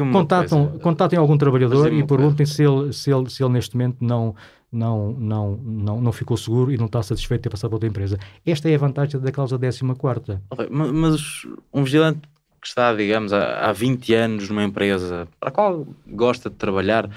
Uma 0.03 0.11
contatam, 0.21 0.65
contatem 0.79 1.19
algum 1.19 1.37
trabalhador 1.37 1.87
e 1.99 2.03
perguntem 2.07 2.45
se 2.45 2.63
ele, 2.63 2.93
se, 2.93 3.11
ele, 3.11 3.29
se 3.29 3.43
ele 3.43 3.53
neste 3.53 3.75
momento 3.75 3.97
não, 4.01 4.35
não, 4.71 5.11
não, 5.13 5.57
não, 5.63 6.01
não 6.01 6.11
ficou 6.11 6.37
seguro 6.37 6.71
e 6.71 6.77
não 6.77 6.85
está 6.85 7.01
satisfeito 7.03 7.41
de 7.41 7.43
ter 7.43 7.49
passado 7.49 7.69
para 7.69 7.75
outra 7.77 7.89
empresa. 7.89 8.17
Esta 8.45 8.69
é 8.69 8.75
a 8.75 8.77
vantagem 8.77 9.19
da 9.19 9.31
cláusula 9.31 9.59
14 9.59 10.39
Ok, 10.49 10.67
ma- 10.69 10.91
Mas 10.91 11.45
um 11.73 11.83
vigilante 11.83 12.21
que 12.61 12.67
está, 12.67 12.93
digamos, 12.95 13.33
há, 13.33 13.69
há 13.69 13.73
20 13.73 14.13
anos 14.13 14.47
numa 14.49 14.63
empresa 14.63 15.27
para 15.37 15.49
a 15.49 15.51
qual 15.51 15.85
gosta 16.07 16.49
de 16.49 16.55
trabalhar, 16.55 17.09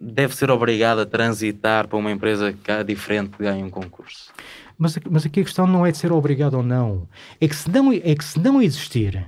deve 0.00 0.34
ser 0.34 0.50
obrigado 0.50 0.98
a 1.00 1.06
transitar 1.06 1.86
para 1.86 1.96
uma 1.96 2.10
empresa 2.10 2.52
que 2.52 2.68
é 2.70 2.82
diferente 2.82 3.30
que 3.36 3.44
ganha 3.44 3.64
um 3.64 3.70
concurso. 3.70 4.32
Mas, 4.76 4.96
aqui- 4.96 5.08
mas 5.08 5.24
aqui 5.24 5.40
a 5.40 5.44
questão 5.44 5.68
não 5.68 5.86
é 5.86 5.92
de 5.92 5.98
ser 5.98 6.10
obrigado 6.10 6.54
ou 6.54 6.62
não. 6.64 7.06
É 7.40 7.46
que 7.46 7.54
se 7.54 7.70
não, 7.70 7.92
é 7.92 8.00
que 8.16 8.24
se 8.24 8.40
não 8.40 8.60
existir, 8.60 9.24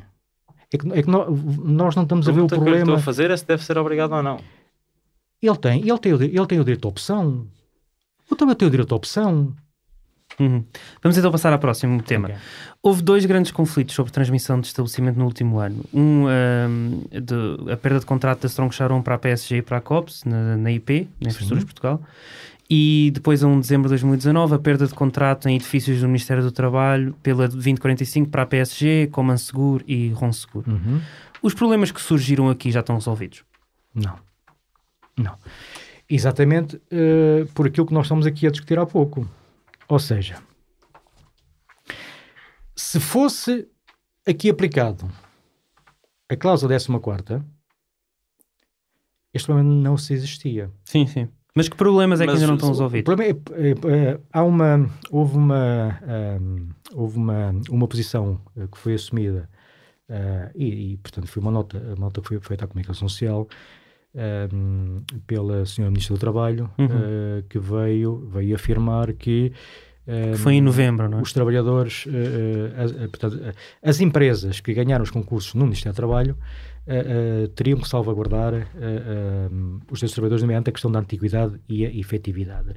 é 0.74 0.78
que, 0.78 0.92
é 0.92 1.02
que 1.02 1.10
nó- 1.10 1.26
nós 1.64 1.94
não 1.96 2.02
estamos 2.04 2.28
a 2.28 2.32
ver 2.32 2.40
o 2.40 2.46
pergunta 2.46 2.48
que 2.48 2.54
estou 2.54 2.64
problema. 2.64 2.94
a 2.96 3.02
fazer 3.02 3.30
é 3.30 3.36
se 3.36 3.46
deve 3.46 3.64
ser 3.64 3.78
obrigado 3.78 4.12
ou 4.12 4.22
não. 4.22 4.38
Ele 5.42 5.56
tem, 5.58 5.80
ele, 5.88 5.98
tem 5.98 6.12
ele 6.12 6.46
tem 6.46 6.60
o 6.60 6.64
direito 6.64 6.86
à 6.86 6.88
opção. 6.88 7.46
Eu 8.30 8.36
também 8.36 8.54
tenho 8.56 8.68
o 8.68 8.70
direito 8.70 8.92
à 8.92 8.96
opção. 8.96 9.54
Uhum. 10.40 10.64
Vamos 11.02 11.16
então 11.16 11.30
passar 11.30 11.52
ao 11.52 11.58
próximo 11.58 12.02
tema. 12.02 12.28
Ok. 12.28 12.38
Houve 12.82 13.02
dois 13.02 13.24
grandes 13.24 13.52
conflitos 13.52 13.94
sobre 13.94 14.10
transmissão 14.10 14.58
de 14.60 14.66
estabelecimento 14.66 15.16
no 15.16 15.26
último 15.26 15.58
ano. 15.60 15.84
Um, 15.94 16.26
ahm, 16.26 17.02
de- 17.10 17.70
a 17.72 17.76
perda 17.76 18.00
de 18.00 18.06
contrato 18.06 18.40
da 18.42 18.48
Strong 18.48 18.74
Sharon 18.74 19.00
para 19.02 19.14
a 19.14 19.18
PSG 19.18 19.58
e 19.58 19.62
para 19.62 19.76
a 19.76 19.80
COPS, 19.80 20.24
na, 20.24 20.56
na 20.56 20.72
IP, 20.72 21.08
na 21.20 21.28
Infraestruturas 21.28 21.60
de 21.60 21.66
Portugal. 21.66 22.00
E 22.68 23.10
depois, 23.12 23.44
a 23.44 23.46
1 23.46 23.54
de 23.54 23.60
dezembro 23.60 23.88
de 23.88 23.90
2019, 23.90 24.54
a 24.54 24.58
perda 24.58 24.86
de 24.86 24.94
contrato 24.94 25.48
em 25.48 25.56
edifícios 25.56 26.00
do 26.00 26.06
Ministério 26.06 26.42
do 26.42 26.50
Trabalho 26.50 27.14
pela 27.22 27.46
2045 27.46 28.30
para 28.30 28.42
a 28.42 28.46
PSG, 28.46 29.08
Coman 29.08 29.36
Seguro 29.36 29.84
e 29.86 30.08
Ron 30.10 30.32
Seguro. 30.32 30.70
Uhum. 30.70 31.00
Os 31.42 31.52
problemas 31.52 31.90
que 31.90 32.00
surgiram 32.00 32.48
aqui 32.48 32.70
já 32.70 32.80
estão 32.80 32.94
resolvidos. 32.94 33.44
Não. 33.94 34.18
Não. 35.16 35.36
Exatamente 36.08 36.76
uh, 36.76 37.46
por 37.54 37.66
aquilo 37.66 37.86
que 37.86 37.94
nós 37.94 38.06
estamos 38.06 38.26
aqui 38.26 38.46
a 38.46 38.50
discutir 38.50 38.78
há 38.78 38.86
pouco. 38.86 39.28
Ou 39.86 39.98
seja, 39.98 40.38
se 42.74 42.98
fosse 42.98 43.68
aqui 44.26 44.48
aplicado 44.48 45.10
a 46.30 46.36
cláusula 46.36 46.72
14, 46.72 47.42
este 49.34 49.46
problema 49.46 49.68
não 49.68 49.98
se 49.98 50.14
existia. 50.14 50.70
Sim, 50.84 51.06
sim. 51.06 51.28
Mas 51.56 51.68
que 51.68 51.76
problemas 51.76 52.20
é 52.20 52.24
que 52.26 52.32
Mas 52.32 52.40
ainda 52.40 52.48
não 52.48 52.54
estão 52.54 52.68
O 52.70 52.72
resolvidos? 52.72 53.04
problema 53.04 53.38
é, 53.54 53.68
é, 53.68 54.10
é, 54.10 54.20
há 54.32 54.42
uma, 54.42 54.90
houve 55.10 55.36
uma, 55.36 56.00
ahm, 56.02 56.68
houve 56.92 57.16
uma, 57.16 57.54
uma 57.70 57.86
posição 57.86 58.40
eh, 58.56 58.66
que 58.70 58.76
foi 58.76 58.94
assumida 58.94 59.48
ah, 60.10 60.50
e, 60.54 60.94
e, 60.94 60.96
portanto, 60.96 61.28
foi 61.28 61.40
uma 61.40 61.52
nota, 61.52 61.78
a 61.78 62.00
nota 62.00 62.20
que 62.20 62.26
foi 62.28 62.40
feita 62.40 62.64
à 62.64 62.68
comunicação 62.68 63.08
social 63.08 63.46
ahm, 64.16 65.02
pela 65.28 65.64
senhora 65.64 65.92
Ministra 65.92 66.16
do 66.16 66.20
Trabalho, 66.20 66.68
Uhum. 66.76 66.88
ah, 66.90 67.44
que 67.48 67.58
veio, 67.60 68.28
veio 68.32 68.56
afirmar 68.56 69.12
que 69.12 69.52
Que 70.06 70.36
foi 70.36 70.54
em 70.54 70.60
novembro, 70.60 71.08
não 71.08 71.18
é? 71.20 71.22
os 71.22 71.32
trabalhadores, 71.32 72.04
eh, 72.08 72.72
eh, 72.76 72.82
as, 72.82 72.90
eh, 72.96 73.06
portanto, 73.08 73.40
as 73.80 74.00
empresas 74.00 74.58
que 74.60 74.74
ganharam 74.74 75.04
os 75.04 75.10
concursos 75.10 75.54
no 75.54 75.62
Ministério 75.64 75.92
do 75.92 75.96
Trabalho 75.96 76.36
eh, 76.86 77.48
teriam 77.54 77.78
que 77.80 77.88
salvaguardar 77.88 78.54
eh, 78.54 79.48
os 79.90 79.98
seus 79.98 80.12
trabalhadores, 80.12 80.42
nomeadamente 80.42 80.70
a 80.70 80.72
questão 80.72 80.90
da 80.90 80.98
antiguidade 81.00 81.60
e 81.68 81.84
a 81.86 81.90
efetividade. 81.94 82.74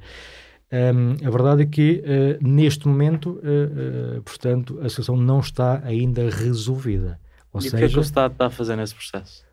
Um, 0.70 1.26
a 1.26 1.30
verdade 1.30 1.62
é 1.62 1.66
que 1.66 2.02
eh, 2.04 2.38
neste 2.42 2.86
momento, 2.86 3.40
eh, 3.42 4.16
eh, 4.16 4.20
portanto, 4.22 4.78
a 4.82 4.88
situação 4.88 5.16
não 5.16 5.40
está 5.40 5.80
ainda 5.84 6.28
resolvida. 6.28 7.18
Ou 7.52 7.62
E 7.62 7.68
o 7.68 7.70
que 7.70 7.76
é 7.76 7.78
que 7.80 7.84
o 7.86 7.88
seja, 7.88 8.00
Estado 8.00 8.32
está 8.32 8.46
a 8.46 8.50
fazer 8.50 8.76
nesse 8.76 8.94
processo? 8.94 9.46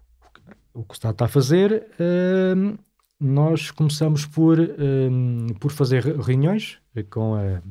o 0.73 0.83
que 0.83 0.91
o 0.91 0.93
Estado 0.93 1.13
está 1.13 1.25
a 1.25 1.29
fazer, 1.29 1.87
hum, 2.57 2.77
nós 3.17 3.71
começamos 3.71 4.25
por, 4.25 4.59
hum, 4.59 5.47
por 5.57 5.71
fazer 5.71 6.03
re- 6.03 6.21
reuniões 6.21 6.79
com, 7.09 7.33
a- 7.35 7.61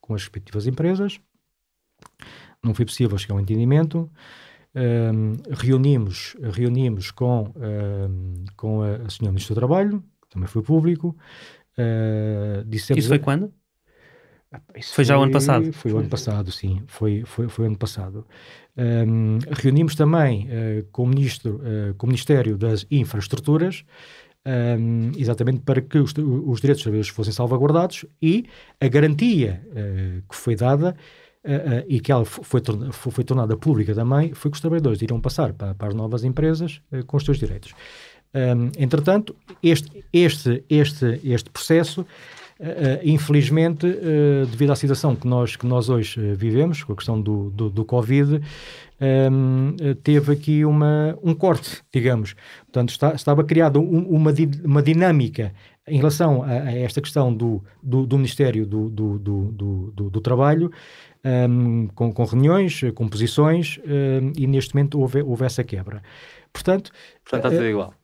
com 0.00 0.14
as 0.14 0.22
respectivas 0.22 0.66
empresas. 0.66 1.20
Não 2.62 2.72
foi 2.74 2.86
possível 2.86 3.18
chegar 3.18 3.34
a 3.34 3.36
um 3.36 3.40
entendimento. 3.40 4.10
Hum, 4.76 5.36
reunimos, 5.50 6.36
reunimos 6.52 7.10
com, 7.12 7.52
hum, 7.56 8.44
com 8.56 8.82
a, 8.82 8.96
a 8.96 9.10
senhora 9.10 9.32
Ministra 9.32 9.54
do 9.54 9.58
Trabalho, 9.58 10.04
que 10.22 10.28
também 10.30 10.48
foi 10.48 10.62
público. 10.62 11.16
Uh, 11.78 12.64
dissemos 12.64 12.98
Isso 12.98 13.08
foi 13.08 13.18
quando? 13.18 13.52
isso 14.76 14.94
Foi 14.94 15.04
já 15.04 15.18
o 15.18 15.22
ano 15.22 15.32
passado? 15.32 15.72
Foi 15.72 15.92
o 15.92 15.98
ano 15.98 16.08
passado, 16.08 16.50
sim. 16.52 16.82
Foi, 16.86 17.22
foi, 17.24 17.48
foi 17.48 17.64
o 17.64 17.68
ano 17.68 17.78
passado. 17.78 18.26
Um, 18.76 19.38
reunimos 19.50 19.94
também 19.94 20.46
uh, 20.46 20.84
com, 20.90 21.04
o 21.04 21.06
ministro, 21.06 21.56
uh, 21.56 21.94
com 21.94 22.06
o 22.06 22.08
Ministério 22.08 22.56
das 22.56 22.86
Infraestruturas, 22.90 23.84
um, 24.46 25.12
exatamente 25.16 25.60
para 25.60 25.80
que 25.80 25.98
os, 25.98 26.12
os 26.12 26.60
direitos 26.60 26.78
dos 26.78 26.82
trabalhadores 26.82 27.08
fossem 27.08 27.32
salvaguardados 27.32 28.04
e 28.20 28.44
a 28.80 28.88
garantia 28.88 29.64
uh, 29.70 30.22
que 30.28 30.36
foi 30.36 30.54
dada 30.54 30.96
uh, 31.44 31.84
e 31.88 32.00
que 32.00 32.10
ela 32.10 32.24
fo- 32.24 32.42
foi, 32.42 32.60
foi 32.90 33.24
tornada 33.24 33.56
pública 33.56 33.94
também 33.94 34.32
foi 34.34 34.50
que 34.50 34.56
os 34.56 34.60
trabalhadores 34.60 35.00
iriam 35.02 35.20
passar 35.20 35.52
para, 35.52 35.74
para 35.74 35.88
as 35.88 35.94
novas 35.94 36.24
empresas 36.24 36.80
uh, 36.92 37.04
com 37.04 37.16
os 37.16 37.24
seus 37.24 37.38
direitos. 37.38 37.72
Um, 38.34 38.70
entretanto, 38.78 39.34
este, 39.62 40.04
este, 40.12 40.64
este, 40.68 41.20
este 41.24 41.50
processo 41.50 42.04
Uh, 42.56 43.02
infelizmente, 43.02 43.84
uh, 43.84 44.46
devido 44.46 44.70
à 44.70 44.76
situação 44.76 45.16
que 45.16 45.26
nós, 45.26 45.56
que 45.56 45.66
nós 45.66 45.88
hoje 45.88 46.20
uh, 46.20 46.36
vivemos, 46.36 46.84
com 46.84 46.92
a 46.92 46.96
questão 46.96 47.20
do, 47.20 47.50
do, 47.50 47.68
do 47.68 47.84
Covid, 47.84 48.40
um, 49.00 49.70
uh, 49.70 49.94
teve 49.96 50.32
aqui 50.32 50.64
uma, 50.64 51.18
um 51.20 51.34
corte, 51.34 51.82
digamos. 51.92 52.36
Portanto, 52.66 52.90
está, 52.90 53.12
estava 53.12 53.42
criada 53.42 53.80
um- 53.80 54.06
uma, 54.08 54.32
uma 54.64 54.82
dinâmica 54.82 55.52
em 55.88 55.96
relação 55.96 56.44
a, 56.44 56.46
a 56.48 56.72
esta 56.78 57.00
questão 57.00 57.34
do, 57.34 57.60
do, 57.82 58.06
do 58.06 58.16
Ministério 58.16 58.64
do, 58.64 58.88
do, 58.88 59.18
do- 59.18 60.10
do 60.10 60.20
Trabalho, 60.20 60.70
um, 61.24 61.88
com, 61.94 62.12
com 62.12 62.24
reuniões, 62.24 62.82
eh, 62.82 62.90
com 62.92 63.08
posições, 63.08 63.78
um, 63.86 64.32
e 64.36 64.46
neste 64.46 64.74
momento 64.74 65.00
houve, 65.00 65.22
houve 65.22 65.44
essa 65.44 65.64
quebra. 65.64 66.02
Portanto, 66.52 66.90
Portanto, 67.22 67.46
está 67.46 67.50
tudo 67.50 67.66
igual. 67.66 67.94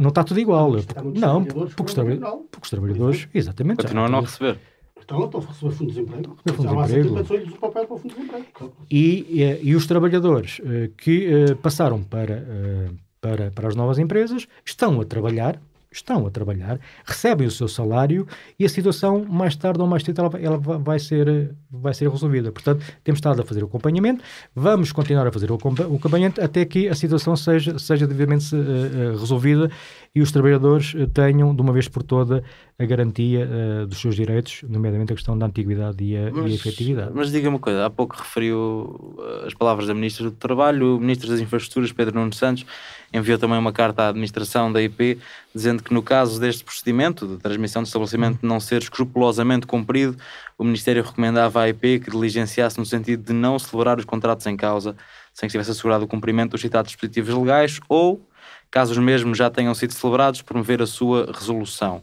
não 0.00 0.08
está 0.08 0.24
tudo 0.24 0.40
igual. 0.40 0.76
Está 0.76 1.02
Não, 1.02 1.44
trabalhadores 1.44 1.74
porque 1.74 1.90
os, 1.90 2.62
os 2.62 2.70
trabalhadores, 2.70 3.28
exatamente. 3.34 3.82
Continuam 3.82 4.06
a 4.06 4.08
não 4.08 4.20
receber. 4.22 4.58
Então 5.04 5.24
estão 5.24 5.40
a 5.40 5.44
receber 5.46 5.72
fundo 5.72 5.92
de 5.92 5.94
desemprego. 6.00 6.36
Fundo 6.46 6.56
de 6.58 6.62
Já 6.62 6.72
lá 6.72 6.82
desemprego. 6.86 7.08
sempre 7.08 7.22
passou-lhes 7.22 7.54
o 7.54 7.58
papel 7.58 7.84
para 7.86 7.94
o 7.94 7.98
fundo 7.98 8.14
de 8.14 8.20
desemprego. 8.20 8.72
e, 8.90 9.42
eh, 9.42 9.60
e 9.62 9.74
os 9.74 9.86
trabalhadores 9.86 10.60
eh, 10.64 10.90
que 10.96 11.26
eh, 11.26 11.54
passaram 11.56 12.02
para, 12.04 12.34
eh, 12.34 12.90
para, 13.20 13.50
para 13.50 13.68
as 13.68 13.74
novas 13.74 13.98
empresas 13.98 14.46
estão 14.64 15.00
a 15.00 15.04
trabalhar, 15.04 15.60
estão 15.92 16.26
a 16.26 16.30
trabalhar, 16.30 16.78
recebem 17.04 17.46
o 17.46 17.50
seu 17.50 17.68
salário 17.68 18.26
e 18.58 18.64
a 18.64 18.68
situação, 18.68 19.24
mais 19.28 19.54
tarde 19.56 19.80
ou 19.80 19.86
mais 19.86 20.02
cedo, 20.02 20.20
ela, 20.20 20.28
vai- 20.28 20.44
ela 20.44 20.56
va- 20.58 20.78
vai, 20.78 20.98
ser, 20.98 21.54
vai 21.70 21.92
ser 21.94 22.08
resolvida. 22.10 22.50
Portanto, 22.50 22.84
temos 23.04 23.18
estado 23.18 23.40
a 23.42 23.44
fazer 23.44 23.62
o 23.62 23.66
acompanhamento, 23.66 24.22
vamos 24.54 24.90
continuar 24.92 25.26
a 25.26 25.32
fazer 25.32 25.50
o 25.50 25.54
acompa- 25.54 25.86
o 25.86 25.96
acompanhamento 25.96 26.42
até 26.42 26.64
que 26.64 26.88
a 26.88 26.94
situação 26.94 27.36
seja, 27.36 27.78
seja 27.78 28.06
devidamente 28.06 28.46
eh, 28.54 29.10
resolvida 29.18 29.70
e 30.14 30.20
os 30.20 30.30
trabalhadores 30.32 30.94
eh, 30.96 31.06
tenham, 31.06 31.54
de 31.54 31.60
uma 31.62 31.72
vez 31.72 31.88
por 31.88 32.02
toda, 32.02 32.42
a 32.78 32.84
garantia 32.84 33.48
eh, 33.50 33.86
dos 33.86 34.00
seus 34.00 34.16
direitos, 34.16 34.62
nomeadamente 34.68 35.12
a 35.12 35.16
questão 35.16 35.36
da 35.38 35.46
antiguidade 35.46 36.02
e 36.02 36.16
a, 36.16 36.20
e 36.20 36.24
a 36.26 36.48
efetividade. 36.54 37.12
mas 37.14 37.30
diga-me 37.30 37.54
uma 37.54 37.58
coisa, 37.58 37.84
há 37.86 37.90
pouco 37.90 38.16
referiu 38.16 39.16
uh, 39.18 39.46
as 39.46 39.54
palavras 39.54 39.86
da 39.86 39.94
Ministra 39.94 40.24
do 40.24 40.32
Trabalho, 40.36 40.96
o 40.96 41.00
Ministro 41.00 41.28
das 41.28 41.40
Infraestruturas, 41.40 41.92
Pedro 41.92 42.14
Nuno 42.18 42.32
Santos, 42.32 42.64
enviou 43.12 43.38
também 43.38 43.58
uma 43.58 43.72
carta 43.72 44.04
à 44.04 44.08
administração 44.08 44.72
da 44.72 44.82
IP, 44.82 45.18
dizendo 45.54 45.82
que 45.82 45.92
no 45.92 46.02
caso 46.02 46.40
deste 46.40 46.64
procedimento, 46.64 47.26
de 47.26 47.36
transmissão 47.36 47.82
de 47.82 47.88
estabelecimento 47.88 48.38
não 48.42 48.58
ser 48.58 48.82
escrupulosamente 48.82 49.66
cumprido, 49.66 50.16
o 50.56 50.64
Ministério 50.64 51.02
recomendava 51.02 51.62
à 51.62 51.68
IP 51.68 52.00
que 52.00 52.10
diligenciasse 52.10 52.78
no 52.78 52.86
sentido 52.86 53.24
de 53.24 53.32
não 53.32 53.58
celebrar 53.58 53.98
os 53.98 54.04
contratos 54.04 54.46
em 54.46 54.56
causa, 54.56 54.96
sem 55.34 55.46
que 55.46 55.56
estivesse 55.56 55.72
assegurado 55.72 56.04
o 56.04 56.08
cumprimento 56.08 56.52
dos 56.52 56.60
citados 56.60 56.90
dispositivos 56.90 57.34
legais, 57.34 57.80
ou, 57.88 58.26
caso 58.70 58.92
os 58.92 58.98
mesmos 58.98 59.36
já 59.36 59.50
tenham 59.50 59.74
sido 59.74 59.92
celebrados, 59.92 60.40
promover 60.42 60.80
a 60.80 60.86
sua 60.86 61.30
resolução. 61.32 62.02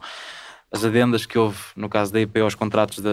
As 0.72 0.86
adendas 0.86 1.26
que 1.26 1.38
houve 1.38 1.58
no 1.76 1.90
caso 1.90 2.14
da 2.14 2.22
IP 2.22 2.40
aos 2.42 2.54
contratos 2.54 3.00
da, 3.00 3.10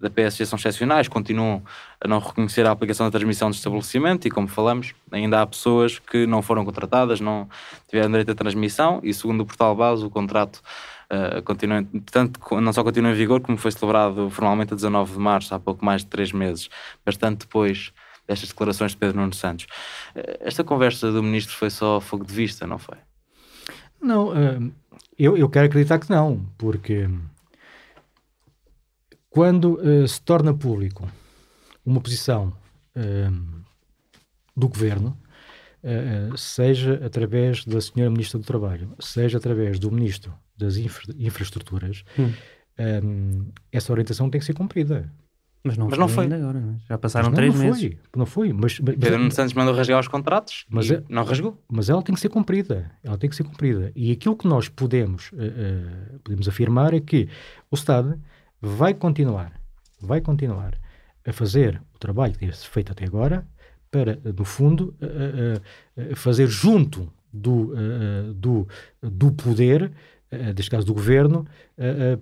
da 0.00 0.08
PSG 0.08 0.46
são 0.46 0.56
excepcionais, 0.56 1.08
continuam 1.08 1.62
a 2.00 2.06
não 2.06 2.20
reconhecer 2.20 2.64
a 2.66 2.70
aplicação 2.70 3.06
da 3.06 3.10
transmissão 3.10 3.50
de 3.50 3.56
estabelecimento 3.56 4.28
e, 4.28 4.30
como 4.30 4.46
falamos, 4.46 4.94
ainda 5.10 5.42
há 5.42 5.46
pessoas 5.46 5.98
que 5.98 6.24
não 6.24 6.40
foram 6.40 6.64
contratadas, 6.64 7.20
não 7.20 7.48
tiveram 7.88 8.10
direito 8.10 8.30
à 8.30 8.34
transmissão 8.34 9.00
e, 9.02 9.12
segundo 9.12 9.40
o 9.40 9.46
portal 9.46 9.74
base, 9.74 10.04
o 10.04 10.10
contrato 10.10 10.62
uh, 11.10 11.42
continua, 11.42 11.82
portanto, 11.82 12.40
não 12.60 12.72
só 12.72 12.84
continua 12.84 13.10
em 13.10 13.14
vigor, 13.14 13.40
como 13.40 13.58
foi 13.58 13.72
celebrado 13.72 14.30
formalmente 14.30 14.72
a 14.72 14.76
19 14.76 15.14
de 15.14 15.18
março, 15.18 15.52
há 15.52 15.58
pouco 15.58 15.84
mais 15.84 16.02
de 16.02 16.08
três 16.08 16.30
meses, 16.30 16.68
bastante 17.04 17.40
depois 17.40 17.92
destas 18.26 18.50
declarações 18.50 18.92
de 18.92 18.98
Pedro 18.98 19.20
Nuno 19.20 19.34
Santos. 19.34 19.66
Eh, 20.14 20.38
Esta 20.40 20.64
conversa 20.64 21.10
do 21.12 21.22
ministro 21.22 21.54
foi 21.54 21.70
só 21.70 22.00
fogo 22.00 22.24
de 22.24 22.32
vista, 22.32 22.66
não 22.66 22.78
foi? 22.78 22.98
Não, 24.00 24.30
hum, 24.30 24.72
eu, 25.18 25.36
eu 25.36 25.48
quero 25.48 25.66
acreditar 25.66 25.98
que 25.98 26.10
não, 26.10 26.44
porque 26.58 27.08
quando 29.30 29.80
eh, 29.82 30.06
se 30.06 30.20
torna 30.22 30.54
público 30.54 31.08
uma 31.84 32.00
posição 32.00 32.52
hum, 32.96 33.62
do 34.56 34.68
governo, 34.68 35.16
eh, 35.82 36.30
seja 36.36 37.04
através 37.04 37.64
da 37.64 37.80
senhora 37.80 38.10
Ministra 38.10 38.38
do 38.38 38.44
Trabalho, 38.46 38.94
seja 39.00 39.38
através 39.38 39.78
do 39.78 39.90
Ministro 39.90 40.32
das 40.56 40.76
Infra- 40.76 41.14
Infraestruturas, 41.18 42.04
Hum. 42.18 42.32
hum, 43.02 43.52
essa 43.72 43.92
orientação 43.92 44.30
tem 44.30 44.38
que 44.38 44.44
ser 44.46 44.54
cumprida. 44.54 45.12
Mas 45.66 45.78
não, 45.78 45.88
Mas 45.88 45.98
não 45.98 46.08
foi 46.08 46.26
agora, 46.26 46.60
não 46.60 46.74
é? 46.74 46.76
Já 46.86 46.98
passaram 46.98 47.30
Mas 47.30 47.32
não, 47.32 47.36
três 47.36 47.54
não 47.54 47.60
meses. 47.62 47.80
Foi, 47.80 47.98
não 48.16 48.26
foi, 48.26 48.52
mas, 48.52 48.78
mas- 48.80 48.96
Pedro 48.96 49.18
Nuno 49.18 49.30
Santos 49.30 49.54
mandou 49.54 49.74
rasgar 49.74 49.98
os 49.98 50.06
contratos 50.08 50.66
Mas 50.68 50.90
e 50.90 50.94
é- 50.96 51.02
não 51.08 51.24
rasgou. 51.24 51.58
mas 51.72 51.88
ela 51.88 52.02
tem 52.02 52.14
que 52.14 52.20
ser 52.20 52.28
cumprida. 52.28 52.90
Ela 53.02 53.16
tem 53.16 53.30
que 53.30 53.34
ser 53.34 53.44
cumprida. 53.44 53.90
E 53.96 54.12
aquilo 54.12 54.36
que 54.36 54.46
nós 54.46 54.68
podemos, 54.68 55.30
eh, 55.38 55.52
eh, 55.56 56.18
podemos 56.22 56.46
afirmar 56.48 56.92
é 56.92 57.00
que 57.00 57.28
o 57.70 57.74
Estado 57.76 58.20
vai 58.60 58.92
continuar, 58.92 59.58
vai 59.98 60.20
continuar 60.20 60.78
a 61.26 61.32
fazer 61.32 61.80
o 61.94 61.98
trabalho 61.98 62.34
que 62.34 62.40
tem 62.40 62.52
feito 62.52 62.92
até 62.92 63.06
agora 63.06 63.46
para, 63.90 64.18
no 64.36 64.44
fundo, 64.44 64.94
eh, 65.00 66.14
fazer 66.14 66.46
junto 66.46 67.10
do, 67.32 67.72
do, 68.34 68.68
do 69.02 69.32
poder, 69.32 69.90
neste 70.54 70.70
caso 70.70 70.86
do 70.86 70.92
governo, 70.94 71.46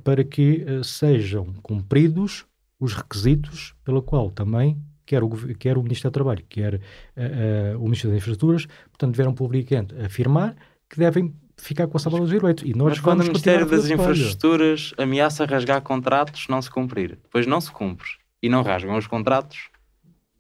para 0.05 0.23
que 0.23 0.65
sejam 0.85 1.53
cumpridos 1.63 2.47
os 2.83 2.95
requisitos 2.95 3.75
pela 3.85 4.03
qual 4.03 4.29
também 4.31 4.77
quer 5.07 5.23
o, 5.23 5.29
quer 5.57 5.79
o 5.79 5.83
Ministro 5.83 6.11
do 6.11 6.15
Trabalho, 6.15 6.45
quer 6.49 6.75
eh, 6.75 6.81
eh, 7.17 7.77
o 7.77 7.85
Ministro 7.85 8.11
das 8.11 8.19
Infraestruturas, 8.19 8.67
portanto, 8.91 9.13
deveram 9.13 9.33
publicamente 9.35 9.95
afirmar 10.01 10.57
que 10.91 10.99
devem 10.99 11.33
ficar 11.57 11.87
com 11.87 11.97
a 11.97 12.01
salva 12.01 12.19
dos 12.19 12.31
direitos. 12.31 12.65
E 12.65 12.75
nós 12.75 12.91
Mas 12.91 13.01
quando 13.01 13.21
o 13.21 13.25
Ministério 13.25 13.67
das. 13.67 13.89
Infraestruturas 13.89 14.93
ameaça 14.99 15.45
rasgar 15.45 15.81
contratos, 15.83 16.49
não 16.49 16.61
se 16.61 16.71
cumprir. 16.71 17.19
Depois 17.23 17.47
não 17.47 17.61
se 17.61 17.71
cumpre 17.71 18.09
e 18.43 18.49
não 18.49 18.63
rasgam 18.63 18.97
os 18.97 19.07
contratos, 19.07 19.71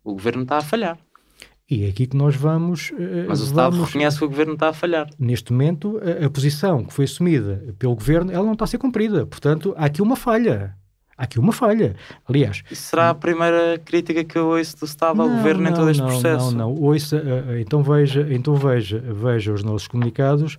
o 0.02 0.14
governo 0.14 0.42
está 0.42 0.58
a 0.58 0.62
falhar. 0.62 0.98
E 1.70 1.84
é 1.84 1.88
aqui 1.88 2.06
que 2.06 2.16
nós 2.16 2.34
vamos. 2.34 2.92
eh, 2.98 3.24
Mas 3.28 3.40
o 3.40 3.44
Estado 3.44 3.76
vamos, 3.76 3.88
reconhece 3.88 4.18
que 4.18 4.24
o 4.24 4.28
governo 4.28 4.54
está 4.54 4.70
a 4.70 4.72
falhar. 4.72 5.08
Neste 5.18 5.52
momento, 5.52 5.98
a, 5.98 6.26
a 6.26 6.30
posição 6.30 6.84
que 6.84 6.92
foi 6.92 7.04
assumida 7.04 7.74
pelo 7.78 7.94
governo, 7.94 8.32
ela 8.32 8.44
não 8.44 8.54
está 8.54 8.64
a 8.64 8.68
ser 8.68 8.78
cumprida. 8.78 9.26
Portanto, 9.26 9.72
há 9.76 9.86
aqui 9.86 10.02
uma 10.02 10.16
falha. 10.16 10.76
Há 11.16 11.24
aqui 11.24 11.38
uma 11.38 11.52
falha. 11.52 11.94
Aliás, 12.28 12.62
Isso 12.70 12.82
será 12.88 13.10
a 13.10 13.14
primeira 13.14 13.78
crítica 13.84 14.24
que 14.24 14.36
eu 14.36 14.46
ouço 14.48 14.78
do 14.78 14.86
Estado 14.86 15.20
ao 15.22 15.28
Não, 15.28 15.36
governo 15.36 15.62
em 15.62 15.70
não, 15.70 15.74
todo 15.76 15.90
este 15.90 16.00
não, 16.00 16.08
processo. 16.08 16.50
Não, 16.56 16.74
não, 16.74 16.82
ouça, 16.82 17.16
eh, 17.16 17.44
eh, 17.56 17.60
então 17.60 17.82
veja, 17.82 18.26
então 18.30 18.54
veja, 18.56 18.98
veja 18.98 19.52
os 19.52 19.62
nossos 19.62 19.86
comunicados. 19.86 20.56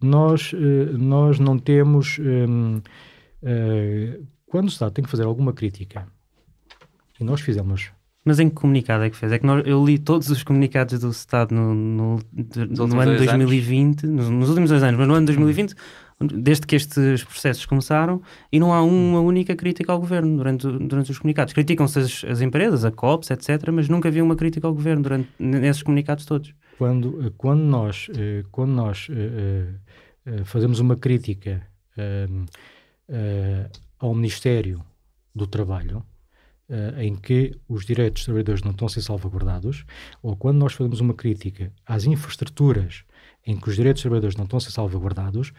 Nós, 0.00 0.52
eh, 0.54 0.92
nós 0.96 1.38
não 1.38 1.58
temos. 1.58 2.18
hum, 2.20 2.80
eh, 3.42 4.18
quando 4.46 4.66
o 4.66 4.68
Estado 4.68 4.92
tem 4.92 5.04
que 5.04 5.10
fazer 5.10 5.24
alguma 5.24 5.52
crítica, 5.52 6.06
e 7.20 7.24
nós 7.24 7.40
fizemos. 7.40 7.90
Mas 8.24 8.38
em 8.38 8.48
que 8.48 8.54
comunicado 8.54 9.02
é 9.02 9.10
que 9.10 9.16
fez? 9.16 9.32
É 9.32 9.38
que 9.38 9.46
nós, 9.46 9.66
eu 9.66 9.84
li 9.84 9.98
todos 9.98 10.28
os 10.30 10.42
comunicados 10.44 10.98
do 11.00 11.10
Estado 11.10 11.52
no, 11.54 11.74
no, 11.74 12.18
de- 12.32 12.66
no 12.66 12.84
ano 13.00 13.16
dois 13.16 13.26
2020, 13.26 14.06
nos, 14.06 14.28
nos 14.28 14.48
últimos 14.48 14.70
dois 14.70 14.82
anos, 14.82 14.96
mas 14.98 15.08
no 15.08 15.14
ano 15.14 15.26
2020, 15.26 15.74
desde 16.20 16.66
que 16.66 16.76
estes 16.76 17.24
processos 17.24 17.66
começaram, 17.66 18.22
e 18.50 18.58
não 18.58 18.72
há 18.72 18.82
uma 18.82 19.20
única 19.20 19.54
crítica 19.56 19.92
ao 19.92 19.98
governo 19.98 20.36
durante, 20.36 20.66
durante 20.66 21.10
os 21.10 21.18
comunicados. 21.18 21.52
Criticam-se 21.52 21.98
as, 21.98 22.24
as 22.24 22.40
empresas, 22.40 22.84
a 22.84 22.90
COPS, 22.90 23.30
etc., 23.30 23.70
mas 23.72 23.88
nunca 23.88 24.08
havia 24.08 24.22
uma 24.22 24.36
crítica 24.36 24.66
ao 24.66 24.74
governo 24.74 25.02
durante, 25.02 25.28
nesses 25.38 25.82
comunicados 25.82 26.24
todos. 26.24 26.54
Quando, 26.78 27.26
eh, 27.26 27.32
quando 27.36 27.60
nós, 27.60 28.08
eh, 28.16 28.44
quando 28.50 28.72
nós 28.72 29.08
eh, 29.10 30.44
fazemos 30.44 30.78
uma 30.78 30.96
crítica 30.96 31.66
hum, 31.98 32.46
eh, 33.08 33.68
ao 33.98 34.14
Ministério 34.14 34.84
do 35.34 35.46
Trabalho, 35.46 36.04
em 36.96 37.14
que 37.14 37.54
os 37.68 37.84
direitos 37.84 38.20
dos 38.20 38.24
trabalhadores 38.24 38.62
não 38.62 38.70
estão 38.70 38.86
a 38.86 38.88
ser 38.88 39.02
salvaguardados, 39.02 39.84
ou 40.22 40.34
quando 40.34 40.56
nós 40.56 40.72
fazemos 40.72 41.00
uma 41.00 41.12
crítica 41.12 41.70
às 41.84 42.06
infraestruturas 42.06 43.04
em 43.46 43.58
que 43.58 43.68
os 43.68 43.76
direitos 43.76 44.00
dos 44.00 44.04
trabalhadores 44.04 44.36
não 44.36 44.44
estão 44.44 44.56
a 44.56 44.60
ser 44.60 44.70
salvaguardados, 44.70 45.52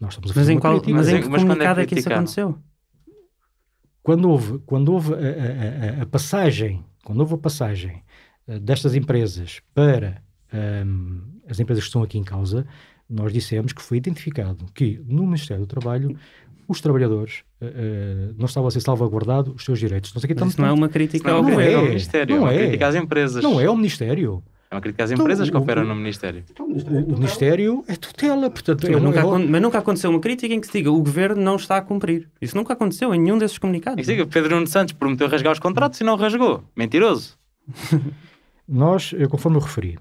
nós 0.00 0.12
estamos 0.12 0.30
a 0.30 0.34
Mas 0.34 0.34
fazer 0.34 0.52
em, 0.52 0.54
uma 0.56 0.60
qual, 0.60 0.72
crítica. 0.74 0.96
mas 0.96 1.06
Mas 1.06 1.14
em 1.14 1.18
em- 1.18 1.22
que 1.22 1.28
mas 1.28 1.40
quando 1.42 1.46
é 1.46 1.54
comunicado 1.54 1.80
é 1.80 1.86
que 1.86 1.98
isso 1.98 2.12
aconteceu? 2.12 2.58
quando 4.02 4.28
houve, 4.30 4.58
quando 4.66 4.92
houve 4.92 5.14
a, 5.14 5.16
a- 5.16 5.98
a- 6.00 6.02
a 6.02 6.06
passagem, 6.06 6.84
quando 7.04 7.20
houve 7.20 7.34
a 7.34 7.38
passagem 7.38 8.02
eh, 8.46 8.58
destas 8.58 8.94
empresas 8.94 9.60
para 9.74 10.22
ahm, 10.52 11.20
as 11.48 11.58
empresas 11.58 11.84
que 11.84 11.88
estão 11.88 12.02
aqui 12.02 12.18
em 12.18 12.24
causa, 12.24 12.66
nós 13.08 13.32
dissemos 13.32 13.72
que 13.72 13.82
foi 13.82 13.98
identificado 13.98 14.64
que 14.74 15.00
no 15.06 15.24
Ministério 15.24 15.64
do 15.64 15.68
Trabalho 15.68 16.16
os 16.68 16.80
trabalhadores 16.80 17.42
eh, 17.60 17.72
eh, 17.74 18.34
não 18.36 18.46
estavam 18.46 18.68
a 18.68 18.70
ser 18.70 18.80
salvaguardados 18.80 19.54
os 19.56 19.64
seus 19.64 19.78
direitos. 19.78 20.12
Nós 20.14 20.24
aqui 20.24 20.34
Mas 20.34 20.38
estamos, 20.38 20.54
isso 20.54 20.60
não 20.62 20.68
é 20.68 20.72
uma 20.72 20.88
crítica 20.88 21.28
Não, 21.30 21.36
ao 21.38 21.42
não 21.42 21.60
é 21.60 21.74
ao 21.74 21.84
é, 21.84 21.88
Ministério, 21.88 22.32
é 22.34 22.36
não 22.38 22.44
uma 22.44 22.52
é. 22.52 22.58
crítica 22.58 22.86
às 22.88 22.94
empresas. 22.94 23.42
não 23.42 23.60
é 23.60 23.68
o 23.70 23.76
Ministério. 23.76 24.42
É 24.70 24.74
uma 24.74 24.80
crítica 24.80 25.04
às 25.04 25.10
Então, 25.12 25.24
empresas 25.24 25.48
que 25.48 25.56
o- 25.56 25.60
operam 25.60 25.82
o- 25.82 25.86
no 25.86 25.94
Ministério. 25.94 26.42
Então, 26.50 26.66
o 26.66 26.68
Ministério 26.68 27.00
O 27.00 27.06
do 27.06 27.16
Ministério 27.16 27.84
é 27.86 27.94
tutela, 27.96 28.50
portanto, 28.50 28.86
Mas 28.90 29.02
nunca, 29.02 29.18
é 29.18 29.22
acon- 29.22 29.46
mas 29.48 29.62
nunca 29.62 29.78
aconteceu 29.78 30.10
uma 30.10 30.18
crítica 30.20 30.52
em 30.52 30.60
que 30.60 30.66
se 30.66 30.72
diga 30.72 30.90
o 30.90 30.98
governo 31.02 31.40
não 31.40 31.54
está 31.56 31.76
a 31.76 31.82
cumprir. 31.82 32.28
Isso 32.40 32.56
nunca 32.56 32.72
aconteceu 32.72 33.14
em 33.14 33.20
nenhum 33.20 33.38
desses 33.38 33.58
comunicados. 33.58 33.98
E 34.02 34.02
que 34.06 34.12
diga, 34.16 34.26
Pedro 34.26 34.56
Nuno 34.56 34.66
Santos 34.66 34.92
prometeu 34.92 35.28
rasgar 35.28 35.52
os 35.52 35.58
contratos 35.60 36.00
e 36.00 36.04
não 36.04 36.16
rasgou. 36.16 36.64
Mentiroso. 36.76 37.38
Nós, 38.68 39.14
conforme 39.30 39.58
eu 39.58 39.62
referi, 39.62 39.98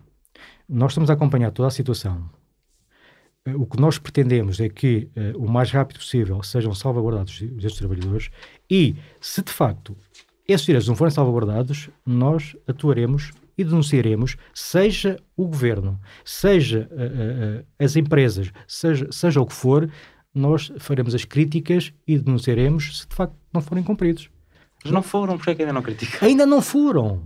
nós 0.67 0.91
estamos 0.91 1.09
a 1.09 1.13
acompanhar 1.13 1.51
toda 1.51 1.67
a 1.67 1.71
situação. 1.71 2.27
Eh, 3.45 3.53
O 3.55 3.65
que 3.67 3.79
nós 3.79 3.99
pretendemos 3.99 4.59
é 4.59 4.67
que 4.69 5.07
eh, 5.15 5.33
o 5.35 5.47
mais 5.47 5.69
rápido 5.69 5.97
possível 5.99 6.41
sejam 6.41 6.73
salvaguardados 6.73 7.33
os 7.33 7.37
direitos 7.39 7.63
dos 7.63 7.75
trabalhadores 7.77 8.29
e, 8.69 8.95
se 9.21 9.43
de 9.43 9.51
facto 9.51 9.95
esses 10.47 10.65
direitos 10.65 10.87
não 10.87 10.95
forem 10.95 11.11
salvaguardados, 11.11 11.89
nós 12.05 12.55
atuaremos 12.67 13.31
e 13.57 13.63
denunciaremos, 13.63 14.35
seja 14.53 15.17
o 15.35 15.45
governo, 15.47 15.99
seja 16.23 16.87
eh, 16.91 17.63
eh, 17.79 17.83
as 17.85 17.95
empresas, 17.95 18.51
seja, 18.67 19.07
seja 19.11 19.41
o 19.41 19.45
que 19.45 19.53
for, 19.53 19.89
nós 20.33 20.71
faremos 20.79 21.15
as 21.15 21.23
críticas 21.25 21.93
e 22.07 22.17
denunciaremos 22.19 22.99
se 22.99 23.07
de 23.07 23.15
facto 23.15 23.35
não 23.53 23.61
forem 23.61 23.83
cumpridos. 23.83 24.29
Mas 24.83 24.91
não 24.93 25.01
foram, 25.01 25.37
porque 25.37 25.51
é 25.51 25.55
que 25.55 25.61
ainda 25.61 25.73
não 25.73 25.81
criticam? 25.81 26.27
Ainda 26.27 26.45
não 26.45 26.61
foram. 26.61 27.23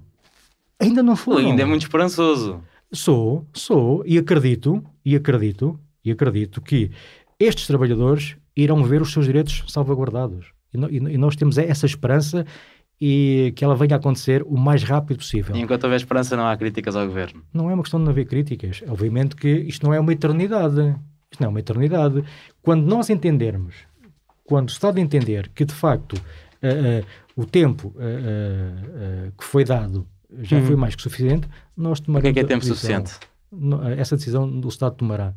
Ainda 0.79 1.03
não 1.03 1.15
foram. 1.15 1.47
ainda 1.49 1.61
é 1.61 1.65
muito 1.65 1.81
esperançoso. 1.81 2.61
Sou, 2.91 3.45
sou 3.53 4.03
e 4.05 4.17
acredito, 4.17 4.83
e 5.03 5.15
acredito, 5.15 5.79
e 6.05 6.11
acredito 6.11 6.61
que 6.61 6.89
estes 7.39 7.67
trabalhadores 7.67 8.35
irão 8.55 8.83
ver 8.83 9.01
os 9.01 9.11
seus 9.11 9.25
direitos 9.25 9.63
salvaguardados. 9.67 10.47
E, 10.73 10.77
no- 10.77 10.89
e 10.89 10.97
e 10.97 11.17
nós 11.17 11.35
temos 11.35 11.57
essa 11.57 11.85
esperança 11.85 12.45
e 13.01 13.53
que 13.55 13.63
ela 13.63 13.75
venha 13.75 13.95
a 13.95 13.97
acontecer 13.97 14.43
o 14.43 14.57
mais 14.57 14.83
rápido 14.83 15.17
possível. 15.17 15.55
E 15.55 15.61
enquanto 15.61 15.83
houver 15.85 15.97
esperança, 15.97 16.35
não 16.35 16.45
há 16.47 16.57
críticas 16.57 16.95
ao 16.95 17.05
governo. 17.07 17.41
Não 17.53 17.69
é 17.69 17.73
uma 17.73 17.83
questão 17.83 17.99
de 17.99 18.05
não 18.05 18.11
haver 18.11 18.25
críticas. 18.25 18.81
Obviamente 18.87 19.35
que 19.35 19.47
isto 19.47 19.85
não 19.85 19.93
é 19.93 19.99
uma 19.99 20.11
eternidade. 20.11 20.95
Isto 21.31 21.41
não 21.41 21.47
é 21.47 21.49
uma 21.49 21.59
eternidade. 21.59 22.23
Quando 22.61 22.85
nós 22.85 23.09
entendermos, 23.09 23.75
quando 24.43 24.67
o 24.69 24.71
Estado 24.71 24.99
entender 24.99 25.49
que 25.55 25.63
de 25.63 25.73
facto 25.73 26.15
eh, 26.61 27.01
eh, 27.01 27.05
o 27.35 27.45
tempo 27.45 27.93
eh, 27.99 29.31
que 29.37 29.43
foi 29.45 29.63
dado 29.63 30.05
já 30.41 30.57
Uhum. 30.57 30.65
foi 30.65 30.75
mais 30.75 30.95
que 30.95 31.01
suficiente, 31.01 31.47
nós 31.75 31.99
O 31.99 32.03
tomaremos 32.03 32.33
que 32.33 32.39
é 32.39 32.43
que 32.43 32.45
é 32.45 32.55
tempo 32.55 32.67
posição. 32.67 33.05
suficiente? 33.05 33.99
Essa 33.99 34.15
decisão 34.15 34.43
o 34.47 34.67
Estado 34.67 34.95
tomará. 34.95 35.33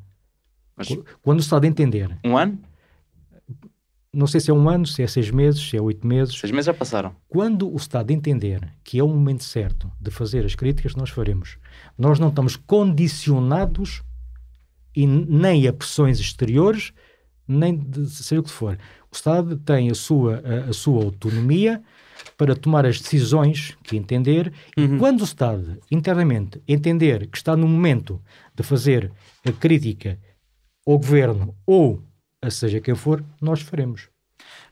Mas 0.76 0.89
Qu- 0.89 1.05
Quando 1.22 1.39
o 1.39 1.43
Estado 1.43 1.64
entender, 1.64 2.10
um 2.24 2.36
ano? 2.36 2.59
Não 4.14 4.26
sei 4.26 4.40
se 4.40 4.51
é 4.51 4.55
um 4.55 4.68
ano, 4.68 4.86
se 4.86 5.02
é 5.02 5.06
seis 5.06 5.30
meses, 5.30 5.60
se 5.68 5.76
é 5.76 5.80
oito 5.80 6.06
meses, 6.06 6.39
Seis 6.39 6.51
meses 6.51 6.66
já 6.66 6.74
passaram. 6.74 7.14
quando 7.28 7.72
o 7.72 7.76
Estado 7.76 8.10
entender 8.10 8.60
que 8.84 8.98
é 8.98 9.02
o 9.02 9.09
momento 9.09 9.43
certo 9.44 9.90
de 10.01 10.10
fazer 10.10 10.44
as 10.44 10.55
críticas, 10.55 10.94
nós 10.94 11.10
faremos. 11.10 11.56
Nós 11.97 12.18
não 12.18 12.28
estamos 12.28 12.56
condicionados 12.56 14.02
e 14.94 15.06
nem 15.06 15.66
a 15.66 15.72
pressões 15.72 16.20
exteriores, 16.20 16.93
nem 17.48 17.76
de 17.76 18.09
seja 18.10 18.40
o 18.40 18.44
que 18.44 18.51
for. 18.51 18.78
O 19.10 19.14
Estado 19.14 19.56
tem 19.56 19.90
a 19.90 19.94
sua, 19.94 20.43
a, 20.44 20.70
a 20.70 20.72
sua 20.72 21.02
autonomia 21.05 21.82
para 22.36 22.55
tomar 22.55 22.86
as 22.86 23.01
decisões 23.01 23.76
que 23.82 23.97
entender 23.97 24.52
e 24.76 24.82
Uhum. 24.82 24.98
quando 24.98 25.20
o 25.22 25.24
Estado 25.24 25.78
internamente 25.90 26.62
entender 26.68 27.26
que 27.28 27.36
está 27.36 27.56
no 27.56 27.66
momento 27.66 28.20
de 28.55 28.62
fazer 28.62 29.10
a 29.47 29.52
crítica 29.52 30.18
ao 30.86 30.98
governo 30.98 31.55
ou 31.66 32.02
seja 32.51 32.81
quem 32.81 32.94
for, 32.94 33.23
nós 33.40 33.60
faremos. 33.60 34.09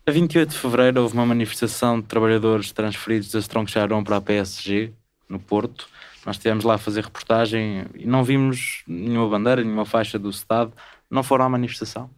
A 0.06 0.10
28 0.10 0.50
de 0.50 0.56
fevereiro 0.58 1.02
houve 1.02 1.14
uma 1.14 1.26
manifestação 1.26 2.00
de 2.00 2.06
trabalhadores 2.06 2.72
transferidos 2.72 3.30
da 3.30 3.38
Strong 3.38 3.70
Sharon 3.70 4.02
para 4.02 4.16
a 4.16 4.20
PSG, 4.20 4.92
no 5.28 5.38
Porto. 5.38 5.88
Nós 6.26 6.36
estivemos 6.36 6.64
lá 6.64 6.74
a 6.74 6.78
fazer 6.78 7.04
reportagem 7.04 7.86
e 7.94 8.06
não 8.06 8.24
vimos 8.24 8.82
nenhuma 8.86 9.28
bandeira, 9.28 9.62
nenhuma 9.62 9.84
faixa 9.86 10.18
do 10.18 10.28
Estado. 10.30 10.72
Não 11.10 11.22
foram 11.22 11.44
à 11.44 11.48
manifestação. 11.48 12.10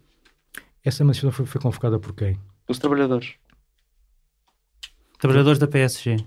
Essa 0.83 1.03
manifestação 1.03 1.31
foi, 1.31 1.45
foi 1.45 1.61
convocada 1.61 1.99
por 1.99 2.13
quem? 2.13 2.37
Os 2.67 2.79
trabalhadores. 2.79 3.33
Trabalhadores 5.19 5.59
da 5.59 5.67
PSG, 5.67 6.17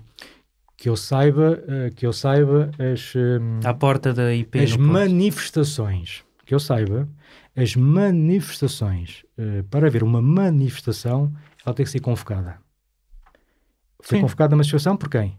que 0.75 0.89
eu 0.89 0.95
saiba, 0.97 1.61
eh, 1.67 1.91
que 1.95 2.05
eu 2.05 2.11
saiba 2.13 2.71
as, 2.79 3.13
hum, 3.15 3.59
à 3.63 3.73
porta 3.73 4.11
da 4.13 4.33
IP. 4.33 4.57
as 4.59 4.71
no 4.71 4.77
Porto. 4.77 4.91
manifestações, 4.91 6.23
que 6.47 6.55
eu 6.55 6.59
saiba, 6.59 7.07
as 7.55 7.75
manifestações, 7.75 9.23
eh, 9.37 9.63
para 9.69 9.87
haver 9.87 10.01
uma 10.01 10.21
manifestação, 10.21 11.31
ela 11.65 11.75
tem 11.75 11.85
que 11.85 11.91
ser 11.91 11.99
convocada. 11.99 12.57
Foi 14.01 14.17
Sim. 14.17 14.21
convocada 14.21 14.55
a 14.55 14.57
manifestação 14.57 14.95
por 14.95 15.09
quem? 15.09 15.37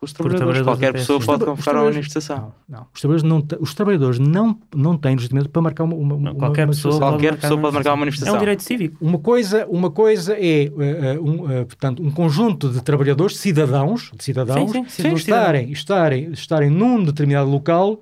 Os 0.00 0.12
Por 0.12 0.28
trabalhadores. 0.30 0.62
Qualquer 0.62 0.92
pessoa 0.92 1.18
pode 1.18 1.44
convocar 1.46 1.74
uma 1.74 1.84
manifestação. 1.84 2.52
Não, 2.68 2.78
não. 2.80 2.86
Os 2.94 3.00
trabalhadores 3.00 3.22
não, 3.50 3.58
os 3.60 3.74
trabalhadores 3.74 4.18
não, 4.20 4.60
não 4.74 4.96
têm 4.98 5.14
legitimamente 5.16 5.48
para 5.48 5.62
marcar 5.62 5.84
uma, 5.84 5.94
uma, 5.96 6.16
Não, 6.16 6.32
uma 6.32 6.34
qualquer 6.34 6.66
pessoa 6.68 6.92
manifestação. 6.92 6.98
Qualquer 6.98 7.30
marcar 7.32 7.40
pessoa 7.40 7.60
pode 7.60 7.74
marcar 7.74 7.90
uma 7.90 7.96
É 7.96 8.00
manifestação. 8.00 8.34
um 8.36 8.38
direito 8.38 8.62
cívico. 8.62 9.04
Uma 9.04 9.18
coisa, 9.18 9.66
uma 9.66 9.90
coisa 9.90 10.34
é 10.34 10.64
eh, 10.66 11.18
um, 11.18 11.50
eh, 11.50 11.64
portanto, 11.64 12.02
um 12.02 12.10
conjunto 12.10 12.68
de 12.68 12.82
trabalhadores, 12.82 13.38
cidadãos, 13.38 14.12
de 14.14 14.22
cidadãos, 14.22 14.70
Sim, 14.70 14.84
sim, 14.84 14.88
sim, 14.90 15.02
sim, 15.02 15.12
um 15.14 15.16
cidadão. 15.16 15.42
estarem, 15.42 15.72
estarem, 15.72 16.32
estarem 16.32 16.70
num 16.70 17.02
determinado 17.02 17.50
local 17.50 17.98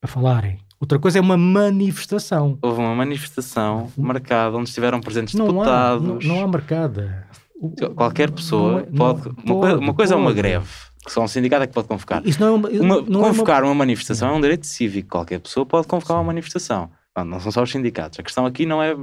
a 0.00 0.06
falarem. 0.08 0.58
Outra 0.82 0.98
coisa 0.98 1.18
é 1.18 1.20
uma 1.20 1.36
manifestação. 1.36 2.58
Houve 2.60 2.80
uma 2.80 2.92
manifestação 2.92 3.92
marcada 3.96 4.56
onde 4.56 4.68
estiveram 4.68 5.00
presentes 5.00 5.32
Não 5.34 5.44
há, 5.44 5.48
deputados. 5.94 6.26
não, 6.26 6.34
não 6.36 6.42
há 6.44 6.48
marcada. 6.48 7.28
Qualquer 7.94 8.32
pessoa 8.32 8.72
não 8.72 8.78
é- 8.80 8.82
pode, 9.12 9.28
não- 9.44 9.54
uma, 9.54 9.60
coisa, 9.60 9.78
uma 9.78 9.94
coisa 9.94 10.14
é 10.14 10.16
uma 10.16 10.24
pode. 10.30 10.36
greve, 10.38 10.66
que 11.06 11.12
só 11.12 11.22
um 11.22 11.28
sindicato 11.28 11.62
é 11.62 11.66
que 11.68 11.72
pode 11.72 11.86
convocar. 11.86 12.20
Isso 12.26 12.40
não 12.40 12.48
é 12.48 12.50
uma, 12.50 12.68
Uma- 12.68 13.00
não 13.02 13.20
é 13.24 13.28
convocar 13.28 13.62
uma... 13.62 13.72
manifestação 13.76 14.30
é 14.30 14.32
um 14.32 14.40
direito 14.40 14.66
cívico. 14.66 15.10
Qualquer 15.10 15.38
pessoa 15.38 15.64
pode 15.64 15.86
convocar 15.86 16.16
uma 16.16 16.24
manifestação. 16.24 16.90
Não, 17.16 17.24
não 17.26 17.38
são 17.38 17.52
só 17.52 17.62
os 17.62 17.70
sindicatos. 17.70 18.18
A 18.18 18.22
questão 18.24 18.44
aqui 18.44 18.66
não 18.66 18.82
é, 18.82 18.96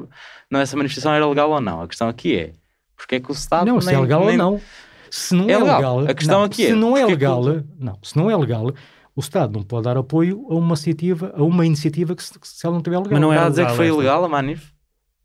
não 0.51 0.59
é 0.59 0.65
se 0.65 0.75
a 0.75 0.77
manifestação 0.77 1.13
era 1.13 1.25
legal 1.25 1.49
ou 1.49 1.61
não. 1.61 1.81
A 1.81 1.87
questão 1.87 2.09
aqui 2.09 2.35
é 2.35 2.51
porque 2.97 3.15
é 3.15 3.19
que 3.21 3.31
o 3.31 3.33
Estado. 3.33 3.65
Não, 3.67 3.79
se 3.79 3.87
nem- 3.87 3.95
é 3.95 3.99
legal 4.01 4.19
nem- 4.25 4.31
ou 4.31 4.37
não. 4.37 4.61
Se 5.09 5.33
não 5.33 5.49
É 5.49 5.57
legal. 5.57 5.77
legal, 5.99 6.11
A 6.11 6.13
questão 6.13 6.39
não, 6.39 6.45
aqui 6.45 6.63
é, 6.65 6.67
se 6.67 6.73
não 6.73 6.97
é 6.97 7.01
é 7.01 7.05
que 7.05 7.11
legal, 7.11 7.41
não, 7.79 7.97
se 8.03 8.15
não 8.17 8.29
é 8.29 8.35
legal, 8.35 8.71
o 9.15 9.19
Estado 9.19 9.53
não 9.53 9.63
pode 9.63 9.83
dar 9.83 9.97
apoio 9.97 10.45
a 10.49 10.55
uma 10.55 10.67
iniciativa, 10.69 11.33
a 11.35 11.43
uma 11.43 11.65
iniciativa 11.65 12.15
que 12.15 12.23
se, 12.23 12.39
que 12.39 12.47
se 12.47 12.65
ela 12.65 12.75
não 12.75 12.81
tiver 12.81 12.97
legal. 12.97 13.11
Mas 13.13 13.21
não 13.21 13.33
é 13.33 13.37
a 13.37 13.49
dizer 13.49 13.65
que 13.67 13.75
foi 13.75 13.87
esta. 13.87 13.97
ilegal 13.97 14.25
a 14.25 14.29
manif? 14.29 14.71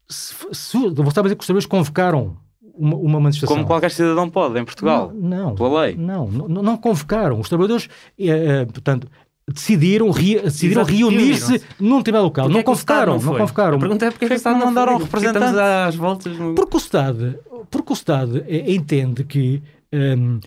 se, 0.09 0.35
se, 0.52 0.78
você 0.78 1.09
está 1.09 1.20
a 1.20 1.24
dizer 1.24 1.36
que 1.36 1.40
os 1.40 1.47
trabalhadores 1.47 1.66
convocaram 1.66 2.36
uma, 2.77 2.97
uma 2.97 3.20
manifestação. 3.20 3.56
Como 3.56 3.66
qualquer 3.66 3.90
cidadão 3.90 4.28
pode, 4.28 4.59
em 4.59 4.65
Portugal. 4.65 5.12
Não, 5.15 5.47
não, 5.48 5.55
Pela 5.55 5.82
lei. 5.82 5.97
Não, 5.97 6.27
não, 6.28 6.62
não 6.62 6.77
convocaram. 6.77 7.39
Os 7.40 7.48
trabalhadores, 7.48 7.89
eh, 8.19 8.27
eh, 8.62 8.66
portanto, 8.66 9.09
decidiram, 9.47 10.11
re, 10.11 10.40
decidiram 10.40 10.82
reunir-se 10.85 11.62
num 11.78 12.02
tribunal 12.02 12.24
local. 12.24 12.48
Não 12.48 12.61
é 12.61 12.62
convocaram, 12.62 13.15
não, 13.15 13.20
foi? 13.20 13.39
convocaram. 13.39 13.77
A 13.77 13.81
pergunta 13.81 14.06
é 14.06 14.11
porque, 14.11 14.24
é 14.24 14.28
que 14.28 14.35
o 14.35 14.36
Estado 14.36 14.55
não 14.55 14.61
não 14.61 14.66
mandaram? 14.66 14.98
Porque 14.98 15.27
representantes? 15.27 15.59
Às 15.59 15.94
voltas. 15.97 16.39
no- 16.39 16.55
Porque 16.55 16.77
o 16.77 16.78
Estado, 16.78 17.39
porque 17.70 17.93
o 17.93 17.94
Estado 17.94 18.44
eh, 18.47 18.73
entende 18.73 19.24
que 19.24 19.62
hum, 19.93 20.40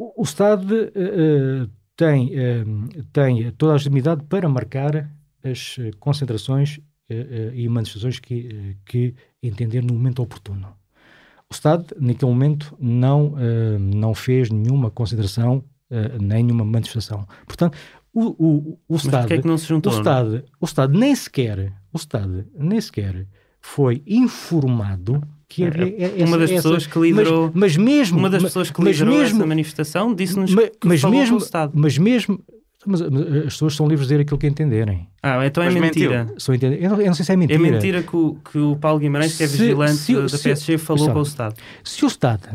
o, 0.00 0.22
o 0.22 0.24
Estado 0.24 0.74
eh, 0.94 1.66
tem, 1.96 2.30
hum, 2.66 2.88
tem 3.12 3.50
toda 3.52 3.72
a 3.72 3.74
legitimidade 3.74 4.24
para 4.24 4.48
marcar 4.48 5.10
as 5.44 5.76
concentrações 5.98 6.80
e 7.54 7.68
manifestações 7.68 8.20
que, 8.20 8.76
que 8.86 9.14
entender 9.42 9.82
no 9.82 9.94
momento 9.94 10.22
oportuno. 10.22 10.68
O 11.50 11.52
Estado, 11.52 11.96
naquele 11.98 12.30
momento, 12.30 12.76
não, 12.78 13.34
não 13.80 14.14
fez 14.14 14.48
nenhuma 14.48 14.92
concentração, 14.92 15.64
nem 16.20 16.44
nenhuma 16.44 16.64
manifestação. 16.64 17.26
Portanto, 17.46 17.76
o, 18.12 18.26
o, 18.28 18.72
o 18.72 18.78
Mas 18.90 19.04
Estado... 19.04 19.32
é 19.32 19.56
se 19.58 19.64
O 19.64 19.68
juntou? 19.68 19.92
Estado, 19.92 20.44
o 20.60 20.64
Estado 20.64 20.96
nem 20.96 21.14
sequer, 21.16 21.72
o 21.92 21.96
Estado 21.96 22.46
nem 22.54 22.80
sequer 22.80 23.26
foi 23.60 24.02
informado 24.06 25.20
que 25.50 25.64
havia 25.64 25.94
É, 26.18 26.24
Uma 26.24 26.38
das 26.38 26.50
pessoas 26.50 26.86
que 26.86 26.98
liderou- 26.98 27.50
mas, 27.52 27.76
mas 27.76 27.76
mesmo 27.76 28.18
Uma 28.18 28.30
das 28.30 28.42
pessoas 28.42 28.70
que 28.70 28.80
liderou 28.82 29.12
mesmo, 29.18 29.36
essa 29.40 29.46
manifestação 29.46 30.14
disse-nos 30.14 30.54
que 30.54 30.70
mas 30.86 31.00
falou 31.02 31.18
mesmo, 31.18 31.36
Estado. 31.38 31.72
mas 31.74 31.98
mesmo, 31.98 32.40
mas, 32.86 33.02
as 33.02 33.10
pessoas 33.52 33.74
são 33.74 33.86
livres 33.86 34.06
de 34.06 34.14
dizer 34.14 34.22
aquilo 34.22 34.38
que 34.38 34.46
entenderem. 34.46 35.08
Ah, 35.22 35.44
então 35.44 35.62
é 35.62 35.66
Mas 35.66 35.74
mentiu. 35.74 36.10
mentira. 36.10 36.34
Entender- 36.54 36.82
eu, 36.82 36.90
não, 36.90 37.00
eu 37.00 37.06
não 37.08 37.14
sei 37.14 37.24
se 37.26 37.32
é 37.32 37.34
É 37.34 37.36
mentira. 37.36 37.58
mentira 37.58 38.02
que 38.02 38.16
o, 38.16 38.36
que 38.50 38.58
o 38.58 38.76
Paulo 38.76 38.98
Guimarães, 39.00 39.36
que 39.36 39.42
é 39.42 39.46
Se- 39.48 39.56
vigilante 39.58 39.96
se- 39.96 40.14
da 40.14 40.28
se- 40.28 40.42
PSG, 40.42 40.78
falou 40.78 41.04
Sabe, 41.04 41.12
com 41.14 41.18
o 41.20 41.22
Estado. 41.24 41.54
Se 41.84 42.04
o 42.04 42.08
Estado, 42.08 42.48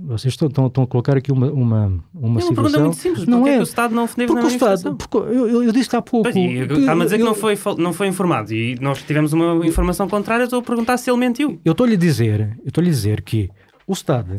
vocês 0.00 0.34
estão, 0.34 0.46
estão, 0.48 0.66
estão 0.68 0.84
a 0.84 0.86
colocar 0.86 1.16
aqui 1.16 1.32
uma, 1.32 1.50
uma, 1.50 1.86
uma 2.14 2.40
É 2.40 2.44
uma 2.44 2.54
pergunta 2.54 2.80
muito 2.80 2.96
simples. 2.96 3.26
Não 3.26 3.38
Porquê 3.38 3.50
é 3.50 3.54
que 3.56 3.60
o 3.60 3.62
Estado 3.64 3.94
não 3.94 4.02
na 4.06 4.26
porque 4.26 4.44
o 4.44 4.48
Estado, 4.48 4.94
porque 4.96 5.16
eu, 5.16 5.62
eu, 5.64 5.72
disse 5.72 5.96
há 5.96 6.00
pouco. 6.02 6.28
Está-me 6.28 7.02
a 7.02 7.04
dizer 7.04 7.16
que 7.16 7.22
eu- 7.22 7.26
não 7.26 7.34
foi, 7.34 7.58
não 7.78 7.92
foi 7.92 8.06
informado 8.06 8.52
e 8.54 8.76
nós 8.80 9.02
tivemos 9.02 9.32
uma 9.32 9.66
informação 9.66 10.08
contrária. 10.08 10.44
Estou 10.44 10.60
a 10.60 10.62
perguntar 10.62 10.96
se 10.98 11.10
ele 11.10 11.18
mentiu. 11.18 11.60
Eu 11.64 11.72
estou-lhe 11.72 11.94
a 11.94 11.98
dizer, 11.98 12.56
eu 12.62 12.68
estou-lhe 12.68 12.90
dizer 12.90 13.22
que 13.22 13.50
o 13.88 13.92
Estado 13.92 14.36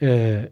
eh, 0.00 0.50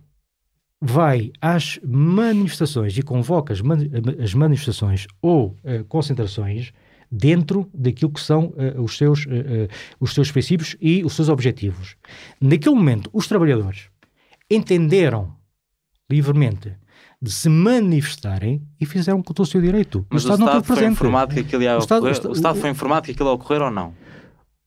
vai 0.80 1.30
às 1.40 1.80
manifestações 1.82 2.97
e 2.98 3.02
convoca 3.02 3.52
as, 3.52 3.60
mani- 3.60 3.90
as 4.22 4.34
manifestações 4.34 5.06
ou 5.22 5.56
eh, 5.64 5.84
concentrações 5.89 6.72
dentro 7.10 7.68
daquilo 7.72 8.10
que 8.10 8.20
são 8.20 8.52
eh, 8.56 8.74
os, 8.78 8.97
seus, 8.97 9.26
os 10.01 10.12
seus 10.14 10.30
princípios 10.32 10.76
e 10.80 11.05
os 11.05 11.14
seus 11.14 11.28
objetivos. 11.28 11.97
Naquele 12.40 12.74
momento, 12.74 13.09
os 13.12 13.26
trabalhadores 13.26 13.90
entenderam 14.54 15.34
livremente 16.10 16.74
de 17.20 17.30
se 17.30 17.48
manifestarem 17.48 18.62
e 18.80 18.84
fizeram 18.86 19.22
com 19.22 19.32
todo 19.32 19.44
o 19.46 19.48
seu 19.48 19.60
direito. 19.60 20.04
Mas 20.10 20.24
o 20.24 20.28
não 20.28 20.34
Estado 20.34 20.48
esteve 20.48 20.66
foi 20.66 20.76
presente. 20.76 20.92
informado 20.94 21.34
que 21.34 21.40
aquilo 21.40 21.62
ia 21.62 21.76
O 21.76 21.78
Estado- 21.78 21.98
ocorrer? 21.98 22.12
o 22.12 22.16
Estado- 22.16 22.30
O 22.30 22.34
Estado 22.34 22.56
o- 22.58 22.60
foi 22.60 22.70
informado 22.70 23.04
que 23.06 23.12
aquilo 23.12 23.28
ia 23.28 23.32
ocorrer 23.34 23.62
ou 23.62 23.70
não? 23.70 23.88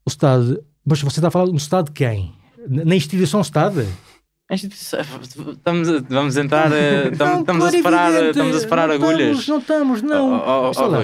O 0.05 0.09
Estado, 0.09 0.63
mas 0.85 1.01
você 1.01 1.19
está 1.19 1.27
a 1.27 1.31
falar 1.31 1.45
do 1.45 1.55
Estado 1.55 1.85
de 1.87 1.91
quem? 1.91 2.33
Na 2.67 2.95
instituição 2.95 3.41
Estado? 3.41 3.85
Estamos 4.47 5.89
a- 5.89 6.03
vamos 6.07 6.37
entrar, 6.37 6.71
eh, 6.71 7.09
estamos, 7.11 7.39
estamos 7.39 7.65
a 7.65 7.69
claro, 7.69 7.71
separar, 7.77 8.23
estamos 8.25 8.55
a 8.55 8.59
separar 8.59 8.87
não 8.89 8.95
agulhas. 8.95 9.39
Estamos, 9.39 9.47
não 9.47 9.57
estamos, 9.57 10.01
não. 10.03 10.33
Oh, 10.33 10.35
oh, 10.35 10.61
oh, 10.61 10.67
Ouça 10.67 10.85
lá, 10.85 10.99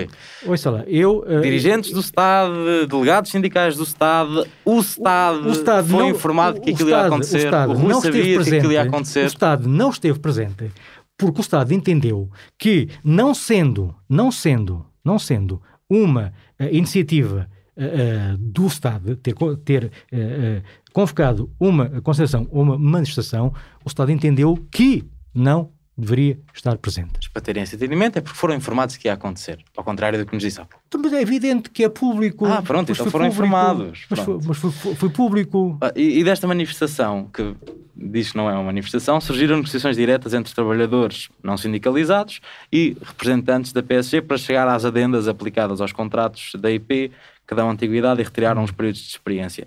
ouça 0.46 0.70
lá, 0.70 0.84
eu... 0.86 1.24
eh, 1.28 1.42
Dirigentes 1.42 1.92
do 1.92 2.00
Estado, 2.02 2.86
delegados 2.88 3.32
sindicais 3.32 3.76
do 3.76 3.84
Estado, 3.84 4.46
o 4.64 4.80
Estado, 4.80 5.48
o 5.48 5.52
Estado 5.52 5.88
foi 5.88 6.00
não- 6.04 6.10
informado 6.12 6.62
que 6.62 6.70
o 6.70 6.74
aquilo 6.76 6.90
ia 6.90 6.96
Estado- 6.98 7.08
acontecer, 7.14 7.36
o, 7.38 7.40
Estado 7.46 7.72
o 7.72 7.74
Rui 7.78 7.88
não 7.90 7.98
esteve 7.98 8.18
sabia 8.20 8.32
que 8.32 8.36
presente, 8.36 8.58
aquilo 8.60 8.74
ia 8.74 8.80
O 8.84 8.88
acontecer. 8.88 9.26
Estado 9.26 9.68
não 9.68 9.90
esteve 9.90 10.20
presente 10.20 10.72
porque 11.18 11.40
o 11.40 11.42
Estado 11.42 11.72
entendeu 11.74 12.30
que, 12.60 12.90
não 13.04 13.34
sendo, 13.34 13.96
não 14.08 14.32
sendo, 14.32 14.86
não 15.04 15.18
sendo 15.18 15.60
uma 15.90 16.32
eh, 16.60 16.70
iniciativa 16.76 17.48
eh, 17.78 18.36
do 18.38 18.68
Estado 18.68 19.16
ter, 19.16 19.34
ter 19.64 19.92
eh, 20.12 20.62
convocado 20.94 21.50
uma 21.60 21.90
concentração 22.02 22.48
ou 22.52 22.62
uma 22.64 22.78
manifestação, 22.78 23.54
o 23.84 23.88
Estado 23.88 24.12
entendeu 24.12 24.58
que 24.72 25.04
não 25.34 25.70
deveria 25.98 26.40
estar 26.54 26.78
presente. 26.78 27.12
Mas 27.16 27.28
para 27.28 27.42
terem 27.42 27.62
esse 27.64 27.76
entendimento 27.76 28.18
é 28.18 28.22
porque 28.22 28.38
foram 28.38 28.56
informados 28.56 28.98
que 28.98 29.08
ia 29.08 29.14
acontecer, 29.14 29.60
ao 29.78 29.84
contrário 29.84 30.18
do 30.18 30.26
que 30.26 30.34
nos 30.34 30.42
disse 30.42 30.60
há 30.60 30.66
pouco. 30.66 30.84
Então, 30.88 31.00
Mas 31.04 31.14
é 31.14 31.22
evidente 31.22 31.70
que 31.70 31.84
é 31.84 31.90
público. 31.90 32.46
Ah, 32.46 32.62
pronto, 32.62 32.92
então 32.92 33.06
foram 33.08 33.26
público. 33.28 33.46
informados, 33.46 34.06
Mas, 34.10 34.20
foi, 34.20 34.40
mas 34.46 34.58
foi- 34.58 34.72
foi- 34.72 34.96
foi 34.96 35.10
público. 35.10 35.78
Ah, 35.82 35.92
E, 35.96 36.20
e 36.20 36.24
desta 36.24 36.48
manifestação, 36.48 37.30
que 37.32 37.56
diz 37.96 38.32
que 38.32 38.38
não 38.38 38.50
é 38.50 38.54
uma 38.54 38.64
manifestação, 38.64 39.22
surgiram 39.22 39.58
negociações 39.58 39.96
diretas 39.96 40.34
entre 40.34 40.52
trabalhadores 40.56 41.30
não 41.44 41.56
sindicalizados 41.56 42.40
e 42.72 42.98
representantes 43.04 43.72
da 43.72 43.84
PSG 43.84 44.22
para 44.24 44.38
chegar 44.38 44.68
às 44.68 44.86
adendas 44.86 45.28
aplicadas 45.28 45.82
aos 45.82 45.92
contratos 45.92 46.54
da 46.58 46.72
IP 46.72 47.12
dão 47.56 47.70
antiguidade 47.70 48.22
e 48.22 48.24
retiraram 48.24 48.64
os 48.64 48.72
períodos 48.72 49.02
de 49.02 49.08
experiência. 49.10 49.66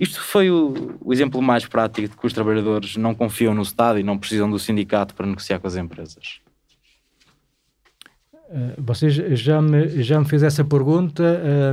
Isto 0.00 0.20
foi 0.20 0.50
o, 0.50 0.96
o 1.00 1.12
exemplo 1.12 1.40
mais 1.42 1.66
prático 1.66 2.08
de 2.08 2.16
que 2.16 2.26
os 2.26 2.32
trabalhadores 2.32 2.96
não 2.96 3.14
confiam 3.14 3.54
no 3.54 3.62
Estado 3.62 3.98
e 3.98 4.02
não 4.02 4.16
precisam 4.18 4.50
do 4.50 4.58
sindicato 4.58 5.14
para 5.14 5.26
negociar 5.26 5.58
com 5.58 5.66
as 5.66 5.76
empresas. 5.76 6.40
Uh, 8.48 8.74
Você 8.78 9.10
já 9.10 9.60
me, 9.60 10.02
já 10.02 10.20
me 10.20 10.26
fez 10.28 10.42
essa 10.42 10.64
pergunta. 10.64 11.22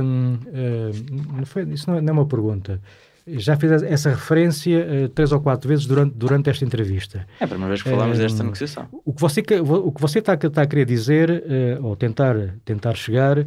hum, 0.02 0.38
hum, 0.46 1.26
não 1.38 1.46
foi, 1.46 1.62
isso 1.70 1.88
não 1.90 1.98
é, 1.98 2.00
não 2.00 2.08
é 2.10 2.12
uma 2.12 2.26
pergunta. 2.26 2.80
Já 3.26 3.56
fez 3.56 3.82
essa 3.84 4.10
referência 4.10 4.86
uh, 5.04 5.08
três 5.08 5.32
ou 5.32 5.40
quatro 5.40 5.66
vezes 5.68 5.86
durante, 5.86 6.14
durante 6.14 6.50
esta 6.50 6.64
entrevista. 6.64 7.26
É 7.40 7.44
a 7.44 7.48
primeira 7.48 7.68
vez 7.68 7.82
que 7.82 7.88
falamos 7.88 8.18
Hum, 8.18 8.20
desta 8.22 8.42
negociação. 8.42 8.88
O 9.04 9.12
que 9.14 9.20
você, 9.20 9.40
o 9.40 9.92
que 9.92 10.00
você 10.00 10.18
está, 10.18 10.32
a- 10.32 10.46
está 10.46 10.62
a 10.62 10.66
querer 10.66 10.84
dizer, 10.84 11.30
eh, 11.46 11.78
ou 11.80 11.96
tentar, 11.96 12.36
tentar 12.66 12.94
chegar, 12.94 13.46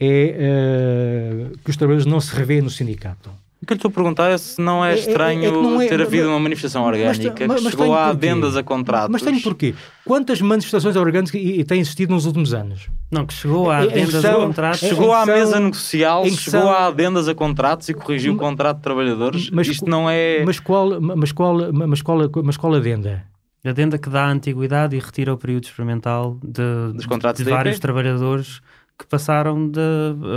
é 0.00 0.36
eh, 0.38 1.46
que 1.64 1.70
os 1.70 1.76
trabalhadores 1.76 2.10
não 2.10 2.20
se 2.20 2.34
revêem 2.34 2.62
no 2.62 2.70
sindicato. 2.70 3.30
O 3.62 3.66
que 3.66 3.74
eu 3.74 3.74
lhe 3.74 3.78
estou 3.78 3.90
a 3.90 3.92
perguntar 3.92 4.30
é 4.30 4.38
se 4.38 4.58
não 4.58 4.82
é 4.82 4.92
É- 4.92 4.94
é- 4.94 4.98
estranho 4.98 5.44
é 5.44 5.50
que 5.50 5.52
não 5.52 5.82
é- 5.82 5.86
ter 5.86 5.98
mas- 5.98 6.06
havido 6.06 6.28
uma 6.30 6.40
manifestação 6.40 6.80
mas- 6.82 6.94
orgânica 6.98 7.28
mas- 7.28 7.34
que 7.34 7.46
mas 7.46 7.60
chegou 7.72 7.84
tenho 7.84 7.92
a 7.98 8.06
adendas 8.06 8.56
a 8.56 8.62
contratos. 8.62 9.10
Mas 9.12 9.20
tenho 9.20 9.42
porquê? 9.42 9.74
Quantas 10.02 10.40
manifestações 10.40 10.96
orgânicas 10.96 11.34
e, 11.34 11.60
e 11.60 11.64
têm 11.64 11.78
existido 11.80 12.14
nos 12.14 12.24
últimos 12.24 12.54
anos? 12.54 12.88
Não, 13.10 13.26
que 13.26 13.34
chegou 13.34 13.70
em 13.70 13.76
adendas 13.76 14.22
de 14.22 14.32
contratos. 14.32 14.80
Chegou 14.80 15.12
à 15.12 15.24
que 15.26 15.32
mesa 15.32 15.60
negocial, 15.60 16.22
que 16.22 16.30
chegou 16.30 16.60
são- 16.62 16.70
a 16.70 16.86
adendas 16.86 17.28
a 17.28 17.34
contratos 17.34 17.86
e 17.90 17.92
corrigiu 17.94 18.32
o 18.32 18.36
contrato 18.38 18.78
de 18.78 18.82
trabalhadores. 18.82 19.50
Mas 19.50 19.68
Isto 19.68 19.90
não 19.90 20.08
é. 20.08 20.42
Mas 20.42 20.58
qual, 20.58 20.98
mas 20.98 21.30
qual, 21.30 21.70
mas 21.70 22.00
qual, 22.00 22.18
mas 22.42 22.56
qual 22.56 22.74
adenda? 22.74 23.24
Adenda 23.62 23.98
que 23.98 24.08
dá 24.08 24.24
a 24.24 24.30
antiguidade 24.30 24.96
e 24.96 24.98
retira 24.98 25.34
o 25.34 25.36
período 25.36 25.64
experimental 25.64 26.38
de, 26.42 26.94
Dos 26.94 27.04
contratos 27.04 27.44
de 27.44 27.50
da 27.50 27.54
vários 27.56 27.78
trabalhadores 27.78 28.62
que 29.00 29.06
passaram 29.06 29.66
de, 29.68 29.80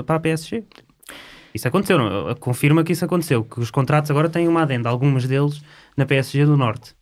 para 0.06 0.16
a 0.16 0.20
PSG. 0.20 0.64
Isso 1.54 1.68
aconteceu, 1.68 1.98
não? 2.00 2.34
confirma 2.36 2.84
que 2.84 2.94
isso 2.94 3.06
aconteceu, 3.06 3.44
que 3.44 3.60
os 3.60 3.70
contratos 3.70 4.10
agora 4.10 4.30
têm 4.30 4.48
uma 4.48 4.64
adenda, 4.64 4.90
alguns 4.90 5.28
deles 5.28 5.62
na 5.98 6.06
PSG 6.06 6.46
do 6.46 6.56
Norte. 6.58 6.96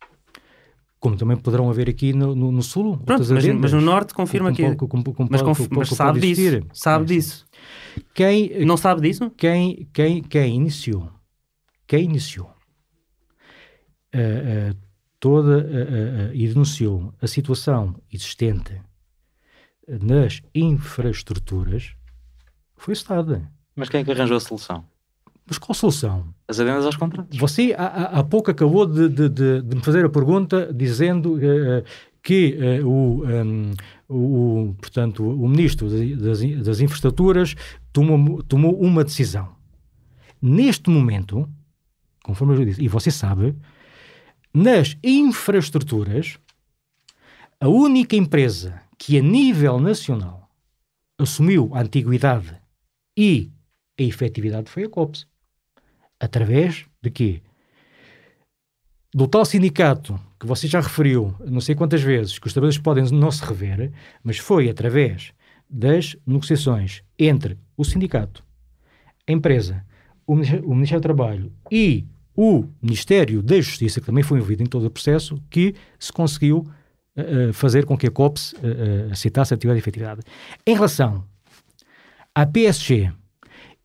Como 1.00 1.16
também 1.16 1.36
poderão 1.36 1.70
haver 1.70 1.88
aqui 1.88 2.12
no, 2.12 2.34
no, 2.34 2.52
no 2.52 2.62
Sul. 2.62 2.98
Pronto, 2.98 3.24
mas, 3.32 3.46
mas 3.46 3.72
no 3.72 3.80
Norte 3.80 4.12
confirma 4.12 4.50
Com- 4.50 4.76
que. 4.76 4.76
com- 4.76 5.02
com- 5.02 5.28
mas 5.30 5.40
conf- 5.42 5.68
mas 5.70 5.88
sabe 5.88 6.20
disso. 6.20 6.66
Sabe 6.72 7.04
É, 7.04 7.06
disso. 7.06 7.46
Quem, 8.14 8.64
Não 8.64 8.76
sabe 8.76 9.00
disso? 9.00 9.30
quem, 9.36 9.88
quem, 9.92 10.22
quem 10.22 10.54
iniciou, 10.56 11.10
quem 11.86 12.04
iniciou 12.04 12.50
eh, 14.12 14.20
eh, 14.70 14.74
toda 15.18 15.60
eh, 15.70 16.30
e 16.34 16.46
denunciou 16.48 17.12
a 17.20 17.26
situação 17.26 17.94
existente 18.12 18.80
nas 19.88 20.42
infraestruturas 20.54 21.94
foi 22.76 22.92
o 22.92 22.96
Estado. 22.96 23.46
Mas 23.74 23.88
quem 23.88 24.00
é 24.00 24.04
que 24.04 24.10
arranjou 24.12 24.36
a 24.36 24.40
solução? 24.40 24.84
Mas 25.46 25.58
qual 25.58 25.74
solução? 25.74 26.32
As 26.46 26.60
adendas 26.60 26.84
aos 26.86 26.96
contratos. 26.96 27.36
Você 27.38 27.74
há, 27.76 28.18
há- 28.18 28.24
pouco 28.24 28.50
acabou 28.50 28.86
de, 28.86 29.08
de- 29.08 29.28
de- 29.28 29.62
de 29.62 29.76
me 29.76 29.82
fazer 29.82 30.04
a 30.04 30.08
pergunta 30.08 30.72
dizendo 30.72 31.38
eh, 31.42 31.84
que 32.22 32.56
eh, 32.60 32.80
o, 32.84 33.24
ehm, 33.28 33.72
o, 34.08 34.74
portanto, 34.80 35.24
o 35.24 35.48
ministro 35.48 35.88
das, 36.16 36.40
das 36.64 36.80
infraestruturas 36.80 37.56
tomou, 37.92 38.42
tomou 38.44 38.78
uma 38.80 39.02
decisão. 39.02 39.48
Neste 40.40 40.88
momento, 40.90 41.48
conforme 42.22 42.54
eu 42.54 42.64
disse, 42.64 42.82
e 42.82 42.86
você 42.88 43.10
sabe, 43.10 43.56
nas 44.54 44.96
infraestruturas, 45.02 46.38
a 47.60 47.68
única 47.68 48.14
empresa 48.16 48.80
que 49.04 49.18
a 49.18 49.20
nível 49.20 49.80
nacional 49.80 50.48
assumiu 51.18 51.70
a 51.74 51.80
antiguidade 51.80 52.56
e 53.18 53.50
a 53.98 54.02
efetividade 54.04 54.70
foi 54.70 54.84
a 54.84 54.88
COPS. 54.88 55.26
Através 56.20 56.86
de 57.02 57.10
quê? 57.10 57.42
Do 59.12 59.26
tal 59.26 59.44
sindicato 59.44 60.20
que 60.38 60.46
você 60.46 60.68
já 60.68 60.80
referiu, 60.80 61.34
não 61.44 61.60
sei 61.60 61.74
quantas 61.74 62.00
vezes, 62.00 62.38
que 62.38 62.46
os 62.46 62.52
trabalhadores 62.52 62.80
podem 62.80 63.04
não 63.10 63.32
se 63.32 63.44
rever, 63.44 63.90
mas 64.22 64.38
foi 64.38 64.70
através 64.70 65.32
das 65.68 66.16
negociações 66.24 67.02
entre 67.18 67.58
o 67.76 67.84
sindicato, 67.84 68.44
a 69.28 69.32
empresa, 69.32 69.84
o 70.24 70.36
Ministério, 70.36 71.00
do 71.00 71.02
Trabalho 71.02 71.52
e 71.72 72.06
o 72.36 72.68
Ministério 72.80 73.42
da 73.42 73.60
Justiça, 73.60 73.98
que 73.98 74.06
também 74.06 74.22
foi 74.22 74.38
envolvido 74.38 74.62
em 74.62 74.66
todo 74.66 74.86
o 74.86 74.90
processo, 74.90 75.42
que 75.50 75.74
se 75.98 76.12
conseguiu 76.12 76.70
fazer 77.52 77.84
com 77.84 77.96
que 77.96 78.06
a 78.06 78.10
COPS 78.10 78.54
aceitasse 79.10 79.52
a 79.52 79.56
atividade 79.56 79.80
de 79.80 79.82
efetividade. 79.82 80.20
Em 80.66 80.74
relação 80.74 81.24
à 82.34 82.46
PSG 82.46 83.12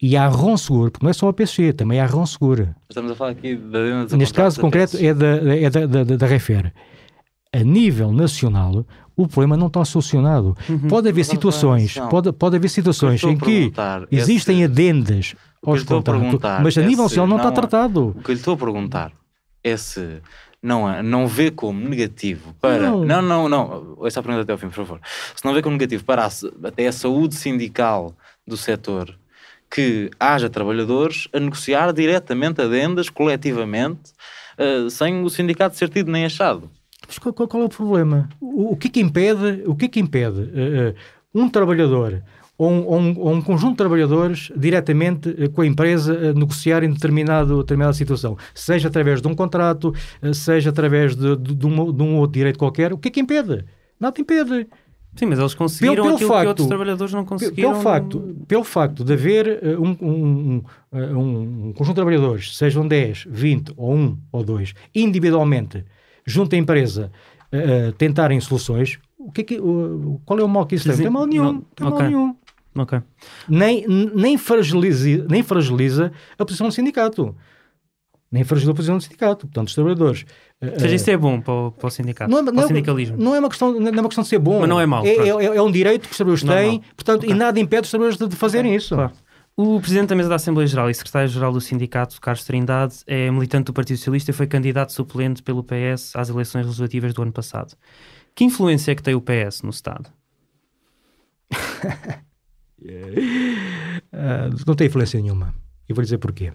e 0.01 0.15
à 0.15 0.27
Ronseguro, 0.27 0.91
porque 0.91 1.05
não 1.05 1.09
é 1.09 1.13
só 1.13 1.27
a 1.27 1.33
PSG, 1.33 1.73
também 1.73 1.99
há 1.99 2.03
a 2.03 2.07
Ronseguro. 2.07 2.73
Estamos 2.89 3.11
a 3.11 3.15
falar 3.15 3.31
aqui 3.31 3.55
da 3.55 4.15
Neste 4.15 4.33
caso 4.33 4.61
concreto 4.61 4.97
é 4.97 5.13
da, 5.13 5.27
é 5.27 5.69
da, 5.69 5.85
da, 5.85 6.03
da, 6.03 6.15
da 6.17 6.27
Refer. 6.27 6.71
A 7.53 7.63
nível 7.63 8.11
nacional, 8.11 8.85
o 9.15 9.27
problema 9.27 9.57
não 9.57 9.67
está 9.67 9.83
solucionado. 9.83 10.55
Uhum. 10.69 10.87
Pode 10.87 11.09
haver 11.09 11.25
situações, 11.25 11.97
pode, 12.09 12.31
pode 12.31 12.55
haver 12.55 12.69
situações 12.69 13.23
em 13.23 13.37
que 13.37 13.71
existem 14.11 14.61
esse... 14.61 14.71
adendas 14.71 15.35
aos 15.65 15.83
contratos, 15.83 16.39
mas 16.61 16.77
a 16.77 16.81
nível 16.83 17.05
nacional 17.05 17.27
não, 17.27 17.37
não, 17.37 17.43
está 17.43 17.51
tratado. 17.51 18.09
O 18.09 18.21
que 18.21 18.29
eu 18.29 18.33
lhe 18.33 18.39
estou 18.39 18.53
a 18.53 18.57
perguntar 18.57 19.11
é 19.63 19.75
se 19.75 20.21
não, 20.61 21.01
não 21.03 21.27
vê 21.27 21.51
como 21.51 21.87
negativo 21.87 22.53
para. 22.59 22.89
Não, 22.89 23.05
não, 23.05 23.21
não. 23.21 23.49
não 23.49 24.05
essa 24.05 24.21
pergunta 24.21 24.43
até 24.43 24.51
ao 24.51 24.57
fim, 24.57 24.67
por 24.67 24.75
favor. 24.75 24.99
Se 25.35 25.45
não 25.45 25.53
vê 25.53 25.61
como 25.61 25.75
negativo 25.77 26.03
para 26.03 26.25
a, 26.25 26.29
até 26.67 26.87
a 26.87 26.91
saúde 26.91 27.35
sindical 27.35 28.15
do 28.45 28.57
setor 28.57 29.17
que 29.69 30.09
haja 30.19 30.49
trabalhadores 30.49 31.27
a 31.33 31.39
negociar 31.39 31.91
diretamente 31.91 32.61
adendas, 32.61 33.09
coletivamente, 33.09 34.11
uh, 34.57 34.89
sem 34.89 35.23
o 35.23 35.29
sindicato 35.29 35.75
ser 35.75 35.89
tido 35.89 36.11
nem 36.11 36.25
achado. 36.25 36.69
Mas 37.05 37.19
qual, 37.19 37.33
qual, 37.33 37.63
é 37.63 37.65
o 37.65 37.69
problema? 37.69 38.29
O, 38.39 38.73
o, 38.73 38.77
que 38.77 38.87
é 38.87 38.91
que 38.91 38.99
impede, 38.99 39.63
o 39.65 39.75
que 39.75 39.85
é 39.85 39.87
que 39.87 39.99
impede 39.99 40.41
uh, 40.41 40.95
um 41.33 41.49
trabalhador 41.49 42.23
ou 42.57 42.71
um, 42.71 42.85
ou, 42.85 42.99
um, 42.99 43.19
ou 43.19 43.33
um, 43.33 43.41
conjunto 43.41 43.71
de 43.71 43.77
trabalhadores 43.77 44.51
diretamente 44.55 45.29
uh, 45.29 45.49
com 45.51 45.61
a 45.61 45.67
empresa 45.67 46.13
uh, 46.13 46.33
negociar 46.33 46.83
em 46.83 46.91
determinado, 46.91 47.57
determinada 47.59 47.93
situação, 47.93 48.37
seja 48.53 48.87
através 48.87 49.21
de 49.21 49.27
um 49.27 49.35
contrato, 49.35 49.93
seja 50.33 50.69
através 50.69 51.15
de, 51.15 51.35
de, 51.37 51.55
de, 51.55 51.65
um, 51.65 51.91
de 51.91 52.03
um 52.03 52.17
outro 52.17 52.33
direito 52.33 52.57
qualquer, 52.57 52.93
o 52.93 52.97
que 52.97 53.09
é 53.09 53.11
que 53.11 53.19
impede? 53.19 53.65
Nada 53.99 54.19
impede. 54.19 54.67
Sim, 55.15 55.25
mas 55.25 55.39
eles 55.39 55.55
conseguiram 55.55 55.95
pelo, 55.95 56.05
pelo 56.05 56.15
aquilo 56.15 56.29
facto, 56.29 56.41
que 56.41 56.47
outros 56.47 56.67
trabalhadores 56.67 57.13
não 57.13 57.25
conseguiram. 57.25 57.71
Pelo 57.71 57.83
facto, 57.83 58.35
pelo 58.47 58.63
facto 58.63 59.03
de 59.03 59.13
haver 59.13 59.61
um, 59.79 59.97
um, 59.99 60.63
um, 60.93 61.73
conjunto 61.73 61.87
de 61.87 61.95
trabalhadores, 61.95 62.55
sejam 62.55 62.87
10, 62.87 63.25
20 63.29 63.73
ou 63.75 63.95
1 63.95 64.17
ou 64.31 64.43
2, 64.43 64.73
individualmente, 64.93 65.83
junto 66.23 66.55
à 66.55 66.57
empresa, 66.59 67.11
uh, 67.51 67.91
tentarem 67.93 68.39
soluções, 68.39 68.99
o 69.17 69.31
que 69.31 69.41
é 69.41 69.43
que, 69.43 69.59
uh, 69.59 70.21
qual 70.25 70.39
é 70.39 70.43
o 70.43 70.47
mal 70.47 70.65
que 70.65 70.75
isso 70.75 70.85
tem? 70.85 70.95
Não 70.95 71.03
tem 71.03 71.11
mal 71.11 71.25
nenhum. 71.25 71.43
Não, 71.43 71.61
tem 71.75 71.87
okay. 71.87 71.99
mal 71.99 72.09
nenhum. 72.09 72.35
Okay. 72.77 73.01
Nem, 73.47 73.85
nem, 73.87 74.37
fragiliza, 74.37 75.25
nem 75.29 75.43
fragiliza 75.43 76.11
a 76.37 76.45
posição 76.45 76.67
do 76.67 76.73
sindicato. 76.73 77.35
Nem 78.31 78.43
fragiliza 78.43 78.71
a 78.71 78.75
posição 78.75 78.97
do 78.97 79.03
sindicato. 79.03 79.47
Portanto, 79.47 79.67
os 79.69 79.73
trabalhadores. 79.73 80.25
Ou 80.61 80.79
seja, 80.79 80.95
isso 80.95 81.09
é 81.09 81.17
bom 81.17 81.39
para 81.39 81.53
o, 81.53 81.71
para 81.71 81.87
o 81.87 81.89
sindicato, 81.89 82.31
não 82.31 82.39
é, 82.39 82.43
para 82.43 82.51
não, 82.51 82.63
o 82.63 82.67
sindicalismo. 82.67 83.17
Não 83.17 83.35
é, 83.35 83.39
uma 83.39 83.49
questão, 83.49 83.71
não 83.79 83.87
é 83.87 83.91
uma 83.91 84.03
questão 84.03 84.23
de 84.23 84.29
ser 84.29 84.39
bom. 84.39 84.59
Mas 84.59 84.69
não 84.69 84.79
é 84.79 84.85
mau. 84.85 85.05
É, 85.05 85.09
é, 85.09 85.27
é, 85.27 85.61
um 85.61 85.71
direito 85.71 86.07
que 86.07 86.11
os 86.11 86.17
trabalhadores 86.17 86.43
não 86.43 86.53
é 86.53 86.63
têm, 86.63 86.75
é 86.77 86.95
portanto, 86.95 87.23
okay. 87.23 87.31
e 87.31 87.33
nada 87.33 87.59
impede 87.59 87.83
os 87.83 87.89
trabalhadores 87.89 88.19
de, 88.19 88.27
de 88.27 88.35
fazerem 88.35 88.71
okay. 88.71 88.77
isso. 88.77 88.95
Claro. 88.95 89.13
O 89.59 89.79
presidente 89.79 90.09
da 90.09 90.15
mesa 90.15 90.29
da 90.29 90.35
Assembleia 90.35 90.67
Geral 90.67 90.87
e 90.87 90.93
secretário-geral 90.93 91.51
do 91.51 91.59
sindicato, 91.59 92.21
Carlos 92.21 92.43
Trindade, 92.43 92.97
é 93.07 93.31
militante 93.31 93.65
do 93.65 93.73
Partido 93.73 93.97
Socialista 93.97 94.29
e 94.29 94.33
foi 94.33 94.45
candidato 94.45 94.93
suplente 94.93 95.41
pelo 95.41 95.63
PS 95.63 96.15
às 96.15 96.29
eleições 96.29 96.63
legislativas 96.63 97.11
do 97.11 97.23
ano 97.23 97.31
passado. 97.31 97.75
Que 98.35 98.43
influência 98.43 98.91
é 98.91 98.95
que 98.95 99.01
tem 99.01 99.15
o 99.15 99.21
PS 99.21 99.63
no 99.63 99.71
Estado? 99.71 100.11
uh, 102.81 104.65
não 104.65 104.75
tem 104.75 104.87
influência 104.87 105.19
nenhuma. 105.19 105.53
E 105.87 105.93
vou 105.93 106.03
dizer 106.03 106.17
porquê. 106.17 106.53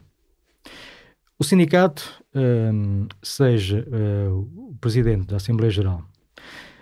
O 1.38 1.44
sindicato, 1.44 2.22
uh, 2.34 3.08
seja 3.22 3.86
uh, 3.88 4.70
o 4.70 4.76
presidente 4.80 5.26
da 5.26 5.36
Assembleia 5.36 5.70
Geral, 5.70 6.04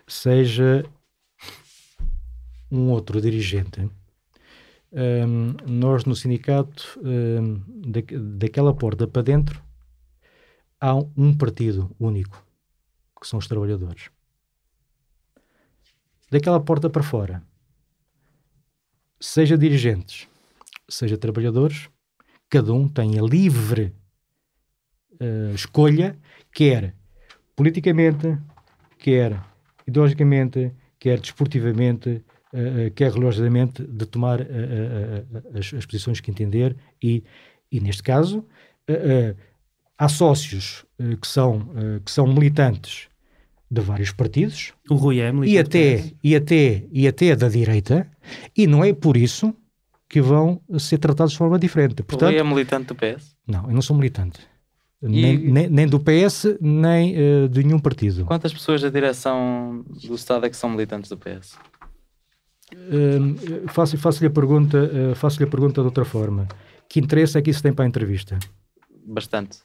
seja 0.07 0.85
um 2.71 2.91
outro 2.91 3.21
dirigente, 3.21 3.91
um, 4.93 5.55
nós 5.67 6.05
no 6.05 6.15
sindicato, 6.15 7.01
da, 7.67 8.01
daquela 8.39 8.75
porta 8.75 9.07
para 9.07 9.23
dentro, 9.23 9.63
há 10.81 10.95
um 10.95 11.37
partido 11.37 11.95
único, 11.99 12.45
que 13.21 13.27
são 13.27 13.39
os 13.39 13.47
trabalhadores. 13.47 14.11
Daquela 16.31 16.61
porta 16.61 16.89
para 16.89 17.03
fora, 17.03 17.43
seja 19.21 19.59
dirigentes, 19.59 20.27
seja 20.89 21.19
trabalhadores, 21.19 21.89
cada 22.49 22.73
um 22.73 22.89
tem 22.89 23.19
a 23.19 23.23
livre 23.23 23.95
uh, 25.21 25.55
escolha, 25.55 26.19
quer 26.53 26.95
politicamente, 27.55 28.39
quer 28.99 29.39
ideologicamente, 29.87 30.73
quer 30.99 31.21
desportivamente, 31.21 32.25
uh, 32.53 32.91
quer 32.95 33.13
religiosamente, 33.13 33.85
de 33.85 34.07
tomar 34.07 34.41
uh, 34.41 35.59
as, 35.59 35.75
as, 35.75 35.85
posições 35.85 36.21
que 36.21 36.31
entender 36.31 36.77
e, 37.03 37.23
e 37.71 37.79
neste 37.79 38.03
caso, 38.03 38.45
há 39.97 40.09
sócios 40.09 40.85
que, 41.21 41.27
são, 41.27 41.69
que 42.05 42.11
são 42.11 42.27
militantes 42.27 43.10
de 43.71 43.81
vários 43.81 44.11
partidos. 44.13 44.73
O 44.89 44.95
Rui 44.95 45.21
é 45.21 45.33
e 45.45 45.59
até, 45.59 46.13
e 46.23 46.35
até 46.35 46.85
E 46.91 47.07
até 47.07 47.37
da 47.37 47.49
direita, 47.49 48.11
e 48.57 48.67
não 48.67 48.85
é 48.85 48.93
por 48.93 49.17
isso 49.17 49.55
que 50.09 50.21
vão 50.21 50.61
ser 50.79 50.99
tratados 50.99 51.33
de 51.33 51.39
forma 51.39 51.59
diferente. 51.59 52.03
Portanto, 52.03 52.31
o 52.31 52.33
Rui 52.33 52.41
é 52.41 52.45
militante 52.45 52.89
do 52.89 52.95
PS? 52.97 53.37
Não, 53.47 53.69
eu 53.69 53.75
não 53.75 53.83
sou 53.83 53.97
militante. 53.97 54.41
E... 55.03 55.09
Nem, 55.09 55.39
nem, 55.39 55.69
nem, 55.69 55.87
do 55.87 55.99
PS, 56.01 56.59
nem 56.61 57.15
uh, 57.17 57.49
de 57.49 57.63
nenhum 57.63 57.79
partido. 57.79 58.25
Quantas 58.25 58.53
pessoas 58.53 58.83
da 58.83 58.91
direção 58.91 59.85
do 59.89 60.15
Estado 60.15 60.45
é 60.45 60.51
que 60.51 60.57
são 60.57 60.69
militantes 60.69 61.09
do 61.09 61.17
PS? 61.17 61.57
Uh, 62.75 63.69
faço-lhe 63.69 64.01
faço 64.01 64.25
a, 64.27 64.31
pergunta, 64.31 64.79
uh, 64.79 65.15
faço 65.15 65.43
a 65.43 65.47
pergunta 65.47 65.81
de 65.81 65.87
outra 65.87 66.05
forma. 66.05 66.47
Que 66.89 67.01
interesse 67.01 67.39
é 67.39 67.43
que 67.43 67.51
isso 67.51 67.63
tem 67.63 67.73
para 67.73 67.85
a 67.85 67.89
entrevista? 67.89 68.39
Bastante. 69.07 69.59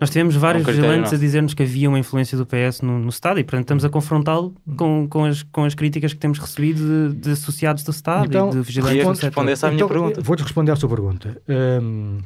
Nós 0.00 0.10
tivemos 0.10 0.34
vários 0.34 0.66
é 0.66 0.70
um 0.70 0.74
vigilantes 0.74 1.12
a 1.12 1.16
dizer-nos 1.16 1.54
que 1.54 1.62
havia 1.62 1.88
uma 1.88 1.98
influência 1.98 2.36
do 2.36 2.44
PS 2.44 2.82
no, 2.82 2.98
no 2.98 3.08
Estado 3.08 3.40
e, 3.40 3.44
portanto, 3.44 3.64
estamos 3.64 3.84
a 3.84 3.88
confrontá-lo 3.88 4.54
com, 4.76 5.08
com, 5.08 5.24
as, 5.24 5.42
com 5.44 5.64
as 5.64 5.74
críticas 5.74 6.12
que 6.12 6.18
temos 6.18 6.38
recebido 6.38 7.10
de, 7.10 7.20
de 7.20 7.30
associados 7.30 7.82
do 7.82 7.90
Estado 7.90 8.26
então, 8.26 8.48
e 8.48 8.52
de 8.52 8.60
vigilantes 8.60 9.20
do 9.20 9.26
responder 9.26 9.52
essa 9.52 9.66
então, 9.68 9.76
minha 9.76 9.88
pergunta. 9.88 10.20
Vou-te 10.20 10.42
responder 10.42 10.72
à 10.72 10.76
sua 10.76 10.88
pergunta. 10.88 11.40
Um, 11.48 12.20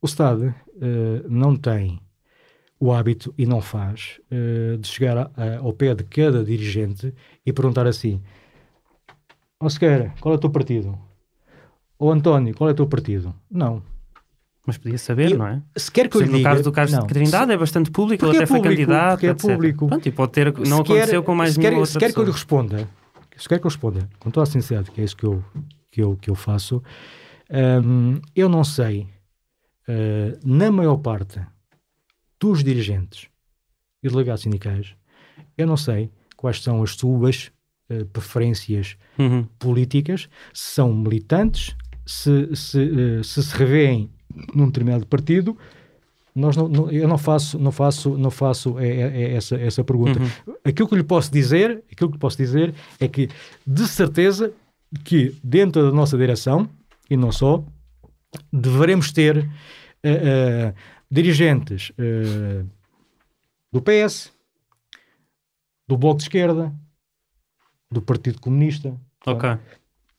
o 0.00 0.06
Estado 0.06 0.54
uh, 0.76 1.28
não 1.28 1.56
tem 1.56 2.00
o 2.78 2.92
hábito, 2.92 3.34
e 3.38 3.46
não 3.46 3.60
faz, 3.60 4.20
uh, 4.30 4.76
de 4.76 4.86
chegar 4.86 5.16
a, 5.16 5.30
a, 5.34 5.58
ao 5.58 5.72
pé 5.72 5.94
de 5.94 6.04
cada 6.04 6.44
dirigente 6.44 7.12
e 7.44 7.52
perguntar 7.52 7.86
assim: 7.86 8.22
Ó 9.58 9.68
Sequeira, 9.68 10.14
qual 10.20 10.34
é 10.34 10.36
o 10.36 10.40
teu 10.40 10.50
partido? 10.50 10.98
Ou 11.98 12.12
António, 12.12 12.54
qual 12.54 12.68
é 12.68 12.72
o 12.72 12.76
teu 12.76 12.86
partido? 12.86 13.34
Não. 13.50 13.82
Mas 14.66 14.76
podia 14.76 14.98
saber, 14.98 15.30
eu, 15.30 15.38
não 15.38 15.46
é? 15.46 15.62
Se 15.76 15.90
quer 15.90 16.08
que 16.08 16.16
eu 16.16 16.26
no 16.26 16.32
diga, 16.38 16.50
caso 16.50 16.62
do 16.64 16.72
não, 16.72 17.06
de 17.06 17.06
Trindade 17.06 17.52
é 17.52 17.56
bastante 17.56 17.90
público, 17.90 18.24
ele 18.26 18.36
até 18.36 18.42
é 18.42 18.46
público, 18.46 18.64
foi 18.64 18.74
candidato. 18.74 19.24
é 19.24 19.34
público. 19.34 19.86
Pronto, 19.86 20.08
e 20.08 20.10
pode 20.10 20.32
ter, 20.32 20.52
não 20.58 20.64
se 20.64 20.72
aconteceu 20.72 21.22
quer, 21.22 21.26
com 21.26 21.34
mais 21.36 21.52
se 21.52 21.60
nenhuma 21.60 21.78
quer, 21.78 21.86
Se 21.86 21.98
quer 21.98 22.06
pessoa. 22.06 22.12
que 22.14 22.20
eu 22.20 22.24
lhe 22.24 22.32
responda, 22.32 22.88
se 23.36 23.48
quer 23.48 23.58
que 23.60 23.66
eu 23.66 23.70
responda, 23.70 24.08
com 24.18 24.30
toda 24.30 24.42
a 24.42 24.46
sinceridade, 24.46 24.90
que 24.90 25.00
é 25.00 25.04
isso 25.04 25.16
que 25.16 25.24
eu, 25.24 25.44
que 25.92 26.02
eu, 26.02 26.16
que 26.16 26.30
eu 26.30 26.34
faço, 26.34 26.82
um, 27.84 28.20
eu 28.34 28.48
não 28.48 28.64
sei, 28.64 29.06
uh, 29.88 30.38
na 30.44 30.72
maior 30.72 30.96
parte 30.96 31.40
dos 32.40 32.64
dirigentes 32.64 33.28
e 34.02 34.08
delegados 34.08 34.42
sindicais, 34.42 34.96
eu 35.56 35.66
não 35.66 35.76
sei 35.76 36.10
quais 36.36 36.60
são 36.60 36.82
as 36.82 36.96
suas 36.96 37.52
uh, 37.88 38.04
preferências 38.06 38.96
uhum. 39.16 39.44
políticas, 39.58 40.28
se 40.52 40.74
são 40.74 40.92
militantes, 40.92 41.76
se 42.04 42.54
se, 42.54 42.78
uh, 42.78 43.22
se, 43.24 43.42
se 43.42 43.56
revêem 43.56 44.10
num 44.54 44.66
determinado 44.66 45.06
partido, 45.06 45.56
nós 46.34 46.54
não, 46.54 46.68
não, 46.68 46.90
eu 46.90 47.08
não 47.08 47.16
faço, 47.16 47.58
não 47.58 47.72
faço, 47.72 48.18
não 48.18 48.30
faço 48.30 48.78
é, 48.78 48.86
é, 48.86 49.22
é 49.22 49.34
essa, 49.36 49.56
essa 49.56 49.82
pergunta. 49.82 50.20
Uhum. 50.20 50.54
Aquilo 50.62 50.86
que 50.86 50.94
lhe 50.94 51.02
posso 51.02 51.32
dizer, 51.32 51.82
aquilo 51.90 52.12
que 52.12 52.18
posso 52.18 52.36
dizer 52.36 52.74
é 53.00 53.08
que 53.08 53.30
de 53.66 53.88
certeza 53.88 54.52
que 55.02 55.34
dentro 55.42 55.82
da 55.82 55.90
nossa 55.90 56.16
direção 56.18 56.68
e 57.08 57.16
não 57.16 57.32
só 57.32 57.64
deveremos 58.52 59.12
ter 59.12 59.38
uh, 59.38 59.44
uh, 59.44 60.74
dirigentes 61.10 61.90
uh, 61.90 62.68
do 63.72 63.80
PS, 63.80 64.30
do 65.88 65.96
Bloco 65.96 66.18
de 66.18 66.24
Esquerda, 66.24 66.74
do 67.90 68.02
Partido 68.02 68.40
Comunista, 68.40 68.94
ok, 69.24 69.56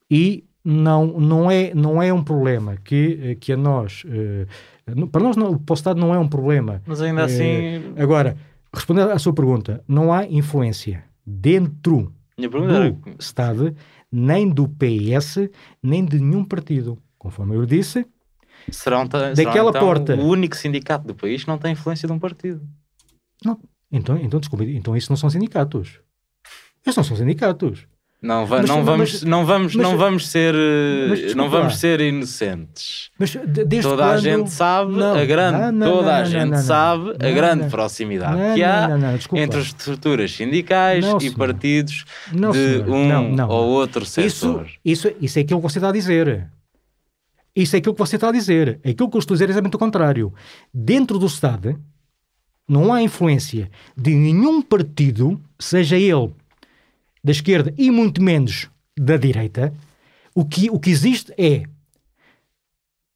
e 0.10 0.47
não, 0.70 1.08
não, 1.18 1.50
é, 1.50 1.74
não 1.74 2.04
é 2.04 2.12
um 2.12 2.22
problema 2.22 2.76
que, 2.84 3.18
eh, 3.24 3.36
que 3.36 3.54
a 3.54 3.58
nós, 3.58 4.04
uh, 4.04 5.08
para 5.08 5.24
nós 5.24 5.38
não, 5.38 5.54
o 5.54 5.74
Estado 5.74 5.98
não 5.98 6.14
é 6.14 6.20
um 6.20 6.28
problema. 6.28 6.82
Mas 6.86 7.02
ainda 7.02 7.24
assim... 7.24 7.78
Uh, 7.78 7.94
agora, 8.04 8.36
respondendo 8.74 9.12
à 9.12 9.18
sua 9.18 9.32
pergunta, 9.32 9.82
não 9.88 10.12
há 10.12 10.26
influência 10.26 11.06
dentro 11.26 12.12
do. 12.38 13.16
Estado, 13.18 13.74
nem 14.12 14.50
do 14.50 14.68
PS, 14.68 15.50
nem 15.82 16.04
de 16.04 16.20
nenhum 16.20 16.44
partido. 16.44 16.98
Conforme 17.18 17.56
eu 17.56 17.66
disse, 17.66 18.06
serão, 18.70 19.08
daquela 19.08 19.70
então, 19.70 19.82
porta... 19.82 20.16
o 20.18 20.26
único 20.28 20.58
sindicato 20.58 21.08
do 21.08 21.16
país 21.16 21.46
não 21.46 21.58
tem 21.58 21.72
influência 21.72 22.08
de 22.08 22.14
um 22.14 22.20
partido. 22.20 22.62
Não. 23.44 23.58
Então, 23.90 24.18
então 24.18 24.38
desculpe, 24.38 24.66
então 24.76 24.98
isso 24.98 25.10
não 25.10 25.16
são 25.16 25.30
sindicatos. 25.30 26.02
Eles 26.86 26.96
não 26.96 27.06
são 27.06 27.16
sindicatos. 27.16 27.88
Não, 28.20 28.48
va- 28.48 28.58
Mas- 28.62 28.70
não, 28.70 28.78
mas- 28.78 28.86
vamos, 28.86 29.24
não, 29.24 29.46
vamos, 29.46 29.76
mas- 29.76 29.84
não 29.90 29.96
vamos 29.98 30.28
ser, 30.28 30.56
eh, 30.56 31.08
mas 31.10 31.36
não 31.36 31.50
vamos 31.52 31.74
lá. 31.74 31.80
ser 31.80 32.02
inocentes. 32.02 33.12
Mas 33.20 33.30
de- 33.30 33.64
desde 33.64 33.82
Toda 33.88 34.06
a 34.06 34.08
quando- 34.16 34.22
gente 34.24 34.50
sabe 34.50 34.94
Não, 34.94 35.14
a 35.16 35.24
grande, 35.24 35.60
não, 35.60 35.72
não, 35.72 35.92
toda 35.98 36.16
a 36.18 36.24
gente 36.24 36.58
sabe 36.58 37.12
a 37.12 37.32
grande 37.32 37.70
proximidade 37.70 38.56
que 38.56 38.64
há 38.64 38.90
entre 39.36 39.60
as 39.60 39.68
estruturas 39.68 40.32
sindicais 40.32 41.06
e 41.22 41.30
partidos 41.30 42.06
de 42.32 42.90
um 42.90 43.40
ou 43.50 43.66
outro 43.68 44.02
Isso, 44.04 44.20
setor. 44.32 44.68
isso, 44.84 45.12
isso 45.22 45.38
é 45.38 45.42
aquilo 45.44 45.60
que 45.62 45.70
você 45.70 45.78
está 45.78 45.90
a 45.90 45.94
dizer. 45.94 46.48
Isso 47.56 47.76
é 47.76 47.80
aquilo 47.80 47.94
que 47.94 48.00
você 48.00 48.16
está 48.16 48.30
a 48.30 48.32
dizer. 48.32 48.80
Aquilo 48.84 49.10
que 49.12 49.16
eu 49.16 49.20
estou 49.20 49.34
a 49.34 49.38
dizer 49.38 49.48
é 49.48 49.52
exatamente 49.52 49.76
o 49.76 49.80
contrário. 49.80 50.34
Dentro 50.74 51.20
do 51.20 51.28
Estado, 51.28 51.80
não 52.68 52.92
há 52.92 53.02
influência 53.02 53.70
de 53.96 54.16
nenhum 54.16 54.60
partido, 54.62 55.40
seja 55.60 55.98
ele 55.98 56.32
da 57.28 57.32
esquerda 57.32 57.74
e 57.78 57.92
muito 57.92 58.24
menos 58.24 58.70
da 58.98 59.18
direita. 59.18 59.74
O 60.34 60.46
que, 60.46 60.70
o 60.70 60.80
que 60.80 60.90
existe 60.90 61.34
é 61.38 61.64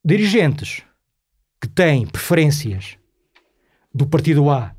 dirigentes 0.04 0.82
que 1.58 1.66
têm 1.66 2.06
preferências 2.06 2.98
do 3.94 4.06
partido 4.06 4.50
A 4.50 4.76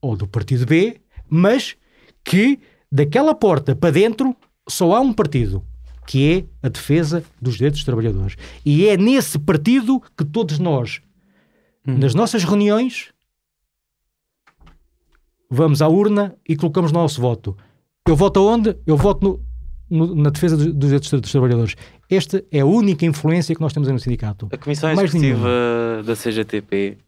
ou 0.00 0.16
do 0.16 0.26
partido 0.26 0.64
B, 0.64 0.98
mas 1.28 1.76
que 2.24 2.58
daquela 2.90 3.34
porta 3.34 3.76
para 3.76 3.90
dentro 3.90 4.34
só 4.66 4.94
há 4.94 5.00
um 5.00 5.12
partido, 5.12 5.62
que 6.06 6.32
é 6.32 6.66
a 6.66 6.70
defesa 6.70 7.22
dos 7.38 7.56
direitos 7.56 7.80
dos 7.80 7.84
trabalhadores. 7.84 8.36
E 8.64 8.88
é 8.88 8.96
nesse 8.96 9.38
partido 9.38 10.00
que 10.16 10.24
todos 10.24 10.58
nós, 10.58 11.02
nas 11.84 12.14
nossas 12.14 12.44
reuniões, 12.44 13.12
vamos 15.50 15.82
à 15.82 15.88
urna 15.88 16.34
e 16.48 16.56
colocamos 16.56 16.92
o 16.92 16.94
nosso 16.94 17.20
voto. 17.20 17.54
Eu 18.10 18.16
voto 18.16 18.40
aonde? 18.40 18.76
Eu 18.86 18.96
voto 18.96 19.40
no- 19.88 20.06
no- 20.06 20.14
na 20.16 20.30
defesa 20.30 20.56
dos, 20.56 20.74
direitos 20.76 21.10
dos 21.10 21.30
trabalhadores. 21.30 21.76
Esta 22.10 22.44
é 22.50 22.60
a 22.60 22.66
única 22.66 23.06
influência 23.06 23.54
que 23.54 23.60
nós 23.60 23.72
temos 23.72 23.88
aí 23.88 23.92
no 23.92 24.00
sindicato. 24.00 24.48
A 24.52 24.56
Comissão 24.56 24.92
Mais 24.94 25.14
Executiva 25.14 26.02
da 26.04 26.16
CGTP 26.16 26.98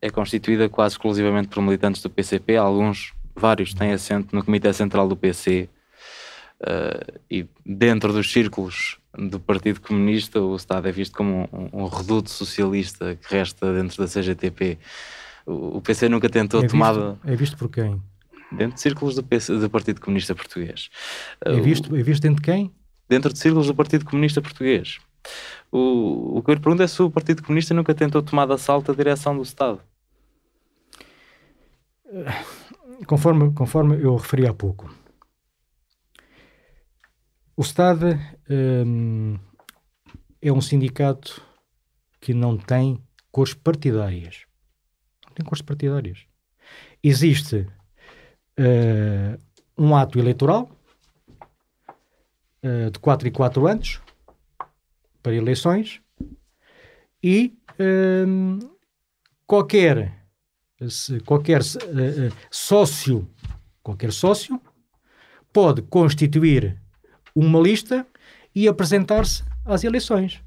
é 0.00 0.10
constituída 0.10 0.68
quase 0.68 0.94
exclusivamente 0.94 1.48
por 1.48 1.62
militantes 1.62 2.00
do 2.00 2.08
PCP. 2.08 2.56
Alguns, 2.56 3.12
vários, 3.36 3.74
têm 3.74 3.92
assento 3.92 4.34
no 4.34 4.42
Comitê 4.42 4.72
Central 4.72 5.06
do 5.08 5.16
PC. 5.16 5.68
eh, 6.66 7.06
e 7.30 7.46
dentro 7.64 8.12
dos 8.12 8.32
círculos 8.32 8.98
do 9.16 9.38
Partido 9.38 9.80
Comunista, 9.80 10.40
o 10.40 10.56
Estado 10.56 10.88
é 10.88 10.92
visto 10.92 11.16
como 11.16 11.48
um, 11.52 11.84
um 11.84 11.86
reduto 11.86 12.30
socialista 12.30 13.14
que 13.16 13.32
resta 13.32 13.72
dentro 13.72 13.96
da 14.02 14.08
CGTP. 14.08 14.76
O, 15.46 15.76
o 15.76 15.80
PC 15.80 16.08
nunca 16.08 16.28
tentou 16.28 16.60
É 16.60 16.66
é 17.24 17.36
visto 17.36 17.56
por 17.56 17.68
quem? 17.68 18.00
Dentro 18.52 18.74
de 18.74 18.80
círculos 18.80 19.14
do, 19.14 19.22
PC, 19.22 19.58
do 19.58 19.70
Partido 19.70 20.00
Comunista 20.00 20.34
Português. 20.34 20.88
É 21.44 21.60
visto, 21.60 21.94
é 21.94 22.02
visto 22.02 22.22
dentro 22.22 22.42
de 22.42 22.50
quem? 22.50 22.72
dentro 23.08 23.32
de 23.32 23.38
círculos 23.38 23.66
do 23.66 23.74
Partido 23.74 24.04
Comunista 24.04 24.42
Português. 24.42 24.98
O, 25.72 26.38
o 26.38 26.42
que 26.42 26.50
eu 26.50 26.54
lhe 26.54 26.60
pergunto 26.60 26.82
é 26.82 26.86
se 26.86 27.02
o 27.02 27.10
Partido 27.10 27.42
Comunista 27.42 27.74
nunca 27.74 27.94
tentou 27.94 28.22
tomar 28.22 28.46
de 28.46 28.52
assalto 28.52 28.92
a 28.92 28.94
direção 28.94 29.34
do 29.36 29.42
Estado. 29.42 29.80
Conforme, 33.06 33.52
conforme 33.52 34.02
eu 34.02 34.16
referi 34.16 34.46
há 34.46 34.54
pouco, 34.54 34.92
o 37.56 37.62
Estado 37.62 38.18
hum, 38.48 39.38
é 40.40 40.52
um 40.52 40.60
sindicato 40.60 41.42
que 42.20 42.32
não 42.32 42.56
tem 42.56 43.02
cores 43.30 43.54
partidárias. 43.54 44.44
Não 45.26 45.34
tem 45.34 45.44
cores 45.44 45.62
partidárias. 45.62 46.26
Existe 47.02 47.66
eh, 48.58 49.38
um 49.76 49.94
ato 49.94 50.18
eleitoral 50.18 50.68
eh, 52.62 52.90
de 52.90 52.98
4 52.98 53.28
em 53.28 53.32
4 53.32 53.66
anos 53.66 54.00
para 55.22 55.34
eleições 55.34 56.00
e 57.22 57.56
hum, 57.78 58.58
qualquer 59.46 60.16
qualquer 61.24 61.60
sócio, 62.50 63.28
qualquer 63.82 64.12
sócio 64.12 64.60
pode 65.52 65.82
constituir 65.82 66.80
uma 67.34 67.60
lista 67.60 68.06
e 68.54 68.68
apresentar-se 68.68 69.42
às 69.64 69.82
eleições. 69.82 70.40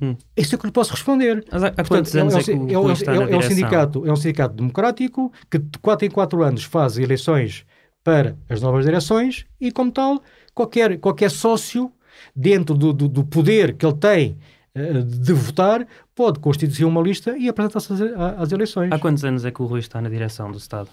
Hum. 0.00 0.16
Isso 0.36 0.54
é 0.54 0.58
que 0.58 0.66
lhe 0.66 0.72
posso 0.72 0.92
responder. 0.92 1.44
Mas 1.50 1.64
há, 1.64 1.68
anos 1.68 2.48
é, 2.48 2.52
o 2.52 2.70
é, 2.70 2.78
um- 2.78 2.90
é, 2.90 3.22
um 3.22 3.26
direção? 3.26 3.42
sindicato, 3.42 4.06
é 4.06 4.12
um 4.12 4.16
sindicato 4.16 4.54
democrático 4.54 5.32
que 5.50 5.58
de 5.58 5.78
4 5.78 6.06
em 6.06 6.10
4 6.10 6.42
anos 6.42 6.64
faz 6.64 6.98
eleições 6.98 7.64
para 8.04 8.36
as 8.48 8.60
novas 8.60 8.84
direções 8.84 9.44
e, 9.60 9.70
como 9.72 9.90
tal, 9.90 10.22
qualquer, 10.54 10.98
qualquer 10.98 11.30
sócio, 11.30 11.92
dentro 12.34 12.74
do, 12.74 12.92
do, 12.92 13.08
do 13.08 13.24
poder 13.24 13.74
que 13.74 13.84
ele 13.84 13.96
tem 13.96 14.38
eh, 14.74 15.02
de 15.02 15.32
votar, 15.32 15.86
pode 16.14 16.38
constituir 16.38 16.84
uma 16.84 17.00
lista 17.00 17.36
e 17.36 17.48
apresentar-se 17.48 17.92
às, 17.92 18.00
às 18.38 18.52
eleições. 18.52 18.90
Há 18.92 18.98
quantos 18.98 19.24
anos 19.24 19.44
é 19.44 19.50
que 19.50 19.60
o 19.60 19.66
Rui 19.66 19.80
está 19.80 20.00
na 20.00 20.08
direção 20.08 20.50
do 20.50 20.58
Estado? 20.58 20.88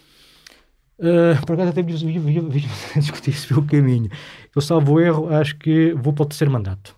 Uh, 0.98 1.46
por 1.46 1.54
acaso 1.54 1.72
até 1.72 1.84
vi, 1.84 1.94
vi, 1.94 2.20
vi, 2.20 2.40
vi, 2.40 2.60
vi 2.60 2.68
discutir 3.00 3.32
isso 3.32 3.48
pelo 3.50 3.64
caminho. 3.64 4.10
Eu 4.56 4.62
salvo 4.62 5.00
erro, 5.00 5.34
acho 5.34 5.58
que 5.58 5.94
vou 5.94 6.14
para 6.14 6.24
o 6.24 6.26
terceiro 6.26 6.52
mandato. 6.52 6.96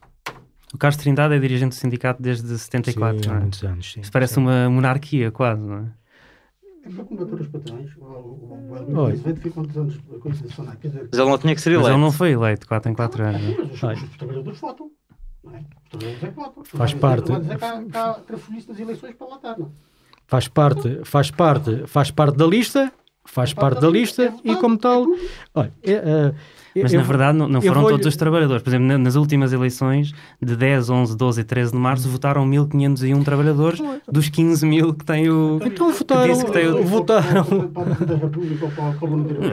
O 0.78 0.80
Carlos 0.80 0.98
Trindade 0.98 1.34
é 1.34 1.40
dirigente 1.40 1.70
do 1.70 1.80
sindicato 1.80 2.22
desde 2.22 2.56
74, 2.56 3.24
sim, 3.24 3.30
não 3.30 3.36
é? 3.36 3.40
muitos 3.40 3.64
anos. 3.64 3.94
Sim, 3.94 4.02
Isso 4.02 4.12
parece 4.12 4.36
sim. 4.36 4.42
uma 4.42 4.70
monarquia 4.70 5.32
quase, 5.32 5.66
não 5.66 5.78
é? 5.80 5.86
É 6.84 6.90
para 6.92 7.04
combater 7.04 7.34
os 7.34 7.48
patrões. 7.48 7.98
O, 7.98 8.04
o, 8.04 9.10
o 9.10 9.36
ficou 9.38 9.52
quantos 9.54 9.76
anos 9.76 10.00
Mas 10.24 11.20
ele 11.20 11.30
não 11.30 11.38
tinha 11.40 11.56
que 11.56 11.62
ser 11.62 11.72
Mas 11.72 11.80
eleito. 11.80 11.90
ele 11.90 11.98
não 11.98 12.12
foi 12.12 12.30
eleito 12.34 12.68
4 12.68 12.92
em 12.92 12.94
4 12.94 13.24
anos. 13.24 13.42
não 13.42 13.50
é? 13.50 13.58
mas 13.58 13.72
os, 13.72 13.84
Olha. 13.84 14.04
os 14.04 14.18
trabalhadores 14.18 14.60
votam. 14.60 14.92
Não 15.44 15.56
é? 15.56 15.60
Os 15.62 15.90
trabalhadores 15.90 16.24
é 16.24 16.28
que 16.28 16.36
votam. 16.36 16.64
Faz 16.64 16.94
parte. 16.94 17.40
dizer 17.40 17.58
que 17.58 17.66
há, 17.66 17.84
que 17.84 17.98
há 17.98 18.14
trafolhice 18.14 18.70
nas 18.70 18.80
eleições 18.80 19.16
para 19.16 19.28
lá 19.28 19.56
não? 19.58 19.72
Faz 20.28 20.48
parte, 20.48 21.02
faz 21.06 21.32
parte, 21.32 21.88
faz 21.88 22.12
parte 22.12 22.38
da 22.38 22.46
lista, 22.46 22.94
faz 23.26 23.52
parte 23.52 23.82
da 23.82 23.90
lista 23.90 24.32
e 24.44 24.56
como 24.58 24.78
tal, 24.78 25.08
olha, 25.56 25.74
é, 25.82 25.94
é, 25.94 26.36
mas 26.82 26.94
eu, 26.94 27.00
na 27.00 27.06
verdade 27.06 27.38
não, 27.38 27.48
não 27.48 27.62
foram 27.62 27.82
vou... 27.82 27.92
todos 27.92 28.08
os 28.08 28.16
trabalhadores. 28.16 28.64
Por 28.64 28.70
exemplo, 28.70 28.98
nas 28.98 29.16
últimas 29.16 29.54
eleições 29.54 30.14
de 30.42 30.56
10, 30.56 30.90
11, 30.90 31.18
12 31.18 31.42
e 31.42 31.44
13 31.44 31.72
de 31.72 31.78
março 31.78 32.10
votaram 32.10 32.48
1.501 32.50 33.24
trabalhadores 33.24 33.82
dos 34.08 34.30
15 34.30 34.66
mil 34.66 34.94
que 34.94 35.06
tem 35.06 35.30
o. 35.30 35.60
Então 35.64 35.92
votaram. 35.92 36.38
Que 36.38 36.46
que 36.46 36.52
tem 36.52 36.68
o... 36.68 36.84
votaram... 36.84 37.48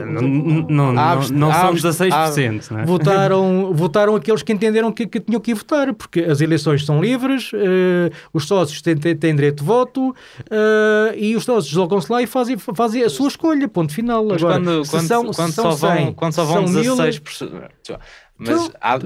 Não, 0.05 0.91
não, 0.91 0.93
não, 0.93 1.29
não 1.31 1.53
são 1.53 1.73
16%. 1.73 2.71
Não 2.71 2.79
é? 2.79 2.85
votaram, 2.85 3.73
votaram 3.73 4.15
aqueles 4.15 4.41
que 4.43 4.53
entenderam 4.53 4.91
que, 4.91 5.05
que, 5.07 5.19
tinham 5.19 5.39
que 5.39 5.51
ir 5.51 5.53
votar, 5.53 5.93
porque 5.93 6.21
as 6.21 6.41
eleições 6.41 6.85
são 6.85 7.01
livres, 7.01 7.51
eh, 7.53 8.11
os 8.33 8.47
sócios 8.47 8.81
têm, 8.81 8.95
têm, 8.95 9.35
direito 9.35 9.59
de 9.59 9.65
voto 9.65 10.15
eh, 10.49 11.15
e 11.17 11.35
os 11.35 11.43
sócios 11.43 11.67
deslocam-se 11.67 12.11
lá 12.11 12.21
e 12.21 12.27
fazem, 12.27 12.57
fazem 12.57 13.03
a 13.03 13.09
sua 13.09 13.27
escolha. 13.27 13.67
Ponto 13.67 13.93
final. 13.93 14.23
Agora, 14.31 14.59
quando, 14.59 14.89
quando, 14.89 15.07
são, 15.07 15.23
quando, 15.25 15.51
são, 15.51 15.71
só 15.71 15.87
vão, 15.87 15.97
100, 15.97 16.13
quando 16.13 16.33
só 16.33 16.45
vão 16.45 16.65
16 16.65 17.14
dois 17.19 17.99
mas 18.37 18.69
há, 18.81 18.97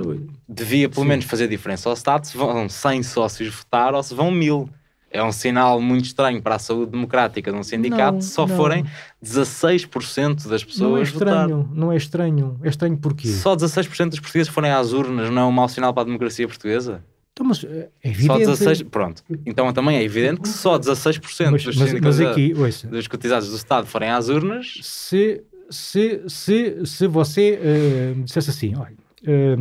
devia 0.47 0.89
pelo 0.89 1.03
Sim. 1.03 1.07
menos 1.09 1.25
fazer 1.25 1.47
diferença 1.47 1.87
ao 1.87 1.93
Estado 1.93 2.25
se 2.25 2.35
vão 2.35 2.67
100 2.67 3.03
sócios 3.03 3.53
votar 3.53 3.93
ou 3.93 4.01
se 4.01 4.13
vão 4.13 4.31
mil. 4.31 4.69
É 5.11 5.23
um 5.23 5.31
sinal 5.31 5.81
muito 5.81 6.05
estranho 6.05 6.39
para 6.39 6.55
a 6.55 6.59
saúde 6.59 6.91
democrática 6.91 7.51
de 7.51 7.57
um 7.57 7.63
sindicato 7.63 8.13
não, 8.13 8.21
se 8.21 8.29
só 8.29 8.45
não. 8.45 8.55
forem 8.55 8.85
16% 9.23 10.47
das 10.47 10.63
pessoas 10.63 10.91
não 10.91 10.97
é 10.97 11.01
estranho, 11.01 11.57
votar. 11.57 11.75
Não 11.75 11.91
é 11.91 11.97
estranho. 11.97 12.59
É 12.63 12.69
estranho 12.69 12.97
porquê? 12.97 13.27
Só 13.27 13.55
16% 13.55 14.09
dos 14.09 14.19
portugueses 14.19 14.53
forem 14.53 14.69
às 14.69 14.93
urnas 14.93 15.31
não 15.31 15.41
é 15.41 15.45
um 15.45 15.51
mau 15.51 15.67
sinal 15.67 15.93
para 15.93 16.03
a 16.03 16.05
democracia 16.05 16.47
portuguesa? 16.47 17.03
Então, 17.33 17.47
mas 17.47 17.63
eh, 17.63 17.89
é 18.03 18.09
evidente. 18.09 18.45
Só 18.45 18.51
16, 18.51 18.83
pronto. 18.83 19.23
Então 19.45 19.71
também 19.73 19.97
é 19.97 20.03
evidente 20.03 20.41
que 20.41 20.49
só 20.49 20.77
16% 20.77 21.51
mas, 21.51 21.63
dos, 21.63 21.75
mas, 21.75 21.93
mas 21.93 22.21
aqui, 22.21 22.53
dos 22.87 23.07
cotizados 23.07 23.49
do 23.49 23.55
Estado 23.55 23.87
forem 23.87 24.09
às 24.09 24.29
urnas. 24.29 24.77
Se 24.83 25.41
se, 25.69 26.21
se, 26.27 26.85
se 26.85 27.07
você 27.07 27.59
eh, 27.61 28.13
dissesse 28.23 28.49
assim, 28.49 28.73
olha, 28.75 28.93
eh, 29.25 29.55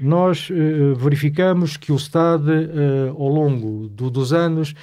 nós 0.00 0.48
eh, 0.50 0.94
verificamos 0.96 1.76
que 1.76 1.92
o 1.92 1.96
Estado, 1.96 2.50
ao 3.16 3.28
longo 3.28 3.88
do- 3.88 4.10
dos 4.10 4.32
anos, 4.32 4.74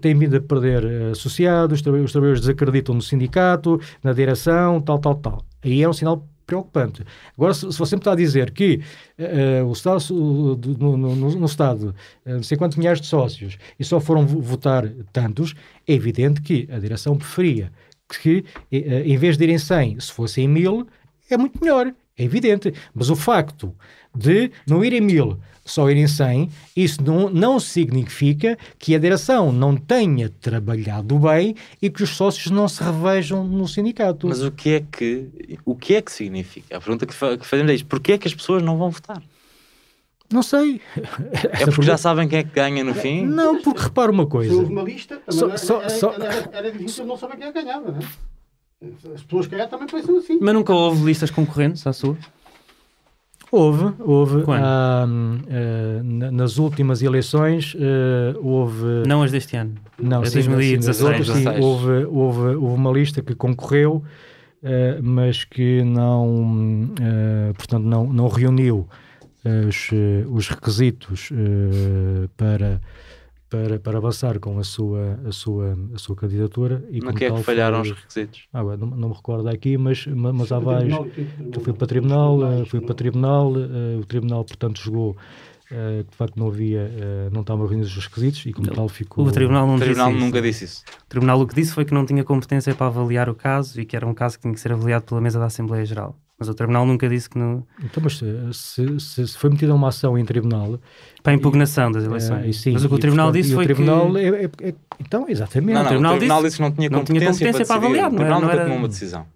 tem 0.00 0.16
vindo 0.16 0.36
a 0.36 0.40
perder 0.40 0.84
associados, 1.12 1.78
os 1.78 1.82
traba- 1.82 1.98
os 1.98 2.12
trabalhadores 2.12 2.40
desacreditam 2.42 2.94
no 2.94 3.02
sindicato, 3.02 3.80
na 4.04 4.12
direção, 4.12 4.80
tal, 4.80 4.98
tal, 4.98 5.14
tal. 5.16 5.44
Aí 5.64 5.82
é 5.82 5.88
um 5.88 5.92
sinal 5.92 6.24
preocupante. 6.46 7.02
Agora, 7.36 7.52
se, 7.52 7.70
se 7.72 7.78
você 7.78 7.94
me 7.96 8.00
está 8.00 8.12
a 8.12 8.16
dizer 8.16 8.52
que 8.52 8.80
eh, 9.18 9.62
o 9.62 9.72
Estado, 9.72 10.54
do- 10.56 10.78
no, 10.78 10.96
no- 10.96 11.30
no- 11.36 11.44
Estado, 11.46 11.94
eh, 12.24 12.34
não 12.34 12.42
sei 12.42 12.56
quantos 12.56 12.78
milhares 12.78 13.00
de 13.00 13.06
sócios, 13.08 13.58
e 13.78 13.84
só 13.84 13.98
foram 14.00 14.24
vo- 14.26 14.40
votar 14.40 14.88
tantos, 15.12 15.54
é 15.86 15.92
evidente 15.92 16.40
que 16.40 16.66
a 16.72 16.78
direção 16.78 17.16
preferia 17.18 17.70
que, 18.08 18.44
eh, 18.70 19.02
em 19.04 19.16
vez 19.16 19.36
de 19.36 19.44
irem 19.44 19.58
100, 19.58 20.00
se 20.00 20.12
fossem 20.12 20.48
1000, 20.48 20.86
é 21.30 21.36
muito 21.36 21.60
melhor. 21.60 21.92
É 22.16 22.24
evidente. 22.24 22.72
Mas 22.94 23.10
o 23.10 23.16
facto 23.16 23.74
de 24.14 24.50
não 24.66 24.84
irem 24.84 25.00
mil, 25.00 25.38
só 25.64 25.88
irem 25.88 26.08
100, 26.08 26.50
isso 26.74 27.02
não, 27.02 27.30
não 27.30 27.60
significa 27.60 28.58
que 28.78 28.94
a 28.94 28.98
direção 28.98 29.52
não 29.52 29.76
tenha 29.76 30.28
trabalhado 30.28 31.18
bem 31.18 31.54
e 31.80 31.88
que 31.88 32.02
os 32.02 32.10
sócios 32.10 32.50
não 32.50 32.66
se 32.66 32.82
revejam 32.82 33.44
no 33.44 33.68
sindicato. 33.68 34.26
Mas 34.26 34.42
o 34.42 34.50
que 34.50 34.70
é 34.70 34.84
que, 34.90 35.28
o 35.64 35.76
que, 35.76 35.94
é 35.94 36.02
que 36.02 36.10
significa? 36.10 36.76
A 36.76 36.80
pergunta 36.80 37.06
que 37.06 37.14
fazemos 37.14 37.70
é 37.70 37.74
isto. 37.74 37.86
Porquê 37.86 38.12
é 38.12 38.18
que 38.18 38.26
as 38.26 38.34
pessoas 38.34 38.62
não 38.62 38.76
vão 38.76 38.90
votar? 38.90 39.22
Não 40.32 40.42
sei. 40.42 40.80
É 41.60 41.64
porque 41.66 41.82
já 41.82 41.96
sabem 41.96 42.28
quem 42.28 42.40
é 42.40 42.42
que 42.44 42.50
ganha 42.50 42.84
no 42.84 42.94
fim? 42.94 43.24
Não, 43.24 43.62
porque 43.62 43.80
repara 43.82 44.12
uma 44.12 44.24
Se 44.24 44.28
coisa. 44.30 44.54
houve 44.54 44.70
uma 44.72 44.82
lista, 44.82 45.20
Só- 45.28 45.48
era, 45.48 45.58
só- 45.58 45.80
era, 45.80 45.88
só- 45.88 46.12
era- 46.12 46.50
era 46.52 46.70
difícil 46.70 47.06
não 47.06 47.16
saber 47.16 47.36
quem 47.38 47.46
é 47.48 47.52
que 47.52 47.62
ganhava, 47.62 47.90
não 47.92 47.98
é? 47.98 49.14
As 49.14 49.22
pessoas 49.22 49.46
que 49.46 49.56
ganham 49.56 49.68
também 49.68 49.86
pensam 49.88 50.18
assim. 50.18 50.38
Mas 50.40 50.54
nunca 50.54 50.72
houve 50.74 51.02
listas 51.04 51.30
concorrentes 51.30 51.86
à 51.86 51.92
sua? 51.92 52.16
Houve, 53.50 53.94
houve. 54.00 54.42
Quando? 54.42 54.62
ah, 54.62 55.04
ah, 55.06 56.02
na- 56.04 56.30
nas 56.30 56.58
últimas 56.58 57.00
eleições 57.00 57.74
ah, 57.80 58.38
houve. 58.42 58.84
Não 59.06 59.22
as 59.22 59.30
deste 59.32 59.56
ano. 59.56 59.74
Não, 59.98 60.22
É 60.22 60.26
sim, 60.26 60.42
sim, 60.42 60.50
2016, 60.50 60.86
nas 60.86 61.00
outras, 61.02 61.26
sim, 61.28 61.44
16. 61.44 61.64
houve, 61.64 62.04
houve, 62.04 62.40
houve 62.56 62.74
uma 62.74 62.92
lista 62.92 63.22
que 63.22 63.34
concorreu, 63.34 64.04
eh, 64.62 64.98
mas 65.02 65.44
que 65.44 65.82
não, 65.82 66.90
portanto, 67.56 67.84
não, 67.84 68.04
não 68.12 68.28
reuniu 68.28 68.86
eh, 69.44 69.66
os, 69.66 69.90
eh, 69.92 70.24
os 70.28 70.48
requisitos 70.48 71.30
eh, 71.32 72.28
para, 72.36 72.80
para, 73.50 73.78
para 73.78 73.98
avançar 73.98 74.38
com 74.38 74.58
a 74.58 74.64
sua, 74.64 75.18
a 75.26 75.32
sua, 75.32 75.76
a 75.94 75.98
sua 75.98 76.14
candidatura. 76.16 76.84
E 76.90 76.98
No 77.00 77.06
como 77.06 77.18
que 77.18 77.24
é 77.24 77.28
que 77.28 77.34
tal 77.34 77.42
falharam 77.42 77.80
os 77.80 77.88
foi- 77.88 77.96
requisitos? 77.96 78.46
Ah, 78.52 78.62
bem, 78.64 78.76
não, 78.76 78.86
não 78.88 79.08
me 79.08 79.14
recordo 79.14 79.48
aqui, 79.48 79.76
mas, 79.78 80.06
ma- 80.06 80.32
mas 80.32 80.52
há 80.52 80.58
vários. 80.58 80.94
foi 80.94 81.62
fui 81.64 81.72
para 81.72 81.86
tribunal, 81.86 82.42
eh, 82.52 82.64
fui 82.66 82.80
para 82.80 82.88
não- 82.90 82.96
tribunal, 82.96 83.52
eh, 83.56 83.96
o 84.00 84.04
tribunal, 84.04 84.44
portanto, 84.44 84.80
julgou 84.80 85.16
eh, 85.70 86.02
que 86.04 86.10
de 86.12 86.16
facto 86.16 86.36
não 86.38 86.46
havia, 86.48 86.90
eh, 86.94 87.28
não 87.30 87.42
estavam 87.42 87.66
reunidos 87.66 87.94
os 87.94 88.04
requisitos 88.06 88.44
e 88.46 88.52
como 88.54 88.66
Não. 88.68 88.74
tal 88.74 88.88
ficou. 88.88 89.26
O 89.26 89.30
tribunal 89.30 89.66
não 89.66 89.76
O 89.76 89.78
tribunal 89.78 90.08
disse 90.12 90.24
nunca 90.24 90.40
disse 90.40 90.64
isso. 90.64 90.82
O 91.04 91.08
tribunal 91.10 91.40
o 91.42 91.46
que 91.46 91.54
disse 91.54 91.72
foi 91.74 91.84
que 91.84 91.92
não 91.92 92.06
tinha 92.06 92.24
competência 92.24 92.74
para 92.74 92.86
avaliar 92.86 93.28
o 93.28 93.34
caso 93.34 93.78
e 93.78 93.84
que 93.84 93.94
era 93.94 94.06
um 94.06 94.14
caso 94.14 94.36
que 94.36 94.42
tinha 94.42 94.54
que 94.54 94.60
ser 94.60 94.72
avaliado 94.72 95.04
pela 95.04 95.20
mesa 95.20 95.38
da 95.38 95.44
Assembleia 95.44 95.84
Geral. 95.84 96.16
Mas 96.38 96.48
o 96.48 96.54
tribunal 96.54 96.86
nunca 96.86 97.08
disse 97.08 97.28
que 97.28 97.36
não. 97.36 97.66
Então, 97.82 98.00
mas 98.02 98.18
se, 98.18 98.96
se, 99.00 99.26
se 99.26 99.36
foi 99.38 99.50
metida 99.50 99.74
uma 99.74 99.88
ação 99.88 100.16
em 100.16 100.24
tribunal. 100.24 100.78
para 101.22 101.32
a 101.32 101.34
impugnação 101.36 101.90
das 101.90 102.04
eleições. 102.04 102.46
e 102.46 102.52
sim, 102.52 102.72
Mas 102.72 102.84
o 102.84 102.88
que 102.88 102.94
o 102.94 102.96
e, 102.96 103.00
tribunal 103.00 103.26
portanto, 103.26 103.42
disse 103.42 103.52
e 103.52 103.54
foi 103.56 103.64
o 103.64 103.66
tribunal 103.66 104.12
que. 104.12 104.18
é, 104.18 104.28
é- 104.28 104.68
é- 104.68 104.74
Então, 105.00 105.26
exatamente. 105.28 105.74
Não, 105.74 105.80
não, 105.80 105.82
o 105.82 105.88
tribunal 105.88 106.16
tribunal, 106.16 106.38
disse- 106.42 106.46
disse 106.48 106.56
que 106.56 106.62
não 106.62 106.70
tinha 106.72 106.90
não 106.90 107.04
tinha 107.04 107.20
competência, 107.20 107.46
competência 107.46 107.66
para 107.66 107.80
decidir. 107.80 108.00
avaliar, 108.00 108.10
O 108.10 108.12
não 108.14 108.18
era- 108.20 108.24
tribunal 108.28 108.40
não 108.40 108.46
nunca 108.48 108.54
era- 108.54 108.64
tomou 108.64 108.78
uma 108.78 108.88
decisão. 108.88 109.26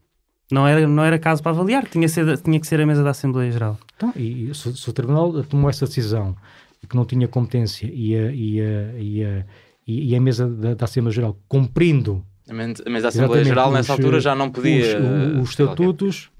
Não 0.53 0.69
era, 0.69 0.87
não 0.87 1.03
era 1.05 1.19
caso 1.19 1.43
para 1.43 1.51
avaliar, 1.53 1.89
tinha, 1.89 2.07
ser, 2.09 2.39
tinha 2.39 2.61
que 2.61 2.67
ser 2.67 2.81
a 2.81 2.87
mesa 2.87 3.03
da 3.03 3.11
Assembleia 3.11 3.51
Geral. 3.51 3.79
Então, 3.97 4.13
e, 4.15 4.51
e 4.51 4.55
se, 4.55 4.73
se 4.77 4.89
o 4.89 4.93
tribunal 4.93 5.43
tomou 5.45 5.69
essa 5.71 5.87
decisão 5.87 6.37
e 6.83 6.87
que 6.87 6.95
não 6.95 7.05
tinha 7.05 7.27
competência 7.27 7.91
e 7.93 8.15
a, 8.15 8.31
e 8.31 8.61
a, 8.61 8.93
e 8.99 9.25
a, 9.25 9.45
e 9.89 10.11
e 10.13 10.15
a 10.17 10.21
mesa 10.21 10.47
da, 10.49 10.75
da 10.75 10.85
Assembleia 10.85 11.15
Geral 11.15 11.37
cumprindo 11.49 12.23
A 12.49 12.53
men- 12.55 12.75
a 12.87 12.91
mesa 12.91 13.03
da 13.05 13.09
Assembleia 13.09 13.41
exatamente 13.41 13.49
Geral, 13.49 13.69
os, 13.71 13.75
nessa 13.75 13.93
altura, 13.93 14.17
eh, 14.19 14.21
já 14.21 14.35
não 14.35 14.51
podia. 14.51 14.99
os, 15.39 15.43
os 15.45 15.51
estatutos. 15.51 16.31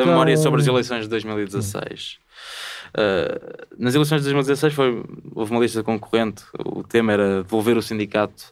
a 0.02 0.06
memória 0.06 0.32
estão- 0.32 0.42
sobre 0.44 0.60
as 0.60 0.66
eleições 0.66 1.02
de 1.02 1.08
2016. 1.08 2.18
Uh, 2.96 3.66
nas 3.78 3.94
eleições 3.94 4.18
de 4.18 4.24
2016 4.24 4.72
foi, 4.72 5.02
houve 5.34 5.50
uma 5.50 5.60
lista 5.60 5.82
concorrente. 5.82 6.44
O 6.64 6.82
tema 6.84 7.12
era 7.12 7.42
devolver 7.42 7.76
o 7.76 7.82
sindicato 7.82 8.44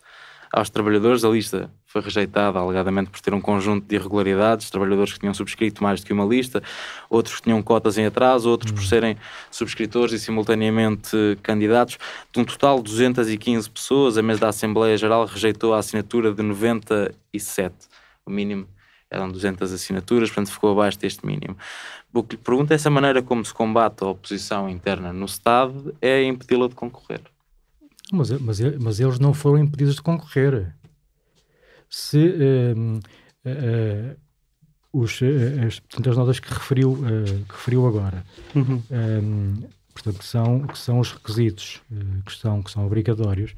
aos 0.53 0.69
trabalhadores. 0.70 1.24
A 1.24 1.29
lista 1.29 1.70
foi 1.93 2.01
rejeitada, 2.01 2.59
alegadamente, 2.59 3.10
por 3.10 3.20
ter 3.20 3.35
um 3.35 3.40
conjunto 3.40 3.86
de 3.86 3.97
irregularidades. 3.97 4.70
Trabalhadores 4.70 5.12
que 5.12 5.20
tinham 5.20 5.35
subscrito 5.35 5.82
mais 5.82 6.01
do 6.01 6.06
que 6.06 6.12
uma 6.12 6.24
lista, 6.24 6.62
outros 7.10 7.36
que 7.36 7.43
tinham 7.43 7.62
cotas 7.62 7.98
em 7.98 8.06
atraso, 8.06 8.48
outros 8.48 8.73
por 8.73 8.82
serem 8.82 9.14
subscritores 9.51 10.14
e 10.14 10.19
simultaneamente 10.19 11.14
candidatos. 11.43 11.98
De 12.32 12.40
um 12.40 12.44
total 12.44 12.78
de 12.78 12.85
215 12.85 13.69
pessoas, 13.69 14.16
a 14.16 14.23
mesa 14.23 14.40
da 14.40 14.48
Assembleia 14.48 14.97
Geral 14.97 15.27
rejeitou 15.27 15.74
a 15.74 15.78
assinatura 15.78 16.32
de 16.32 16.43
97. 16.43 17.74
O 18.24 18.31
mínimo 18.31 18.66
eram 19.10 19.31
200 19.31 19.70
assinaturas, 19.70 20.31
portanto 20.31 20.51
ficou 20.51 20.73
abaixo 20.73 20.98
deste 20.98 21.27
mínimo. 21.27 21.59
O 22.10 22.23
que 22.23 22.36
lhe 22.36 22.43
pergunto 22.43 22.73
é 22.73 22.78
se 22.78 22.89
a 22.89 22.90
maneira 22.90 23.23
como 23.23 23.44
se 23.44 23.52
combate 23.52 24.02
a 24.02 24.06
oposição 24.06 24.66
interna 24.66 25.12
no 25.12 25.27
Estado 25.27 25.94
é 26.01 26.24
impedi-la 26.24 26.69
de 26.69 26.74
concorrer. 26.74 27.20
Mas, 28.10 28.31
mas, 28.31 28.60
mas 28.81 28.98
eles 28.98 29.19
não 29.19 29.35
foram 29.35 29.59
impedidos 29.59 29.97
de 29.97 30.02
concorrer. 30.02 30.74
Se 31.94 32.19
ehm, 32.19 33.01
eh, 33.44 33.51
eh, 33.51 34.16
os, 34.94 35.20
eh, 35.20 35.64
as, 35.66 35.78
portanto, 35.81 36.09
as 36.10 36.16
notas 36.16 36.40
que 36.40 36.48
referiu, 36.52 36.98
eh, 37.06 37.24
que 37.47 37.52
referiu 37.55 37.86
agora, 37.86 38.24
Uhum. 38.55 38.82
ehm, 38.90 39.55
portanto, 39.93 40.19
que 40.19 40.24
são, 40.24 40.60
que 40.66 40.78
são 40.78 40.98
os 41.01 41.12
requisitos 41.12 41.82
eh, 41.93 41.97
que, 42.24 42.32
são, 42.35 42.62
que 42.62 42.70
são 42.70 42.86
obrigatórios, 42.86 43.55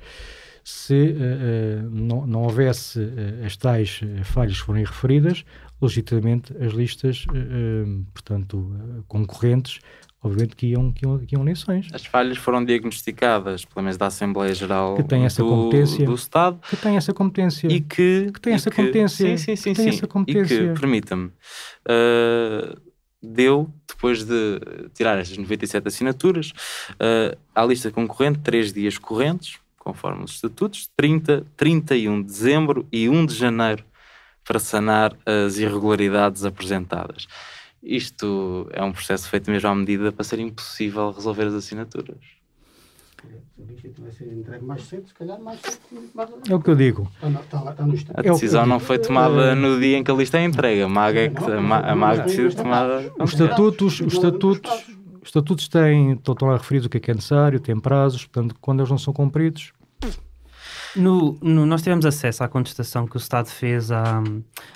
se 0.64 0.94
eh, 0.94 1.16
eh, 1.20 1.82
não, 1.88 2.26
não 2.26 2.42
houvesse 2.42 2.98
eh, 3.00 3.46
as 3.46 3.56
tais 3.56 4.00
eh, 4.02 4.24
falhas 4.24 4.58
que 4.60 4.66
forem 4.66 4.84
referidas, 4.84 5.44
legitimamente 5.80 6.52
as 6.60 6.72
listas, 6.72 7.26
eh, 7.32 7.38
eh, 7.38 8.02
portanto, 8.12 8.74
eh, 8.74 9.02
concorrentes, 9.06 9.78
obviamente 10.24 10.56
que 10.56 10.68
iam, 10.68 10.90
que 10.90 11.04
iam, 11.04 11.18
que 11.18 11.34
iam 11.34 11.42
eleições. 11.42 11.88
As 11.92 12.06
falhas 12.06 12.38
foram 12.38 12.64
diagnosticadas 12.64 13.64
pela 13.66 13.84
mesa 13.84 13.98
da 13.98 14.06
Assembleia 14.06 14.54
Geral 14.54 14.94
Que 14.96 15.04
tem 15.04 15.24
essa 15.24 15.42
do, 15.42 15.48
competência. 15.48 16.06
do 16.06 16.14
Estado 16.14 16.58
Que 16.68 16.76
tem 16.76 16.96
essa 16.96 17.12
competência. 17.12 17.68
e 17.68 17.80
que, 17.80 18.30
Que 18.32 18.40
tem 18.40 18.54
essa 18.54 18.70
competência. 18.70 19.26
Sim, 19.26 19.36
sim, 19.36 19.56
sim. 19.56 19.74
Que 19.74 19.82
sim. 19.82 19.88
essa 19.90 20.06
competência. 20.06 20.54
E 20.54 20.68
que, 20.72 20.80
permita-me, 20.80 21.26
uh, 21.26 22.80
deu, 23.22 23.70
depois 23.86 24.24
de 24.24 24.60
tirar 24.94 25.18
estas 25.18 25.36
97 25.36 25.86
assinaturas, 25.86 26.52
uh, 26.92 27.36
à 27.54 27.64
lista 27.64 27.90
concorrente, 27.90 28.38
três 28.38 28.72
dias 28.72 28.96
correntes, 28.96 29.58
conforme 29.78 30.24
os 30.24 30.32
estatutos, 30.32 30.90
30, 30.96 31.44
31 31.54 32.22
de 32.22 32.26
dezembro 32.26 32.86
e 32.90 33.08
1 33.10 33.26
de 33.26 33.34
janeiro, 33.34 33.84
para 34.42 34.58
sanar 34.58 35.14
as 35.26 35.58
irregularidades 35.58 36.44
apresentadas. 36.44 37.26
Isto 37.84 38.66
é 38.72 38.82
um 38.82 38.92
processo 38.92 39.28
feito 39.28 39.50
mesmo 39.50 39.68
à 39.68 39.74
medida 39.74 40.10
para 40.10 40.24
ser 40.24 40.38
impossível 40.38 41.10
resolver 41.10 41.44
as 41.44 41.54
assinaturas. 41.54 42.16
É 46.50 46.54
o 46.54 46.60
que 46.60 46.70
eu 46.70 46.74
digo. 46.76 47.10
A. 48.14 48.20
É 48.20 48.22
decisão 48.32 48.66
não 48.66 48.80
foi 48.80 48.98
tomada 48.98 49.54
no 49.54 49.78
dia 49.78 49.98
em 49.98 50.04
que 50.04 50.10
a 50.10 50.14
lista 50.14 50.38
é 50.38 50.44
entregue. 50.44 50.82
A 50.82 50.88
MAG 50.88 51.18
é 51.18 51.28
que 51.28 51.42
a 51.44 51.60
Ma- 51.60 51.80
a 51.80 51.94
MAG 51.94 52.22
decide 52.24 52.56
tomada. 52.56 53.12
Os 53.22 53.32
estatutos, 53.32 54.00
os 54.00 54.12
estatutos, 54.14 54.70
os 55.22 55.28
estatutos 55.28 55.68
têm, 55.68 56.12
estão 56.12 56.32
estão 56.32 56.48
lá 56.48 56.56
referidos 56.56 56.86
o 56.86 56.90
que 56.90 56.96
é 56.96 57.00
que 57.00 57.10
é 57.10 57.14
necessário, 57.14 57.60
têm 57.60 57.78
prazos, 57.78 58.24
portanto, 58.26 58.54
quando 58.60 58.80
eles 58.80 58.90
não 58.90 58.98
são 58.98 59.12
cumpridos, 59.12 59.72
No, 60.96 61.36
no- 61.42 61.66
nós 61.66 61.82
tivemos 61.82 62.06
acesso 62.06 62.44
à 62.44 62.48
contestação 62.48 63.06
que 63.06 63.16
o 63.16 63.18
Estado 63.18 63.48
fez 63.48 63.90
à, 63.90 64.22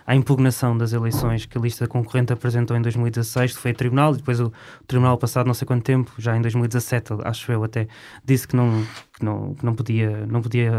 à 0.05 0.17
impugnação 0.17 0.77
das 0.77 0.93
eleições 0.93 1.47
que 1.47 1.57
a 1.57 1.61
lista 1.61 1.87
concorrente 1.87 2.33
apresentou 2.33 2.77
em 2.77 2.83
2016, 2.83 3.53
que 3.55 3.61
foi 3.61 3.71
a 3.71 3.75
Tribunal, 3.75 4.15
e 4.15 4.17
depois 4.17 4.41
o, 4.41 4.53
Tribunal, 4.87 5.17
passado 5.17 5.47
não 5.47 5.55
sei 5.55 5.65
quanto 5.67 5.85
tempo, 5.85 6.13
já 6.19 6.37
em 6.37 6.43
2017, 6.43 7.15
acho 7.25 7.53
eu 7.53 7.63
até, 7.63 7.87
disse 8.25 8.49
que 8.49 8.57
não, 8.57 8.83
que 9.17 9.25
não, 9.25 9.55
que 9.55 9.65
não 9.65 9.75
podia, 9.75 10.27
não 10.27 10.43
podia, 10.43 10.73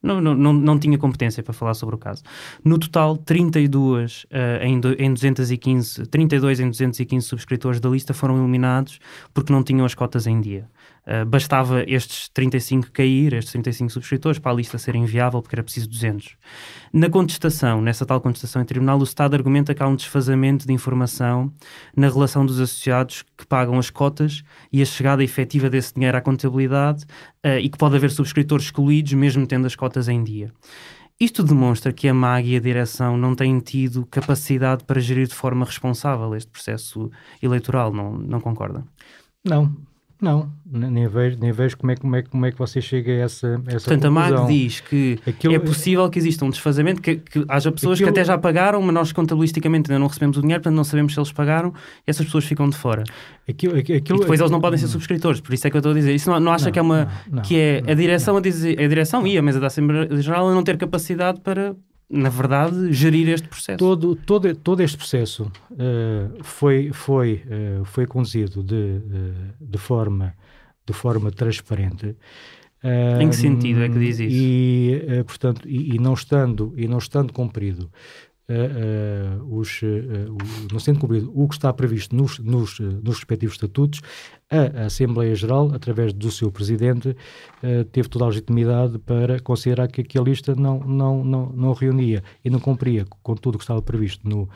não, 0.00 0.20
não, 0.20 0.34
não, 0.36 0.52
não 0.52 0.78
tinha 0.78 0.96
competência 0.96 1.42
para 1.42 1.52
falar 1.52 1.74
sobre 1.74 1.96
o 1.96 1.98
caso. 1.98 2.22
No 2.64 2.78
total, 2.78 3.16
32 3.16 4.24
eh, 4.30 4.60
em, 4.62 4.78
do- 4.78 4.94
em 5.02 5.12
215, 5.12 6.06
32 6.06 6.60
em 6.60 6.70
215 6.70 7.26
subscritores 7.26 7.80
da 7.80 7.88
lista 7.88 8.14
foram 8.14 8.38
eliminados 8.38 9.00
porque 9.34 9.52
não 9.52 9.64
tinham 9.64 9.84
as 9.84 9.94
cotas 9.96 10.28
em 10.28 10.40
dia. 10.40 10.68
Uh, 11.06 11.24
bastava 11.24 11.82
estes 11.86 12.28
35 12.28 12.90
cair, 12.92 13.32
estes 13.32 13.52
35 13.52 13.90
subscritores, 13.90 14.38
para 14.38 14.52
a 14.52 14.54
lista 14.54 14.76
ser 14.76 14.94
inviável, 14.94 15.40
porque 15.40 15.54
era 15.54 15.62
preciso 15.62 15.88
200. 15.88 16.36
Na 16.92 17.08
contestação, 17.08 17.80
nessa 17.80 18.04
tal 18.04 18.20
contestação 18.20 18.60
em 18.60 18.64
tribunal, 18.64 18.98
o 18.98 19.04
Estado 19.04 19.34
argumenta 19.34 19.74
que 19.74 19.82
há 19.82 19.88
um 19.88 19.96
desfazamento 19.96 20.66
de 20.66 20.72
informação 20.72 21.52
na 21.96 22.08
relação 22.08 22.44
dos 22.44 22.60
associados 22.60 23.24
que 23.36 23.46
pagam 23.46 23.78
as 23.78 23.90
cotas 23.90 24.42
e 24.72 24.82
a 24.82 24.84
chegada 24.84 25.24
efetiva 25.24 25.70
desse 25.70 25.94
dinheiro 25.94 26.16
à 26.16 26.20
contabilidade 26.20 27.04
uh, 27.44 27.58
e 27.58 27.68
que 27.68 27.78
pode 27.78 27.96
haver 27.96 28.10
subscritores 28.10 28.66
excluídos, 28.66 29.14
mesmo 29.14 29.46
tendo 29.46 29.66
as 29.66 29.74
cotas 29.74 30.08
em 30.08 30.22
dia. 30.22 30.52
Isto 31.20 31.42
demonstra 31.42 31.92
que 31.92 32.06
a 32.06 32.14
MAG 32.14 32.48
e 32.48 32.56
a 32.56 32.60
direção 32.60 33.16
não 33.16 33.34
têm 33.34 33.58
tido 33.58 34.06
capacidade 34.06 34.84
para 34.84 35.00
gerir 35.00 35.26
de 35.26 35.34
forma 35.34 35.64
responsável 35.64 36.32
este 36.36 36.48
processo 36.48 37.10
eleitoral, 37.42 37.92
não, 37.92 38.12
não 38.12 38.40
concorda? 38.40 38.84
não. 39.44 39.87
Não, 40.20 40.50
ne- 40.68 40.90
nem 40.90 41.06
vejo, 41.06 41.36
nem 41.40 41.52
vejo 41.52 41.76
como, 41.78 41.92
é, 41.92 41.96
como, 41.96 42.16
é, 42.16 42.22
como 42.22 42.44
é 42.44 42.50
que 42.50 42.58
você 42.58 42.80
chega 42.80 43.12
a 43.12 43.14
essa, 43.18 43.46
a 43.46 43.52
essa 43.76 43.88
Portanto, 43.88 44.04
a 44.06 44.08
conclusão. 44.22 44.42
MAG 44.44 44.52
diz 44.52 44.80
que 44.80 45.18
Aquilo- 45.24 45.54
é 45.54 45.58
possível 45.60 46.10
que 46.10 46.18
exista 46.18 46.44
um 46.44 46.50
desfazamento, 46.50 47.00
que, 47.00 47.16
que 47.16 47.44
haja 47.48 47.70
pessoas 47.70 47.98
Aquilo- 47.98 48.12
que 48.12 48.18
até 48.18 48.26
já 48.26 48.36
pagaram, 48.36 48.82
mas 48.82 48.92
nós 48.92 49.12
contabilisticamente 49.12 49.88
ainda 49.92 50.00
não 50.00 50.08
recebemos 50.08 50.36
o 50.36 50.40
dinheiro, 50.40 50.60
portanto 50.60 50.76
não 50.76 50.82
sabemos 50.82 51.14
se 51.14 51.20
eles 51.20 51.30
pagaram 51.30 51.72
e 52.04 52.10
essas 52.10 52.26
pessoas 52.26 52.44
ficam 52.44 52.68
de 52.68 52.76
fora. 52.76 53.04
Aquilo, 53.48 53.78
aquilo, 53.78 53.98
E 53.98 54.00
depois 54.20 54.40
eles 54.40 54.50
não 54.50 54.60
podem 54.60 54.78
ser 54.78 54.88
subscritores, 54.88 55.40
por 55.40 55.54
isso 55.54 55.66
é 55.66 55.70
que 55.70 55.76
eu 55.76 55.78
estou 55.78 55.92
a 55.92 55.94
dizer. 55.94 56.12
Isso 56.12 56.28
não, 56.28 56.40
não 56.40 56.52
acha 56.52 56.64
Não, 56.66 56.72
que 56.72 56.78
é 56.80 56.82
uma. 56.82 57.08
não, 57.30 57.42
que 57.42 57.56
é 57.56 57.82
a 57.86 57.94
direção 57.94 58.36
a 58.36 58.40
dizer, 58.40 58.78
a 58.78 58.88
direção 58.88 59.24
e 59.24 59.38
a 59.38 59.42
mesa 59.42 59.60
da 59.60 59.68
Assembleia 59.68 60.08
Geral 60.20 60.48
a 60.48 60.54
não 60.54 60.64
ter 60.64 60.76
capacidade 60.76 61.40
para, 61.40 61.76
na 62.10 62.30
verdade, 62.30 62.92
gerir 62.92 63.28
este 63.28 63.48
processo. 63.48 63.78
todo, 63.78 64.16
todo, 64.16 64.54
todo 64.56 64.82
este 64.82 64.96
processo 64.96 65.50
eh, 65.78 66.28
foi, 66.42 66.90
foi, 66.92 67.42
eh, 67.46 67.82
foi 67.84 68.06
conduzido 68.06 68.62
de, 68.62 68.74
eh, 68.74 69.54
de, 69.60 69.78
forma, 69.78 70.34
de 70.86 70.92
forma 70.94 71.30
transparente. 71.30 72.16
Em 73.20 73.28
que 73.28 73.36
sentido 73.36 73.82
é 73.82 73.88
que 73.88 73.98
diz 73.98 74.20
isso? 74.20 74.30
E, 74.30 75.24
portanto, 75.26 75.68
e, 75.68 75.96
e 75.96 75.98
não 75.98 76.14
estando, 76.14 76.72
e 76.76 76.86
não 76.86 76.98
estando 76.98 77.32
cumprido 77.32 77.90
os, 79.50 79.80
não 80.72 80.80
sendo 80.80 80.98
cumprido 81.00 81.30
o 81.34 81.46
que 81.46 81.54
está 81.54 81.72
previsto 81.72 82.16
nos, 82.16 82.38
nos, 82.38 82.80
nos 82.80 83.16
respectivos 83.16 83.56
estatutos, 83.56 84.00
a 84.50 84.86
Assembleia 84.86 85.34
Geral, 85.34 85.70
através 85.74 86.12
do 86.12 86.30
seu 86.30 86.50
Presidente, 86.50 87.14
eh, 87.62 87.84
teve 87.84 88.08
toda 88.08 88.24
a 88.24 88.28
legitimidade 88.28 88.98
para 88.98 89.38
considerar 89.40 89.88
que 89.88 90.00
aquela 90.00 90.24
lista 90.24 90.54
não, 90.54 90.80
não, 90.80 91.22
não, 91.22 91.52
não 91.52 91.72
reunia 91.74 92.22
e 92.42 92.48
não 92.48 92.58
cumpria 92.58 93.04
com 93.22 93.34
tudo 93.34 93.56
o 93.56 93.58
que 93.58 93.64
estava 93.64 93.82
previsto 93.82 94.26
no, 94.26 94.48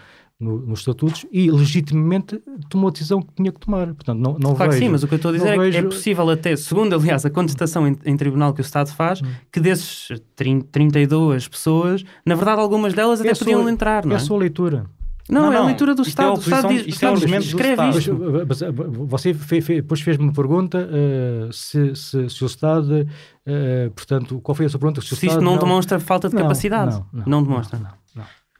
no- 0.42 0.58
nos 0.66 0.80
estatutos 0.80 1.24
e 1.32 1.50
legitimamente 1.50 2.42
tomou 2.68 2.88
a 2.88 2.90
decisão 2.92 3.22
que 3.22 3.32
tinha 3.34 3.52
que 3.52 3.60
tomar. 3.60 3.86
Portanto, 3.94 4.18
não, 4.18 4.32
não 4.38 4.54
Claro 4.54 4.70
que 4.72 4.76
vejo, 4.78 4.86
sim, 4.86 4.88
mas 4.92 5.02
o 5.02 5.08
que 5.08 5.14
eu 5.14 5.16
estou 5.16 5.30
a 5.30 5.32
dizer 5.34 5.56
não 5.56 5.62
é 5.62 5.70
que 5.70 5.76
é 5.76 5.80
vejo- 5.82 5.88
possível 5.94 6.28
até, 6.30 6.56
segundo 6.56 6.94
aliás 6.94 7.24
a 7.24 7.30
contestação 7.30 7.86
em, 7.86 7.96
em 8.04 8.16
tribunal 8.16 8.52
que 8.52 8.60
o 8.60 8.62
Estado 8.62 8.90
faz, 8.92 9.22
Hum. 9.22 9.26
que 9.50 9.60
desses 9.60 10.08
30, 10.36 10.66
32 10.70 11.48
pessoas, 11.48 12.04
na 12.26 12.34
verdade 12.34 12.60
algumas 12.60 12.92
delas 12.94 13.20
até 13.20 13.28
É 13.28 13.32
a 13.32 13.34
sua- 13.34 13.44
podiam 13.46 13.68
entrar, 13.68 14.04
não 14.04 14.12
é 14.12 14.14
é? 14.14 14.16
a 14.16 14.20
sua 14.20 14.36
leitura. 14.38 14.86
Não, 15.30 15.42
Não, 15.42 15.52
é 15.52 15.56
a 15.56 15.60
não, 15.60 15.66
leitura 15.66 15.94
do 15.94 16.02
é 16.02 16.06
Estado. 16.08 16.36
o 16.36 16.40
Estado 16.40 16.68
diz, 16.68 16.80
é 16.80 16.88
escreve 16.88 17.88
isto. 17.96 18.12
Mas, 18.46 18.60
você 19.08 19.32
fe- 19.32 19.60
fe- 19.60 19.76
depois 19.76 20.00
fez-me 20.00 20.24
uma 20.24 20.32
pergunta 20.32 20.88
eh, 20.92 21.48
se, 21.52 21.94
se, 21.94 22.28
se 22.28 22.42
o 22.42 22.46
Estado, 22.46 23.06
eh, 23.46 23.90
portanto, 23.94 24.40
qual 24.42 24.54
foi 24.54 24.66
a 24.66 24.68
sua 24.68 24.80
pergunta? 24.80 25.00
Se, 25.00 25.06
o 25.06 25.16
Se 25.16 25.26
isto 25.26 25.26
Estado 25.26 25.44
não 25.44 25.56
demonstra 25.58 26.00
falta 26.00 26.28
de 26.28 26.34
Não, 26.34 26.42
capacidade. 26.42 27.00
Não, 27.12 27.22
Não, 27.24 27.42
demonstra. 27.42 27.78
Não, 27.78 27.84
não, 27.86 27.92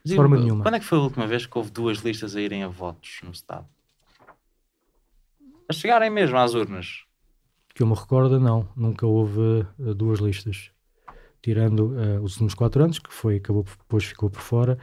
de 0.05 0.15
forma 0.15 0.37
nenhuma. 0.37 0.63
Quando 0.63 0.75
é 0.75 0.79
que 0.79 0.85
foi 0.85 0.97
a 0.97 1.01
última 1.01 1.25
vez 1.25 1.45
que 1.45 1.57
houve 1.57 1.71
duas 1.71 1.99
listas 1.99 2.35
a 2.35 2.41
irem 2.41 2.63
a 2.63 2.67
votos 2.67 3.19
no 3.23 3.31
Estado? 3.31 3.65
A 5.69 5.73
chegarem 5.73 6.09
mesmo 6.09 6.37
às 6.37 6.53
urnas. 6.53 7.03
Que 7.73 7.81
eu 7.83 7.87
me 7.87 7.95
recordo, 7.95 8.39
não. 8.39 8.67
Nunca 8.75 9.05
houve 9.07 9.65
eh, 9.79 9.93
duas 9.93 10.19
listas. 10.19 10.71
Tirando 11.41 11.97
eh, 11.99 12.19
os 12.19 12.33
últimos 12.33 12.53
quatro 12.53 12.83
anos, 12.83 12.99
que 12.99 13.13
foi, 13.13 13.37
acabou, 13.37 13.63
depois 13.63 14.03
ficou 14.03 14.29
por 14.29 14.41
fora, 14.41 14.77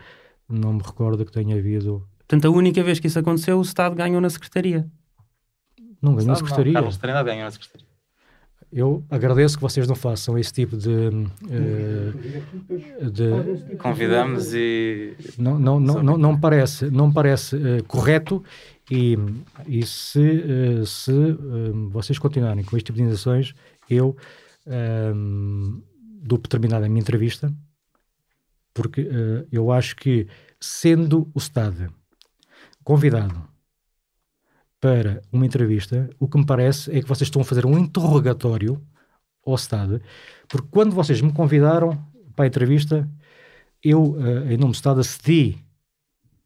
não 0.49 0.73
me 0.73 0.83
recordo 0.83 1.25
que 1.25 1.33
tenha 1.33 1.57
havido. 1.57 2.09
Portanto, 2.19 2.47
a 2.47 2.51
única 2.51 2.83
vez 2.83 2.99
que 2.99 3.07
isso 3.07 3.19
aconteceu, 3.19 3.59
o 3.59 3.63
Estado 3.63 3.95
ganhou 3.95 4.21
na 4.21 4.31
Secretaria. 4.31 4.91
Não 6.03 6.15
ganhou 6.15 6.33
a 6.33 6.37
Sabe, 6.37 6.41
não, 6.41 6.49
secretaria. 6.49 6.73
Carlos 6.73 6.97
Trindade 6.97 7.29
ganhou 7.29 7.45
na 7.45 7.51
Secretaria. 7.51 7.90
Eu 8.73 9.05
agradeço 9.11 9.57
que 9.57 9.63
vocês 9.63 9.89
não 9.89 9.97
façam 9.97 10.39
esse 10.39 10.53
tipo 10.53 10.77
de. 10.77 10.91
eh, 11.51 12.13
de 13.11 13.77
Convidamos 13.77 14.55
e. 14.55 15.17
não, 15.37 15.59
não, 15.59 15.81
não, 15.81 16.03
não, 16.03 16.17
não 16.17 16.39
parece, 16.39 16.89
não 16.89 17.13
parece 17.13 17.57
eh, 17.57 17.83
correto 17.89 18.45
e, 18.89 19.19
e 19.67 19.85
se, 19.85 20.21
eh, 20.21 20.85
se 20.87 21.13
vocês 21.91 22.17
continuarem 22.19 22.63
com 22.63 22.77
este 22.77 22.87
tipo 22.87 22.97
de 22.97 23.03
indenizações, 23.03 23.55
eu 23.89 24.17
ehm, 24.67 25.83
dou 26.23 26.39
por 26.39 26.47
terminada 26.47 26.87
a 26.87 26.89
minha 26.89 27.01
entrevista, 27.01 27.53
porque 28.73 29.09
eu 29.51 29.73
acho 29.73 29.97
que, 29.97 30.29
sendo 30.61 31.29
o 31.35 31.39
Estado 31.39 31.93
convidado 32.85 33.51
para 34.81 35.23
uma 35.31 35.45
entrevista, 35.45 36.09
o 36.19 36.27
que 36.27 36.39
me 36.39 36.47
parece 36.47 36.91
é 36.91 37.03
que 37.03 37.09
vocês 37.09 37.27
estão 37.27 37.43
a 37.43 37.45
fazer 37.45 37.67
um 37.67 37.79
interrogatório 37.79 38.81
ao 39.45 39.55
Estado, 39.55 40.01
porque 40.49 40.69
quando 40.71 40.95
vocês 40.95 41.21
me 41.21 41.33
convidaram 41.33 42.03
para 42.35 42.47
a 42.47 42.49
entrevista, 42.49 43.09
eu, 43.83 44.17
eh, 44.19 44.55
em 44.55 44.57
nome 44.57 44.73
do 44.73 44.75
Estado, 44.75 45.01
acedi 45.01 45.59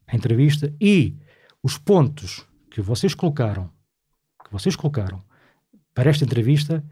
à 0.05 0.15
entrevista 0.15 0.73
e 0.81 1.15
os 1.63 1.77
pontos 1.77 2.45
que 2.69 2.81
vocês 2.81 3.13
colocaram, 3.13 3.69
que 4.43 4.51
vocês 4.51 4.75
colocaram 4.75 5.23
para 5.93 6.09
esta 6.09 6.25
entrevista, 6.25 6.83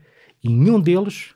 e 0.42 0.50
nenhum 0.50 0.80
deles, 0.80 1.36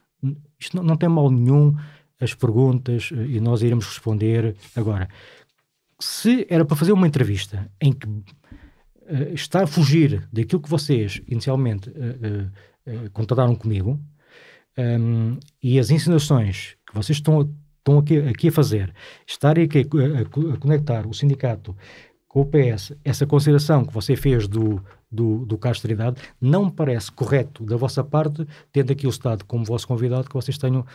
isto 0.57 0.77
não, 0.77 0.83
não 0.83 0.97
tem 0.97 1.09
mal 1.09 1.29
nenhum, 1.29 1.75
as 2.19 2.33
perguntas, 2.33 3.09
eh, 3.11 3.25
e 3.27 3.39
nós 3.41 3.61
iremos 3.61 3.85
responder. 3.85 4.55
Agora, 4.75 5.09
se 5.99 6.47
era 6.49 6.63
para 6.63 6.77
fazer 6.77 6.93
uma 6.93 7.07
entrevista 7.07 7.69
em 7.81 7.91
que 7.91 8.07
eh, 9.07 9.31
está 9.33 9.63
a 9.63 9.67
fugir 9.67 10.27
daquilo 10.31 10.61
que 10.61 10.69
vocês 10.69 11.21
inicialmente 11.27 11.91
eh, 11.95 13.09
contrataram 13.13 13.55
comigo, 13.55 13.99
um, 14.77 15.37
e 15.61 15.79
as 15.79 15.89
insinuações 15.89 16.75
que 16.87 16.93
vocês 16.93 17.17
estão, 17.17 17.49
estão 17.79 17.97
aqui, 17.99 18.17
aqui 18.19 18.47
a 18.49 18.51
fazer, 18.51 18.93
estarem 19.25 19.65
aqui 19.65 19.79
a, 19.79 20.19
a 20.19 20.53
a 20.53 20.57
conectar 20.57 21.07
o 21.07 21.13
sindicato 21.13 21.75
com 22.27 22.41
o 22.41 22.45
PS, 22.45 22.93
essa 23.03 23.25
consideração 23.25 23.83
que 23.83 23.93
você 23.93 24.15
fez 24.15 24.47
do, 24.47 24.83
do, 25.11 25.45
do 25.45 25.57
Carlos 25.57 25.81
Trindade, 25.81 26.21
não 26.39 26.65
me 26.65 26.71
parece 26.71 27.11
correto 27.11 27.65
da 27.65 27.75
vossa 27.75 28.03
parte, 28.03 28.45
tendo 28.71 28.91
aqui 28.91 29.07
o 29.07 29.09
Estado 29.09 29.43
como 29.45 29.65
vosso 29.65 29.87
convidado, 29.87 30.27
que 30.27 30.33
vocês 30.35 30.57
tenham, 30.57 30.85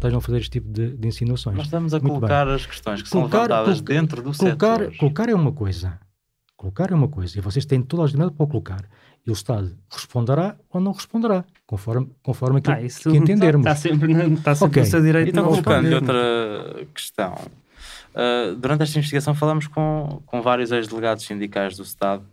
tenham 0.00 0.18
a 0.18 0.20
fazer 0.20 0.38
este 0.38 0.50
tipo 0.50 0.68
de, 0.72 0.96
de 0.96 1.06
insinuações. 1.08 1.56
Nós 1.56 1.66
estamos 1.66 1.94
a 1.94 2.00
Muito 2.00 2.14
colocar 2.14 2.48
as 2.48 2.66
questões 2.66 3.02
que 3.02 3.08
são 3.08 3.20
Colocar- 3.20 3.42
levantadas 3.42 3.80
coloca- 3.80 3.94
dentro 3.94 4.22
do 4.22 4.36
colocar, 4.36 4.78
setor. 4.80 4.96
colocar 4.96 5.28
é 5.28 5.34
uma 5.34 5.52
coisa. 5.52 6.00
Colocar 6.58 6.90
é 6.90 6.94
uma 6.94 7.06
coisa. 7.06 7.38
E 7.38 7.40
vocês 7.40 7.64
têm 7.64 7.80
toda 7.80 8.02
a 8.02 8.04
legitimidade 8.04 8.34
para 8.36 8.44
o 8.44 8.48
colocar. 8.48 8.84
E 9.24 9.30
o 9.30 9.32
Estado 9.32 9.76
responderá 9.88 10.56
ou 10.70 10.80
não 10.80 10.90
responderá, 10.92 11.44
conforme, 11.64 12.10
conforme 12.20 12.58
aquilo 12.58 12.74
Ah, 12.76 12.82
isso 12.82 13.08
que 13.10 13.16
entendermos. 13.16 13.64
Está 13.64 13.76
sempre, 13.76 14.12
na- 14.12 14.24
está 14.26 14.54
sempre 14.56 14.72
Ok. 14.72 14.82
no 14.82 14.88
seu 14.88 15.00
direito 15.00 15.28
Então, 15.30 15.44
colocando-lhe 15.46 15.94
outra 15.94 16.84
questão. 16.92 17.34
Uh, 18.12 18.56
durante 18.56 18.82
esta 18.82 18.98
investigação 18.98 19.34
falamos 19.36 19.68
com, 19.68 20.20
com 20.26 20.42
vários 20.42 20.72
ex-delegados 20.72 21.24
sindicais 21.24 21.76
do 21.76 21.84
Estado 21.84 22.24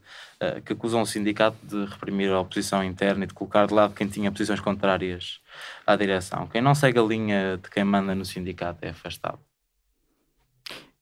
uh, 0.42 0.60
que 0.64 0.74
acusam 0.74 1.02
o 1.02 1.06
sindicato 1.06 1.58
de 1.62 1.86
reprimir 1.86 2.32
a 2.32 2.40
oposição 2.40 2.84
interna 2.84 3.26
e 3.26 3.28
de 3.28 3.34
colocar 3.36 3.68
de 3.68 3.74
lado 3.76 3.94
quem 3.94 4.08
tinha 4.08 4.32
posições 4.32 4.60
contrárias 4.60 5.40
à 5.86 5.96
direção. 5.96 6.48
Quem 6.48 6.62
não 6.64 6.74
segue 6.74 6.98
a 6.98 7.04
linha 7.04 7.60
de 7.62 7.70
quem 7.70 7.84
manda 7.84 8.16
no 8.16 8.26
sindicato 8.26 8.80
é 8.84 8.90
afastado. 8.90 9.38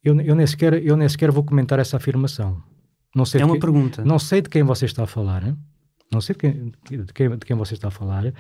Eu, 0.04 0.20
eu, 0.20 0.36
nem 0.36 0.45
sequer, 0.45 0.74
eu 0.86 0.98
nem 0.98 1.08
sequer 1.08 1.32
vou 1.32 1.44
comentar 1.45 1.80
essa 1.80 1.95
afirmação. 1.95 2.62
Não 3.15 3.26
sei, 3.26 3.40
É 3.40 3.44
de 3.44 3.49
uma 3.49 3.53
quem, 3.56 3.61
pergunta. 3.61 4.03
não 4.03 4.18
sei 4.19 4.41
de 4.41 4.49
quem 4.49 4.64
você 4.64 4.85
está 4.85 5.03
a 5.03 5.07
falar. 5.07 5.44
hein? 5.45 5.56
Não 6.11 6.22
sei 6.22 6.35
de 6.35 6.40
quem, 6.40 6.72
de 7.06 7.14
quem, 7.14 7.30
de 7.38 7.45
quem 7.45 7.56
você 7.56 7.73
está 7.73 7.88
a 7.88 7.91
falar. 7.91 8.31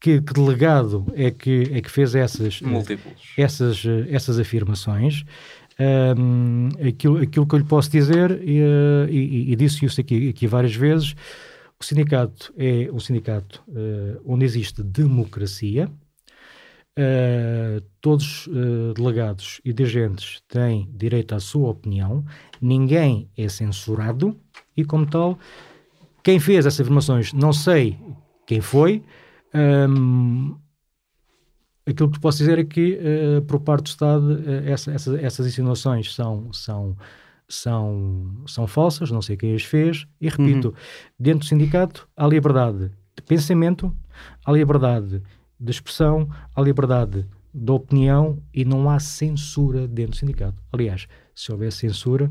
Que, 0.00 0.20
que 0.20 0.32
delegado 0.32 1.06
é 1.14 1.30
que, 1.30 1.68
é 1.72 1.80
que 1.80 1.90
fez 1.90 2.14
essas, 2.14 2.60
eh, 2.62 2.66
Múltiplos. 2.66 3.14
essas, 3.38 3.84
eh, 3.84 4.06
essas 4.10 4.38
afirmações. 4.38 5.24
Ahm, 5.78 6.68
aquilo, 6.86 7.18
aquilo 7.18 7.46
que 7.46 7.54
eu 7.54 7.58
lhe 7.58 7.64
posso 7.64 7.90
dizer, 7.90 8.30
e, 8.42 8.58
eh, 8.60 9.06
e, 9.10 9.52
e 9.52 9.56
disse 9.56 9.84
isso 9.84 10.00
aqui, 10.00 10.28
aqui 10.28 10.46
várias 10.46 10.74
vezes, 10.74 11.14
o 11.80 11.84
sindicato 11.84 12.52
é 12.56 12.88
um 12.92 13.00
sindicato 13.00 13.62
eh, 13.74 14.16
onde 14.26 14.44
existe 14.44 14.82
democracia, 14.82 15.88
Uh, 16.98 17.80
todos 18.02 18.46
uh, 18.48 18.92
delegados 18.94 19.62
e 19.64 19.72
dirigentes 19.72 20.42
têm 20.46 20.90
direito 20.94 21.34
à 21.34 21.40
sua 21.40 21.70
opinião, 21.70 22.22
ninguém 22.60 23.30
é 23.34 23.48
censurado 23.48 24.38
e, 24.76 24.84
como 24.84 25.06
tal, 25.06 25.38
quem 26.22 26.38
fez 26.38 26.66
essas 26.66 26.82
afirmações, 26.82 27.32
não 27.32 27.50
sei 27.50 27.98
quem 28.46 28.60
foi. 28.60 29.02
Um, 29.54 30.54
aquilo 31.86 32.10
que 32.10 32.20
posso 32.20 32.38
dizer 32.38 32.58
é 32.58 32.64
que, 32.64 32.98
uh, 33.38 33.42
por 33.42 33.60
parte 33.60 33.84
do 33.84 33.88
Estado, 33.88 34.44
essa, 34.66 34.92
essa, 34.92 35.18
essas 35.18 35.46
insinuações 35.46 36.14
são, 36.14 36.52
são, 36.52 36.94
são, 37.48 38.42
são 38.46 38.66
falsas, 38.66 39.10
não 39.10 39.22
sei 39.22 39.38
quem 39.38 39.54
as 39.54 39.62
fez, 39.62 40.06
e 40.20 40.28
repito, 40.28 40.68
Uhum. 40.68 40.74
dentro 41.18 41.40
do 41.40 41.46
sindicato 41.46 42.06
há 42.14 42.26
liberdade 42.26 42.90
de 43.16 43.22
pensamento, 43.22 43.96
há 44.44 44.52
liberdade 44.52 45.20
de 45.20 45.22
expressão, 45.70 46.28
há 46.54 46.60
liberdade 46.60 47.26
de 47.54 47.70
opinião 47.70 48.42
e 48.52 48.64
não 48.64 48.88
há 48.88 48.98
censura 48.98 49.86
dentro 49.86 50.12
do 50.12 50.16
sindicato. 50.16 50.56
Aliás, 50.72 51.06
se 51.34 51.52
houver 51.52 51.70
censura, 51.72 52.30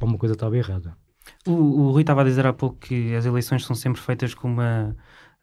alguma 0.00 0.18
coisa 0.18 0.34
estava 0.34 0.56
errada. 0.56 0.96
O, 1.46 1.52
o 1.52 1.90
Rui 1.90 2.02
estava 2.02 2.20
a 2.20 2.24
dizer 2.24 2.46
há 2.46 2.52
pouco 2.52 2.76
que 2.76 3.14
as 3.14 3.26
eleições 3.26 3.64
são 3.64 3.74
sempre 3.74 4.00
feitas 4.00 4.34
com 4.34 4.48
uma 4.48 4.96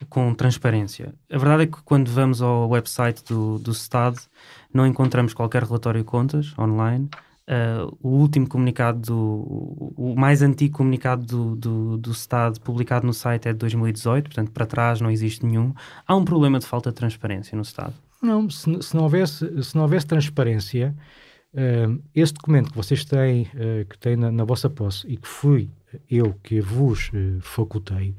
com 0.10 0.34
transparência. 0.34 1.14
A 1.31 1.38
verdade 1.38 1.64
é 1.64 1.68
que 1.68 1.81
quando 1.84 2.10
vamos 2.10 2.41
ao 2.41 2.69
website 2.69 3.23
do, 3.23 3.57
do 3.60 3.72
Estado 3.72 4.19
não 4.73 4.85
encontramos 4.85 5.34
qualquer 5.34 5.64
relatório 5.64 6.02
de 6.02 6.06
contas 6.06 6.53
online, 6.57 7.10
Uh, 7.45 7.98
o 8.02 8.07
último 8.07 8.48
comunicado, 8.48 9.02
do, 9.02 9.94
o 9.98 10.15
mais 10.18 10.41
antigo 10.41 10.78
comunicado 10.78 11.26
do, 11.26 11.56
do, 11.57 11.98
do 11.98 12.11
Estado 12.11 12.60
publicado 12.61 13.06
no 13.06 13.14
site 13.14 13.49
é 13.49 13.52
de 13.52 13.60
2018, 13.60 14.26
portanto, 14.26 14.52
para 14.52 14.65
trás 14.65 15.02
não 15.02 15.11
existe 15.11 15.45
nenhum. 15.45 15.74
Há 16.07 16.15
um 16.15 16.24
problema 16.24 16.57
de 16.57 16.65
falta 16.65 16.90
de 16.90 16.95
transparência 16.95 17.53
no 17.56 17.61
Estado? 17.61 17.94
Não, 18.22 18.49
se, 18.49 18.82
se 18.82 18.95
não, 18.95 19.03
houvesse, 19.03 19.61
se 19.61 19.76
não 19.76 19.84
houvesse 19.84 20.06
transparência, 20.06 20.95
uh, 21.53 22.02
esse 22.15 22.34
documento 22.34 22.72
que 22.72 22.78
vocês 22.78 23.03
têm, 23.03 23.44
uh, 23.44 23.86
que 23.90 23.98
têm 23.98 24.15
na, 24.15 24.32
na, 24.32 24.45
vossa 24.45 24.70
posse 24.70 25.06
e 25.06 25.18
que 25.18 25.28
fui 25.28 25.70
eu 26.10 26.34
que 26.41 26.61
vos 26.61 27.10
uh, 27.10 27.41
facultei, 27.41 28.15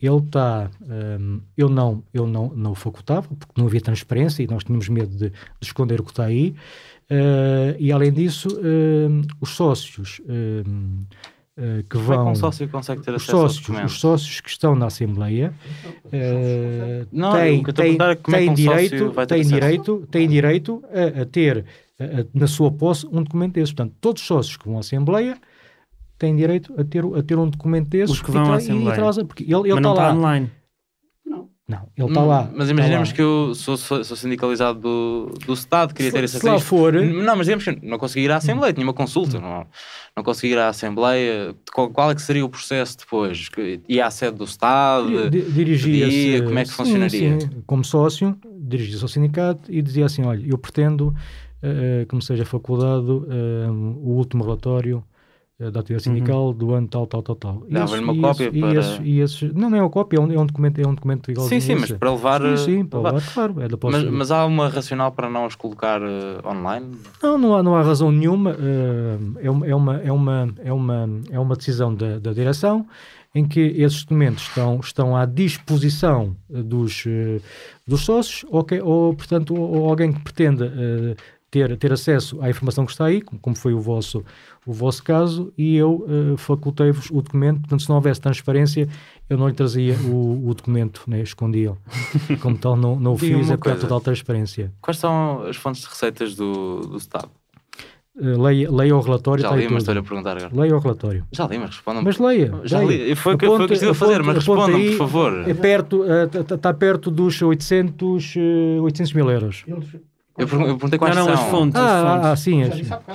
ele 0.00 0.16
está, 0.18 0.70
um, 0.82 1.40
eu 1.56 1.68
não, 1.68 2.02
eu 2.12 2.26
não, 2.26 2.48
não 2.54 2.72
o 2.72 2.74
facultava, 2.74 3.26
porque 3.28 3.52
não 3.56 3.66
havia 3.66 3.80
transparência 3.80 4.42
e 4.42 4.46
nós 4.46 4.64
tínhamos 4.64 4.88
medo 4.88 5.16
de, 5.16 5.30
de 5.30 5.34
esconder 5.62 6.00
o 6.00 6.04
que 6.04 6.10
está 6.10 6.24
aí. 6.24 6.54
Uh, 7.14 7.76
e 7.78 7.92
além 7.92 8.12
disso, 8.12 8.48
uh, 8.48 9.22
os 9.40 9.50
sócios 9.50 10.20
uh, 10.20 11.84
que 11.88 11.96
vão. 11.96 12.06
Como 12.06 12.12
é 12.14 12.24
que 12.24 12.30
um 12.30 12.34
sócio 12.34 12.68
consegue 12.68 13.02
ter 13.02 13.14
acesso 13.14 13.30
sócios, 13.30 13.84
Os 13.84 14.00
sócios 14.00 14.40
que 14.40 14.48
estão 14.48 14.74
na 14.74 14.86
Assembleia 14.86 15.54
não, 17.12 17.32
têm, 17.32 17.62
têm, 17.62 17.96
é 18.00 18.14
têm, 18.16 18.50
um 18.50 18.54
direito, 18.54 19.12
têm, 19.28 19.42
direito, 19.42 20.08
têm 20.10 20.28
direito 20.28 20.82
a, 20.92 21.22
a 21.22 21.24
ter 21.26 21.64
a, 22.00 22.26
na 22.34 22.48
sua 22.48 22.72
posse 22.72 23.06
um 23.06 23.22
documento 23.22 23.54
desse. 23.54 23.72
Portanto, 23.72 23.94
todos 24.00 24.22
os 24.22 24.26
sócios 24.26 24.56
que 24.56 24.66
vão 24.66 24.78
à 24.78 24.80
Assembleia 24.80 25.38
têm 26.18 26.34
direito 26.34 26.74
a 26.76 26.82
ter, 26.82 27.04
a 27.04 27.22
ter 27.22 27.38
um 27.38 27.48
documento 27.48 27.88
desses. 27.88 28.16
Os 28.16 28.22
que 28.22 28.32
vão 28.32 28.52
à 28.52 28.56
Assembleia. 28.56 29.20
E, 29.20 29.24
porque 29.24 29.44
ele, 29.44 29.54
ele 29.54 29.74
Mas 29.74 29.82
não 29.82 29.92
está 29.92 30.08
lá. 30.08 30.14
online. 30.14 30.50
Não, 31.66 31.88
ele 31.96 32.08
está 32.08 32.22
lá. 32.22 32.50
Mas 32.54 32.68
imaginemos 32.68 33.08
tá 33.08 33.14
que 33.14 33.22
eu 33.22 33.54
sou, 33.54 33.78
sou, 33.78 34.04
sou, 34.04 34.16
sindicalizado 34.16 34.78
do, 34.80 35.34
do 35.46 35.54
Estado, 35.54 35.94
queria 35.94 36.12
ter 36.12 36.24
esse 36.24 36.38
Se 36.38 36.44
lá 36.44 36.58
for. 36.58 36.92
Não, 36.92 37.36
mas 37.36 37.46
digamos 37.46 37.64
que 37.64 37.78
não 37.82 37.96
consegui 37.98 38.26
ir 38.26 38.30
à 38.30 38.36
Assembleia, 38.36 38.72
tinha 38.74 38.86
uma 38.86 38.92
consulta, 38.92 39.40
não, 39.40 39.66
não 40.14 40.22
consegui 40.22 40.52
ir 40.52 40.58
à 40.58 40.68
Assembleia. 40.68 41.54
Qual, 41.72 41.88
qual 41.88 42.10
é 42.10 42.14
que 42.14 42.20
seria 42.20 42.44
o 42.44 42.50
processo 42.50 42.98
depois? 42.98 43.48
Ia 43.88 44.06
à 44.06 44.10
sede 44.10 44.36
do 44.36 44.44
Estado? 44.44 45.30
Dirigia-se. 45.30 46.42
Como 46.42 46.58
é 46.58 46.64
que 46.64 46.70
funcionaria? 46.70 47.40
Sim. 47.40 47.62
Como 47.66 47.82
sócio, 47.82 48.38
dirigia-se 48.60 49.02
ao 49.02 49.08
sindicato 49.08 49.72
e 49.72 49.80
dizia 49.80 50.04
assim: 50.04 50.22
olha, 50.22 50.44
eu 50.46 50.58
pretendo 50.58 51.08
uh, 51.62 52.06
que 52.06 52.14
me 52.14 52.22
seja 52.22 52.44
facultado 52.44 53.26
uh, 53.26 53.72
o 53.72 54.16
último 54.16 54.44
relatório 54.44 55.02
eh, 55.02 55.13
da 55.58 55.80
atividade 55.80 55.92
uhum. 55.92 56.00
sindical 56.00 56.46
uhum. 56.46 56.52
do 56.52 56.74
ano 56.74 56.88
tal, 56.88 57.06
tal, 57.06 57.22
tal, 57.22 57.36
tal. 57.36 57.62
Dava-lhe 57.70 58.02
uma 58.02 58.20
cópia 58.20 58.50
e 58.52 58.60
para... 58.60 58.78
Esses, 58.80 59.00
e 59.04 59.20
esses, 59.20 59.54
não, 59.54 59.70
não 59.70 59.78
é 59.78 59.82
uma 59.82 59.90
cópia, 59.90 60.16
é 60.16 60.20
um, 60.20 60.32
é 60.32 60.38
um 60.38 60.46
documento, 60.46 60.80
é 60.80 60.86
um 60.86 60.94
documento 60.94 61.30
igual 61.30 61.46
Sim, 61.46 61.60
sim, 61.60 61.76
mas 61.76 61.92
para 61.92 62.10
levar... 62.10 62.40
Sim, 62.40 62.56
sim, 62.56 62.84
para 62.84 62.98
levar, 62.98 63.32
claro. 63.32 63.54
É 63.60 63.68
mas, 63.90 64.04
mas, 64.04 64.30
há 64.32 64.44
uma 64.46 64.68
racional 64.68 65.12
para 65.12 65.30
não 65.30 65.46
os 65.46 65.54
colocar 65.54 66.02
uh, 66.02 66.48
online? 66.48 66.96
Não, 67.22 67.38
não 67.38 67.54
há, 67.54 67.62
não 67.62 67.76
há 67.76 67.82
razão 67.82 68.10
nenhuma. 68.10 68.50
Uh, 68.50 69.38
é, 69.38 69.50
uma, 69.50 69.66
é, 69.66 69.74
uma, 69.74 69.96
é, 69.96 70.12
uma, 70.12 70.54
é, 70.64 70.72
uma, 70.72 71.08
é 71.30 71.38
uma 71.38 71.54
decisão 71.54 71.94
da, 71.94 72.18
da 72.18 72.32
direção 72.32 72.84
em 73.32 73.46
que 73.46 73.60
esses 73.60 74.02
documentos 74.02 74.44
estão, 74.44 74.80
estão 74.80 75.16
à 75.16 75.24
disposição 75.24 76.36
dos, 76.48 77.06
uh, 77.06 77.40
dos 77.86 78.00
sócios 78.04 78.44
ou, 78.50 78.64
que, 78.64 78.80
ou 78.80 79.14
portanto, 79.14 79.54
ou, 79.54 79.88
alguém 79.88 80.12
que 80.12 80.20
pretenda 80.20 80.72
ter, 81.54 81.76
ter 81.76 81.92
acesso 81.92 82.42
à 82.42 82.50
informação 82.50 82.84
que 82.84 82.90
está 82.90 83.04
aí, 83.04 83.22
como 83.22 83.54
foi 83.54 83.72
o 83.72 83.80
vosso, 83.80 84.24
o 84.66 84.72
vosso 84.72 85.04
caso, 85.04 85.52
e 85.56 85.76
eu 85.76 86.04
uh, 86.08 86.36
facultei-vos 86.36 87.10
o 87.10 87.22
documento. 87.22 87.60
Portanto, 87.60 87.82
se 87.82 87.88
não 87.88 87.94
houvesse 87.94 88.20
transparência, 88.20 88.88
eu 89.30 89.38
não 89.38 89.46
lhe 89.46 89.54
trazia 89.54 89.94
o, 90.00 90.48
o 90.48 90.52
documento, 90.52 91.04
né? 91.06 91.20
escondia-o. 91.22 91.78
Como 92.42 92.58
tal, 92.58 92.74
não, 92.74 92.98
não 92.98 93.12
o 93.12 93.16
fiz, 93.16 93.48
é 93.48 93.56
com 93.56 93.76
total 93.76 94.00
transparência. 94.00 94.72
Quais 94.80 94.98
são 94.98 95.44
as 95.44 95.56
fontes 95.56 95.82
de 95.82 95.88
receitas 95.88 96.34
do, 96.34 96.80
do 96.80 96.96
Estado? 96.96 97.30
Leia, 98.16 98.70
leia 98.70 98.96
o 98.96 99.00
relatório. 99.00 99.42
Já 99.42 99.50
li, 99.54 99.68
mas 99.68 99.82
estou-lhe 99.82 100.00
a 100.00 100.02
perguntar 100.02 100.36
agora. 100.36 100.50
Leia 100.54 100.76
o 100.76 100.78
relatório. 100.78 101.24
Já 101.32 101.46
li, 101.46 101.58
mas 101.58 101.70
respondam. 101.70 102.02
Mas 102.02 102.18
leia. 102.18 102.52
Já 102.64 102.78
leia. 102.80 103.08
li. 103.08 103.14
Foi 103.14 103.34
o 103.34 103.38
que 103.38 103.44
eu 103.44 103.68
quis 103.68 103.80
fazer, 103.96 104.22
mas 104.22 104.36
respondam, 104.36 104.76
aí, 104.76 104.90
por 104.90 104.98
favor. 104.98 105.48
É 105.48 105.54
perto, 105.54 106.04
está 106.04 106.54
uh, 106.54 106.58
tá 106.58 106.74
perto 106.74 107.10
dos 107.10 107.40
800, 107.40 108.36
uh, 108.36 108.82
800 108.82 109.12
mil 109.12 109.30
euros. 109.30 109.64
Eu 110.36 110.48
perguntei 110.48 110.98
quais 110.98 111.14
não, 111.14 111.28
não, 111.28 111.36
são. 111.36 111.44
as 111.44 111.50
fontes. 111.50 111.80
Ah, 111.80 111.96
as 112.00 112.02
fontes. 112.02 112.26
ah 112.26 112.36
sim. 112.36 112.64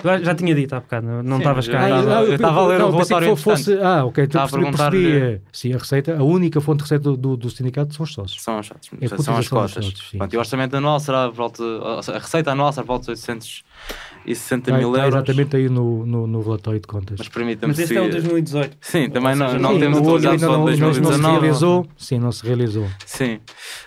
Já, 0.02 0.20
já, 0.20 0.36
tinha 0.36 0.56
dito 0.56 0.74
há 0.74 0.80
bocado, 0.80 1.22
não 1.22 1.38
estavas 1.38 1.68
cá. 1.68 1.84
Ah, 1.84 1.90
eu, 1.90 2.28
eu 2.28 2.36
estava 2.36 2.62
a 2.62 2.68
ler 2.68 2.82
o 2.82 2.92
relatório 2.92 3.36
fosse, 3.36 3.74
Ah, 3.82 4.06
ok. 4.06 4.24
Então 4.24 4.48
percebi, 4.48 4.72
percebi, 4.72 5.42
sim, 5.52 5.74
a 5.74 5.78
receita, 5.78 6.18
a 6.18 6.24
única 6.24 6.62
fonte 6.62 6.78
de 6.78 6.84
receita 6.84 7.18
do, 7.18 7.36
do 7.36 7.50
sindicato 7.50 7.94
são 7.94 8.06
os 8.06 8.14
sócios. 8.14 8.42
São 8.42 8.60
os 8.60 8.68
sócios. 8.68 9.02
É 9.02 9.08
são 9.18 9.36
as 9.36 9.50
cotas. 9.50 9.86
Sócios, 9.86 10.12
Pronto, 10.18 10.34
e 10.34 10.38
o 10.38 10.40
orçamento 10.40 10.78
anual 10.78 11.00
será 11.02 11.28
volta, 11.28 11.62
a 11.64 12.20
receita 12.20 12.52
anual 12.52 12.72
será 12.72 12.86
volta 12.86 13.06
de 13.06 13.12
860 13.12 14.78
mil 14.78 14.96
euros. 14.96 15.14
Exatamente 15.14 15.58
aí 15.58 15.68
no, 15.68 16.06
no, 16.06 16.26
no 16.26 16.42
relatório 16.42 16.80
de 16.80 16.88
contas. 16.88 17.18
Mas 17.20 17.28
permita-me 17.28 17.74
Mas 17.74 17.80
este 17.80 17.98
é 17.98 18.02
o 18.02 18.10
2018. 18.10 18.78
Sim, 18.80 19.10
também 19.10 19.36
não, 19.36 19.60
não 19.60 19.78
temos 19.78 19.98
atualizado 20.00 20.40
só 20.40 20.58
de 20.58 20.64
2019. 20.64 21.22
Não 21.22 21.34
se 21.34 21.40
realizou. 21.42 21.88
Sim, 21.98 22.20
não 22.20 22.32
se 22.32 22.46
realizou. 22.46 22.88
Sim. 23.06 23.40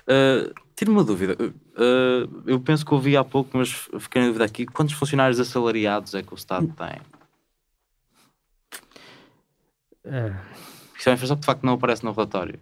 Uh, 0.07 0.53
Tiro 0.83 0.91
uma 0.91 1.05
dúvida. 1.05 1.37
Uh, 1.73 2.43
eu 2.47 2.61
penso 2.61 2.85
que 2.85 2.93
ouvi 2.93 3.17
há 3.17 3.25
pouco, 3.25 3.57
mas 3.57 3.71
fiquei 3.99 4.23
em 4.23 4.27
dúvida 4.27 4.45
aqui. 4.45 4.67
Quantos 4.67 4.95
funcionários 4.95 5.41
assalariados 5.41 6.15
é 6.15 6.23
que 6.23 6.33
o 6.33 6.37
Estado 6.37 6.69
tem? 6.69 7.01
É. 10.05 10.35
Isso 10.99 11.09
é 11.09 11.13
uma 11.13 11.15
informação 11.15 11.37
que 11.37 11.41
de 11.41 11.47
facto 11.47 11.65
não 11.65 11.75
aparece 11.75 12.05
no 12.05 12.13
relatório. 12.13 12.61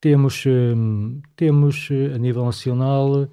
Temos, 0.00 0.44
hum, 0.46 1.22
temos 1.36 1.88
a 2.14 2.18
nível 2.18 2.44
nacional, 2.44 3.28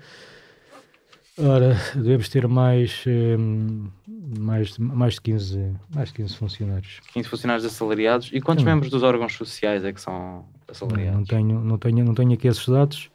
ora, 1.38 1.76
devemos 1.96 2.30
ter 2.30 2.48
mais, 2.48 3.04
hum, 3.08 3.90
mais, 4.38 4.78
mais, 4.78 5.16
de 5.16 5.22
15, 5.22 5.76
mais 5.94 6.10
de 6.10 6.16
15 6.16 6.36
funcionários. 6.38 7.00
15 7.12 7.28
funcionários 7.28 7.66
assalariados. 7.66 8.30
E 8.32 8.40
quantos 8.40 8.64
membros 8.64 8.90
dos 8.92 9.04
órgãos 9.04 9.34
sociais 9.36 9.84
é 9.84 9.92
que 9.92 10.00
são 10.00 10.46
assalariados? 10.68 11.12
Não, 11.12 11.20
não, 11.20 11.26
tenho, 11.26 11.60
não, 11.60 11.78
tenho, 11.78 12.06
não 12.06 12.14
tenho 12.14 12.34
aqui 12.34 12.48
esses 12.48 12.68
dados. 12.68 13.10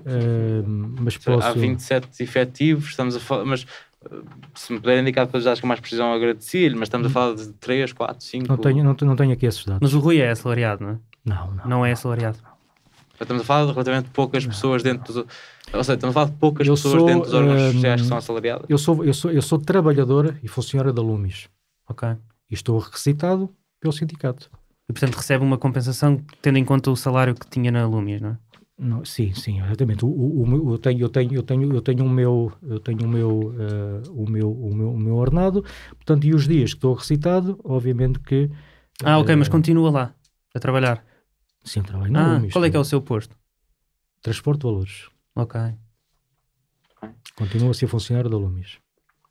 Uh, 0.00 0.64
mas 1.00 1.16
posso... 1.16 1.46
Há 1.46 1.52
27 1.52 2.22
efetivos, 2.22 2.90
estamos 2.90 3.16
a 3.16 3.20
falar, 3.20 3.44
mas 3.44 3.66
se 4.54 4.72
me 4.72 4.80
puder 4.80 5.00
indicar 5.00 5.26
depois 5.26 5.46
acho 5.46 5.60
que 5.60 5.66
mais 5.66 5.80
precisão 5.80 6.12
agradecer-lhe, 6.12 6.74
mas 6.74 6.86
estamos 6.86 7.06
a 7.06 7.10
falar 7.10 7.34
de 7.34 7.52
3, 7.54 7.92
4, 7.92 8.24
5. 8.24 8.48
Não 8.48 8.56
tenho, 8.56 8.82
não, 8.82 8.96
não 9.02 9.16
tenho 9.16 9.32
aqui 9.32 9.46
esses 9.46 9.64
dados. 9.64 9.80
Mas 9.82 9.94
o 9.94 9.98
Rui 10.00 10.18
é 10.18 10.30
assalariado, 10.30 10.82
não 10.82 10.90
é? 10.92 10.98
Não, 11.24 11.50
não. 11.52 11.66
Não 11.66 11.86
é 11.86 11.92
assalariado. 11.92 12.38
Estamos 13.20 13.42
a 13.42 13.44
falar 13.44 13.66
de 13.66 13.72
relativamente 13.72 14.10
poucas 14.10 14.44
não. 14.44 14.52
pessoas 14.52 14.82
dentro 14.82 15.12
do. 15.12 15.20
Ou 15.72 15.84
seja, 15.84 15.94
estamos 15.94 16.16
a 16.16 16.20
falar 16.20 16.30
de 16.30 16.36
poucas 16.38 16.66
eu 16.66 16.74
pessoas 16.74 16.94
sou, 16.94 17.06
dentro 17.06 17.24
dos 17.24 17.34
órgãos 17.34 17.60
um, 17.60 17.72
sociais 17.72 18.00
que 18.00 18.08
são 18.08 18.16
assalariadas. 18.16 18.66
Eu 18.68 18.78
sou, 18.78 19.04
eu, 19.04 19.12
sou, 19.12 19.30
eu 19.30 19.42
sou 19.42 19.58
trabalhadora 19.58 20.38
e 20.42 20.48
funcionária 20.48 20.92
da 20.92 21.02
Lumis. 21.02 21.48
Ok. 21.86 22.08
E 22.50 22.54
estou 22.54 22.78
recitado 22.78 23.50
pelo 23.78 23.92
sindicato. 23.92 24.50
E 24.88 24.92
portanto 24.92 25.14
recebe 25.14 25.44
uma 25.44 25.58
compensação 25.58 26.20
tendo 26.40 26.56
em 26.56 26.64
conta 26.64 26.90
o 26.90 26.96
salário 26.96 27.34
que 27.34 27.46
tinha 27.48 27.70
na 27.70 27.86
Lumis, 27.86 28.20
não 28.20 28.30
é? 28.30 28.38
Não, 28.82 29.04
sim, 29.04 29.34
sim, 29.34 29.60
exatamente. 29.60 30.06
O, 30.06 30.08
o, 30.08 30.42
o, 30.42 30.72
eu 30.72 30.78
tenho, 30.78 31.00
eu 31.02 31.08
tenho, 31.10 31.34
eu 31.34 31.42
tenho, 31.42 31.74
eu 31.74 31.82
tenho 31.82 32.02
o 32.02 32.08
meu, 32.08 32.50
eu 32.62 32.80
tenho 32.80 33.04
o 33.04 33.08
meu, 33.08 33.28
uh, 33.28 34.10
o 34.10 34.28
meu, 34.28 34.50
o 34.50 34.74
meu, 34.74 34.90
o 34.92 34.98
meu 34.98 35.16
ordenado. 35.16 35.62
Portanto, 35.90 36.26
e 36.26 36.34
os 36.34 36.48
dias 36.48 36.72
que 36.72 36.78
estou 36.78 36.94
recitado, 36.94 37.60
obviamente 37.62 38.18
que. 38.20 38.50
Ah, 39.04 39.18
ok, 39.18 39.34
uh, 39.34 39.38
mas 39.38 39.48
continua 39.48 39.90
lá 39.90 40.14
a 40.54 40.58
trabalhar. 40.58 41.04
Sim, 41.62 41.82
trabalho 41.82 42.10
na 42.10 42.38
ah. 42.38 42.40
Qual 42.50 42.64
é 42.64 42.70
que 42.70 42.76
é 42.76 42.80
o 42.80 42.84
seu 42.84 43.02
posto? 43.02 43.36
Transporte 44.22 44.60
de 44.60 44.66
valores. 44.66 45.08
Ok. 45.36 45.60
Continua 47.36 47.72
a 47.72 47.74
ser 47.74 47.86
funcionário 47.86 48.30
da 48.30 48.38
Lumis. 48.38 48.78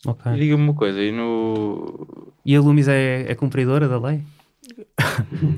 Ok. 0.05 0.31
E 0.31 0.37
diga-me 0.37 0.61
uma 0.61 0.75
coisa, 0.75 1.01
e 1.01 1.11
no. 1.11 2.31
E 2.45 2.55
a 2.55 2.61
Lumis 2.61 2.87
é, 2.87 3.31
é 3.31 3.33
cumpridora 3.33 3.87
da 3.87 3.99
lei? 3.99 4.23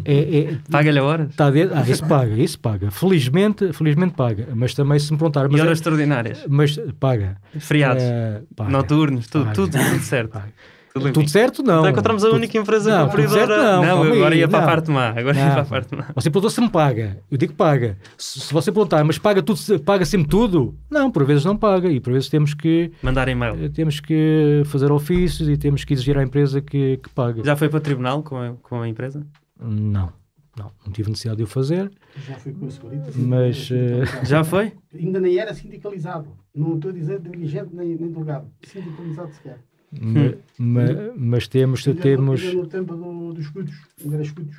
É, 0.05 0.39
é, 0.39 0.57
Paga-lhe 0.69 0.99
a 0.99 1.03
hora? 1.03 1.29
Tá 1.35 1.49
dentro, 1.49 1.77
ah, 1.77 1.83
isso 1.87 2.05
paga, 2.05 2.33
isso 2.33 2.59
paga. 2.59 2.91
Felizmente, 2.91 3.73
felizmente 3.73 4.13
paga. 4.13 4.47
Mas 4.55 4.73
também 4.73 4.99
se 4.99 5.11
me 5.11 5.17
perguntar. 5.17 5.47
Mas 5.49 5.59
e 5.59 5.61
horas 5.61 5.71
é, 5.71 5.73
extraordinárias? 5.73 6.45
Mas 6.47 6.79
paga. 6.99 7.37
Feriados? 7.59 8.03
É, 8.03 8.41
noturnos, 8.69 9.27
tudo, 9.27 9.45
paga. 9.45 9.55
tudo, 9.55 9.71
tudo 9.71 9.99
certo. 9.99 10.31
Paga. 10.31 10.53
Tudo, 10.93 11.13
tudo 11.13 11.29
certo, 11.29 11.63
não. 11.63 11.79
Então 11.79 11.91
encontramos 11.91 12.23
a 12.23 12.27
tudo, 12.27 12.37
única 12.37 12.57
empresa 12.57 12.97
não, 12.97 13.07
cumpridora. 13.07 13.57
Não, 13.57 14.03
não 14.03 14.13
agora 14.13 14.35
ia 14.35 14.47
para 14.47 14.63
a 14.63 14.65
parte 14.65 14.91
má. 14.91 15.09
Agora 15.09 15.33
não. 15.33 15.41
ia 15.41 15.51
para 15.51 15.61
a 15.61 15.65
parte 15.65 15.95
má. 15.95 16.07
Você 16.13 16.29
perguntou 16.29 16.49
se 16.49 16.59
me 16.59 16.69
paga. 16.69 17.17
Eu 17.31 17.37
digo 17.37 17.53
paga. 17.53 17.97
Se, 18.17 18.41
se 18.41 18.53
você 18.53 18.71
perguntar, 18.71 19.03
mas 19.03 19.17
paga, 19.17 19.41
tudo, 19.41 19.79
paga 19.79 20.03
sempre 20.05 20.27
tudo? 20.27 20.75
Não, 20.89 21.09
por 21.09 21.23
vezes 21.25 21.45
não 21.45 21.55
paga. 21.55 21.89
E 21.89 21.99
por 21.99 22.11
vezes 22.11 22.27
temos 22.27 22.53
que. 22.53 22.91
Mandar 23.01 23.27
e-mail. 23.29 23.65
Eh, 23.65 23.69
temos 23.69 23.99
que 23.99 24.63
fazer 24.65 24.91
ofícios 24.91 25.47
e 25.47 25.55
temos 25.55 25.85
que 25.85 25.93
exigir 25.93 26.17
à 26.17 26.23
empresa 26.23 26.61
que, 26.61 26.97
que 26.97 27.09
pague. 27.09 27.41
Já 27.43 27.55
foi 27.55 27.69
para 27.69 27.77
o 27.77 27.81
tribunal 27.81 28.21
com 28.21 28.37
a, 28.37 28.53
com 28.61 28.81
a 28.81 28.87
empresa? 28.87 29.25
Não. 29.59 30.11
Não, 30.57 30.69
não 30.85 30.91
tive 30.91 31.09
necessidade 31.09 31.37
de 31.37 31.43
o 31.43 31.47
fazer. 31.47 31.89
Já 32.27 32.35
fui 32.35 32.51
com 32.51 32.65
a 32.65 32.69
segurança. 32.69 33.11
Mas. 33.15 33.69
Uh... 33.71 34.25
Já 34.25 34.43
foi? 34.43 34.73
Ainda 34.93 35.19
nem 35.19 35.37
era 35.37 35.53
sindicalizado. 35.53 36.27
Não 36.53 36.75
estou 36.75 36.91
a 36.91 36.93
dizer 36.93 37.19
dirigente 37.21 37.73
nem, 37.73 37.95
nem 37.95 38.11
delegado. 38.11 38.51
Sindicalizado 38.61 39.33
sequer. 39.33 39.59
Mas, 39.99 40.35
mas, 40.57 40.97
mas 41.17 41.47
temos. 41.47 41.87
Ainda 41.87 42.01
temos... 42.01 42.43
No, 42.43 42.61
no 42.61 42.67
tempo 42.67 42.95
do, 42.95 43.33
dos 43.33 43.45
escudos. 43.45 43.73
Era 44.11 44.21
escudos. 44.21 44.55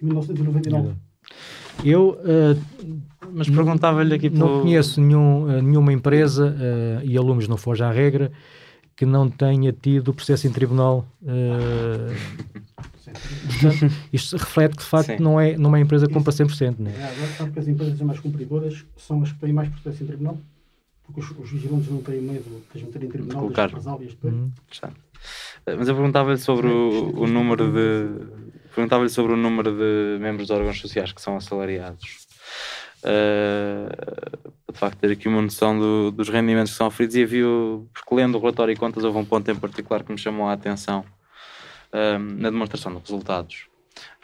Em 0.00 0.06
1999. 0.06 0.94
Eu. 1.84 2.18
Uh, 2.20 2.96
mas 3.32 3.48
perguntava-lhe 3.48 4.14
aqui. 4.14 4.30
Não 4.30 4.62
conheço 4.62 5.00
nenhum, 5.00 5.44
uh, 5.44 5.62
nenhuma 5.62 5.92
empresa, 5.92 6.56
e 7.02 7.16
alunos 7.16 7.48
não 7.48 7.56
foge 7.56 7.82
à 7.82 7.90
regra, 7.90 8.30
que 8.96 9.04
não 9.04 9.28
tenha 9.28 9.72
tido 9.72 10.14
processo 10.14 10.46
em 10.46 10.52
tribunal. 10.52 11.06
Uh, 11.22 12.14
portanto, 13.46 13.94
isto 14.12 14.36
reflete 14.36 14.76
que 14.76 14.82
de 14.82 14.88
facto 14.88 15.20
não 15.20 15.38
é, 15.38 15.56
não 15.56 15.66
é 15.66 15.68
uma 15.68 15.80
empresa 15.80 16.06
que 16.06 16.14
compra 16.14 16.32
100%. 16.32 16.76
Né? 16.78 16.92
É, 16.96 17.04
agora 17.04 17.26
sabe 17.36 17.50
que 17.50 17.58
as 17.58 17.68
empresas 17.68 18.00
mais 18.00 18.18
cumpridoras 18.18 18.84
são 18.96 19.22
as 19.22 19.32
que 19.32 19.38
têm 19.38 19.52
mais 19.52 19.68
processo 19.68 20.02
em 20.02 20.06
tribunal, 20.06 20.38
porque 21.06 21.20
os, 21.20 21.30
os 21.38 21.50
vigilantes 21.50 21.88
não 21.88 22.02
têm 22.02 22.20
medo 22.20 22.62
de 22.74 22.84
meter 22.84 23.04
em 23.04 23.08
tribunal 23.08 23.40
Colocar. 23.40 23.62
das 23.62 23.72
represálias 23.72 24.14
depois. 24.14 24.34
Uhum. 24.34 24.52
Mas 25.78 25.88
eu 25.88 25.94
perguntava-lhe 25.94 26.38
sobre 26.38 26.66
o, 26.66 27.12
o 27.16 27.26
número 27.26 27.72
de 27.72 28.46
perguntava-lhe 28.74 29.08
sobre 29.08 29.32
o 29.32 29.36
número 29.36 29.72
de 29.72 30.18
membros 30.20 30.46
de 30.46 30.52
órgãos 30.52 30.78
sociais 30.78 31.10
que 31.10 31.22
são 31.22 31.36
assalariados. 31.36 32.26
Uh, 33.02 34.52
de 34.70 34.78
facto, 34.78 34.98
ter 34.98 35.12
aqui 35.12 35.28
uma 35.28 35.40
noção 35.40 35.78
do, 35.78 36.10
dos 36.10 36.28
rendimentos 36.28 36.72
que 36.72 36.76
são 36.76 36.86
oferidos 36.86 37.16
e 37.16 37.22
havia, 37.22 37.46
porque 37.94 38.14
lendo 38.14 38.36
o 38.36 38.40
relatório 38.40 38.72
e 38.72 38.76
contas, 38.76 39.02
houve 39.02 39.16
um 39.16 39.24
ponto 39.24 39.50
em 39.50 39.54
particular 39.54 40.02
que 40.02 40.12
me 40.12 40.18
chamou 40.18 40.46
a 40.46 40.52
atenção 40.52 41.04
uh, 41.92 42.18
na 42.18 42.50
demonstração 42.50 42.92
de 42.94 43.00
resultados. 43.00 43.68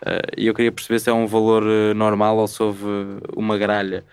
Uh, 0.02 0.36
e 0.36 0.46
eu 0.46 0.54
queria 0.54 0.70
perceber 0.70 0.98
se 0.98 1.08
é 1.08 1.12
um 1.12 1.26
valor 1.26 1.64
normal 1.94 2.36
ou 2.36 2.46
se 2.46 2.62
houve 2.62 2.84
uma 3.34 3.56
gralha. 3.56 4.04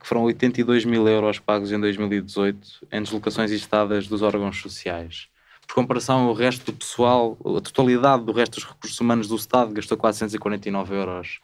Que 0.00 0.06
foram 0.06 0.22
82 0.22 0.84
mil 0.86 1.06
euros 1.06 1.38
pagos 1.38 1.70
em 1.70 1.78
2018 1.78 2.86
em 2.90 3.02
deslocações 3.02 3.50
estadas 3.50 4.06
dos 4.06 4.22
órgãos 4.22 4.56
sociais 4.60 5.28
por 5.70 5.74
comparação 5.74 6.26
ao 6.26 6.34
resto 6.34 6.72
do 6.72 6.76
pessoal, 6.76 7.38
a 7.56 7.60
totalidade 7.60 8.24
do 8.24 8.32
resto 8.32 8.54
dos 8.54 8.64
recursos 8.64 9.00
humanos 9.00 9.28
do 9.28 9.36
Estado 9.36 9.72
gastou 9.72 9.96
449 9.96 10.96
euros 10.96 11.38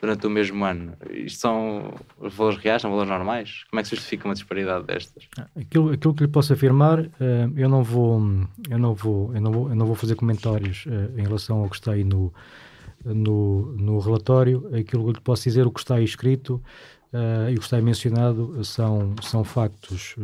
durante 0.00 0.26
o 0.26 0.30
mesmo 0.30 0.64
ano. 0.64 0.94
Isto 1.10 1.40
são 1.40 1.94
valores 2.18 2.58
reais, 2.58 2.80
são 2.80 2.90
valores 2.90 3.10
normais? 3.10 3.64
Como 3.68 3.78
é 3.78 3.82
que 3.82 3.90
se 3.90 3.96
justifica 3.96 4.26
uma 4.26 4.32
disparidade 4.32 4.86
destas? 4.86 5.28
Aquilo, 5.54 5.92
aquilo 5.92 6.14
que 6.14 6.22
lhe 6.22 6.30
posso 6.30 6.54
afirmar, 6.54 7.00
uh, 7.00 7.10
eu 7.56 7.68
não 7.68 7.82
vou, 7.82 8.22
eu 8.70 8.78
não 8.78 8.94
vou, 8.94 9.34
eu 9.34 9.40
não 9.42 9.52
vou, 9.52 9.68
eu 9.68 9.76
não 9.76 9.84
vou 9.84 9.94
fazer 9.94 10.14
comentários 10.14 10.86
uh, 10.86 11.18
em 11.18 11.22
relação 11.22 11.58
ao 11.58 11.68
que 11.68 11.76
está 11.76 11.92
aí 11.92 12.04
no, 12.04 12.32
no, 13.04 13.72
no 13.76 13.98
relatório. 13.98 14.66
Aquilo 14.74 15.08
que 15.08 15.18
lhe 15.18 15.20
posso 15.20 15.44
dizer, 15.44 15.66
o 15.66 15.70
que 15.70 15.80
está 15.80 15.96
aí 15.96 16.04
escrito 16.04 16.62
uh, 17.12 17.50
e 17.50 17.54
o 17.54 17.58
que 17.58 17.64
está 17.64 17.76
aí 17.76 17.82
mencionado 17.82 18.64
são, 18.64 19.14
são 19.22 19.44
factos, 19.44 20.14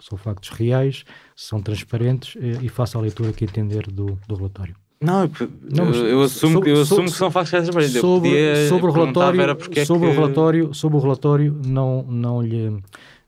são 0.00 0.18
factos 0.18 0.50
reais, 0.50 1.04
são 1.34 1.60
transparentes 1.60 2.36
e 2.62 2.68
faço 2.68 2.98
a 2.98 3.00
leitura 3.00 3.32
que 3.32 3.44
entender 3.44 3.86
do, 3.86 4.18
do 4.26 4.34
relatório. 4.34 4.74
Não, 5.00 5.24
eu, 5.24 5.30
não, 5.62 5.94
eu 5.94 6.22
assumo, 6.22 6.54
sobre, 6.54 6.70
eu 6.70 6.80
assumo 6.80 7.04
que 7.04 7.10
são 7.10 7.30
factos 7.30 7.50
transparentes. 7.50 8.00
Sobre, 8.00 8.68
sobre 8.68 8.86
o 8.86 8.92
relatório, 8.92 9.40
sobre, 9.40 9.80
é 9.80 9.84
que... 9.84 9.92
o 9.92 10.20
relatório, 10.20 10.74
sobre 10.74 10.96
o 10.96 11.00
relatório, 11.00 11.60
não, 11.66 12.02
não 12.02 12.40
lhe 12.40 12.82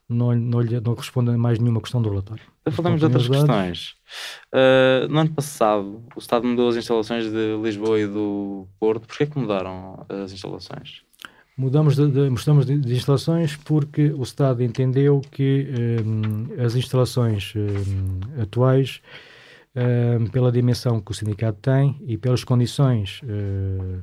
não, 0.09 0.35
não, 0.35 0.59
lhe, 0.59 0.81
não 0.81 0.95
responde 0.95 1.29
a 1.29 1.37
mais 1.37 1.59
nenhuma 1.59 1.79
questão 1.79 2.01
do 2.01 2.09
relatório. 2.09 2.43
Então, 2.61 2.73
falamos 2.73 2.99
de 2.99 3.05
outras 3.05 3.27
questões. 3.27 3.95
Uh, 4.53 5.07
no 5.07 5.19
ano 5.19 5.29
passado, 5.31 6.03
o 6.15 6.19
Estado 6.19 6.47
mudou 6.47 6.69
as 6.69 6.75
instalações 6.75 7.25
de 7.25 7.57
Lisboa 7.61 7.99
e 7.99 8.07
do 8.07 8.67
Porto. 8.79 9.05
Porquê 9.07 9.27
que 9.27 9.37
mudaram 9.37 10.03
as 10.09 10.31
instalações? 10.31 11.03
Mudamos 11.59 11.97
de, 11.97 12.09
de, 12.09 12.29
mudamos 12.29 12.65
de, 12.65 12.77
de 12.77 12.95
instalações 12.95 13.57
porque 13.57 14.13
o 14.13 14.23
Estado 14.23 14.63
entendeu 14.63 15.19
que 15.29 15.67
um, 16.05 16.63
as 16.63 16.73
instalações 16.73 17.51
um, 17.53 18.41
atuais 18.41 19.01
uh, 19.75 20.29
pela 20.31 20.53
dimensão 20.53 21.01
que 21.01 21.11
o 21.11 21.13
sindicato 21.13 21.59
tem 21.59 21.97
e 22.07 22.17
pelas 22.17 22.45
condições. 22.45 23.19
Uh, 23.23 23.99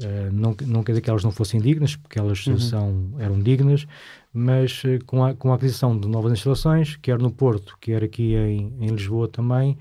uh, 0.00 0.32
não, 0.32 0.56
não 0.64 0.84
quer 0.84 0.92
dizer 0.92 1.00
que 1.00 1.10
elas 1.10 1.24
não 1.24 1.32
fossem 1.32 1.60
dignas, 1.60 1.96
porque 1.96 2.20
elas 2.20 2.46
uhum. 2.46 2.60
são, 2.60 3.14
eram 3.18 3.40
dignas, 3.40 3.84
mas 4.32 4.84
com, 5.06 5.24
a, 5.24 5.34
com 5.34 5.50
a 5.50 5.56
aquisição 5.56 5.98
de 5.98 6.06
novas 6.06 6.34
instalações, 6.34 6.94
quer 6.94 7.18
no 7.18 7.32
Porto, 7.32 7.76
quer 7.80 8.04
aqui 8.04 8.36
em, 8.36 8.72
em 8.80 8.90
Lisboa 8.90 9.26
também, 9.26 9.76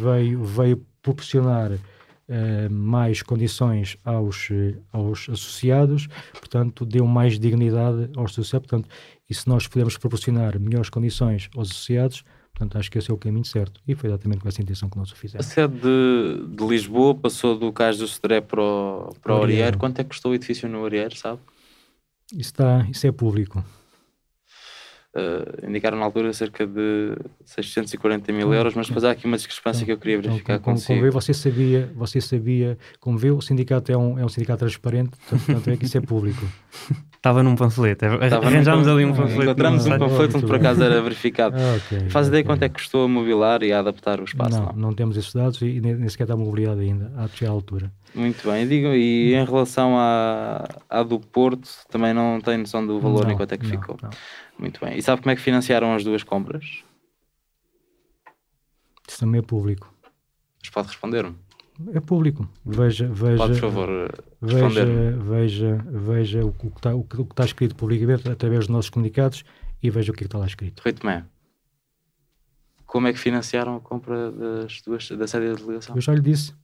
veio, 0.00 0.42
veio 0.44 0.82
proporcionar 1.02 1.72
Uh, 2.26 2.72
mais 2.72 3.20
condições 3.22 3.98
aos, 4.02 4.48
aos 4.90 5.28
associados, 5.28 6.08
portanto, 6.32 6.86
deu 6.86 7.06
mais 7.06 7.38
dignidade 7.38 8.08
aos 8.16 8.32
associados. 8.32 8.66
Portanto, 8.66 8.88
e 9.28 9.34
se 9.34 9.46
nós 9.46 9.66
pudermos 9.66 9.98
proporcionar 9.98 10.58
melhores 10.58 10.88
condições 10.88 11.50
aos 11.54 11.70
associados, 11.70 12.24
Portanto, 12.54 12.78
acho 12.78 12.88
que 12.88 12.98
esse 12.98 13.10
é 13.10 13.14
o 13.14 13.18
caminho 13.18 13.44
certo. 13.44 13.80
E 13.86 13.96
foi 13.96 14.08
exatamente 14.08 14.40
com 14.40 14.48
essa 14.48 14.62
intenção 14.62 14.88
que 14.88 14.96
nós 14.96 15.10
o 15.10 15.16
fizemos. 15.16 15.44
A 15.44 15.48
sede 15.48 15.74
de, 15.74 16.46
de 16.56 16.64
Lisboa 16.64 17.12
passou 17.12 17.58
do 17.58 17.72
Cais 17.72 17.98
do 17.98 18.06
Cedré 18.06 18.40
para 18.40 18.62
o, 18.62 19.12
para 19.20 19.34
o. 19.34 19.78
Quanto 19.78 19.98
é 19.98 20.04
que 20.04 20.10
custou 20.10 20.30
o 20.30 20.34
edifício 20.36 20.68
no 20.68 20.84
Arieiro, 20.86 21.16
sabe? 21.16 21.40
Isso, 22.30 22.40
está, 22.40 22.86
isso 22.88 23.06
é 23.08 23.12
público. 23.12 23.64
Uh, 25.16 25.68
indicaram 25.68 25.96
na 25.96 26.04
altura 26.04 26.32
cerca 26.32 26.66
de 26.66 27.16
640 27.44 28.32
mil 28.32 28.52
euros, 28.52 28.74
mas 28.74 28.88
depois 28.88 29.04
há 29.04 29.12
aqui 29.12 29.26
uma 29.26 29.36
discrepância 29.36 29.84
então, 29.84 29.86
que 29.86 29.92
eu 29.92 29.98
queria 29.98 30.20
verificar 30.20 30.54
então, 30.54 30.72
consigo. 30.72 30.88
Como 30.88 31.02
vê, 31.02 31.10
você 31.10 31.32
sabia, 31.32 31.92
você 31.94 32.20
sabia, 32.20 32.76
como 32.98 33.16
vê, 33.16 33.30
o 33.30 33.40
sindicato 33.40 33.92
é 33.92 33.96
um, 33.96 34.18
é 34.18 34.24
um 34.24 34.28
sindicato 34.28 34.58
transparente, 34.58 35.12
portanto 35.28 35.70
é 35.70 35.76
que 35.76 35.84
isso 35.84 35.96
é 35.96 36.00
público. 36.00 36.44
Estava 37.24 37.42
num 37.42 37.56
panfleto. 37.56 38.04
Arranjámos 38.04 38.86
ali 38.86 39.02
um 39.02 39.14
panfleto. 39.14 39.44
Encontramos 39.44 39.86
um 39.86 39.98
panfleto 39.98 40.36
onde 40.36 40.46
por 40.46 40.56
acaso 40.56 40.82
era 40.82 41.00
verificado. 41.00 41.56
Ah, 41.58 41.76
okay, 41.76 42.10
Faz 42.10 42.28
ideia 42.28 42.42
okay. 42.42 42.52
quanto 42.52 42.62
é 42.64 42.68
que 42.68 42.74
custou 42.74 43.04
a 43.04 43.08
mobilar 43.08 43.62
e 43.62 43.72
a 43.72 43.78
adaptar 43.78 44.20
o 44.20 44.24
espaço? 44.24 44.58
Não, 44.58 44.66
não, 44.66 44.72
não 44.76 44.92
temos 44.92 45.16
esses 45.16 45.32
dados 45.32 45.62
e 45.62 45.80
nem 45.80 46.06
sequer 46.06 46.24
está 46.24 46.36
mobiliado 46.36 46.80
ainda. 46.80 47.10
Há 47.16 47.26
de 47.26 47.38
chegar 47.38 47.52
à 47.52 47.54
altura. 47.54 47.90
Muito 48.14 48.46
bem. 48.46 48.64
E, 48.64 48.66
digo, 48.66 48.88
e 48.88 49.34
em 49.34 49.44
relação 49.44 49.96
à, 49.96 50.68
à 50.90 51.02
do 51.02 51.18
Porto, 51.18 51.66
também 51.90 52.12
não 52.12 52.42
tem 52.42 52.58
noção 52.58 52.86
do 52.86 53.00
valor 53.00 53.26
nem 53.26 53.34
quanto 53.34 53.52
é 53.52 53.56
que 53.56 53.64
não, 53.64 53.70
ficou. 53.70 53.96
Não. 54.02 54.10
Muito 54.58 54.80
bem. 54.80 54.96
E 54.96 55.02
sabe 55.02 55.22
como 55.22 55.30
é 55.30 55.36
que 55.36 55.42
financiaram 55.42 55.94
as 55.94 56.04
duas 56.04 56.22
compras? 56.22 56.82
Isso 59.08 59.20
também 59.20 59.40
é 59.40 59.42
público. 59.42 59.92
Mas 60.60 60.70
pode 60.70 60.88
responder-me. 60.88 61.36
É 61.92 62.00
público. 62.00 62.48
Veja, 62.64 63.08
veja. 63.08 63.36
Pode, 63.36 63.52
por 63.54 63.60
favor, 63.60 63.88
veja, 64.40 64.86
veja, 65.18 65.84
veja 65.90 66.44
o 66.44 66.52
que, 66.52 66.68
está, 66.68 66.94
o 66.94 67.02
que 67.02 67.20
está 67.22 67.44
escrito 67.44 67.74
publicamente 67.74 68.28
através 68.28 68.60
dos 68.60 68.68
nossos 68.68 68.90
comunicados 68.90 69.44
e 69.82 69.90
veja 69.90 70.12
o 70.12 70.14
que 70.14 70.24
está 70.24 70.38
lá 70.38 70.46
escrito. 70.46 70.80
Rui 70.82 70.92
Tomé, 70.92 71.24
como 72.86 73.08
é 73.08 73.12
que 73.12 73.18
financiaram 73.18 73.76
a 73.76 73.80
compra 73.80 74.30
das 74.30 74.80
duas, 74.82 75.10
da 75.10 75.26
sede 75.26 75.48
da 75.48 75.54
delegação? 75.54 75.96
Eu 75.96 76.00
já 76.00 76.14
lhe 76.14 76.20
disse. 76.20 76.54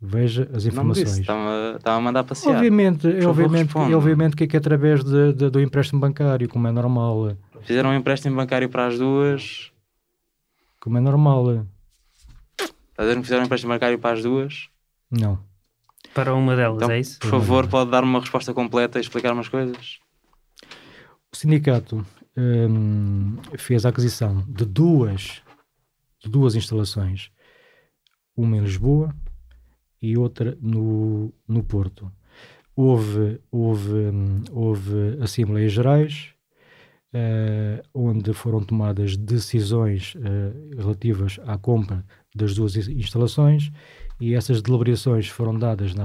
Veja 0.00 0.48
as 0.54 0.64
informações. 0.64 1.18
Estava 1.18 1.76
a 1.84 2.00
mandar 2.00 2.22
passear. 2.22 2.54
Obviamente, 2.54 3.08
é, 3.08 3.26
obviamente, 3.26 3.76
é, 3.76 3.96
obviamente 3.96 4.36
que 4.36 4.44
é, 4.44 4.46
que 4.46 4.56
é 4.56 4.58
através 4.58 5.02
de, 5.02 5.32
de, 5.32 5.50
do 5.50 5.60
empréstimo 5.60 6.00
bancário, 6.00 6.48
como 6.48 6.68
é 6.68 6.72
normal. 6.72 7.36
Fizeram 7.62 7.90
um 7.90 7.94
empréstimo 7.94 8.36
bancário 8.36 8.68
para 8.68 8.86
as 8.86 8.96
duas. 8.96 9.72
Como 10.80 10.98
é 10.98 11.00
normal. 11.00 11.66
Está 12.60 12.76
a 12.98 13.02
dizer 13.02 13.16
que 13.16 13.22
fizeram 13.22 13.42
um 13.42 13.46
empréstimo 13.46 13.72
bancário 13.72 13.98
para 13.98 14.16
as 14.16 14.22
duas? 14.22 14.68
Não. 15.10 15.40
Para 16.14 16.32
uma 16.32 16.54
delas, 16.54 16.76
então, 16.76 16.90
é 16.90 17.00
isso? 17.00 17.18
Por 17.18 17.30
favor, 17.30 17.66
pode 17.66 17.90
dar 17.90 18.04
uma 18.04 18.20
resposta 18.20 18.54
completa 18.54 18.98
e 18.98 19.00
explicar 19.00 19.32
umas 19.32 19.48
coisas? 19.48 19.98
O 21.32 21.36
sindicato 21.36 22.06
hum, 22.36 23.36
fez 23.58 23.84
a 23.84 23.88
aquisição 23.88 24.44
de 24.48 24.64
duas, 24.64 25.42
de 26.22 26.30
duas 26.30 26.54
instalações, 26.54 27.30
uma 28.36 28.56
em 28.56 28.60
Lisboa 28.60 29.14
e 30.00 30.16
outra 30.16 30.56
no, 30.60 31.32
no 31.46 31.62
Porto. 31.62 32.10
Houve, 32.74 33.40
houve, 33.50 34.12
houve 34.52 35.18
Assembleias 35.20 35.72
Gerais, 35.72 36.32
uh, 37.12 37.82
onde 37.92 38.32
foram 38.32 38.62
tomadas 38.62 39.16
decisões 39.16 40.14
uh, 40.14 40.76
relativas 40.76 41.40
à 41.44 41.58
compra 41.58 42.04
das 42.34 42.54
duas 42.54 42.76
instalações 42.76 43.72
e 44.20 44.34
essas 44.34 44.62
deliberações 44.62 45.28
foram 45.28 45.58
dadas 45.58 45.94
na, 45.94 46.04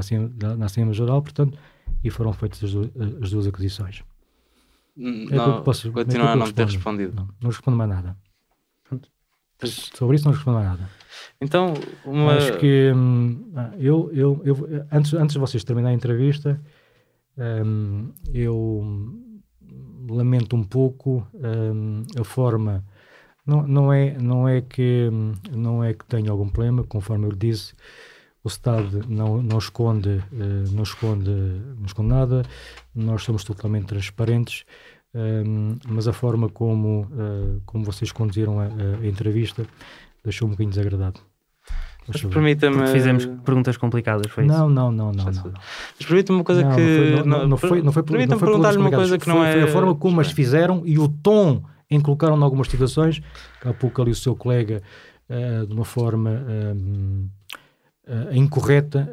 na 0.56 0.66
Assembleia 0.66 0.94
Geral, 0.94 1.22
portanto, 1.22 1.58
e 2.04 2.10
foram 2.10 2.34
feitas 2.34 2.64
as 2.64 2.72
duas, 2.72 2.90
as 3.22 3.32
duas 3.32 3.48
aquisições. 3.48 4.04
Hum, 4.98 5.28
é 5.32 5.36
não, 5.36 5.64
posso, 5.64 5.92
continua 5.92 6.30
é 6.30 6.34
a 6.34 6.36
não 6.36 6.52
ter 6.52 6.66
respondido. 6.66 7.16
Não, 7.16 7.28
não 7.42 7.50
respondo 7.50 7.78
mais 7.78 7.90
nada. 7.90 8.18
Sobre 9.72 10.16
isso 10.16 10.26
não 10.26 10.34
respondo 10.34 10.58
mais 10.58 10.70
nada. 10.70 10.90
Então, 11.40 11.74
uma... 12.06 12.36
acho 12.36 12.58
que 12.58 12.92
hum, 12.96 13.52
eu, 13.78 14.10
eu, 14.14 14.42
eu, 14.46 14.86
antes, 14.92 15.14
antes 15.14 15.34
de 15.34 15.40
vocês 15.40 15.64
terminarem 15.64 15.96
a 15.96 15.98
entrevista, 15.98 16.60
hum, 17.38 18.12
eu 18.34 18.84
lamento 20.10 20.56
um 20.56 20.64
pouco 20.64 21.28
hum, 21.34 22.04
a 22.20 22.24
forma. 22.24 22.84
Não, 23.46 23.68
não, 23.68 23.92
é, 23.92 24.18
não, 24.18 24.48
é 24.48 24.62
que, 24.62 25.10
não 25.52 25.84
é 25.84 25.94
que 25.94 26.06
tenha 26.06 26.32
algum 26.32 26.48
problema, 26.48 26.84
conforme 26.86 27.26
eu 27.26 27.34
disse, 27.34 27.74
o 28.44 28.48
Estado 28.48 29.06
não, 29.08 29.42
não, 29.42 29.58
esconde, 29.58 30.10
uh, 30.10 30.72
não, 30.72 30.84
esconde, 30.84 31.30
não 31.30 31.86
esconde 31.86 32.10
nada, 32.10 32.44
nós 32.94 33.24
somos 33.24 33.44
totalmente 33.44 33.88
transparentes, 33.88 34.66
um, 35.16 35.78
mas 35.88 36.08
a 36.08 36.14
forma 36.14 36.50
como, 36.50 37.02
uh, 37.12 37.62
como 37.66 37.84
vocês 37.84 38.12
conduziram 38.12 38.60
a, 38.60 38.66
a 38.66 39.08
entrevista 39.08 39.66
deixou 40.24 40.48
um 40.48 40.52
bocadinho 40.52 40.72
desagradado. 40.72 41.20
Mas 42.08 42.22
permita-me. 42.22 42.88
Fizemos 42.88 43.26
perguntas 43.46 43.78
complicadas, 43.78 44.30
foi 44.30 44.46
não, 44.46 44.68
isso? 44.68 44.74
Não, 44.74 44.92
não, 44.92 45.12
não, 45.14 45.26
não. 45.26 45.54
Mas 45.96 46.06
permita-me 46.06 46.40
uma 46.40 46.44
coisa 46.44 46.62
não, 46.64 46.76
que. 46.76 47.16
Não, 47.16 47.26
não, 47.26 47.48
não, 47.48 47.58
foi. 47.58 47.82
Não 47.82 47.92
foi 47.94 48.04
permita-me 48.04 48.42
perguntar-lhe 48.42 48.78
uma 48.78 48.92
coisa 48.92 49.18
que 49.18 49.28
não 49.28 49.44
é. 49.44 49.54
Foi 49.54 49.64
a 49.64 49.68
forma 49.68 49.96
como 49.96 50.20
as 50.20 50.32
fizeram 50.32 50.82
e 50.86 51.00
o 51.00 51.08
tom 51.08 51.64
em 51.90 52.02
algumas 52.44 52.68
situações, 52.68 53.22
que 53.62 53.68
há 53.68 53.74
pouco 53.74 54.02
ali 54.02 54.12
o 54.12 54.16
seu 54.16 54.36
colega, 54.36 54.82
uh, 55.30 55.68
de 55.68 55.74
uma 55.74 55.86
forma 55.86 56.32
uh, 56.32 57.30
uh, 58.08 58.34
incorreta, 58.36 59.10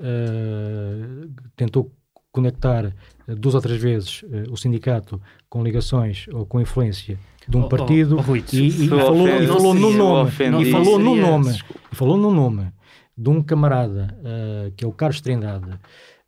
tentou 1.56 1.92
conectar 2.32 2.94
duas 3.26 3.54
ou 3.54 3.60
três 3.60 3.80
vezes 3.80 4.24
o 4.50 4.56
sindicato 4.56 5.20
com 5.48 5.62
ligações 5.62 6.26
ou 6.32 6.46
com 6.46 6.60
influência 6.60 7.18
de 7.48 7.56
um 7.56 7.64
Oh, 7.64 7.68
partido 7.68 8.16
oh, 8.16 8.18
oh, 8.18 8.22
Rui, 8.22 8.44
e, 8.52 8.66
e 8.66 8.70
se 8.70 8.88
falou, 8.88 9.28
e 9.28 9.46
falou 9.46 9.74
no 9.74 9.90
nome 9.92 10.30
e 10.62 10.70
falou 10.70 10.98
no 10.98 11.16
nome 11.16 11.58
e 11.92 11.96
falou 11.96 12.16
no 12.16 12.30
nome 12.30 12.72
de 13.16 13.28
um 13.28 13.42
camarada 13.42 14.16
uh, 14.20 14.72
que 14.72 14.84
é 14.84 14.88
o 14.88 14.92
Carlos 14.92 15.20
Trindade, 15.20 15.78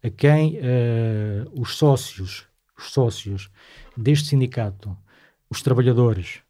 a 0.03 0.11
quem 0.11 0.59
uh, 0.59 1.61
os 1.61 1.77
sócios, 1.77 2.47
os 2.77 2.93
sócios 2.93 3.51
deste 3.97 4.29
sindicato, 4.29 4.95
os 5.49 5.63
trabalhadores 5.63 6.41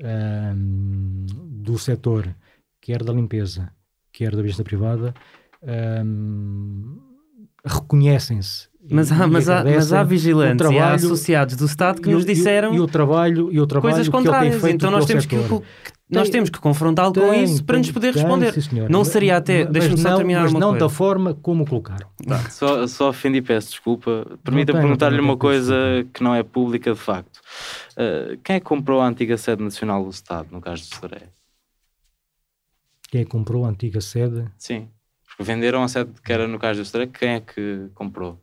um, 0.00 1.26
do 1.48 1.78
setor, 1.78 2.34
quer 2.80 3.02
da 3.02 3.12
limpeza, 3.12 3.72
quer 4.12 4.34
da 4.34 4.42
vista 4.42 4.62
privada, 4.62 5.14
um, 6.04 6.98
reconhecem-se. 7.64 8.68
E- 8.84 8.94
Mas 8.94 9.12
há, 9.12 9.26
e 9.26 9.30
mas, 9.30 9.48
há, 9.48 9.64
mas 9.64 9.92
há 9.92 10.02
vigilantes 10.02 10.60
e 10.60 10.66
há 10.66 10.70
trabalho- 10.70 10.94
associados 10.96 11.56
do 11.56 11.64
Estado 11.66 12.00
que 12.02 12.10
e 12.10 12.12
nos 12.12 12.24
e 12.24 12.26
disseram 12.26 12.74
e 12.74 12.80
o 12.80 12.86
trabalho 12.86 13.50
e 13.52 13.60
o 13.60 13.66
trabalho 13.66 13.94
coisas 13.94 14.08
que 14.08 14.12
tem 14.12 14.22
contrárias. 14.24 14.60
feito 14.60 14.74
Então 14.74 14.90
nós 14.90 15.06
temos 15.06 15.24
que, 15.26 15.36
setor. 15.40 15.60
que- 15.62 15.92
nós 16.10 16.24
Tem- 16.24 16.32
temos 16.32 16.50
que 16.50 16.58
confrontá-lo 16.60 17.14
com 17.14 17.20
Tem, 17.30 17.44
isso 17.44 17.64
para 17.64 17.78
nos 17.78 17.86
tem, 17.86 17.94
poder 17.94 18.12
tem, 18.12 18.22
responder. 18.22 18.52
sim. 18.60 18.86
Não 18.90 19.02
seria 19.02 19.38
até. 19.38 19.64
Deixa-me 19.64 19.96
só 19.96 20.10
não- 20.10 20.16
terminar 20.18 20.42
mas 20.42 20.50
uma 20.50 20.60
não 20.60 20.68
coisa. 20.70 20.84
da 20.84 20.88
forma 20.90 21.34
como 21.34 21.64
colocaram. 21.66 22.06
Só, 22.50 22.86
só 22.86 23.08
ofendi 23.08 23.38
e 23.38 23.42
peço 23.42 23.70
desculpa. 23.70 24.26
Permita-me 24.44 24.64
tem, 24.66 24.74
não 24.74 24.80
perguntar-lhe 24.82 25.16
tem, 25.16 25.24
uma 25.24 25.32
tem 25.34 25.38
coisa 25.38 25.74
que 26.12 26.22
não 26.22 26.34
é 26.34 26.42
pública 26.42 26.92
de 26.92 26.98
facto. 26.98 27.38
Uh, 27.92 28.36
quem 28.44 28.56
é 28.56 28.60
que 28.60 28.66
comprou 28.66 29.00
a 29.00 29.06
antiga 29.08 29.38
sede 29.38 29.62
nacional 29.62 30.04
do 30.04 30.10
Estado, 30.10 30.48
no 30.50 30.60
caso 30.60 30.82
de 30.82 30.94
Soré? 30.96 31.22
Quem 33.10 33.20
é 33.22 33.24
que 33.24 33.30
comprou 33.30 33.64
a 33.64 33.68
antiga 33.68 34.00
sede? 34.00 34.44
Sim. 34.58 34.88
Porque 35.26 35.42
venderam 35.44 35.82
a 35.82 35.88
sede 35.88 36.10
que 36.22 36.32
era 36.32 36.46
no 36.48 36.58
caso 36.58 36.80
do 36.80 36.84
Soré. 36.84 37.06
Quem 37.06 37.28
é 37.30 37.40
que 37.40 37.86
comprou? 37.94 38.38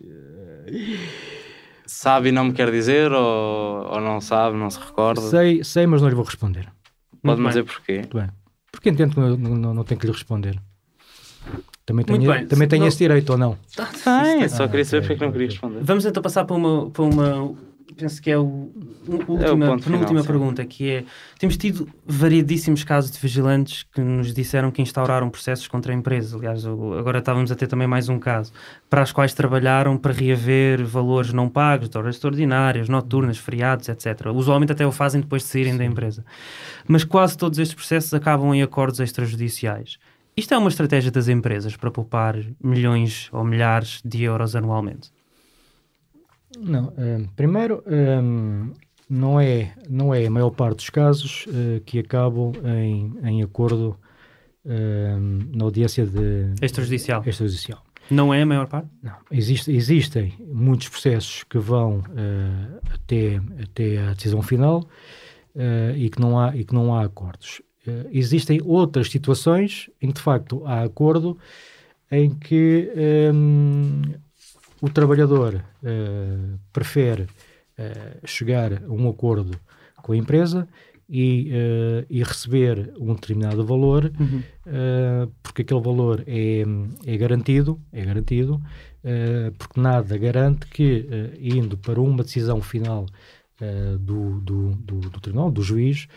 sabe 1.86 2.28
e 2.28 2.32
não 2.32 2.44
me 2.44 2.52
quer 2.52 2.70
dizer 2.70 3.12
ou, 3.12 3.86
ou 3.92 4.00
não 4.00 4.20
sabe, 4.20 4.56
não 4.56 4.70
se 4.70 4.78
recorda? 4.78 5.20
Sei, 5.22 5.62
sei, 5.64 5.86
mas 5.86 6.02
não 6.02 6.08
lhe 6.08 6.14
vou 6.14 6.24
responder. 6.24 6.68
Pode-me 7.22 7.48
dizer 7.48 7.64
porquê? 7.64 7.98
Muito 7.98 8.18
bem. 8.18 8.28
Porque 8.70 8.90
entendo 8.90 9.14
que 9.14 9.20
não, 9.20 9.36
não, 9.36 9.74
não 9.74 9.84
tenho 9.84 10.00
que 10.00 10.06
lhe 10.06 10.12
responder. 10.12 10.58
Também 11.86 12.04
tenho, 12.04 12.32
bem. 12.32 12.46
também 12.46 12.66
tenho 12.66 12.80
Não- 12.80 12.88
esse 12.88 12.98
direito 12.98 13.30
ou 13.30 13.38
não? 13.38 13.58
Tem, 13.76 14.48
só 14.48 14.64
Ah, 14.64 14.68
queria 14.68 14.84
saber 14.84 15.00
porque 15.02 15.12
é 15.12 15.16
que 15.16 15.24
não 15.24 15.32
queria 15.32 15.48
responder. 15.48 15.80
Vamos 15.82 16.04
então 16.06 16.22
passar 16.22 16.44
para 16.44 16.56
uma, 16.56 16.90
para 16.90 17.02
uma 17.02 17.54
penso 17.96 18.20
que 18.22 18.30
é 18.30 18.38
o, 18.38 18.70
última, 19.28 19.66
ponto 19.66 19.84
final, 19.84 19.98
penúltima 20.00 20.20
sim. 20.20 20.26
pergunta, 20.26 20.64
que 20.64 20.90
é, 20.90 21.04
temos 21.38 21.56
tido 21.56 21.88
variedíssimos 22.06 22.82
casos 22.84 23.10
de 23.10 23.18
vigilantes 23.18 23.84
que 23.92 24.00
nos 24.00 24.32
disseram 24.32 24.70
que 24.70 24.80
instauraram 24.82 25.28
processos 25.30 25.68
contra 25.68 25.92
a 25.92 25.96
empresa, 25.96 26.36
aliás, 26.36 26.64
o- 26.66 26.94
agora 26.94 27.18
estávamos 27.18 27.52
a 27.52 27.54
ter 27.54 27.66
também 27.66 27.86
mais 27.86 28.08
um 28.08 28.18
caso, 28.18 28.52
para 28.88 29.02
as 29.02 29.12
quais 29.12 29.34
trabalharam 29.34 29.96
para 29.96 30.12
reaver 30.12 30.84
valores 30.84 31.32
não 31.32 31.48
pagos, 31.48 31.88
de 31.88 31.98
horas 31.98 32.16
extraordinárias, 32.16 32.88
noturnas, 32.88 33.38
feriados, 33.38 33.88
etc. 33.88 34.26
Usualmente 34.34 34.72
até 34.72 34.86
o 34.86 34.92
fazem 34.92 35.20
depois 35.20 35.42
de 35.42 35.48
saírem 35.48 35.76
da 35.76 35.84
empresa. 35.84 36.24
Mas 36.88 37.04
quase 37.04 37.36
todos 37.36 37.58
estes 37.58 37.74
processos 37.74 38.12
acabam 38.14 38.54
em 38.54 38.62
acordos 38.62 39.00
extrajudiciais. 39.00 39.98
Isto 40.36 40.52
é 40.54 40.58
uma 40.58 40.68
estratégia 40.68 41.12
das 41.12 41.28
empresas 41.28 41.76
para 41.76 41.92
poupar 41.92 42.36
milhões 42.62 43.28
ou 43.30 43.44
milhares 43.44 44.00
de 44.04 44.24
euros 44.24 44.56
anualmente? 44.56 45.13
Não, 46.58 46.92
hum, 46.96 47.26
primeiro, 47.36 47.82
hum, 47.86 48.72
não, 49.08 49.40
é, 49.40 49.72
não 49.88 50.14
é 50.14 50.26
a 50.26 50.30
maior 50.30 50.50
parte 50.50 50.76
dos 50.76 50.90
casos 50.90 51.46
eh, 51.48 51.80
que 51.84 51.98
acabam 51.98 52.52
em, 52.64 53.12
em 53.22 53.42
acordo 53.42 53.96
hum, 54.64 55.50
na 55.54 55.64
audiência 55.64 56.06
de 56.06 56.52
Extrajudicial. 56.62 57.22
extrajudicial. 57.26 57.82
Não 58.10 58.34
é 58.34 58.42
a 58.42 58.46
maior 58.46 58.66
parte? 58.66 58.88
Não, 59.02 59.16
existe, 59.30 59.72
existem 59.72 60.34
muitos 60.52 60.88
processos 60.88 61.42
que 61.44 61.58
vão 61.58 62.02
eh, 62.16 62.92
até, 62.94 63.40
até 63.62 63.98
a 63.98 64.12
decisão 64.14 64.42
final 64.42 64.86
eh, 65.56 65.94
e, 65.96 66.10
que 66.10 66.20
não 66.20 66.38
há, 66.38 66.54
e 66.54 66.64
que 66.64 66.74
não 66.74 66.94
há 66.94 67.02
acordos. 67.04 67.62
Eh, 67.86 68.06
existem 68.12 68.60
outras 68.62 69.10
situações 69.10 69.88
em 70.02 70.08
que, 70.08 70.14
de 70.14 70.20
facto, 70.20 70.62
há 70.66 70.82
acordo 70.82 71.38
em 72.10 72.28
que 72.30 72.90
hum, 73.32 74.02
o 74.84 74.88
trabalhador 74.90 75.64
eh, 75.82 76.56
prefere 76.72 77.26
eh, 77.78 78.18
chegar 78.24 78.70
a 78.84 78.92
um 78.92 79.08
acordo 79.08 79.58
com 80.02 80.12
a 80.12 80.16
empresa 80.16 80.68
e, 81.08 81.50
eh, 81.52 82.06
e 82.10 82.22
receber 82.22 82.92
um 82.98 83.14
determinado 83.14 83.64
valor 83.64 84.12
Uh, 84.66 85.30
porque 85.42 85.60
aquele 85.60 85.80
valor 85.82 86.24
é, 86.26 86.64
é 87.04 87.16
garantido, 87.18 87.78
é 87.92 88.02
garantido, 88.02 88.54
uh, 88.54 89.52
porque 89.58 89.78
nada 89.78 90.16
garante 90.16 90.66
que, 90.68 91.06
uh, 91.06 91.36
indo 91.38 91.76
para 91.76 92.00
uma 92.00 92.22
decisão 92.22 92.62
final 92.62 93.04
uh, 93.60 93.98
do, 93.98 94.40
do, 94.40 94.70
do, 94.70 95.00
do 95.10 95.20
tribunal, 95.20 95.50
do 95.50 95.62
juiz, 95.62 96.08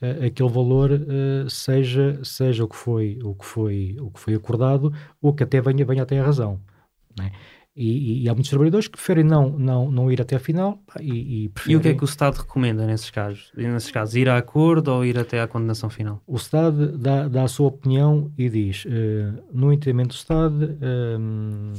uh, 0.00 0.24
aquele 0.24 0.48
valor 0.48 0.92
uh, 0.92 1.50
seja, 1.50 2.20
seja 2.22 2.62
o, 2.64 2.68
que 2.68 2.76
foi, 2.76 3.18
o, 3.24 3.34
que 3.34 3.44
foi, 3.44 3.96
o 3.98 4.08
que 4.08 4.20
foi 4.20 4.34
acordado 4.34 4.92
ou 5.20 5.34
que 5.34 5.42
até 5.42 5.60
venha, 5.60 5.84
venha 5.84 6.04
até 6.04 6.20
a 6.20 6.24
razão. 6.24 6.60
não 7.18 7.24
é? 7.24 7.32
E, 7.76 7.88
e- 7.90 8.22
e 8.22 8.28
há 8.28 8.32
muitos 8.32 8.48
trabalhadores 8.48 8.86
que 8.88 8.92
preferem 8.96 9.22
não, 9.22 9.50
não, 9.50 9.90
não 9.90 10.10
ir 10.10 10.20
até 10.22 10.34
a 10.36 10.38
final 10.38 10.82
e, 10.98 11.12
e 11.12 11.44
E 11.44 11.48
preferem... 11.50 11.76
o 11.76 11.80
que 11.82 11.88
é 11.88 11.94
que 11.94 12.02
o 12.04 12.06
Estado 12.06 12.36
recomenda 12.36 12.86
nesses 12.86 13.10
casos? 13.10 13.52
E 13.56 13.66
nesses 13.66 13.90
casos, 13.90 14.14
ir 14.16 14.28
a 14.30 14.38
acordo 14.38 14.88
ou 14.92 15.04
ir 15.04 15.18
até 15.18 15.42
à 15.42 15.46
condenação 15.46 15.90
final? 15.90 16.22
O 16.26 16.36
Estado 16.36 16.96
dá, 16.96 17.28
dá 17.28 17.42
a 17.44 17.48
sua 17.48 17.66
opinião 17.68 18.32
e 18.38 18.48
diz, 18.48 18.84
eh, 18.88 19.30
no 19.52 19.70
entendimento 19.72 20.08
do 20.08 20.14
Estado, 20.14 20.78
ehm, 20.80 21.72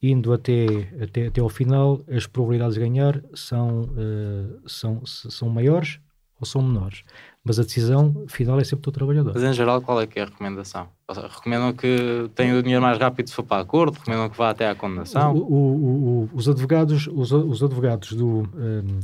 indo 0.00 0.32
até, 0.32 0.66
até, 1.02 1.26
até 1.26 1.40
ao 1.40 1.48
final, 1.48 2.04
as 2.08 2.26
probabilidades 2.26 2.74
de 2.74 2.80
ganhar 2.80 3.20
são, 3.34 3.88
eh, 3.96 4.56
são, 4.66 5.04
são 5.04 5.48
maiores 5.48 5.98
ou 6.38 6.46
são 6.46 6.62
menores. 6.62 7.02
Mas 7.46 7.58
a 7.58 7.62
decisão 7.62 8.24
final 8.26 8.58
é 8.58 8.64
sempre 8.64 8.84
do 8.84 8.92
trabalhador. 8.92 9.32
Mas 9.34 9.42
em 9.44 9.52
geral, 9.52 9.82
qual 9.82 10.00
é 10.00 10.06
que 10.06 10.18
é 10.18 10.22
a 10.22 10.24
recomendação? 10.24 10.88
Seja, 11.12 11.28
recomendam 11.28 11.74
que 11.74 12.30
tenha 12.34 12.56
o 12.58 12.62
dinheiro 12.62 12.80
mais 12.82 12.96
rápido 12.98 13.28
se 13.28 13.34
for 13.34 13.42
para 13.42 13.60
acordo? 13.60 13.98
Recomendam 13.98 14.30
que 14.30 14.38
vá 14.38 14.48
até 14.48 14.66
à 14.70 14.74
condenação? 14.74 15.34
O- 15.34 15.52
o- 15.52 16.22
o- 16.24 16.30
os 16.32 16.48
advogados, 16.48 17.06
os, 17.06 17.32
os 17.32 17.62
advogados 17.62 18.12
do, 18.14 18.48
ehm, 18.56 19.00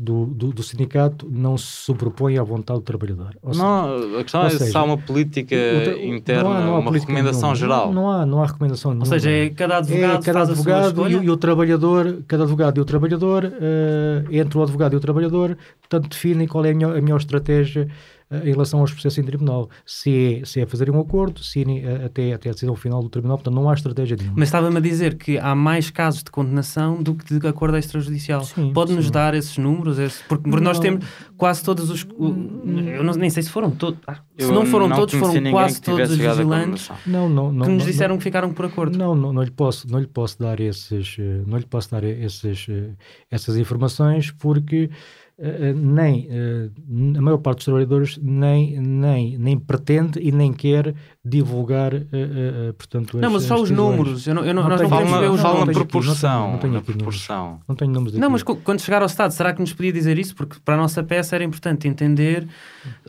do, 0.00 0.26
do, 0.26 0.52
do 0.52 0.62
sindicato 0.62 1.26
não 1.28 1.58
se 1.58 1.66
sobrepõem 1.82 2.38
à 2.38 2.42
vontade 2.44 2.78
do 2.78 2.84
trabalhador. 2.84 3.36
Ou 3.42 3.52
seja, 3.52 3.64
Não, 3.66 4.18
a 4.20 4.22
questão 4.22 4.40
ou 4.42 4.46
é 4.46 4.50
se 4.50 4.58
seja, 4.58 4.78
há 4.78 4.82
uma 4.84 4.96
política 4.96 5.56
o 5.56 6.14
interna, 6.14 6.44
não 6.44 6.52
há- 6.52 6.60
não 6.60 6.74
há 6.76 6.78
uma 6.78 6.84
política 6.90 7.10
recomendação 7.12 7.50
nenhuma. 7.52 7.56
geral. 7.56 7.86
Não, 7.92 8.02
não 8.02 8.10
há, 8.12 8.24
não 8.26 8.42
há 8.42 8.46
recomendação 8.46 8.90
Ou 8.92 8.94
nenhuma. 8.94 9.06
seja, 9.06 9.28
é 9.30 9.50
cada 9.50 9.78
advogado 9.78 10.22
é 10.22 10.24
cada 10.24 10.38
faz 10.38 10.50
a 10.50 10.54
sua 10.54 10.76
advogado 10.76 11.10
e, 11.10 11.16
o- 11.16 11.22
e 11.24 11.30
o 11.30 11.36
trabalhador, 11.36 12.18
cada 12.28 12.44
advogado 12.44 12.78
e 12.78 12.80
o 12.80 12.84
trabalhador, 12.84 13.44
eh, 13.60 14.24
entre 14.38 14.56
o 14.56 14.62
advogado 14.62 14.92
e 14.92 14.96
o 14.96 15.00
trabalhador, 15.00 15.58
portanto, 15.80 16.08
definem 16.10 16.46
qual 16.46 16.64
é 16.64 16.70
a 16.70 16.74
melhor, 16.74 16.96
a 16.96 17.00
melhor 17.00 17.16
estratégia 17.18 17.88
em 18.30 18.50
relação 18.50 18.80
aos 18.80 18.92
processos 18.92 19.18
em 19.18 19.22
tribunal. 19.24 19.68
Se 19.86 20.40
é, 20.42 20.44
se 20.44 20.60
é 20.60 20.66
fazer 20.66 20.90
um 20.90 21.00
acordo, 21.00 21.42
se 21.42 21.60
irem 21.60 21.84
eh, 21.84 22.04
até, 22.04 22.32
até 22.32 22.50
a 22.50 22.52
decisão 22.52 22.76
final 22.76 23.02
do 23.02 23.08
tribunal, 23.08 23.38
portanto, 23.38 23.54
não 23.54 23.68
há 23.70 23.74
estratégia 23.74 24.16
nenhuma. 24.16 24.36
Mas 24.38 24.48
estava-me 24.48 24.76
a 24.76 24.80
dizer 24.80 25.16
que 25.16 25.38
há 25.38 25.54
mais 25.54 25.90
casos 25.90 26.22
de 26.22 26.30
condenação 26.30 27.02
do 27.02 27.14
que 27.14 27.38
de 27.38 27.46
acordo 27.46 27.76
extrajudicial. 27.78 28.42
Pode-nos 28.74 29.10
dar 29.10 29.34
esses 29.34 29.56
números? 29.58 29.98
Esse- 29.98 30.22
porque 30.28 30.48
porque 30.50 30.64
nós 30.64 30.76
Não. 30.78 30.82
temos 30.82 31.06
quase 31.36 31.62
todos 31.64 31.88
os. 31.90 32.06
eu 32.96 33.02
não- 33.04 33.14
nem 33.14 33.30
sei 33.30 33.42
se 33.42 33.50
foram 33.50 33.70
todos. 33.70 33.98
ah, 34.06 34.18
se 34.38 34.50
não 34.52 34.66
foram 34.66 34.88
todos, 34.90 35.14
conheci 35.14 35.38
foram 35.38 35.50
quase 35.50 35.80
todos 35.82 36.10
os 36.10 36.16
vigilantes 36.16 36.90
não, 37.06 37.28
não, 37.28 37.52
não, 37.52 37.66
que 37.66 37.72
nos 37.72 37.82
não- 37.84 37.90
disseram 37.90 38.16
que 38.18 38.22
ficaram 38.24 38.52
por 38.52 38.66
acordo. 38.66 38.96
Não, 38.98 39.14
não, 39.14 39.32
não 39.32 39.42
lhe 39.42 39.50
posso, 39.50 39.90
não 39.90 39.98
lhe 39.98 40.06
posso 40.06 40.38
dar 40.38 40.60
esses, 40.60 41.16
eh, 41.18 41.42
não 41.46 41.58
lhe 41.58 41.66
posso 41.66 41.90
dar 41.90 42.04
esses, 42.04 42.66
eh, 42.68 42.90
essas 43.30 43.56
informações 43.56 44.30
porque 44.30 44.90
eh, 44.90 44.90
eh, 44.90 45.27
nem 45.76 46.26
eh, 46.30 46.68
a 47.16 47.20
maior 47.22 47.38
parte 47.38 47.58
dos 47.58 47.64
trabalhadores 47.66 48.18
nem, 48.20 48.80
nem, 48.80 49.38
nem 49.38 49.56
pretende 49.58 50.18
e 50.20 50.32
nem 50.32 50.52
quer 50.52 50.94
divulgar, 51.24 51.94
eh, 51.94 52.02
eh, 52.02 52.08
eh, 52.68 52.72
portanto, 52.72 53.16
Não, 53.18 53.28
as- 53.28 53.32
mas 53.34 53.42
só 53.44 53.60
os 53.60 53.70
números. 53.70 54.26
Eu 54.26 54.34
não, 54.34 54.44
eu 54.44 54.52
não, 54.52 54.62
Não 54.62 54.70
nós 54.70 54.80
tenho 54.80 54.90
não 54.90 54.96
podemos 54.96 55.10
Fala, 55.12 55.20
ver 55.22 55.28
não, 55.28 55.34
os 55.34 55.40
fala 55.40 55.54
na 55.54 55.60
aqui, 55.62 55.66
não 55.78 55.86
proporção. 55.86 56.58
tenho- 56.60 56.72
não 56.74 56.80
tenho 56.82 56.96
proporção. 56.98 57.60
Não 57.68 57.74
tenho 57.76 57.90
números 57.92 58.14
aqui. 58.14 58.20
Não, 58.20 58.30
mas 58.30 58.42
quando 58.42 58.80
chegar 58.80 59.00
ao 59.02 59.06
Estado, 59.06 59.30
será 59.30 59.52
que 59.52 59.60
nos 59.60 59.72
podia 59.72 59.92
dizer 59.92 60.18
isso? 60.18 60.34
Porque 60.34 60.56
para 60.64 60.74
a 60.74 60.78
nossa 60.78 61.02
peça 61.02 61.36
era 61.36 61.44
importante 61.44 61.86
entender. 61.86 62.46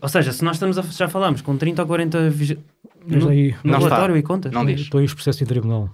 Ou 0.02 0.08
seja, 0.10 0.32
se 0.32 0.44
nós 0.44 0.56
estamos 0.58 0.78
a, 0.78 0.82
já 0.84 1.08
falamos 1.08 1.42
com 1.42 1.58
30 1.58 1.82
ou 1.82 1.88
40 1.88 2.30
vigi... 2.30 2.60
Mas 3.08 3.24
no, 3.24 3.30
aí- 3.30 3.56
no 3.64 3.72
Não 3.72 3.78
está. 3.80 3.90
relatório 3.90 4.18
e 4.18 4.22
contas. 4.22 4.52
Não 4.52 4.66
diz. 4.66 4.82
Estou 4.82 5.02
em 5.02 5.06
processo 5.08 5.44
em 5.44 5.48
tribunal. 5.48 5.90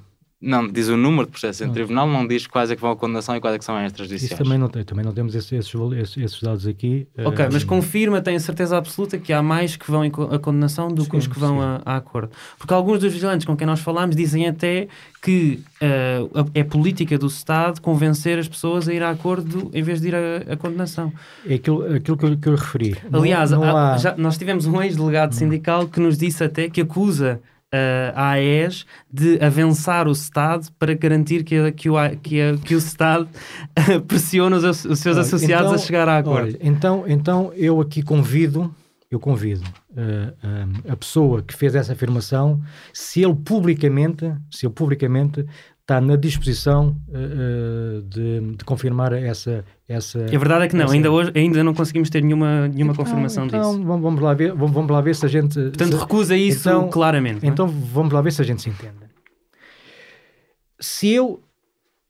Não, 0.45 0.67
diz 0.67 0.87
o 0.89 0.95
número 0.95 1.25
de 1.25 1.31
processos 1.31 1.61
em 1.67 1.71
tribunal, 1.71 2.07
não 2.07 2.27
diz 2.27 2.45
quais 2.45 2.69
é 2.69 2.75
que 2.75 2.81
vão 2.81 2.91
a 2.91 2.95
condenação 2.95 3.35
e 3.35 3.41
quais 3.41 3.55
é 3.55 3.57
que 3.57 3.65
são 3.65 3.83
extrajudiciais. 3.83 4.31
Isso 4.33 4.43
também 4.43 4.59
não, 4.59 4.67
tem, 4.67 4.83
também 4.83 5.03
não 5.03 5.11
temos 5.11 5.33
esses, 5.33 5.51
esses, 5.51 6.17
esses- 6.17 6.41
dados 6.41 6.67
aqui. 6.67 7.07
Ok, 7.17 7.43
eh, 7.45 7.49
mas 7.51 7.63
confirma, 7.63 8.21
tem 8.21 8.35
a 8.35 8.39
certeza 8.39 8.77
absoluta 8.77 9.17
que 9.17 9.33
há 9.33 9.41
mais 9.41 9.75
que 9.75 9.89
vão 9.89 10.03
a 10.03 10.37
condenação 10.37 10.87
do 10.89 11.03
que 11.09 11.17
os 11.17 11.23
Sim, 11.23 11.29
que 11.31 11.39
vão 11.39 11.55
sim. 11.57 11.63
a, 11.63 11.81
a 11.83 11.95
acordo. 11.97 12.29
Porque 12.59 12.73
alguns 12.73 12.99
dos 12.99 13.11
vigilantes 13.11 13.45
com 13.45 13.57
quem 13.57 13.65
nós 13.65 13.79
falámos 13.79 14.15
dizem 14.15 14.47
até 14.47 14.87
que 15.21 15.59
eh, 15.81 16.19
a- 16.35 16.45
é 16.53 16.63
política 16.63 17.17
do 17.17 17.25
Estado 17.25 17.81
convencer 17.81 18.37
as 18.37 18.47
pessoas 18.47 18.87
a 18.87 18.93
ir 18.93 19.01
a 19.01 19.09
acordo 19.09 19.71
em 19.73 19.81
vez 19.81 19.99
de 19.99 20.09
ir 20.09 20.15
a 20.15 20.55
condenação. 20.55 21.11
É 21.47 21.55
aquilo, 21.55 21.95
aquilo 21.95 22.15
que, 22.17 22.25
eu, 22.25 22.37
que 22.37 22.47
eu 22.49 22.55
referi. 22.55 22.95
Não- 23.09 23.19
Aliás, 23.19 23.49
não, 23.49 23.63
há- 23.63 23.93
há, 23.93 23.97
já- 23.97 24.15
nós 24.15 24.37
tivemos 24.37 24.67
um 24.67 24.79
ex-delegado 24.81 25.33
sindical 25.33 25.87
que 25.87 25.99
nos 25.99 26.17
disse 26.17 26.43
até 26.43 26.69
que 26.69 26.81
acusa 26.81 27.41
eh, 27.75 28.13
a 28.15 28.31
AES 28.31 28.85
de 29.11 29.37
avançar 29.43 30.07
o 30.07 30.11
Estado 30.11 30.67
para 30.79 30.93
garantir 30.93 31.43
que, 31.43 31.71
que, 31.73 31.89
o, 31.89 31.95
que, 32.21 32.57
que 32.63 32.75
o 32.75 32.77
Estado 32.77 33.27
eh, 33.75 33.99
pressione 33.99 34.55
os, 34.55 34.63
os 34.85 34.99
seus 34.99 35.17
Olha, 35.17 35.25
associados 35.25 35.71
então- 35.71 35.75
a 35.83 35.85
chegar 35.85 36.07
a 36.07 36.17
acordo. 36.19 36.47
Olha, 36.47 36.59
então, 36.61 37.03
então 37.07 37.51
eu 37.55 37.81
aqui 37.81 38.01
convido, 38.01 38.73
eu 39.11 39.19
convido 39.19 39.63
eh, 39.97 40.33
eh, 40.43 40.91
a 40.91 40.95
pessoa 40.95 41.41
que 41.41 41.53
fez 41.53 41.75
essa 41.75 41.93
afirmação, 41.93 42.61
se 42.93 43.21
ele 43.23 43.35
publicamente, 43.35 44.31
se 44.49 44.65
ele 44.65 44.73
publicamente 44.73 45.45
está 45.85 46.01
na 46.01 46.15
disposição 46.15 46.99
eh, 47.13 48.01
de, 48.09 48.55
de 48.57 48.65
confirmar 48.65 49.13
essa, 49.13 49.63
essa. 49.87 50.17
E 50.31 50.35
a 50.35 50.39
verdade 50.39 50.65
é 50.65 50.67
que 50.67 50.75
não, 50.75 50.85
essa- 50.85 50.93
ainda 50.95 51.11
hoje 51.11 51.31
ainda 51.35 51.63
não 51.63 51.75
conseguimos 51.75 52.09
ter 52.09 52.23
nenhuma, 52.23 52.67
nenhuma 52.67 52.93
Então- 52.93 53.05
confirmação 53.05 53.45
então, 53.45 53.59
disso. 53.61 53.83
Vamos, 53.83 54.01
vamos 54.01 54.19
lá 54.21 54.33
ver, 54.33 54.51
vamos, 54.53 54.71
vamos 54.71 54.89
lá 54.91 54.99
ver 54.99 55.13
se 55.15 55.23
a 55.25 55.29
gente. 55.29 55.53
Portanto, 55.53 55.93
se- 55.93 55.99
recusa 55.99 56.35
isso 56.35 56.67
então- 56.67 56.89
claramente. 56.89 57.45
é? 57.45 57.47
Então 57.49 57.67
vamos 57.67 58.11
lá 58.11 58.19
ver 58.21 58.31
se 58.33 58.41
a 58.41 58.45
gente 58.45 58.63
se 58.63 58.69
entende. 58.71 58.95
Se 60.79 61.07
eu, 61.09 61.43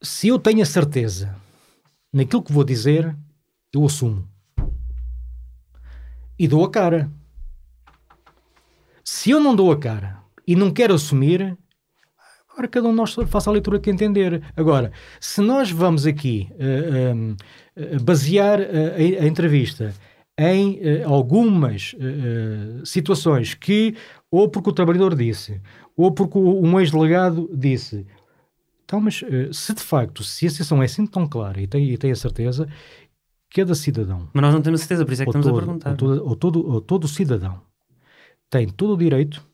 se 0.02 0.30
eu 0.30 0.39
tenho 0.39 0.61
a 0.61 0.65
certeza 0.65 1.35
naquilo 2.14 2.43
que 2.43 2.53
vou 2.53 2.64
dizer, 2.64 3.14
eu 3.73 3.84
assumo. 3.85 4.26
E 6.39 6.47
dou 6.47 6.64
a 6.64 6.72
cara. 6.72 7.11
Se 9.03 9.31
eu 9.31 9.39
não 9.41 9.53
dou 9.53 9.69
a 9.72 9.77
cara 9.77 10.19
e 10.47 10.56
não 10.56 10.72
quero 10.72 10.93
assumir, 10.93 11.57
agora 12.56 12.68
cada 12.69 12.88
um 12.88 12.91
de 12.91 12.98
nós 12.98 13.14
faça 13.27 13.49
a 13.49 13.53
leitura 13.53 13.80
que 13.80 13.90
entender. 13.91 14.41
Agora, 14.56 14.91
se 15.19 15.41
nós 15.41 15.69
vamos 15.69 16.06
aqui 16.06 16.49
eh, 16.57 17.14
um, 17.14 17.36
eh, 17.76 17.99
basear 17.99 18.61
eh, 18.61 19.18
a, 19.19 19.23
a 19.23 19.27
entrevista 19.27 19.94
em 20.38 20.80
eh, 20.82 21.03
algumas 21.03 21.95
eh, 21.99 22.82
situações 22.86 23.53
que, 23.53 23.95
ou 24.32 24.49
porque 24.49 24.69
o 24.69 24.73
trabalhador 24.73 25.15
disse, 25.15 25.61
ou 25.98 26.11
porque 26.14 26.38
um 26.38 26.80
ex-delegado 26.80 27.49
disse, 27.53 28.06
então, 28.86 29.02
mas 29.02 29.22
se 29.52 29.73
de 29.73 29.82
facto, 29.82 30.23
se 30.23 30.45
a 30.48 30.49
situação 30.49 30.82
é 30.82 30.86
assim 30.86 31.06
tão 31.06 31.27
clara 31.27 31.60
e 31.61 31.68
tem, 31.68 31.90
e 31.90 31.98
tem 31.98 32.11
a 32.11 32.15
certeza, 32.15 32.68
cada 33.53 33.73
cidadão 33.76 34.30
Mas 34.34 34.41
nós 34.41 34.53
não 34.53 34.61
temos 34.61 34.82
certeza, 34.82 35.06
por 35.06 35.11
isso 35.14 35.23
é 35.23 35.26
que 35.26 35.30
estamos 35.30 35.48
todo, 35.48 35.57
a 35.57 35.61
perguntar. 35.61 35.90
Ou 35.91 35.95
todo, 35.98 36.26
ou 36.27 36.36
todo- 36.36 36.68
ou 36.69 36.82
todo 36.82 37.07
cidadão 37.07 37.61
tem 38.49 38.68
todo 38.69 38.94
o 38.94 38.98
direito, 38.98 39.45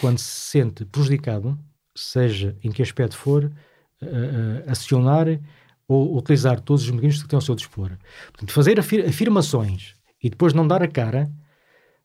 quando 0.00 0.18
se 0.18 0.50
sente 0.50 0.84
prejudicado, 0.84 1.58
seja 1.94 2.56
em 2.62 2.70
que 2.70 2.82
aspecto 2.82 3.16
for, 3.16 3.50
a 4.66 4.70
acionar 4.72 5.26
ou 5.86 6.16
utilizar 6.16 6.60
todos 6.60 6.82
os 6.84 6.90
mecanismos 6.90 7.22
que 7.22 7.28
tem 7.28 7.36
ao 7.36 7.40
seu 7.40 7.54
dispor. 7.54 7.90
Portanto, 8.32 8.52
fazer 8.52 8.78
afir- 8.80 9.06
afirmações 9.06 9.94
e 10.22 10.30
depois 10.30 10.52
não 10.54 10.66
dar 10.66 10.82
a 10.82 10.88
cara, 10.88 11.30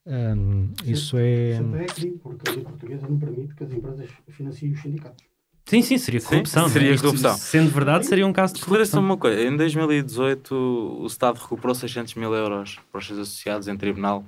hum, 0.05 0.72
isso 0.85 1.18
é. 1.18 1.53
Sempre 1.57 1.84
é 1.84 1.85
crime, 1.85 2.18
porque 2.22 2.49
a 2.49 2.53
lei 2.53 2.64
portuguesa 2.64 3.07
não 3.07 3.18
permite 3.19 3.55
que 3.55 3.64
as 3.64 3.72
empresas 3.72 4.09
financiem 4.30 4.72
os 4.73 4.81
sindicatos. 4.81 5.26
Sim, 5.65 5.81
sim, 5.81 5.97
seria 5.97 6.22
corrupção. 6.22 6.61
não 6.64 6.69
é? 6.69 6.72
seria 6.72 6.91
Isto, 6.93 7.03
corrupção. 7.03 7.35
Sendo 7.35 7.69
verdade, 7.72 8.05
seria 8.05 8.26
um 8.26 8.31
caso 8.31 8.53
de 8.53 8.59
Esclareça-me 8.59 9.05
corrupção. 9.05 9.15
uma 9.15 9.18
coisa. 9.18 9.49
Em 9.53 9.57
2018, 9.57 10.55
o 11.01 11.05
Estado 11.05 11.38
recuperou 11.39 11.76
600 11.76 12.14
mil 12.15 12.34
euros 12.34 12.80
para 12.91 12.99
os 12.99 13.05
seus 13.07 13.19
associados 13.19 13.68
em 13.68 13.76
tribunal, 13.76 14.23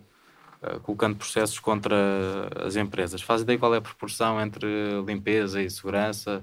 colocando 0.83 1.15
processos 1.15 1.59
contra 1.59 1.95
as 2.65 2.75
empresas. 2.75 3.21
Faz 3.21 3.41
ideia 3.41 3.57
qual 3.57 3.73
é 3.73 3.77
a 3.77 3.81
proporção 3.81 4.39
entre 4.41 4.67
limpeza 5.05 5.61
e 5.61 5.69
segurança? 5.69 6.41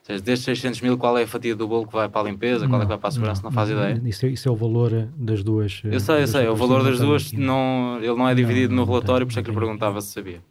Ou 0.00 0.06
seja, 0.06 0.20
destes 0.22 0.44
600 0.46 0.80
mil, 0.80 0.98
qual 0.98 1.16
é 1.16 1.22
a 1.22 1.26
fatia 1.28 1.54
do 1.54 1.68
bolo 1.68 1.86
que 1.86 1.92
vai 1.92 2.08
para 2.08 2.22
a 2.22 2.24
limpeza? 2.30 2.66
Qual 2.66 2.80
é 2.80 2.84
que 2.84 2.88
vai 2.88 2.98
para 2.98 3.08
a 3.08 3.12
segurança? 3.12 3.40
Não, 3.44 3.52
faz 3.52 3.70
ideia. 3.70 4.02
Isso 4.04 4.26
é, 4.26 4.30
isso 4.30 4.48
é 4.48 4.50
o 4.52 4.56
valor 4.56 4.92
eh, 4.92 5.08
das 5.16 5.44
duas. 5.44 5.80
eh, 5.84 5.94
Eu 5.94 6.00
sei, 6.00 6.22
eu 6.22 6.26
sei. 6.26 6.48
O 6.48 6.56
valor 6.56 6.82
das 6.82 6.98
duas, 6.98 7.32
não. 7.32 7.46
não, 7.94 7.96
ele 7.98 8.14
não 8.16 8.28
é 8.28 8.34
dividido 8.34 8.74
não, 8.74 8.80
no 8.82 8.86
não 8.86 8.92
relatório, 8.92 9.24
por 9.26 9.30
isso 9.30 9.38
é 9.38 9.42
que 9.44 9.50
lhe 9.50 9.54
não 9.54 9.60
tem. 9.60 9.68
perguntava 9.68 10.00
se 10.00 10.12
sabia. 10.12 10.42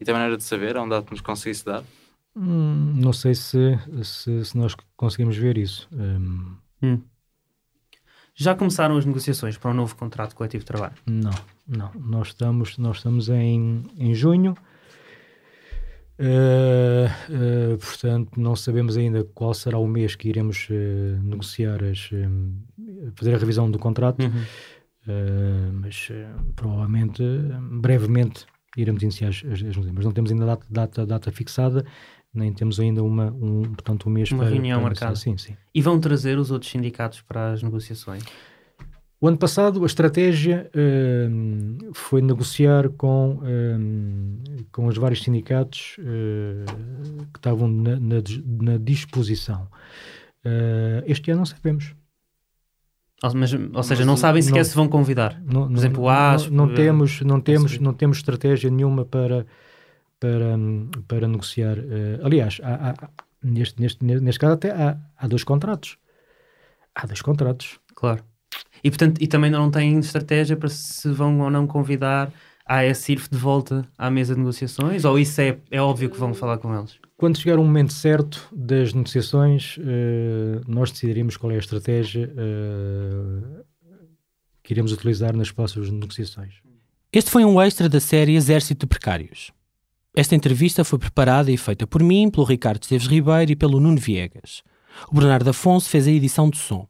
E 0.00 0.04
tem 0.04 0.12
maneira 0.12 0.36
de 0.36 0.42
saber? 0.42 0.74
É 0.74 0.80
um 0.80 0.88
dado 0.88 1.04
que 1.04 1.12
nos 1.12 1.20
conseguisse 1.20 1.64
dar? 1.64 1.84
Hum, 2.36 2.94
não 2.96 3.12
sei 3.12 3.34
se, 3.36 3.78
se, 4.02 4.44
se 4.44 4.56
nós 4.58 4.74
conseguimos 4.96 5.36
ver 5.36 5.56
isso. 5.58 5.88
Hum, 5.92 6.56
Hum. 6.82 7.00
Já 8.34 8.54
começaram 8.54 8.96
as 8.96 9.04
negociações 9.04 9.56
para 9.56 9.70
um 9.70 9.74
novo 9.74 9.96
contrato 9.96 10.34
coletivo 10.36 10.62
de 10.62 10.66
trabalho? 10.66 10.94
Não, 11.06 11.30
não. 11.68 11.90
Nós 11.94 12.28
estamos, 12.28 12.78
nós 12.78 12.96
estamos 12.96 13.28
em, 13.28 13.84
em 13.98 14.14
junho. 14.14 14.54
Eh, 16.18 17.08
eh, 17.30 17.76
portanto, 17.76 18.40
não 18.40 18.56
sabemos 18.56 18.96
ainda 18.96 19.22
qual 19.34 19.54
será 19.54 19.78
o 19.78 19.86
mês 19.86 20.16
que 20.16 20.28
iremos 20.28 20.66
eh, 20.70 21.16
negociar, 21.22 21.84
as, 21.84 22.10
fazer 23.14 23.34
a 23.34 23.38
revisão 23.38 23.70
do 23.70 23.78
contrato, 23.78 24.22
Uhum. 24.22 24.42
Mas 25.72 26.10
provavelmente, 26.54 27.22
brevemente, 27.80 28.44
iremos 28.76 29.02
iniciar 29.02 29.28
as, 29.28 29.36
as, 29.36 29.52
as 29.52 29.62
negociações. 29.62 29.94
Mas 29.94 30.04
não 30.04 30.12
temos 30.12 30.30
ainda 30.30 30.44
data, 30.44 30.66
data, 30.68 31.06
data 31.06 31.32
fixada, 31.32 31.82
nem 32.34 32.52
temos 32.52 32.78
ainda 32.78 33.02
uma, 33.02 33.30
um, 33.30 33.62
portanto, 33.62 34.06
um 34.06 34.12
mês 34.12 34.30
Uma 34.30 34.44
para, 34.44 34.52
reunião 34.52 34.80
para 34.80 34.88
marcada. 34.90 35.16
Sim, 35.16 35.38
sim. 35.38 35.56
E 35.74 35.80
vão 35.80 35.98
trazer 35.98 36.38
os 36.38 36.50
outros 36.50 36.70
sindicatos 36.70 37.22
para 37.22 37.52
as 37.52 37.62
negociações? 37.62 38.22
O 39.20 39.26
ano 39.26 39.36
passado 39.36 39.82
a 39.82 39.86
estratégia 39.86 40.70
hum, 40.76 41.76
foi 41.92 42.22
negociar 42.22 42.88
com, 42.90 43.40
hum, 43.42 44.38
com 44.70 44.86
os 44.86 44.96
vários 44.96 45.22
sindicatos 45.24 45.96
eh, 45.98 46.64
que 47.32 47.38
estavam 47.38 47.66
na, 47.68 47.98
na 47.98 48.16
na 48.62 48.76
disposição. 48.78 49.68
Eh, 50.44 51.02
este 51.08 51.32
ano 51.32 51.38
não 51.40 51.46
sabemos. 51.46 51.96
Ou, 53.24 53.34
mas, 53.34 53.52
ou 53.52 53.82
seja, 53.82 54.04
não 54.04 54.16
sabem 54.16 54.40
sequer 54.40 54.58
não- 54.58 54.64
se 54.64 54.76
vão 54.76 54.86
convidar. 54.88 55.42
Não, 55.44 55.66
Por 55.66 55.76
exemplo, 55.76 56.02
o 56.04 56.08
ASP, 56.08 56.52
não, 56.52 56.70
eh, 56.70 56.74
temos, 56.74 57.20
não, 57.22 57.40
temos, 57.40 57.78
não 57.80 57.92
temos 57.92 58.18
estratégia 58.18 58.70
nenhuma 58.70 59.04
para, 59.04 59.44
para, 60.20 60.56
para 61.08 61.26
negociar. 61.26 61.76
eh, 61.78 62.20
aliás, 62.22 62.60
há- 62.62 62.90
há- 62.90 63.08
neste, 63.42 63.80
neste, 63.80 64.04
neste 64.04 64.38
caso 64.38 64.54
até 64.54 64.70
há, 64.70 64.96
há 65.16 65.26
dois 65.26 65.42
contratos. 65.42 65.98
Há 66.94 67.04
dois 67.06 67.20
contratos. 67.20 67.80
Claro. 67.96 68.22
E, 68.82 68.90
portanto, 68.90 69.20
e 69.20 69.26
também 69.26 69.50
não 69.50 69.70
têm 69.70 69.98
estratégia 69.98 70.56
para 70.56 70.68
se 70.68 71.10
vão 71.10 71.40
ou 71.40 71.50
não 71.50 71.66
convidar 71.66 72.32
a 72.66 72.80
ASIRF 72.80 73.30
de 73.30 73.38
volta 73.38 73.88
à 73.96 74.10
mesa 74.10 74.34
de 74.34 74.40
negociações? 74.40 75.04
Ou 75.04 75.18
isso 75.18 75.40
é, 75.40 75.58
é 75.70 75.80
óbvio 75.80 76.10
que 76.10 76.18
vão 76.18 76.34
falar 76.34 76.58
com 76.58 76.76
eles? 76.76 76.98
Quando 77.16 77.38
chegar 77.38 77.58
o 77.58 77.64
momento 77.64 77.92
certo 77.92 78.46
das 78.52 78.92
negociações, 78.92 79.76
eh, 79.80 80.60
nós 80.68 80.92
decidiremos 80.92 81.36
qual 81.36 81.50
é 81.50 81.56
a 81.56 81.58
estratégia 81.58 82.32
eh, 82.36 83.62
que 84.62 84.74
iremos 84.74 84.92
utilizar 84.92 85.34
nas 85.34 85.50
próximas 85.50 85.90
negociações. 85.90 86.54
Este 87.10 87.30
foi 87.30 87.44
um 87.44 87.60
extra 87.60 87.88
da 87.88 88.00
série 88.00 88.36
Exército 88.36 88.80
de 88.80 88.86
Precários. 88.86 89.50
Esta 90.14 90.34
entrevista 90.34 90.84
foi 90.84 90.98
preparada 90.98 91.50
e 91.50 91.56
feita 91.56 91.86
por 91.86 92.02
mim, 92.02 92.30
pelo 92.30 92.44
Ricardo 92.44 92.82
Esteves 92.82 93.06
Ribeiro 93.06 93.52
e 93.52 93.56
pelo 93.56 93.80
Nuno 93.80 93.98
Viegas. 93.98 94.62
O 95.10 95.14
Bernardo 95.14 95.48
Afonso 95.48 95.88
fez 95.88 96.06
a 96.06 96.10
edição 96.10 96.50
de 96.50 96.58
som. 96.58 96.86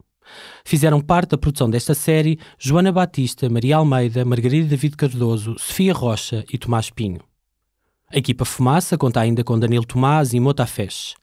Fizeram 0.65 1.01
parte 1.01 1.31
da 1.31 1.39
produção 1.39 1.69
desta 1.69 1.95
série 1.95 2.39
Joana 2.59 2.93
Batista, 2.93 3.49
Maria 3.49 3.77
Almeida, 3.77 4.25
Margarida 4.25 4.69
David 4.69 4.97
Cardoso, 4.97 5.57
Sofia 5.59 5.93
Rocha 5.93 6.45
e 6.53 6.59
Tomás 6.59 6.91
Pinho. 6.91 7.21
A 8.11 8.17
equipa 8.17 8.45
Fumaça 8.45 8.97
conta 8.97 9.21
ainda 9.21 9.45
com 9.45 9.59
Danilo 9.59 9.85
Tomás 9.85 10.33
e 10.33 10.41
Mota 10.41 10.67
Fesh. 10.67 11.15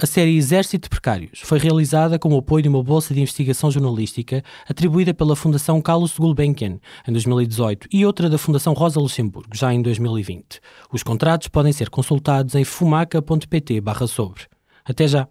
A 0.00 0.06
série 0.06 0.36
Exército 0.36 0.84
de 0.84 0.90
Precários 0.90 1.40
foi 1.42 1.58
realizada 1.58 2.20
com 2.20 2.32
o 2.32 2.38
apoio 2.38 2.62
de 2.62 2.68
uma 2.68 2.84
bolsa 2.84 3.12
de 3.12 3.20
investigação 3.20 3.68
jornalística 3.68 4.44
atribuída 4.68 5.12
pela 5.12 5.34
Fundação 5.34 5.82
Carlos 5.82 6.16
Gulbenkian 6.16 6.78
em 7.06 7.12
2018 7.12 7.88
e 7.92 8.06
outra 8.06 8.30
da 8.30 8.38
Fundação 8.38 8.74
Rosa 8.74 9.00
Luxemburgo 9.00 9.50
já 9.52 9.74
em 9.74 9.82
2020. 9.82 10.60
Os 10.92 11.02
contratos 11.02 11.48
podem 11.48 11.72
ser 11.72 11.90
consultados 11.90 12.54
em 12.54 12.62
fumaca.pt/sobre. 12.62 14.44
Até 14.84 15.08
já! 15.08 15.28